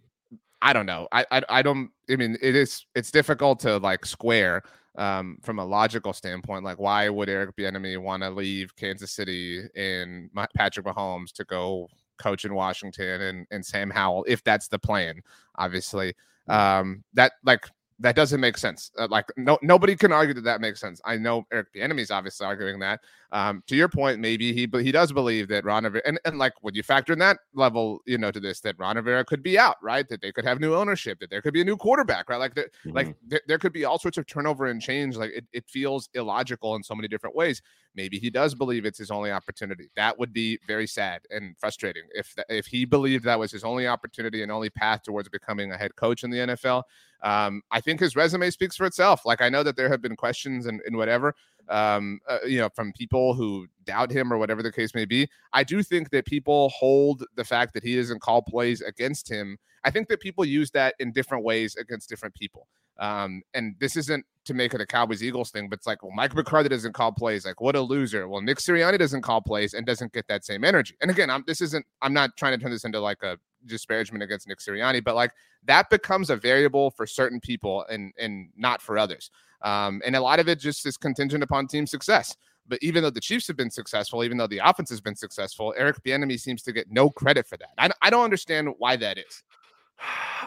I 0.66 0.74
don't 0.74 0.88
know. 0.88 1.08
I, 1.12 1.24
I 1.30 1.42
I 1.48 1.62
don't. 1.62 1.92
I 2.10 2.16
mean, 2.16 2.38
it 2.42 2.56
is 2.56 2.88
it's 2.96 3.12
difficult 3.12 3.60
to 3.60 3.78
like 3.78 4.04
square 4.04 4.64
um, 4.98 5.38
from 5.44 5.60
a 5.60 5.66
logical 5.66 6.12
standpoint. 6.12 6.64
Like, 6.64 6.80
why 6.80 7.08
would 7.08 7.30
Eric 7.30 7.56
Bieniemy 7.56 8.02
want 8.02 8.24
to 8.24 8.32
leave 8.32 8.76
Kansas 8.76 9.12
City 9.12 9.62
and 9.76 10.32
Patrick 10.56 10.88
Mahomes 10.88 11.32
to 11.34 11.44
go 11.44 11.88
coach 12.18 12.46
in 12.46 12.56
Washington 12.56 13.22
and 13.22 13.48
and 13.52 13.64
Sam 13.64 13.92
Howell 13.92 14.26
if 14.28 14.44
that's 14.44 14.68
the 14.68 14.80
plan? 14.80 15.22
Obviously, 15.60 16.16
um, 16.48 17.04
that 17.14 17.34
like 17.44 17.70
that 18.00 18.16
doesn't 18.16 18.42
make 18.42 18.58
sense. 18.58 18.90
Uh, 18.98 19.08
like 19.08 19.26
no 19.38 19.60
nobody 19.62 19.96
can 19.96 20.12
argue 20.12 20.34
that 20.34 20.46
that 20.46 20.62
makes 20.62 20.80
sense. 20.80 21.00
I 21.06 21.18
know 21.18 21.46
Eric 21.54 21.68
Bieniemy 21.76 22.00
is 22.00 22.10
obviously 22.10 22.48
arguing 22.48 22.80
that. 22.80 23.02
Um, 23.36 23.64
to 23.68 23.76
your 23.76 23.90
point, 23.90 24.22
maybe 24.22 24.54
he 24.54 24.66
but 24.66 24.82
he 24.82 24.94
does 24.94 25.12
believe 25.12 25.50
that 25.50 25.66
Ron 25.66 25.84
Rivera 25.84 26.02
and, 26.06 26.18
and 26.24 26.38
like 26.38 26.54
when 26.62 26.74
you 26.74 26.82
factor 26.82 27.12
in 27.12 27.20
that 27.20 27.40
level, 27.54 28.00
you 28.06 28.18
know, 28.18 28.32
to 28.32 28.40
this 28.40 28.62
that 28.62 28.80
Ron 28.80 28.96
Rivera 28.96 29.26
could 29.26 29.44
be 29.44 29.60
out, 29.60 29.76
right? 29.84 30.08
That 30.08 30.22
they 30.22 30.32
could 30.32 30.46
have 30.46 30.62
new 30.62 30.74
ownership, 30.74 31.20
that 31.20 31.30
there 31.30 31.42
could 31.42 31.54
be 31.54 31.60
a 31.60 31.66
new 31.66 31.76
quarterback, 31.76 32.30
right? 32.30 32.40
Like 32.40 32.56
that, 32.56 32.72
mm-hmm. 32.72 32.96
like 32.96 33.16
th- 33.30 33.42
there 33.46 33.58
could 33.58 33.74
be 33.74 33.84
all 33.84 34.00
sorts 34.00 34.18
of 34.18 34.26
turnover 34.26 34.68
and 34.68 34.82
change. 34.82 35.18
Like 35.18 35.32
it, 35.32 35.44
it 35.52 35.66
feels 35.68 36.08
illogical 36.14 36.76
in 36.76 36.84
so 36.84 36.96
many 36.96 37.10
different 37.10 37.36
ways. 37.36 37.62
Maybe 37.94 38.20
he 38.20 38.30
does 38.30 38.56
believe 38.56 38.86
it's 38.86 39.00
his 39.00 39.12
only 39.12 39.34
opportunity. 39.34 39.90
That 39.98 40.18
would 40.18 40.32
be 40.32 40.58
very 40.66 40.88
sad 40.88 41.20
and 41.30 41.58
frustrating 41.60 42.04
if 42.14 42.34
if 42.48 42.68
he 42.68 42.86
believed 42.86 43.26
that 43.26 43.38
was 43.38 43.52
his 43.52 43.66
only 43.66 43.86
opportunity 43.86 44.44
and 44.44 44.52
only 44.52 44.70
path 44.70 45.04
towards 45.04 45.28
becoming 45.28 45.74
a 45.74 45.78
head 45.78 45.98
coach 45.98 46.24
in 46.24 46.30
the 46.30 46.38
NFL. 46.38 46.84
Um, 47.22 47.64
I 47.72 47.82
think 47.82 48.00
his 48.00 48.16
resume 48.16 48.50
speaks 48.52 48.76
for 48.76 48.86
itself. 48.86 49.26
Like 49.26 49.42
I 49.42 49.50
know 49.50 49.64
that 49.64 49.76
there 49.76 49.90
have 49.90 50.02
been 50.02 50.16
questions 50.16 50.68
and, 50.68 50.80
and 50.86 50.96
whatever, 50.96 51.36
um, 51.70 52.20
uh, 52.28 52.40
you 52.46 52.60
know, 52.60 52.70
from 52.76 52.92
people 52.94 53.34
who 53.34 53.68
doubt 53.86 54.12
him 54.12 54.32
or 54.32 54.38
whatever 54.38 54.64
the 54.64 54.72
case 54.72 54.94
may 54.94 55.06
be. 55.06 55.28
I 55.54 55.64
do 55.64 55.84
think 55.84 56.10
that 56.12 56.26
people 56.26 56.70
hold 56.70 57.24
the 57.36 57.44
fact 57.44 57.74
that 57.74 57.84
he 57.84 57.96
doesn't 57.96 58.22
call 58.22 58.42
plays 58.42 58.82
against 58.82 59.30
him. 59.30 59.58
I 59.84 59.92
think 59.92 60.08
that 60.10 60.20
people 60.20 60.46
use 60.46 60.72
that 60.72 60.96
in 61.00 61.12
different 61.12 61.44
ways 61.44 61.76
against 61.76 62.10
different 62.10 62.36
people. 62.36 62.68
Um, 62.98 63.42
and 63.54 63.76
this 63.80 63.98
isn't 63.98 64.26
to 64.46 64.54
make 64.54 64.74
it 64.74 64.82
a 64.82 64.86
Cowboys 64.86 65.22
Eagles 65.22 65.52
thing, 65.52 65.70
but 65.70 65.80
it's 65.80 65.88
like, 65.88 66.02
well, 66.02 66.14
Mike 66.14 66.34
McCarthy 66.34 66.70
doesn't 66.70 66.94
call 66.94 67.12
plays. 67.12 67.46
Like, 67.46 67.60
what 67.60 67.76
a 67.76 67.82
loser. 67.82 68.28
Well, 68.28 68.42
Nick 68.42 68.60
Sirianni 68.60 68.98
doesn't 68.98 69.22
call 69.22 69.42
plays 69.42 69.74
and 69.74 69.86
doesn't 69.86 70.14
get 70.14 70.28
that 70.28 70.46
same 70.46 70.64
energy. 70.64 70.96
And 71.02 71.12
again, 71.12 71.30
I'm 71.30 71.44
this 71.46 71.62
isn't. 71.62 71.86
I'm 72.02 72.14
not 72.14 72.38
trying 72.38 72.58
to 72.58 72.62
turn 72.62 72.72
this 72.72 72.86
into 72.86 73.00
like 73.00 73.22
a 73.24 73.38
disparagement 73.66 74.24
against 74.24 74.48
Nick 74.48 74.60
Sirianni, 74.60 75.04
but 75.04 75.16
like 75.16 75.32
that 75.66 75.90
becomes 75.90 76.30
a 76.30 76.36
variable 76.36 76.92
for 76.92 77.06
certain 77.08 77.40
people 77.40 77.86
and 77.90 78.14
and 78.18 78.50
not 78.56 78.82
for 78.82 78.98
others. 78.98 79.32
Um, 79.62 80.02
and 80.06 80.16
a 80.16 80.22
lot 80.22 80.40
of 80.40 80.48
it 80.48 80.60
just 80.60 80.86
is 80.86 80.98
contingent 80.98 81.44
upon 81.44 81.68
team 81.68 81.88
success. 81.88 82.36
But 82.68 82.80
even 82.82 83.04
though 83.04 83.12
the 83.12 83.22
Chiefs 83.22 83.48
have 83.48 83.58
been 83.58 83.70
successful, 83.70 84.24
even 84.24 84.38
though 84.38 84.48
the 84.48 84.60
offense 84.64 84.90
has 84.90 85.02
been 85.02 85.16
successful, 85.16 85.74
Eric 85.78 86.02
Bieniemy 86.04 86.40
seems 86.40 86.64
to 86.64 86.72
get 86.72 86.90
no 86.90 87.10
credit 87.10 87.48
for 87.48 87.58
that. 87.58 87.70
I, 87.78 87.90
I 88.02 88.10
don't 88.10 88.24
understand 88.24 88.70
why 88.78 88.96
that 88.96 89.18
is. 89.18 89.44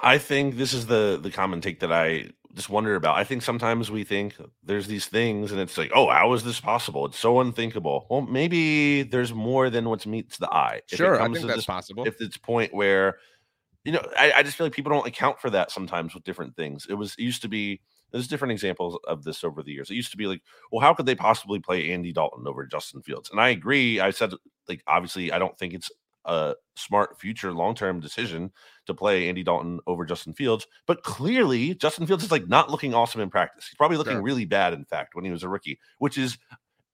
I 0.03 0.19
think 0.19 0.57
this 0.57 0.73
is 0.73 0.87
the 0.87 1.19
the 1.21 1.31
common 1.31 1.61
take 1.61 1.81
that 1.81 1.93
I 1.93 2.31
just 2.59 2.69
wonder 2.69 2.97
about. 2.97 3.17
I 3.17 3.23
think 3.23 3.43
sometimes 3.43 3.89
we 3.89 4.03
think 4.03 4.35
there's 4.65 4.89
these 4.89 5.07
things, 5.07 5.53
and 5.53 5.61
it's 5.61 5.79
like, 5.79 5.93
oh, 5.95 6.11
how 6.11 6.33
is 6.33 6.43
this 6.43 6.59
possible? 6.59 7.07
It's 7.07 7.19
so 7.19 7.39
unthinkable. 7.39 8.07
Well, 8.11 8.23
maybe 8.23 9.05
there's 9.05 9.33
more 9.33 9.71
than 9.71 9.89
what 9.89 10.05
meets 10.07 10.39
the 10.39 10.53
eye. 10.53 10.81
Sure, 10.89 11.23
I 11.23 11.27
think 11.27 11.47
that's 11.47 11.59
this, 11.59 11.67
possible. 11.67 12.05
If 12.05 12.21
it's 12.21 12.37
point 12.37 12.75
where, 12.75 13.19
you 13.85 13.93
know, 13.93 14.03
I, 14.19 14.33
I, 14.39 14.43
just 14.43 14.57
feel 14.57 14.67
like 14.67 14.75
people 14.75 14.91
don't 14.91 15.07
account 15.07 15.41
for 15.41 15.51
that 15.51 15.71
sometimes 15.71 16.15
with 16.15 16.25
different 16.25 16.57
things. 16.57 16.89
It 16.91 16.95
was 16.95 17.15
it 17.17 17.23
used 17.23 17.43
to 17.43 17.49
be. 17.49 17.81
There's 18.11 18.27
different 18.27 18.53
examples 18.53 18.99
of 19.07 19.23
this 19.23 19.45
over 19.45 19.63
the 19.63 19.71
years. 19.71 19.91
It 19.91 19.95
used 19.95 20.11
to 20.11 20.17
be 20.17 20.27
like, 20.27 20.43
well, 20.73 20.81
how 20.81 20.95
could 20.95 21.07
they 21.07 21.15
possibly 21.15 21.61
play 21.61 21.93
Andy 21.93 22.11
Dalton 22.13 22.49
over 22.49 22.67
Justin 22.67 23.03
Fields? 23.03 23.31
And 23.31 23.41
I 23.41 23.51
agree. 23.51 24.01
I 24.01 24.11
said 24.11 24.33
like 24.67 24.83
obviously 24.87 25.31
I 25.31 25.39
don't 25.39 25.57
think 25.59 25.75
it's 25.75 25.91
a 26.25 26.55
smart 26.75 27.19
future 27.21 27.53
long 27.53 27.75
term 27.75 28.01
decision 28.01 28.51
to 28.89 28.95
play 28.95 29.29
Andy 29.29 29.45
Dalton 29.45 29.79
over 29.87 30.05
Justin 30.05 30.35
Fields. 30.35 30.67
But 30.87 31.05
clearly, 31.05 31.75
Justin 31.75 32.07
Fields 32.07 32.25
is 32.25 32.31
like 32.31 32.49
not 32.49 32.71
looking 32.71 32.93
awesome 32.95 33.21
in 33.21 33.31
practice. 33.31 33.67
He's 33.69 33.77
probably 33.77 33.97
looking 33.97 34.15
sure. 34.15 34.23
really 34.23 34.45
bad, 34.45 34.73
in 34.73 34.85
fact, 34.85 35.15
when 35.15 35.25
he 35.25 35.31
was 35.31 35.45
a 35.45 35.49
rookie, 35.49 35.79
which 35.99 36.19
is, 36.19 36.37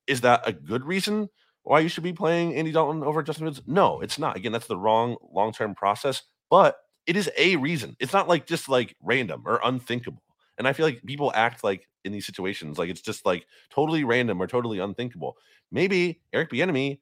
is 0.06 0.20
that 0.20 0.46
a 0.46 0.52
good 0.52 0.84
reason 0.84 1.28
why 1.62 1.80
you 1.80 1.88
should 1.88 2.04
be 2.04 2.12
playing 2.12 2.54
Andy 2.54 2.72
Dalton 2.72 3.02
over 3.02 3.22
Justin 3.22 3.46
Fields? 3.46 3.62
No, 3.66 4.00
it's 4.00 4.18
not. 4.18 4.36
Again, 4.36 4.52
that's 4.52 4.66
the 4.66 4.76
wrong 4.76 5.16
long 5.32 5.52
term 5.52 5.74
process, 5.74 6.22
but 6.50 6.76
it 7.06 7.16
is 7.16 7.30
a 7.36 7.56
reason. 7.56 7.96
It's 7.98 8.12
not 8.12 8.28
like 8.28 8.46
just 8.46 8.68
like 8.68 8.94
random 9.02 9.42
or 9.46 9.60
unthinkable. 9.64 10.22
And 10.58 10.68
I 10.68 10.72
feel 10.72 10.86
like 10.86 11.02
people 11.04 11.32
act 11.34 11.64
like 11.64 11.88
in 12.04 12.12
these 12.12 12.26
situations, 12.26 12.78
like 12.78 12.90
it's 12.90 13.00
just 13.00 13.26
like 13.26 13.46
totally 13.70 14.04
random 14.04 14.40
or 14.40 14.46
totally 14.46 14.78
unthinkable. 14.78 15.36
Maybe 15.72 16.20
Eric 16.32 16.50
Bieniemy 16.50 17.00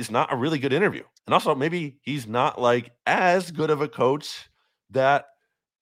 is 0.00 0.10
not 0.10 0.32
a 0.32 0.36
really 0.36 0.58
good 0.58 0.72
interview. 0.72 1.04
And 1.26 1.34
also, 1.34 1.54
maybe 1.54 1.98
he's 2.02 2.26
not 2.26 2.60
like 2.60 2.90
as 3.06 3.50
good 3.52 3.70
of 3.70 3.80
a 3.80 3.88
coach 3.88 4.48
that 4.90 5.26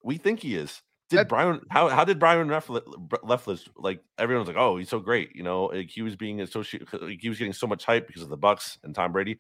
we 0.03 0.19
think 0.19 0.41
he 0.41 0.57
is. 0.57 0.83
Did 1.09 1.21
that, 1.21 1.29
Byron 1.31 1.61
how 1.71 1.89
how 1.89 2.05
did 2.05 2.19
Byron 2.19 2.49
Leftwich 2.49 3.67
like 3.77 4.03
everyone's 4.19 4.47
like 4.47 4.59
oh 4.59 4.77
he's 4.77 4.91
so 4.91 5.01
great 5.01 5.35
you 5.35 5.43
know 5.43 5.65
like 5.67 5.89
he 5.89 6.03
was 6.03 6.17
being 6.17 6.43
associated 6.43 6.87
like 7.01 7.21
he 7.23 7.31
was 7.31 7.39
getting 7.39 7.55
so 7.55 7.67
much 7.67 7.87
hype 7.87 8.07
because 8.07 8.21
of 8.21 8.29
the 8.29 8.37
Bucs 8.37 8.77
and 8.85 8.95
Tom 8.95 9.13
Brady 9.13 9.39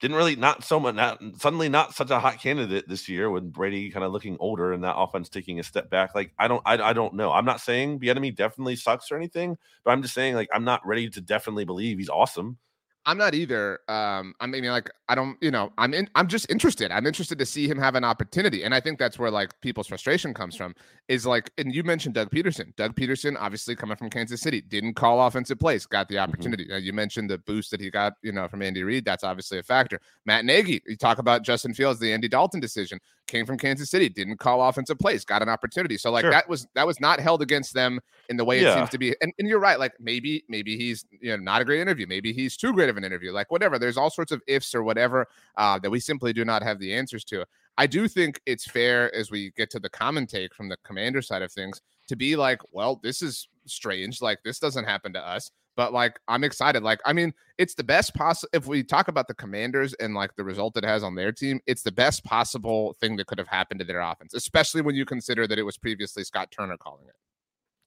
didn't 0.00 0.16
really 0.16 0.34
not 0.34 0.64
so 0.64 0.80
much 0.80 0.96
not 0.96 1.20
suddenly 1.38 1.68
not 1.68 1.94
such 1.94 2.10
a 2.10 2.18
hot 2.18 2.40
candidate 2.40 2.88
this 2.88 3.08
year 3.08 3.30
when 3.30 3.50
Brady 3.50 3.88
kind 3.90 4.04
of 4.04 4.10
looking 4.10 4.36
older 4.40 4.72
and 4.72 4.82
that 4.82 4.96
offense 4.96 5.28
taking 5.28 5.60
a 5.60 5.62
step 5.62 5.90
back 5.90 6.16
like 6.16 6.32
I 6.40 6.48
don't 6.48 6.62
I, 6.66 6.74
I 6.78 6.92
don't 6.92 7.14
know 7.14 7.30
I'm 7.30 7.44
not 7.44 7.60
saying 7.60 8.00
Bieniemy 8.00 8.34
definitely 8.34 8.74
sucks 8.74 9.12
or 9.12 9.16
anything 9.16 9.56
but 9.84 9.92
I'm 9.92 10.02
just 10.02 10.14
saying 10.14 10.34
like 10.34 10.48
I'm 10.52 10.64
not 10.64 10.84
ready 10.84 11.08
to 11.10 11.20
definitely 11.20 11.66
believe 11.66 11.98
he's 11.98 12.08
awesome 12.08 12.58
I'm 13.06 13.16
not 13.16 13.34
either. 13.34 13.80
Um, 13.88 14.34
I 14.40 14.46
mean, 14.46 14.64
like, 14.64 14.90
I 15.08 15.14
don't, 15.14 15.36
you 15.40 15.50
know, 15.50 15.72
I'm 15.78 15.94
in, 15.94 16.08
I'm 16.14 16.28
just 16.28 16.50
interested. 16.50 16.90
I'm 16.92 17.06
interested 17.06 17.38
to 17.38 17.46
see 17.46 17.66
him 17.66 17.78
have 17.78 17.94
an 17.94 18.04
opportunity. 18.04 18.62
And 18.62 18.74
I 18.74 18.80
think 18.80 18.98
that's 18.98 19.18
where 19.18 19.30
like 19.30 19.58
people's 19.62 19.86
frustration 19.86 20.34
comes 20.34 20.54
from 20.54 20.74
is 21.08 21.24
like, 21.24 21.50
and 21.56 21.74
you 21.74 21.82
mentioned 21.82 22.14
Doug 22.14 22.30
Pederson. 22.30 22.76
Doug 22.76 22.94
Pederson, 22.94 23.36
obviously 23.38 23.74
coming 23.74 23.96
from 23.96 24.10
Kansas 24.10 24.42
City, 24.42 24.60
didn't 24.60 24.94
call 24.94 25.26
offensive 25.26 25.58
plays, 25.58 25.86
got 25.86 26.08
the 26.08 26.16
mm-hmm. 26.16 26.24
opportunity. 26.24 26.66
Mm-hmm. 26.66 26.84
you 26.84 26.92
mentioned 26.92 27.30
the 27.30 27.38
boost 27.38 27.70
that 27.70 27.80
he 27.80 27.90
got, 27.90 28.12
you 28.22 28.32
know, 28.32 28.46
from 28.48 28.60
Andy 28.60 28.82
Reid. 28.82 29.06
That's 29.06 29.24
obviously 29.24 29.58
a 29.58 29.62
factor. 29.62 29.98
Matt 30.26 30.44
Nagy, 30.44 30.82
you 30.86 30.96
talk 30.96 31.18
about 31.18 31.42
Justin 31.42 31.72
Fields, 31.72 32.00
the 32.00 32.12
Andy 32.12 32.28
Dalton 32.28 32.60
decision, 32.60 33.00
came 33.30 33.46
from 33.46 33.56
Kansas 33.56 33.88
City, 33.88 34.08
didn't 34.08 34.38
call 34.38 34.62
offensive 34.68 34.98
plays, 34.98 35.24
got 35.24 35.40
an 35.40 35.48
opportunity. 35.48 35.96
So 35.96 36.10
like 36.10 36.22
sure. 36.22 36.30
that 36.30 36.48
was 36.48 36.66
that 36.74 36.86
was 36.86 37.00
not 37.00 37.20
held 37.20 37.40
against 37.40 37.72
them 37.72 38.00
in 38.28 38.36
the 38.36 38.44
way 38.44 38.60
yeah. 38.60 38.72
it 38.72 38.74
seems 38.74 38.90
to 38.90 38.98
be. 38.98 39.14
And, 39.22 39.32
and 39.38 39.48
you're 39.48 39.60
right, 39.60 39.78
like 39.78 39.92
maybe 40.00 40.44
maybe 40.48 40.76
he's 40.76 41.04
you 41.10 41.30
know 41.30 41.42
not 41.42 41.62
a 41.62 41.64
great 41.64 41.80
interview, 41.80 42.06
maybe 42.06 42.32
he's 42.32 42.56
too 42.56 42.72
great 42.72 42.88
of 42.88 42.96
an 42.96 43.04
interview, 43.04 43.32
like 43.32 43.50
whatever. 43.50 43.78
There's 43.78 43.96
all 43.96 44.10
sorts 44.10 44.32
of 44.32 44.42
ifs 44.46 44.74
or 44.74 44.82
whatever 44.82 45.26
uh, 45.56 45.78
that 45.78 45.90
we 45.90 46.00
simply 46.00 46.32
do 46.32 46.44
not 46.44 46.62
have 46.62 46.78
the 46.78 46.92
answers 46.92 47.24
to. 47.26 47.46
I 47.78 47.86
do 47.86 48.08
think 48.08 48.40
it's 48.44 48.66
fair 48.66 49.14
as 49.14 49.30
we 49.30 49.52
get 49.56 49.70
to 49.70 49.80
the 49.80 49.88
common 49.88 50.26
take 50.26 50.54
from 50.54 50.68
the 50.68 50.76
commander 50.84 51.22
side 51.22 51.42
of 51.42 51.52
things 51.52 51.80
to 52.08 52.16
be 52.16 52.36
like, 52.36 52.60
well, 52.72 53.00
this 53.02 53.22
is 53.22 53.48
strange. 53.66 54.20
Like 54.20 54.42
this 54.44 54.58
doesn't 54.58 54.84
happen 54.84 55.12
to 55.14 55.26
us. 55.26 55.50
But 55.80 55.94
like 55.94 56.20
I'm 56.28 56.44
excited. 56.44 56.82
Like 56.82 57.00
I 57.06 57.14
mean, 57.14 57.32
it's 57.56 57.74
the 57.74 57.82
best 57.82 58.14
possible. 58.14 58.50
If 58.52 58.66
we 58.66 58.82
talk 58.82 59.08
about 59.08 59.28
the 59.28 59.34
Commanders 59.34 59.94
and 59.94 60.12
like 60.12 60.36
the 60.36 60.44
result 60.44 60.76
it 60.76 60.84
has 60.84 61.02
on 61.02 61.14
their 61.14 61.32
team, 61.32 61.58
it's 61.66 61.80
the 61.80 61.90
best 61.90 62.22
possible 62.22 62.98
thing 63.00 63.16
that 63.16 63.28
could 63.28 63.38
have 63.38 63.48
happened 63.48 63.80
to 63.80 63.86
their 63.86 64.00
offense, 64.00 64.34
especially 64.34 64.82
when 64.82 64.94
you 64.94 65.06
consider 65.06 65.46
that 65.46 65.58
it 65.58 65.62
was 65.62 65.78
previously 65.78 66.22
Scott 66.22 66.50
Turner 66.50 66.76
calling 66.76 67.06
it. 67.08 67.14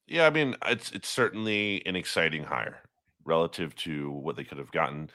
Yeah, 0.07 0.25
I 0.25 0.31
mean, 0.31 0.55
it's 0.65 0.91
it's 0.91 1.07
certainly 1.07 1.85
an 1.85 1.95
exciting 1.95 2.45
hire 2.45 2.79
relative 3.25 3.75
to 3.75 4.09
what 4.09 4.37
they 4.37 4.43
could 4.43 4.57
have 4.57 4.71
gotten. 4.71 5.11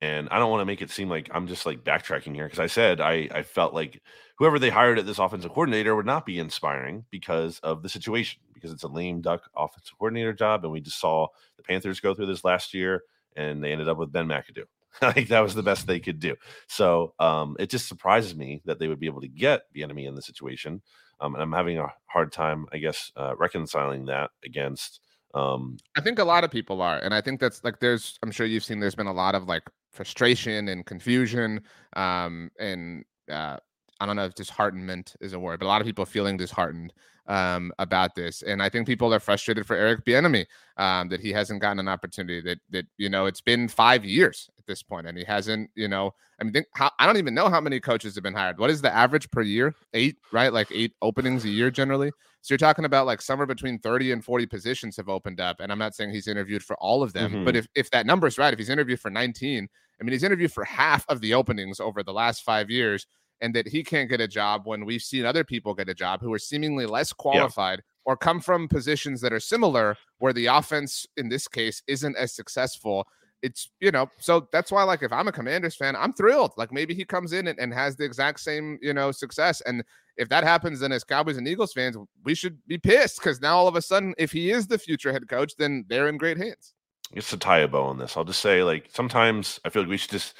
And 0.00 0.28
I 0.30 0.38
don't 0.38 0.50
want 0.50 0.60
to 0.60 0.66
make 0.66 0.82
it 0.82 0.90
seem 0.90 1.08
like 1.08 1.30
I'm 1.32 1.46
just 1.46 1.64
like 1.64 1.84
backtracking 1.84 2.34
here 2.34 2.46
because 2.46 2.58
I 2.58 2.66
said 2.66 3.00
I, 3.00 3.28
I 3.32 3.42
felt 3.42 3.74
like 3.74 4.02
whoever 4.36 4.58
they 4.58 4.70
hired 4.70 4.98
at 4.98 5.06
this 5.06 5.18
offensive 5.20 5.50
coordinator 5.52 5.94
would 5.94 6.06
not 6.06 6.26
be 6.26 6.38
inspiring 6.38 7.04
because 7.10 7.60
of 7.60 7.82
the 7.82 7.88
situation, 7.88 8.40
because 8.54 8.72
it's 8.72 8.82
a 8.82 8.88
lame 8.88 9.20
duck 9.20 9.48
offensive 9.56 9.96
coordinator 9.98 10.32
job. 10.32 10.64
And 10.64 10.72
we 10.72 10.80
just 10.80 10.98
saw 10.98 11.28
the 11.56 11.62
Panthers 11.62 12.00
go 12.00 12.14
through 12.14 12.26
this 12.26 12.44
last 12.44 12.74
year 12.74 13.04
and 13.36 13.62
they 13.62 13.70
ended 13.70 13.88
up 13.88 13.98
with 13.98 14.12
Ben 14.12 14.26
McAdoo. 14.26 14.64
like 15.02 15.28
that 15.28 15.40
was 15.40 15.54
the 15.54 15.62
best 15.62 15.86
they 15.86 16.00
could 16.00 16.18
do. 16.18 16.34
So 16.66 17.14
um, 17.18 17.56
it 17.58 17.70
just 17.70 17.88
surprises 17.88 18.34
me 18.34 18.62
that 18.64 18.78
they 18.78 18.88
would 18.88 19.00
be 19.00 19.06
able 19.06 19.20
to 19.20 19.28
get 19.28 19.62
Bieniemy 19.74 20.08
in 20.08 20.14
the 20.14 20.22
situation. 20.22 20.82
Um, 21.20 21.34
and 21.34 21.42
I'm 21.42 21.52
having 21.52 21.78
a 21.78 21.92
hard 22.06 22.32
time, 22.32 22.66
I 22.72 22.78
guess, 22.78 23.12
uh, 23.16 23.36
reconciling 23.36 24.06
that 24.06 24.30
against 24.44 25.00
um, 25.34 25.76
I 25.96 26.00
think 26.00 26.18
a 26.18 26.24
lot 26.24 26.44
of 26.44 26.50
people 26.50 26.80
are, 26.80 26.98
and 26.98 27.14
I 27.14 27.20
think 27.20 27.40
that's 27.40 27.62
like 27.64 27.80
there's. 27.80 28.18
I'm 28.22 28.30
sure 28.30 28.46
you've 28.46 28.64
seen. 28.64 28.80
There's 28.80 28.94
been 28.94 29.06
a 29.06 29.12
lot 29.12 29.34
of 29.34 29.44
like 29.44 29.62
frustration 29.90 30.68
and 30.68 30.86
confusion, 30.86 31.60
um, 31.96 32.50
and 32.58 33.04
uh, 33.30 33.58
I 34.00 34.06
don't 34.06 34.16
know 34.16 34.24
if 34.24 34.34
disheartenment 34.34 35.14
is 35.20 35.32
a 35.34 35.38
word, 35.38 35.60
but 35.60 35.66
a 35.66 35.68
lot 35.68 35.80
of 35.80 35.86
people 35.86 36.06
feeling 36.06 36.36
disheartened 36.36 36.92
um, 37.28 37.72
about 37.78 38.14
this, 38.14 38.42
and 38.42 38.62
I 38.62 38.68
think 38.68 38.86
people 38.86 39.12
are 39.14 39.20
frustrated 39.20 39.66
for 39.66 39.76
Eric 39.76 40.04
Bieniemy 40.04 40.46
um, 40.76 41.08
that 41.08 41.20
he 41.20 41.32
hasn't 41.32 41.60
gotten 41.60 41.78
an 41.78 41.88
opportunity. 41.88 42.40
That 42.40 42.58
that 42.70 42.86
you 42.96 43.08
know 43.08 43.26
it's 43.26 43.40
been 43.40 43.68
five 43.68 44.04
years 44.04 44.50
at 44.58 44.66
this 44.66 44.82
point, 44.82 45.06
and 45.06 45.16
he 45.16 45.24
hasn't. 45.24 45.70
You 45.74 45.88
know, 45.88 46.14
I 46.40 46.44
mean, 46.44 46.52
think 46.52 46.66
how, 46.74 46.90
I 46.98 47.06
don't 47.06 47.18
even 47.18 47.34
know 47.34 47.48
how 47.48 47.60
many 47.60 47.80
coaches 47.80 48.14
have 48.14 48.24
been 48.24 48.34
hired. 48.34 48.58
What 48.58 48.70
is 48.70 48.80
the 48.80 48.94
average 48.94 49.30
per 49.30 49.42
year? 49.42 49.74
Eight, 49.94 50.16
right? 50.32 50.52
Like 50.52 50.68
eight 50.72 50.94
openings 51.02 51.44
a 51.44 51.50
year 51.50 51.70
generally. 51.70 52.10
So 52.40 52.54
you're 52.54 52.58
talking 52.58 52.84
about 52.84 53.06
like 53.06 53.20
somewhere 53.20 53.46
between 53.46 53.78
30 53.78 54.12
and 54.12 54.24
40 54.24 54.46
positions 54.46 54.96
have 54.96 55.08
opened 55.08 55.40
up. 55.40 55.60
And 55.60 55.72
I'm 55.72 55.78
not 55.78 55.94
saying 55.94 56.12
he's 56.12 56.28
interviewed 56.28 56.62
for 56.62 56.76
all 56.76 57.02
of 57.02 57.12
them, 57.12 57.32
mm-hmm. 57.32 57.44
but 57.44 57.56
if, 57.56 57.66
if 57.74 57.90
that 57.90 58.06
number 58.06 58.26
is 58.26 58.38
right, 58.38 58.52
if 58.52 58.58
he's 58.58 58.70
interviewed 58.70 59.00
for 59.00 59.10
19, 59.10 59.68
I 60.00 60.04
mean, 60.04 60.12
he's 60.12 60.22
interviewed 60.22 60.52
for 60.52 60.64
half 60.64 61.04
of 61.08 61.20
the 61.20 61.34
openings 61.34 61.80
over 61.80 62.02
the 62.02 62.12
last 62.12 62.44
five 62.44 62.70
years, 62.70 63.06
and 63.40 63.54
that 63.54 63.68
he 63.68 63.82
can't 63.82 64.08
get 64.08 64.20
a 64.20 64.28
job 64.28 64.62
when 64.64 64.84
we've 64.84 65.02
seen 65.02 65.24
other 65.24 65.44
people 65.44 65.74
get 65.74 65.88
a 65.88 65.94
job 65.94 66.20
who 66.20 66.32
are 66.32 66.38
seemingly 66.38 66.86
less 66.86 67.12
qualified 67.12 67.78
yeah. 67.78 68.10
or 68.12 68.16
come 68.16 68.40
from 68.40 68.68
positions 68.68 69.20
that 69.20 69.32
are 69.32 69.40
similar, 69.40 69.96
where 70.18 70.32
the 70.32 70.46
offense 70.46 71.06
in 71.16 71.28
this 71.28 71.46
case 71.48 71.82
isn't 71.86 72.16
as 72.16 72.34
successful 72.34 73.06
it's 73.40 73.70
you 73.78 73.92
know 73.92 74.10
so 74.18 74.48
that's 74.50 74.72
why 74.72 74.82
like 74.82 75.00
if 75.04 75.12
i'm 75.12 75.28
a 75.28 75.32
commanders 75.32 75.76
fan 75.76 75.94
i'm 75.94 76.12
thrilled 76.12 76.50
like 76.56 76.72
maybe 76.72 76.92
he 76.92 77.04
comes 77.04 77.32
in 77.32 77.46
and, 77.46 77.56
and, 77.60 77.72
has 77.72 77.94
the 77.94 78.04
exact 78.04 78.40
same 78.40 78.76
you 78.82 78.92
know 78.92 79.12
success 79.12 79.60
and 79.60 79.84
if 80.18 80.28
that 80.28 80.44
happens, 80.44 80.80
then 80.80 80.92
as 80.92 81.04
Cowboys 81.04 81.36
and 81.36 81.46
Eagles 81.46 81.72
fans, 81.72 81.96
we 82.24 82.34
should 82.34 82.58
be 82.66 82.76
pissed 82.76 83.20
because 83.20 83.40
now 83.40 83.56
all 83.56 83.68
of 83.68 83.76
a 83.76 83.82
sudden, 83.82 84.14
if 84.18 84.32
he 84.32 84.50
is 84.50 84.66
the 84.66 84.78
future 84.78 85.12
head 85.12 85.28
coach, 85.28 85.54
then 85.56 85.84
they're 85.88 86.08
in 86.08 86.18
great 86.18 86.36
hands. 86.36 86.74
Just 87.14 87.30
to 87.30 87.38
tie 87.38 87.60
a 87.60 87.68
bow 87.68 87.84
on 87.84 87.98
this, 87.98 88.16
I'll 88.16 88.24
just 88.24 88.42
say 88.42 88.62
like 88.62 88.88
sometimes 88.92 89.60
I 89.64 89.70
feel 89.70 89.82
like 89.82 89.88
we 89.88 89.96
should 89.96 90.10
just 90.10 90.34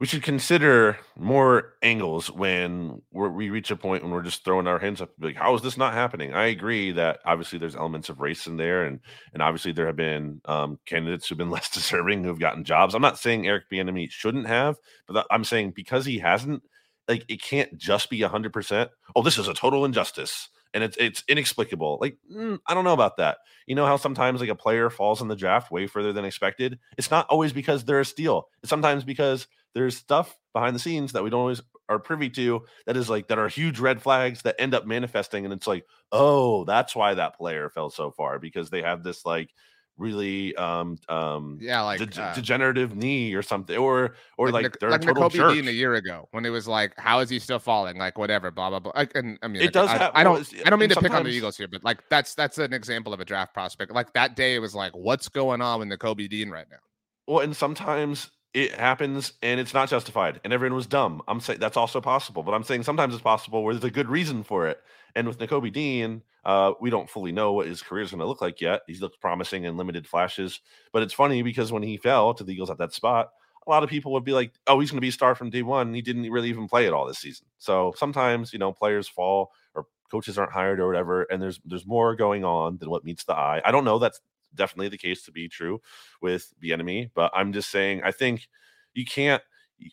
we 0.00 0.06
should 0.06 0.22
consider 0.22 0.98
more 1.16 1.74
angles 1.82 2.30
when 2.30 3.00
we 3.12 3.50
reach 3.50 3.70
a 3.70 3.76
point 3.76 4.02
when 4.02 4.12
we're 4.12 4.22
just 4.22 4.44
throwing 4.44 4.66
our 4.66 4.78
hands 4.78 5.00
up 5.00 5.10
like 5.20 5.36
how 5.36 5.54
is 5.54 5.62
this 5.62 5.76
not 5.76 5.94
happening? 5.94 6.34
I 6.34 6.46
agree 6.46 6.92
that 6.92 7.20
obviously 7.24 7.58
there's 7.58 7.76
elements 7.76 8.08
of 8.08 8.20
race 8.20 8.46
in 8.46 8.56
there 8.56 8.84
and 8.84 9.00
and 9.32 9.42
obviously 9.42 9.72
there 9.72 9.86
have 9.86 9.96
been 9.96 10.40
um, 10.46 10.78
candidates 10.86 11.28
who've 11.28 11.38
been 11.38 11.50
less 11.54 11.70
deserving 11.70 12.24
who've 12.24 12.38
gotten 12.38 12.64
jobs. 12.64 12.94
I'm 12.94 13.02
not 13.02 13.18
saying 13.18 13.46
eric 13.46 13.64
Bieniemy 13.70 14.10
shouldn't 14.10 14.46
have 14.46 14.76
but 15.06 15.26
i'm 15.30 15.44
saying 15.44 15.72
because 15.74 16.04
he 16.04 16.18
hasn't 16.18 16.62
like 17.08 17.24
it 17.28 17.42
can't 17.42 17.76
just 17.76 18.10
be 18.10 18.20
100% 18.20 18.88
oh 19.16 19.22
this 19.22 19.38
is 19.38 19.48
a 19.48 19.54
total 19.54 19.84
injustice 19.84 20.48
and 20.74 20.84
it's 20.84 20.96
it's 20.98 21.24
inexplicable 21.28 21.98
like 22.00 22.18
mm, 22.30 22.58
i 22.66 22.74
don't 22.74 22.84
know 22.84 22.92
about 22.92 23.16
that. 23.16 23.38
You 23.66 23.74
know 23.74 23.86
how 23.86 23.96
sometimes 23.96 24.40
like 24.40 24.50
a 24.50 24.54
player 24.54 24.90
falls 24.90 25.22
in 25.22 25.28
the 25.28 25.36
draft 25.36 25.70
way 25.70 25.86
further 25.86 26.12
than 26.12 26.26
expected? 26.26 26.78
It's 26.98 27.10
not 27.10 27.26
always 27.28 27.52
because 27.52 27.84
they're 27.84 28.00
a 28.00 28.04
steal. 28.04 28.48
It's 28.62 28.68
sometimes 28.68 29.04
because 29.04 29.46
there's 29.74 29.96
stuff 29.96 30.36
behind 30.52 30.74
the 30.74 30.80
scenes 30.80 31.12
that 31.12 31.24
we 31.24 31.30
don't 31.30 31.40
always 31.40 31.62
are 31.88 31.98
privy 31.98 32.30
to 32.30 32.64
that 32.86 32.96
is 32.96 33.10
like 33.10 33.28
that 33.28 33.38
are 33.38 33.48
huge 33.48 33.78
red 33.78 34.00
flags 34.00 34.42
that 34.42 34.56
end 34.58 34.74
up 34.74 34.86
manifesting 34.86 35.44
and 35.44 35.52
it's 35.52 35.66
like 35.66 35.84
oh 36.12 36.64
that's 36.64 36.96
why 36.96 37.12
that 37.12 37.36
player 37.36 37.68
fell 37.68 37.90
so 37.90 38.10
far 38.10 38.38
because 38.38 38.70
they 38.70 38.80
have 38.80 39.02
this 39.02 39.26
like 39.26 39.50
really 39.96 40.54
um 40.56 40.98
um 41.08 41.56
yeah 41.60 41.80
like 41.80 41.98
de- 41.98 42.22
uh, 42.22 42.34
degenerative 42.34 42.96
knee 42.96 43.32
or 43.32 43.42
something 43.42 43.76
or 43.76 44.16
or 44.36 44.50
like, 44.50 44.64
like 44.64 44.78
they're 44.80 44.90
like 44.90 45.02
a 45.02 45.14
total 45.14 45.28
Dean 45.28 45.68
a 45.68 45.70
year 45.70 45.94
ago 45.94 46.28
when 46.32 46.44
it 46.44 46.50
was 46.50 46.66
like 46.66 46.92
how 46.98 47.20
is 47.20 47.30
he 47.30 47.38
still 47.38 47.60
falling? 47.60 47.96
Like 47.96 48.18
whatever 48.18 48.50
blah 48.50 48.70
blah 48.70 48.80
blah 48.80 48.92
I, 48.94 49.08
and 49.14 49.38
I 49.42 49.48
mean 49.48 49.62
it 49.62 49.66
like, 49.66 49.72
does 49.72 49.88
I, 49.88 49.98
have, 49.98 50.12
I 50.14 50.24
don't 50.24 50.52
I 50.66 50.70
don't 50.70 50.80
mean 50.80 50.88
to 50.88 51.00
pick 51.00 51.12
on 51.12 51.24
the 51.24 51.30
Eagles 51.30 51.56
here 51.56 51.68
but 51.68 51.84
like 51.84 52.02
that's 52.08 52.34
that's 52.34 52.58
an 52.58 52.72
example 52.72 53.12
of 53.12 53.20
a 53.20 53.24
draft 53.24 53.54
prospect. 53.54 53.92
Like 53.92 54.12
that 54.14 54.34
day 54.34 54.54
it 54.54 54.58
was 54.58 54.74
like 54.74 54.92
what's 54.96 55.28
going 55.28 55.60
on 55.60 55.80
with 55.80 55.88
Nakobe 55.88 56.28
Dean 56.28 56.50
right 56.50 56.66
now? 56.70 56.78
Well 57.26 57.40
and 57.40 57.56
sometimes 57.56 58.30
it 58.54 58.72
happens 58.72 59.34
and 59.42 59.60
it's 59.60 59.74
not 59.74 59.88
justified 59.88 60.40
and 60.44 60.52
everyone 60.52 60.76
was 60.76 60.86
dumb 60.86 61.20
I'm 61.28 61.40
saying 61.40 61.58
that's 61.58 61.76
also 61.76 62.00
possible 62.00 62.42
but 62.42 62.54
I'm 62.54 62.64
saying 62.64 62.84
sometimes 62.84 63.12
it's 63.14 63.22
possible 63.22 63.62
where 63.62 63.74
there's 63.74 63.84
a 63.84 63.90
good 63.90 64.08
reason 64.08 64.44
for 64.44 64.68
it 64.68 64.80
and 65.14 65.26
with 65.26 65.38
Nakobe 65.38 65.72
Dean 65.72 66.22
uh, 66.44 66.72
we 66.80 66.90
don't 66.90 67.08
fully 67.08 67.32
know 67.32 67.52
what 67.52 67.66
his 67.66 67.82
career 67.82 68.02
is 68.04 68.10
going 68.10 68.20
to 68.20 68.26
look 68.26 68.42
like 68.42 68.60
yet. 68.60 68.82
He's 68.86 69.00
looked 69.00 69.20
promising 69.20 69.64
in 69.64 69.76
limited 69.76 70.06
flashes, 70.06 70.60
but 70.92 71.02
it's 71.02 71.14
funny 71.14 71.42
because 71.42 71.72
when 71.72 71.82
he 71.82 71.96
fell 71.96 72.34
to 72.34 72.44
the 72.44 72.52
Eagles 72.52 72.70
at 72.70 72.78
that 72.78 72.92
spot, 72.92 73.30
a 73.66 73.70
lot 73.70 73.82
of 73.82 73.88
people 73.88 74.12
would 74.12 74.24
be 74.24 74.32
like, 74.32 74.52
"Oh, 74.66 74.78
he's 74.78 74.90
going 74.90 74.98
to 74.98 75.02
be 75.02 75.08
a 75.08 75.12
star 75.12 75.34
from 75.34 75.48
day 75.48 75.62
one." 75.62 75.94
He 75.94 76.02
didn't 76.02 76.30
really 76.30 76.50
even 76.50 76.68
play 76.68 76.86
at 76.86 76.92
all 76.92 77.06
this 77.06 77.18
season. 77.18 77.46
So 77.58 77.94
sometimes, 77.96 78.52
you 78.52 78.58
know, 78.58 78.72
players 78.72 79.08
fall 79.08 79.52
or 79.74 79.86
coaches 80.10 80.36
aren't 80.36 80.52
hired 80.52 80.80
or 80.80 80.86
whatever, 80.86 81.22
and 81.22 81.40
there's 81.40 81.60
there's 81.64 81.86
more 81.86 82.14
going 82.14 82.44
on 82.44 82.76
than 82.76 82.90
what 82.90 83.04
meets 83.04 83.24
the 83.24 83.34
eye. 83.34 83.62
I 83.64 83.70
don't 83.70 83.86
know. 83.86 83.98
That's 83.98 84.20
definitely 84.54 84.88
the 84.88 84.98
case 84.98 85.22
to 85.24 85.32
be 85.32 85.48
true 85.48 85.80
with 86.20 86.52
Bieniemy. 86.62 87.10
but 87.14 87.32
I'm 87.34 87.52
just 87.52 87.70
saying 87.70 88.02
I 88.04 88.10
think 88.10 88.48
you 88.94 89.04
can't 89.04 89.42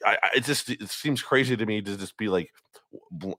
I, 0.06 0.18
I, 0.22 0.30
it 0.36 0.46
just 0.46 0.70
it 0.70 0.90
seems 0.90 1.22
crazy 1.22 1.58
to 1.58 1.66
me 1.66 1.82
to 1.82 1.98
just 1.98 2.18
be 2.18 2.28
like, 2.30 2.52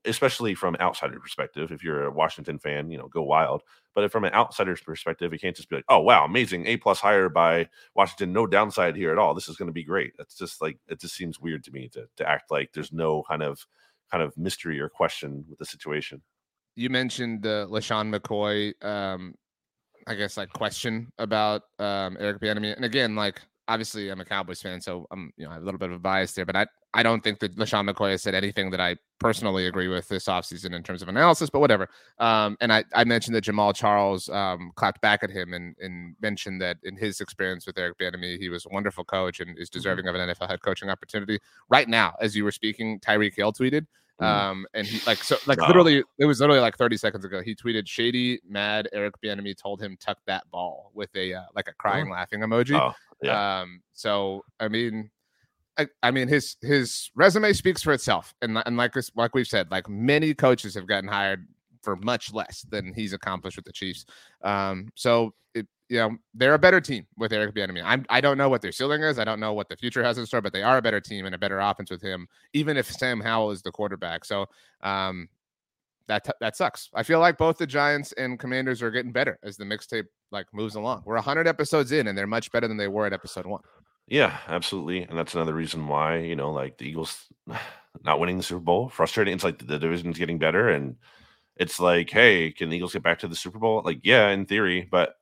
especially 0.05 0.55
from 0.55 0.77
outsider 0.81 1.19
perspective. 1.21 1.71
If 1.71 1.83
you're 1.83 2.05
a 2.05 2.11
Washington 2.11 2.59
fan, 2.59 2.91
you 2.91 2.99
know, 2.99 3.09
go 3.09 3.23
wild. 3.23 3.63
But 3.95 4.11
from 4.11 4.25
an 4.25 4.33
outsider's 4.33 4.81
perspective, 4.81 5.33
it 5.33 5.41
can't 5.41 5.57
just 5.57 5.69
be 5.69 5.77
like, 5.77 5.85
oh 5.89 6.01
wow, 6.01 6.25
amazing, 6.25 6.67
A 6.67 6.77
plus 6.79 7.01
hire 7.01 7.29
by 7.29 7.69
Washington, 7.95 8.33
no 8.33 8.47
downside 8.47 8.97
here 8.97 9.13
at 9.13 9.19
all. 9.19 9.35
This 9.35 9.49
is 9.49 9.57
going 9.57 9.69
to 9.69 9.73
be 9.73 9.85
great. 9.85 10.13
It's 10.19 10.37
just 10.37 10.61
like 10.61 10.79
it 10.89 11.01
just 11.01 11.15
seems 11.15 11.41
weird 11.41 11.65
to 11.65 11.71
me 11.71 11.89
to 11.93 12.07
to 12.17 12.29
act 12.29 12.51
like 12.51 12.73
there's 12.73 12.93
no 12.93 13.23
kind 13.29 13.43
of 13.43 13.65
kind 14.11 14.23
of 14.23 14.37
mystery 14.37 14.81
or 14.81 14.89
question 14.89 15.45
with 15.49 15.59
the 15.59 15.65
situation. 15.65 16.23
You 16.75 16.89
mentioned 16.91 17.43
the 17.43 17.67
LeSean 17.71 18.15
McCoy, 18.15 18.73
um, 18.85 19.35
I 20.07 20.15
guess 20.15 20.37
like 20.37 20.53
question 20.53 21.13
about 21.19 21.63
um, 21.79 22.17
Eric 22.21 22.41
Bieniemy, 22.41 22.75
and 22.77 22.85
again, 22.85 23.15
like 23.15 23.41
obviously 23.69 24.11
I'm 24.11 24.21
a 24.21 24.25
Cowboys 24.25 24.61
fan, 24.61 24.81
so 24.81 25.07
I'm 25.11 25.33
you 25.37 25.45
know 25.45 25.51
I 25.51 25.55
have 25.55 25.63
a 25.63 25.65
little 25.65 25.79
bit 25.79 25.91
of 25.91 25.97
a 25.97 26.01
bias 26.01 26.33
there, 26.33 26.45
but 26.45 26.57
I 26.57 26.67
I 26.95 27.03
don't 27.03 27.25
think 27.25 27.39
that 27.41 27.57
LeSean 27.57 27.89
McCoy 27.91 28.11
has 28.11 28.23
said 28.23 28.35
anything 28.35 28.71
that 28.71 28.81
I 28.81 28.97
personally 29.19 29.67
agree 29.67 29.89
with 29.89 30.09
this 30.09 30.27
offseason 30.27 30.75
in 30.75 30.83
terms 30.83 31.01
of 31.01 31.09
analysis, 31.09 31.49
but 31.49 31.61
whatever. 31.61 31.89
Um, 32.19 32.57
and 32.61 32.71
I, 32.71 32.85
I 32.95 33.05
mentioned 33.05 33.35
that 33.35 33.45
Jamaal 33.45 33.75
Charles 33.75 34.29
um, 34.29 34.73
clapped 34.77 35.01
back 35.01 35.23
at 35.23 35.31
him 35.31 35.55
and, 35.55 35.75
and 35.81 36.15
mentioned 36.21 36.61
that 36.61 36.77
in 36.83 36.97
his 36.97 37.21
experience 37.21 37.67
with 37.67 37.79
Eric 37.79 37.99
Bieniemy, 37.99 38.39
he 38.39 38.51
was 38.51 38.67
a 38.67 38.75
wonderful 38.75 39.05
coach 39.05 39.41
and 39.41 39.57
is 39.59 39.71
mm-hmm. 39.71 39.79
deserving 39.79 40.09
of 40.09 40.15
an 40.15 40.29
NFL 40.29 40.51
head 40.51 40.61
coaching 40.61 40.91
opportunity. 40.91 41.39
Right 41.71 41.89
now, 41.89 42.15
as 42.21 42.37
you 42.37 42.45
were 42.45 42.53
speaking, 42.53 43.01
Tyreek 43.01 43.35
Hill 43.35 43.55
tweeted. 43.55 43.87
Um, 44.19 44.67
and 44.75 44.87
he 44.87 45.01
like 45.07 45.19
so 45.19 45.37
like 45.47 45.61
wow. 45.61 45.67
literally 45.67 46.05
it 46.19 46.25
was 46.25 46.41
literally 46.41 46.61
like 46.61 46.77
30 46.77 46.97
seconds 46.97 47.25
ago. 47.25 47.43
He 47.43 47.55
tweeted, 47.55 47.89
"Shady, 47.89 48.41
mad 48.49 48.89
Eric 48.93 49.15
Bieniemy 49.25 49.57
told 49.57 49.83
him 49.83 49.97
tuck 50.01 50.19
that 50.27 50.49
ball 50.51 50.91
with 50.95 51.11
a 51.17 51.35
uh, 51.35 51.43
like 51.57 51.69
a 51.69 51.75
crying, 51.75 52.09
oh. 52.09 52.13
laughing 52.13 52.41
emoji." 52.41 52.79
Oh. 52.79 52.95
Yeah. 53.23 53.61
Um, 53.61 53.83
so 53.93 54.45
I 54.61 54.69
mean, 54.69 55.11
I, 55.79 55.87
I, 56.03 56.11
mean 56.11 56.29
his 56.29 56.57
his 56.61 57.11
resume 57.15 57.53
speaks 57.53 57.83
for 57.83 57.93
itself, 57.93 58.35
and 58.43 58.61
and 58.67 58.77
like 58.77 58.93
this 58.93 59.11
like 59.15 59.35
we've 59.35 59.47
said, 59.47 59.71
like 59.71 59.89
many 59.89 60.35
coaches 60.35 60.75
have 60.75 60.87
gotten 60.87 61.09
hired 61.09 61.47
for 61.83 61.97
much 61.97 62.33
less 62.33 62.65
than 62.71 62.93
he's 62.95 63.13
accomplished 63.13 63.57
with 63.57 63.65
the 63.65 63.73
Chiefs. 63.73 64.05
Um, 64.43 64.89
so 64.95 65.35
it, 65.55 65.67
you 65.93 65.99
know 65.99 66.17
they're 66.33 66.55
a 66.55 66.59
better 66.59 66.81
team 66.81 67.07
with 67.19 67.35
Eric 67.35 67.55
Bieniemy. 67.55 67.83
I'm 67.85 68.07
I 68.09 68.23
don't 68.23 68.39
know 68.39 68.49
what 68.49 68.63
their 68.63 68.73
ceiling 68.73 69.03
is. 69.03 69.19
I 69.19 69.25
don't 69.25 69.41
know 69.41 69.53
what 69.53 69.69
the 69.69 69.77
future 69.77 70.03
has 70.03 70.17
in 70.17 70.25
store, 70.25 70.41
but 70.41 70.55
they 70.55 70.63
are 70.63 70.79
a 70.79 70.83
better 70.83 71.01
team 71.01 71.27
and 71.27 71.35
a 71.35 71.39
better 71.39 71.61
offense 71.61 71.91
with 71.91 72.01
him. 72.01 72.27
Even 72.55 72.79
if 72.79 72.91
Sam 72.91 73.21
Howell 73.21 73.51
is 73.51 73.61
the 73.61 73.71
quarterback, 73.71 74.25
so 74.25 74.47
um, 74.83 75.29
that 76.07 76.27
that 76.41 76.57
sucks. 76.57 76.89
I 76.95 77.03
feel 77.03 77.21
like 77.21 77.37
both 77.37 77.59
the 77.59 77.67
Giants 77.67 78.13
and 78.13 78.39
Commanders 78.39 78.81
are 78.81 78.91
getting 78.91 79.13
better 79.13 79.39
as 79.43 79.59
the 79.59 79.65
mixtape 79.65 80.07
like 80.31 80.47
moves 80.55 80.77
along. 80.77 81.03
We're 81.05 81.17
100 81.17 81.47
episodes 81.47 81.93
in 81.93 82.09
and 82.09 82.17
they're 82.17 82.27
much 82.27 82.51
better 82.53 82.67
than 82.67 82.79
they 82.79 82.89
were 82.89 83.05
at 83.05 83.13
episode 83.13 83.45
1. 83.45 83.61
Yeah, 84.09 84.39
absolutely. 84.49 85.03
And 85.03 85.19
that's 85.19 85.35
another 85.35 85.53
reason 85.53 85.87
why, 85.87 86.21
you 86.21 86.37
know, 86.37 86.53
like 86.53 86.79
the 86.79 86.87
Eagles 86.87 87.29
not 88.03 88.19
winning 88.19 88.39
the 88.39 88.43
Super 88.43 88.61
Bowl, 88.61 88.89
frustrating. 88.89 89.35
It's 89.35 89.45
like 89.45 89.59
the 89.59 89.79
division's 89.79 90.19
getting 90.19 90.39
better 90.39 90.71
and 90.71 90.97
it's 91.57 91.79
like, 91.79 92.09
hey, 92.09 92.51
can 92.51 92.71
the 92.71 92.77
Eagles 92.77 92.95
get 92.95 93.03
back 93.03 93.19
to 93.19 93.29
the 93.29 93.37
Super 93.37 93.59
Bowl? 93.59 93.83
Like, 93.85 94.01
yeah, 94.03 94.31
in 94.31 94.47
theory, 94.47 94.89
but 94.91 95.17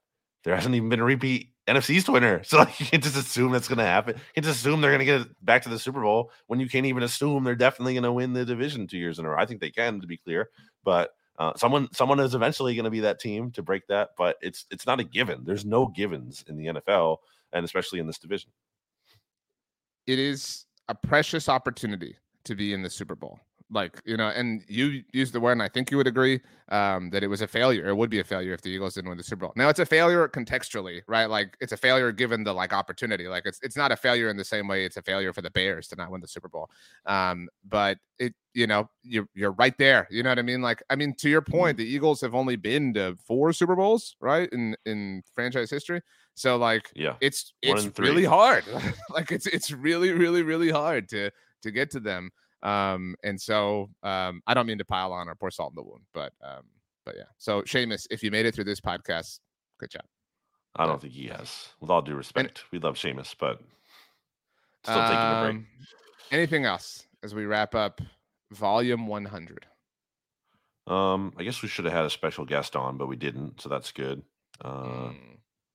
there 0.44 0.54
hasn't 0.54 0.74
even 0.74 0.88
been 0.88 1.00
a 1.00 1.04
repeat 1.04 1.50
NFC 1.66 1.90
East 1.90 2.08
winner. 2.08 2.42
So 2.50 2.58
like, 2.58 2.80
you 2.80 2.86
can't 2.86 3.02
just 3.02 3.16
assume 3.16 3.52
that's 3.52 3.68
going 3.68 3.78
to 3.78 3.84
happen. 3.84 4.16
You 4.16 4.22
can't 4.34 4.46
just 4.46 4.60
assume 4.60 4.80
they're 4.80 4.90
going 4.90 5.06
to 5.06 5.18
get 5.18 5.44
back 5.44 5.62
to 5.62 5.68
the 5.68 5.78
Super 5.78 6.00
Bowl 6.00 6.30
when 6.46 6.60
you 6.60 6.68
can't 6.68 6.86
even 6.86 7.02
assume 7.02 7.44
they're 7.44 7.54
definitely 7.54 7.94
going 7.94 8.04
to 8.04 8.12
win 8.12 8.32
the 8.32 8.44
division 8.44 8.86
two 8.86 8.98
years 8.98 9.18
in 9.18 9.24
a 9.24 9.30
row. 9.30 9.36
I 9.38 9.46
think 9.46 9.60
they 9.60 9.70
can, 9.70 10.00
to 10.00 10.06
be 10.06 10.16
clear, 10.16 10.50
but 10.84 11.10
uh, 11.38 11.52
someone 11.56 11.88
someone 11.92 12.20
is 12.20 12.34
eventually 12.34 12.74
going 12.74 12.84
to 12.84 12.90
be 12.90 13.00
that 13.00 13.20
team 13.20 13.50
to 13.52 13.62
break 13.62 13.86
that. 13.86 14.10
But 14.18 14.36
it's 14.42 14.66
it's 14.70 14.86
not 14.86 15.00
a 15.00 15.04
given. 15.04 15.42
There's 15.44 15.64
no 15.64 15.86
givens 15.86 16.44
in 16.48 16.56
the 16.56 16.66
NFL, 16.66 17.18
and 17.52 17.64
especially 17.64 17.98
in 17.98 18.06
this 18.06 18.18
division. 18.18 18.50
It 20.06 20.18
is 20.18 20.66
a 20.88 20.94
precious 20.94 21.48
opportunity 21.48 22.16
to 22.44 22.54
be 22.54 22.72
in 22.72 22.82
the 22.82 22.90
Super 22.90 23.14
Bowl 23.14 23.38
like 23.70 24.00
you 24.04 24.16
know 24.16 24.28
and 24.28 24.62
you 24.68 25.02
used 25.12 25.32
the 25.32 25.40
word 25.40 25.52
and 25.52 25.62
i 25.62 25.68
think 25.68 25.90
you 25.90 25.96
would 25.96 26.06
agree 26.06 26.40
um, 26.70 27.10
that 27.10 27.24
it 27.24 27.26
was 27.26 27.42
a 27.42 27.48
failure 27.48 27.88
it 27.88 27.96
would 27.96 28.10
be 28.10 28.20
a 28.20 28.24
failure 28.24 28.52
if 28.52 28.62
the 28.62 28.70
eagles 28.70 28.94
didn't 28.94 29.08
win 29.08 29.18
the 29.18 29.24
super 29.24 29.46
bowl. 29.46 29.52
Now 29.56 29.68
it's 29.68 29.80
a 29.80 29.86
failure 29.86 30.26
contextually 30.28 31.02
right? 31.08 31.26
Like 31.26 31.56
it's 31.60 31.72
a 31.72 31.76
failure 31.76 32.12
given 32.12 32.44
the 32.44 32.52
like 32.52 32.72
opportunity. 32.72 33.26
Like 33.26 33.44
it's 33.46 33.58
it's 33.62 33.76
not 33.76 33.92
a 33.92 33.96
failure 33.96 34.28
in 34.28 34.36
the 34.36 34.44
same 34.44 34.68
way 34.68 34.84
it's 34.84 34.96
a 34.96 35.02
failure 35.02 35.32
for 35.32 35.42
the 35.42 35.50
bears 35.50 35.88
to 35.88 35.96
not 35.96 36.10
win 36.10 36.20
the 36.20 36.28
super 36.28 36.48
bowl. 36.48 36.70
Um, 37.06 37.48
but 37.68 37.98
it 38.18 38.34
you 38.54 38.66
know 38.66 38.88
you're 39.02 39.26
you're 39.34 39.52
right 39.52 39.76
there 39.78 40.06
you 40.10 40.22
know 40.22 40.28
what 40.28 40.38
i 40.38 40.42
mean? 40.42 40.62
Like 40.62 40.82
i 40.90 40.96
mean 40.96 41.14
to 41.18 41.28
your 41.28 41.42
mm-hmm. 41.42 41.58
point 41.58 41.76
the 41.76 41.84
eagles 41.84 42.20
have 42.20 42.34
only 42.34 42.56
been 42.56 42.94
to 42.94 43.16
four 43.26 43.52
super 43.52 43.76
bowls 43.76 44.16
right 44.20 44.48
in 44.52 44.76
in 44.86 45.22
franchise 45.34 45.70
history. 45.70 46.02
So 46.34 46.56
like 46.56 46.90
yeah 46.94 47.14
it's 47.20 47.52
it's 47.62 47.98
really 47.98 48.24
hard. 48.24 48.64
Like 49.10 49.32
it's 49.32 49.46
it's 49.46 49.72
really 49.72 50.12
really 50.12 50.42
really 50.42 50.70
hard 50.70 51.08
to 51.10 51.30
to 51.62 51.70
get 51.70 51.90
to 51.92 52.00
them 52.00 52.30
um, 52.62 53.16
and 53.22 53.40
so 53.40 53.88
um, 54.02 54.42
I 54.46 54.54
don't 54.54 54.66
mean 54.66 54.78
to 54.78 54.84
pile 54.84 55.12
on 55.12 55.28
or 55.28 55.34
pour 55.34 55.50
salt 55.50 55.72
in 55.72 55.76
the 55.76 55.82
wound, 55.82 56.04
but 56.12 56.32
um, 56.42 56.62
but 57.04 57.16
yeah. 57.16 57.24
So 57.38 57.62
Seamus, 57.62 58.06
if 58.10 58.22
you 58.22 58.30
made 58.30 58.46
it 58.46 58.54
through 58.54 58.64
this 58.64 58.80
podcast, 58.80 59.40
good 59.78 59.90
job. 59.90 60.04
I 60.76 60.86
don't 60.86 61.00
think 61.00 61.14
he 61.14 61.26
has. 61.26 61.68
With 61.80 61.90
all 61.90 62.02
due 62.02 62.14
respect, 62.14 62.60
and, 62.60 62.66
we 62.72 62.78
love 62.78 62.96
Seamus, 62.96 63.34
but 63.38 63.60
still 64.84 65.02
taking 65.02 65.16
a 65.16 65.40
break. 65.42 65.56
Um, 65.56 65.66
anything 66.30 66.64
else 66.64 67.06
as 67.22 67.34
we 67.34 67.44
wrap 67.44 67.74
up 67.74 68.00
volume 68.52 69.06
100? 69.06 69.66
Um, 70.86 71.32
I 71.38 71.44
guess 71.44 71.62
we 71.62 71.68
should 71.68 71.84
have 71.84 71.94
had 71.94 72.04
a 72.04 72.10
special 72.10 72.44
guest 72.44 72.76
on, 72.76 72.98
but 72.98 73.08
we 73.08 73.16
didn't, 73.16 73.60
so 73.60 73.68
that's 73.68 73.92
good. 73.92 74.22
Uh, 74.62 75.10
mm. 75.10 75.16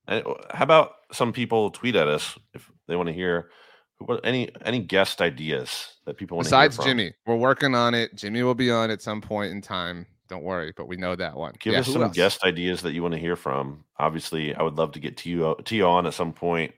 and 0.06 0.26
uh, 0.26 0.34
how 0.50 0.64
about 0.64 0.92
some 1.12 1.32
people 1.32 1.70
tweet 1.70 1.96
at 1.96 2.08
us 2.08 2.38
if 2.54 2.70
they 2.86 2.96
want 2.96 3.08
to 3.08 3.12
hear 3.12 3.50
what 3.98 4.20
any 4.24 4.50
any 4.64 4.80
guest 4.80 5.20
ideas 5.20 5.94
that 6.04 6.16
people 6.16 6.36
want 6.36 6.46
to 6.46 6.50
besides 6.50 6.78
Jimmy? 6.78 7.12
We're 7.26 7.36
working 7.36 7.74
on 7.74 7.94
it. 7.94 8.14
Jimmy 8.14 8.42
will 8.42 8.54
be 8.54 8.70
on 8.70 8.90
at 8.90 9.02
some 9.02 9.20
point 9.20 9.52
in 9.52 9.60
time. 9.60 10.06
Don't 10.28 10.42
worry, 10.42 10.72
but 10.76 10.88
we 10.88 10.96
know 10.96 11.14
that 11.14 11.36
one. 11.36 11.54
Give 11.60 11.72
yeah, 11.72 11.80
us 11.80 11.86
some 11.86 12.02
else? 12.02 12.16
guest 12.16 12.44
ideas 12.44 12.82
that 12.82 12.92
you 12.92 13.02
want 13.02 13.14
to 13.14 13.20
hear 13.20 13.36
from. 13.36 13.84
Obviously, 13.98 14.54
I 14.54 14.62
would 14.62 14.74
love 14.74 14.92
to 14.92 15.00
get 15.00 15.16
Tio 15.16 15.54
Tio 15.54 15.88
on 15.88 16.06
at 16.06 16.14
some 16.14 16.32
point. 16.32 16.74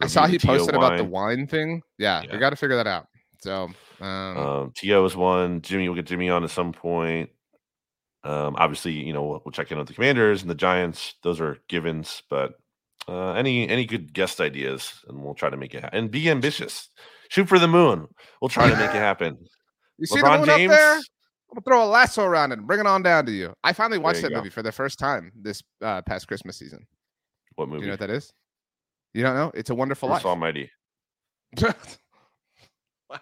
I 0.00 0.06
saw 0.06 0.26
he 0.26 0.38
posted 0.38 0.76
wine. 0.76 0.84
about 0.84 0.98
the 0.98 1.04
wine 1.04 1.46
thing. 1.46 1.82
Yeah, 1.98 2.22
yeah. 2.22 2.32
we 2.32 2.38
got 2.38 2.50
to 2.50 2.56
figure 2.56 2.76
that 2.76 2.86
out. 2.86 3.08
So, 3.40 3.70
um, 4.00 4.36
um, 4.36 4.72
Tio 4.76 5.04
is 5.04 5.16
one. 5.16 5.62
Jimmy 5.62 5.88
will 5.88 5.96
get 5.96 6.06
Jimmy 6.06 6.28
on 6.28 6.44
at 6.44 6.50
some 6.50 6.72
point. 6.72 7.30
Um, 8.22 8.56
obviously, 8.56 8.92
you 8.92 9.12
know 9.12 9.22
we'll, 9.24 9.42
we'll 9.44 9.52
check 9.52 9.70
in 9.72 9.78
with 9.78 9.88
the 9.88 9.94
Commanders 9.94 10.42
and 10.42 10.50
the 10.50 10.54
Giants. 10.54 11.14
Those 11.22 11.40
are 11.40 11.58
givens, 11.68 12.22
but 12.28 12.54
uh, 13.08 13.32
any 13.32 13.68
any 13.68 13.84
good 13.84 14.12
guest 14.12 14.40
ideas, 14.40 14.92
and 15.08 15.22
we'll 15.22 15.34
try 15.34 15.50
to 15.50 15.56
make 15.56 15.74
it 15.74 15.82
happen. 15.82 15.98
And 15.98 16.10
be 16.10 16.30
ambitious. 16.30 16.88
Shoot 17.28 17.48
for 17.48 17.58
the 17.58 17.68
moon. 17.68 18.06
We'll 18.40 18.48
try 18.48 18.68
to 18.68 18.76
make 18.76 18.90
it 18.90 18.94
happen. 19.10 19.36
you 19.98 20.06
see 20.06 20.20
LeBron 20.20 20.40
the 20.40 20.46
moon 20.46 20.46
James? 20.46 20.72
up 20.72 20.78
there? 20.78 21.00
We'll 21.52 21.62
throw 21.62 21.84
a 21.84 21.86
lasso 21.86 22.24
around 22.24 22.52
it 22.52 22.58
and 22.58 22.66
bring 22.66 22.80
it 22.80 22.86
on 22.86 23.02
down 23.02 23.26
to 23.26 23.32
you. 23.32 23.54
I 23.62 23.72
finally 23.72 23.98
watched 23.98 24.22
that 24.22 24.30
go. 24.30 24.36
movie 24.38 24.50
for 24.50 24.62
the 24.62 24.72
first 24.72 24.98
time 24.98 25.30
this 25.40 25.62
uh, 25.82 26.02
past 26.02 26.26
Christmas 26.26 26.56
season. 26.56 26.86
What 27.54 27.68
movie? 27.68 27.80
Do 27.80 27.84
you 27.84 27.88
know 27.88 27.92
what 27.92 28.00
that 28.00 28.10
is? 28.10 28.32
You 29.12 29.22
don't 29.22 29.36
know? 29.36 29.52
It's 29.54 29.70
a 29.70 29.74
Wonderful 29.74 30.08
Bruce 30.08 30.18
Life. 30.18 30.26
Almighty. 30.26 30.70
wow, 31.62 31.72
I 33.10 33.18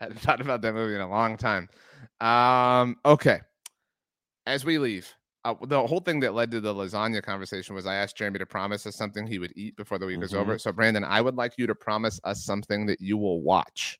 hadn't 0.00 0.20
thought 0.20 0.40
about 0.40 0.62
that 0.62 0.72
movie 0.72 0.94
in 0.94 1.02
a 1.02 1.08
long 1.08 1.36
time. 1.36 1.68
Um, 2.20 2.96
okay, 3.04 3.40
as 4.46 4.64
we 4.64 4.78
leave, 4.78 5.12
uh, 5.44 5.54
the 5.66 5.86
whole 5.86 6.00
thing 6.00 6.20
that 6.20 6.34
led 6.34 6.50
to 6.50 6.60
the 6.60 6.74
lasagna 6.74 7.22
conversation 7.22 7.74
was 7.74 7.86
I 7.86 7.94
asked 7.94 8.16
Jeremy 8.16 8.38
to 8.38 8.46
promise 8.46 8.86
us 8.86 8.96
something 8.96 9.26
he 9.26 9.38
would 9.38 9.52
eat 9.56 9.76
before 9.76 9.98
the 9.98 10.06
week 10.06 10.14
mm-hmm. 10.14 10.22
was 10.22 10.34
over. 10.34 10.58
So, 10.58 10.72
Brandon, 10.72 11.04
I 11.04 11.20
would 11.20 11.36
like 11.36 11.54
you 11.58 11.66
to 11.66 11.74
promise 11.74 12.20
us 12.24 12.44
something 12.44 12.86
that 12.86 13.00
you 13.00 13.18
will 13.18 13.42
watch 13.42 13.98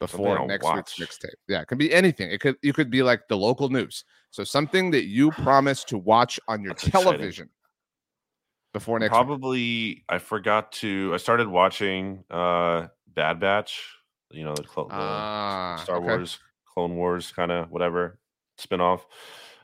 before 0.00 0.46
next 0.46 0.64
watch. 0.64 0.98
week's 0.98 1.18
mixtape. 1.18 1.34
Yeah, 1.46 1.60
it 1.60 1.68
could 1.68 1.78
be 1.78 1.92
anything. 1.92 2.30
It 2.30 2.40
could 2.40 2.56
you 2.62 2.72
could 2.72 2.90
be 2.90 3.02
like 3.02 3.28
the 3.28 3.36
local 3.36 3.68
news. 3.68 4.04
So 4.30 4.42
something 4.42 4.90
that 4.90 5.04
you 5.04 5.30
promise 5.42 5.84
to 5.84 5.98
watch 5.98 6.40
on 6.48 6.62
your 6.62 6.72
That's 6.72 6.90
television 6.90 7.44
exciting. 7.44 7.48
before 8.72 8.98
next. 8.98 9.10
Probably, 9.10 9.58
week. 9.58 10.04
I 10.08 10.18
forgot 10.18 10.72
to. 10.72 11.12
I 11.14 11.18
started 11.18 11.46
watching 11.46 12.24
uh 12.30 12.88
Bad 13.14 13.38
Batch. 13.38 13.80
You 14.32 14.44
know 14.44 14.54
the, 14.54 14.62
the 14.62 14.86
ah, 14.90 15.80
Star 15.82 15.96
okay. 15.96 16.06
Wars, 16.06 16.38
Clone 16.72 16.96
Wars, 16.96 17.32
kind 17.32 17.52
of 17.52 17.70
whatever 17.70 18.18
spinoff. 18.58 19.00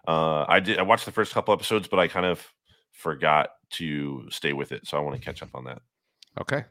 Uh, 0.07 0.45
I 0.49 0.61
did. 0.61 0.79
I 0.79 0.83
watched 0.83 1.05
the 1.05 1.13
first 1.13 1.33
couple 1.33 1.53
episodes, 1.53 1.89
but 1.89 1.99
I 1.99 2.09
kind 2.09 2.27
of 2.27 2.47
forgot 2.93 3.51
to 3.71 4.29
stay 4.31 4.53
with 4.53 4.73
it, 4.73 4.87
so 4.87 4.97
I 4.97 5.01
want 5.01 5.17
to 5.17 5.25
catch 5.25 5.43
up 5.43 5.51
on 5.55 5.65
that. 5.65 5.83
Okay, 6.41 6.65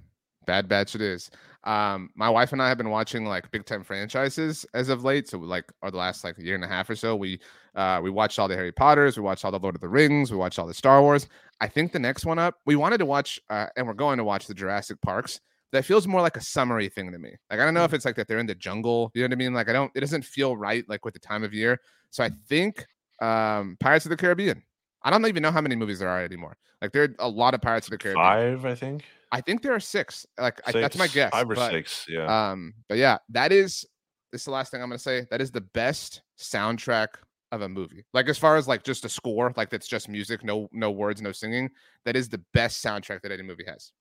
Bad 0.45 0.67
Batch 0.67 0.95
it 0.95 1.01
is. 1.01 1.29
Um, 1.65 2.11
my 2.15 2.29
wife 2.29 2.53
and 2.53 2.61
I 2.61 2.69
have 2.69 2.77
been 2.77 2.91
watching 2.91 3.25
like 3.25 3.49
big 3.51 3.65
time 3.65 3.83
franchises 3.83 4.65
as 4.73 4.89
of 4.89 5.03
late. 5.03 5.27
So 5.27 5.39
like, 5.39 5.65
or 5.81 5.89
the 5.89 5.97
last 5.97 6.23
like 6.23 6.37
year 6.37 6.55
and 6.55 6.63
a 6.63 6.67
half 6.67 6.89
or 6.89 6.95
so, 6.95 7.15
we 7.15 7.39
uh, 7.75 7.99
we 8.03 8.09
watched 8.09 8.37
all 8.37 8.47
the 8.47 8.55
Harry 8.55 8.71
Potters, 8.71 9.17
we 9.17 9.23
watched 9.23 9.43
all 9.43 9.51
the 9.51 9.59
Lord 9.59 9.75
of 9.75 9.81
the 9.81 9.89
Rings, 9.89 10.31
we 10.31 10.37
watched 10.37 10.59
all 10.59 10.67
the 10.67 10.73
Star 10.73 11.01
Wars. 11.01 11.27
I 11.61 11.67
think 11.67 11.91
the 11.91 11.99
next 11.99 12.25
one 12.25 12.39
up, 12.39 12.55
we 12.65 12.75
wanted 12.75 12.99
to 12.99 13.05
watch, 13.05 13.39
uh, 13.49 13.67
and 13.75 13.87
we're 13.87 13.93
going 13.93 14.17
to 14.17 14.23
watch 14.23 14.47
the 14.47 14.53
Jurassic 14.53 15.01
Parks. 15.01 15.41
That 15.71 15.85
feels 15.85 16.07
more 16.07 16.21
like 16.21 16.37
a 16.37 16.41
summery 16.41 16.87
thing 16.89 17.11
to 17.11 17.17
me. 17.17 17.35
Like 17.49 17.59
I 17.59 17.65
don't 17.65 17.73
know 17.73 17.83
if 17.83 17.93
it's 17.93 18.05
like 18.05 18.15
that 18.15 18.27
they're 18.27 18.39
in 18.39 18.45
the 18.45 18.55
jungle. 18.55 19.11
You 19.13 19.21
know 19.21 19.27
what 19.27 19.33
I 19.33 19.35
mean? 19.35 19.53
Like 19.53 19.69
I 19.69 19.73
don't. 19.73 19.91
It 19.95 20.01
doesn't 20.01 20.23
feel 20.23 20.55
right 20.55 20.87
like 20.87 21.03
with 21.03 21.13
the 21.13 21.19
time 21.19 21.43
of 21.43 21.53
year. 21.53 21.81
So 22.11 22.23
I 22.23 22.29
think 22.47 22.85
um, 23.21 23.77
Pirates 23.79 24.05
of 24.05 24.09
the 24.09 24.17
Caribbean. 24.17 24.63
I 25.03 25.11
don't 25.11 25.25
even 25.27 25.43
know 25.43 25.51
how 25.51 25.61
many 25.61 25.75
movies 25.75 25.99
there 25.99 26.09
are 26.09 26.23
anymore. 26.23 26.57
Like 26.81 26.91
there 26.91 27.03
are 27.03 27.15
a 27.19 27.29
lot 27.29 27.53
of 27.53 27.61
Pirates 27.61 27.87
of 27.87 27.91
the 27.91 27.97
Caribbean. 27.97 28.25
Five, 28.25 28.65
I 28.65 28.75
think. 28.75 29.05
I 29.31 29.41
think 29.41 29.61
there 29.61 29.73
are 29.73 29.79
six. 29.79 30.25
Like 30.39 30.57
six, 30.65 30.75
I, 30.75 30.81
that's 30.81 30.97
my 30.97 31.07
guess. 31.07 31.31
Five 31.31 31.49
or 31.49 31.55
but, 31.55 31.71
six, 31.71 32.05
yeah. 32.09 32.51
Um, 32.51 32.73
but 32.87 32.97
yeah, 32.97 33.17
that 33.29 33.51
is 33.51 33.85
this 34.31 34.41
is 34.41 34.45
the 34.45 34.51
last 34.51 34.71
thing 34.71 34.81
I'm 34.81 34.89
gonna 34.89 34.99
say. 34.99 35.25
That 35.31 35.41
is 35.41 35.51
the 35.51 35.61
best 35.61 36.21
soundtrack 36.39 37.07
of 37.51 37.61
a 37.61 37.69
movie. 37.69 38.03
Like 38.13 38.27
as 38.27 38.37
far 38.37 38.57
as 38.57 38.67
like 38.67 38.83
just 38.83 39.05
a 39.05 39.09
score, 39.09 39.53
like 39.55 39.69
that's 39.69 39.87
just 39.87 40.09
music, 40.09 40.43
no 40.43 40.69
no 40.71 40.91
words, 40.91 41.21
no 41.21 41.31
singing. 41.31 41.69
That 42.05 42.15
is 42.15 42.29
the 42.29 42.41
best 42.53 42.83
soundtrack 42.83 43.21
that 43.21 43.31
any 43.31 43.43
movie 43.43 43.65
has. 43.67 43.91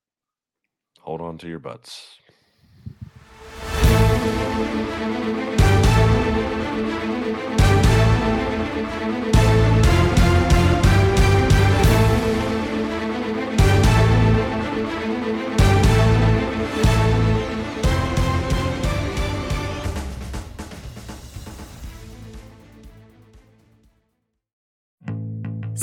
Hold 0.99 1.21
on 1.21 1.37
to 1.39 1.47
your 1.47 1.59
butts. 1.59 2.17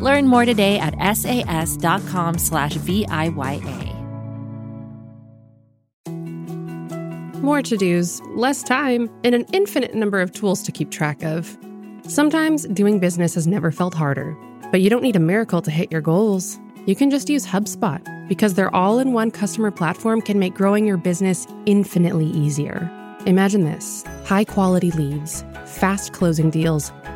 Learn 0.00 0.26
more 0.26 0.44
today 0.44 0.78
at 0.78 0.94
sas.com 1.16 2.38
slash 2.38 2.76
VIYA. 2.76 3.94
More 7.42 7.62
to 7.62 7.76
dos, 7.76 8.20
less 8.34 8.62
time, 8.62 9.08
and 9.24 9.34
an 9.34 9.46
infinite 9.52 9.94
number 9.94 10.20
of 10.20 10.32
tools 10.32 10.62
to 10.64 10.72
keep 10.72 10.90
track 10.90 11.22
of. 11.22 11.56
Sometimes 12.06 12.66
doing 12.66 12.98
business 12.98 13.34
has 13.36 13.46
never 13.46 13.70
felt 13.70 13.94
harder, 13.94 14.36
but 14.70 14.80
you 14.80 14.90
don't 14.90 15.02
need 15.02 15.16
a 15.16 15.20
miracle 15.20 15.62
to 15.62 15.70
hit 15.70 15.90
your 15.90 16.00
goals. 16.00 16.58
You 16.86 16.94
can 16.94 17.10
just 17.10 17.30
use 17.30 17.46
HubSpot 17.46 18.28
because 18.28 18.54
their 18.54 18.74
all 18.74 18.98
in 18.98 19.12
one 19.12 19.30
customer 19.30 19.70
platform 19.70 20.20
can 20.20 20.38
make 20.38 20.54
growing 20.54 20.86
your 20.86 20.96
business 20.96 21.46
infinitely 21.64 22.26
easier. 22.26 22.90
Imagine 23.26 23.64
this 23.64 24.04
high 24.24 24.44
quality 24.44 24.90
leads, 24.90 25.44
fast 25.64 26.12
closing 26.12 26.50
deals 26.50 26.92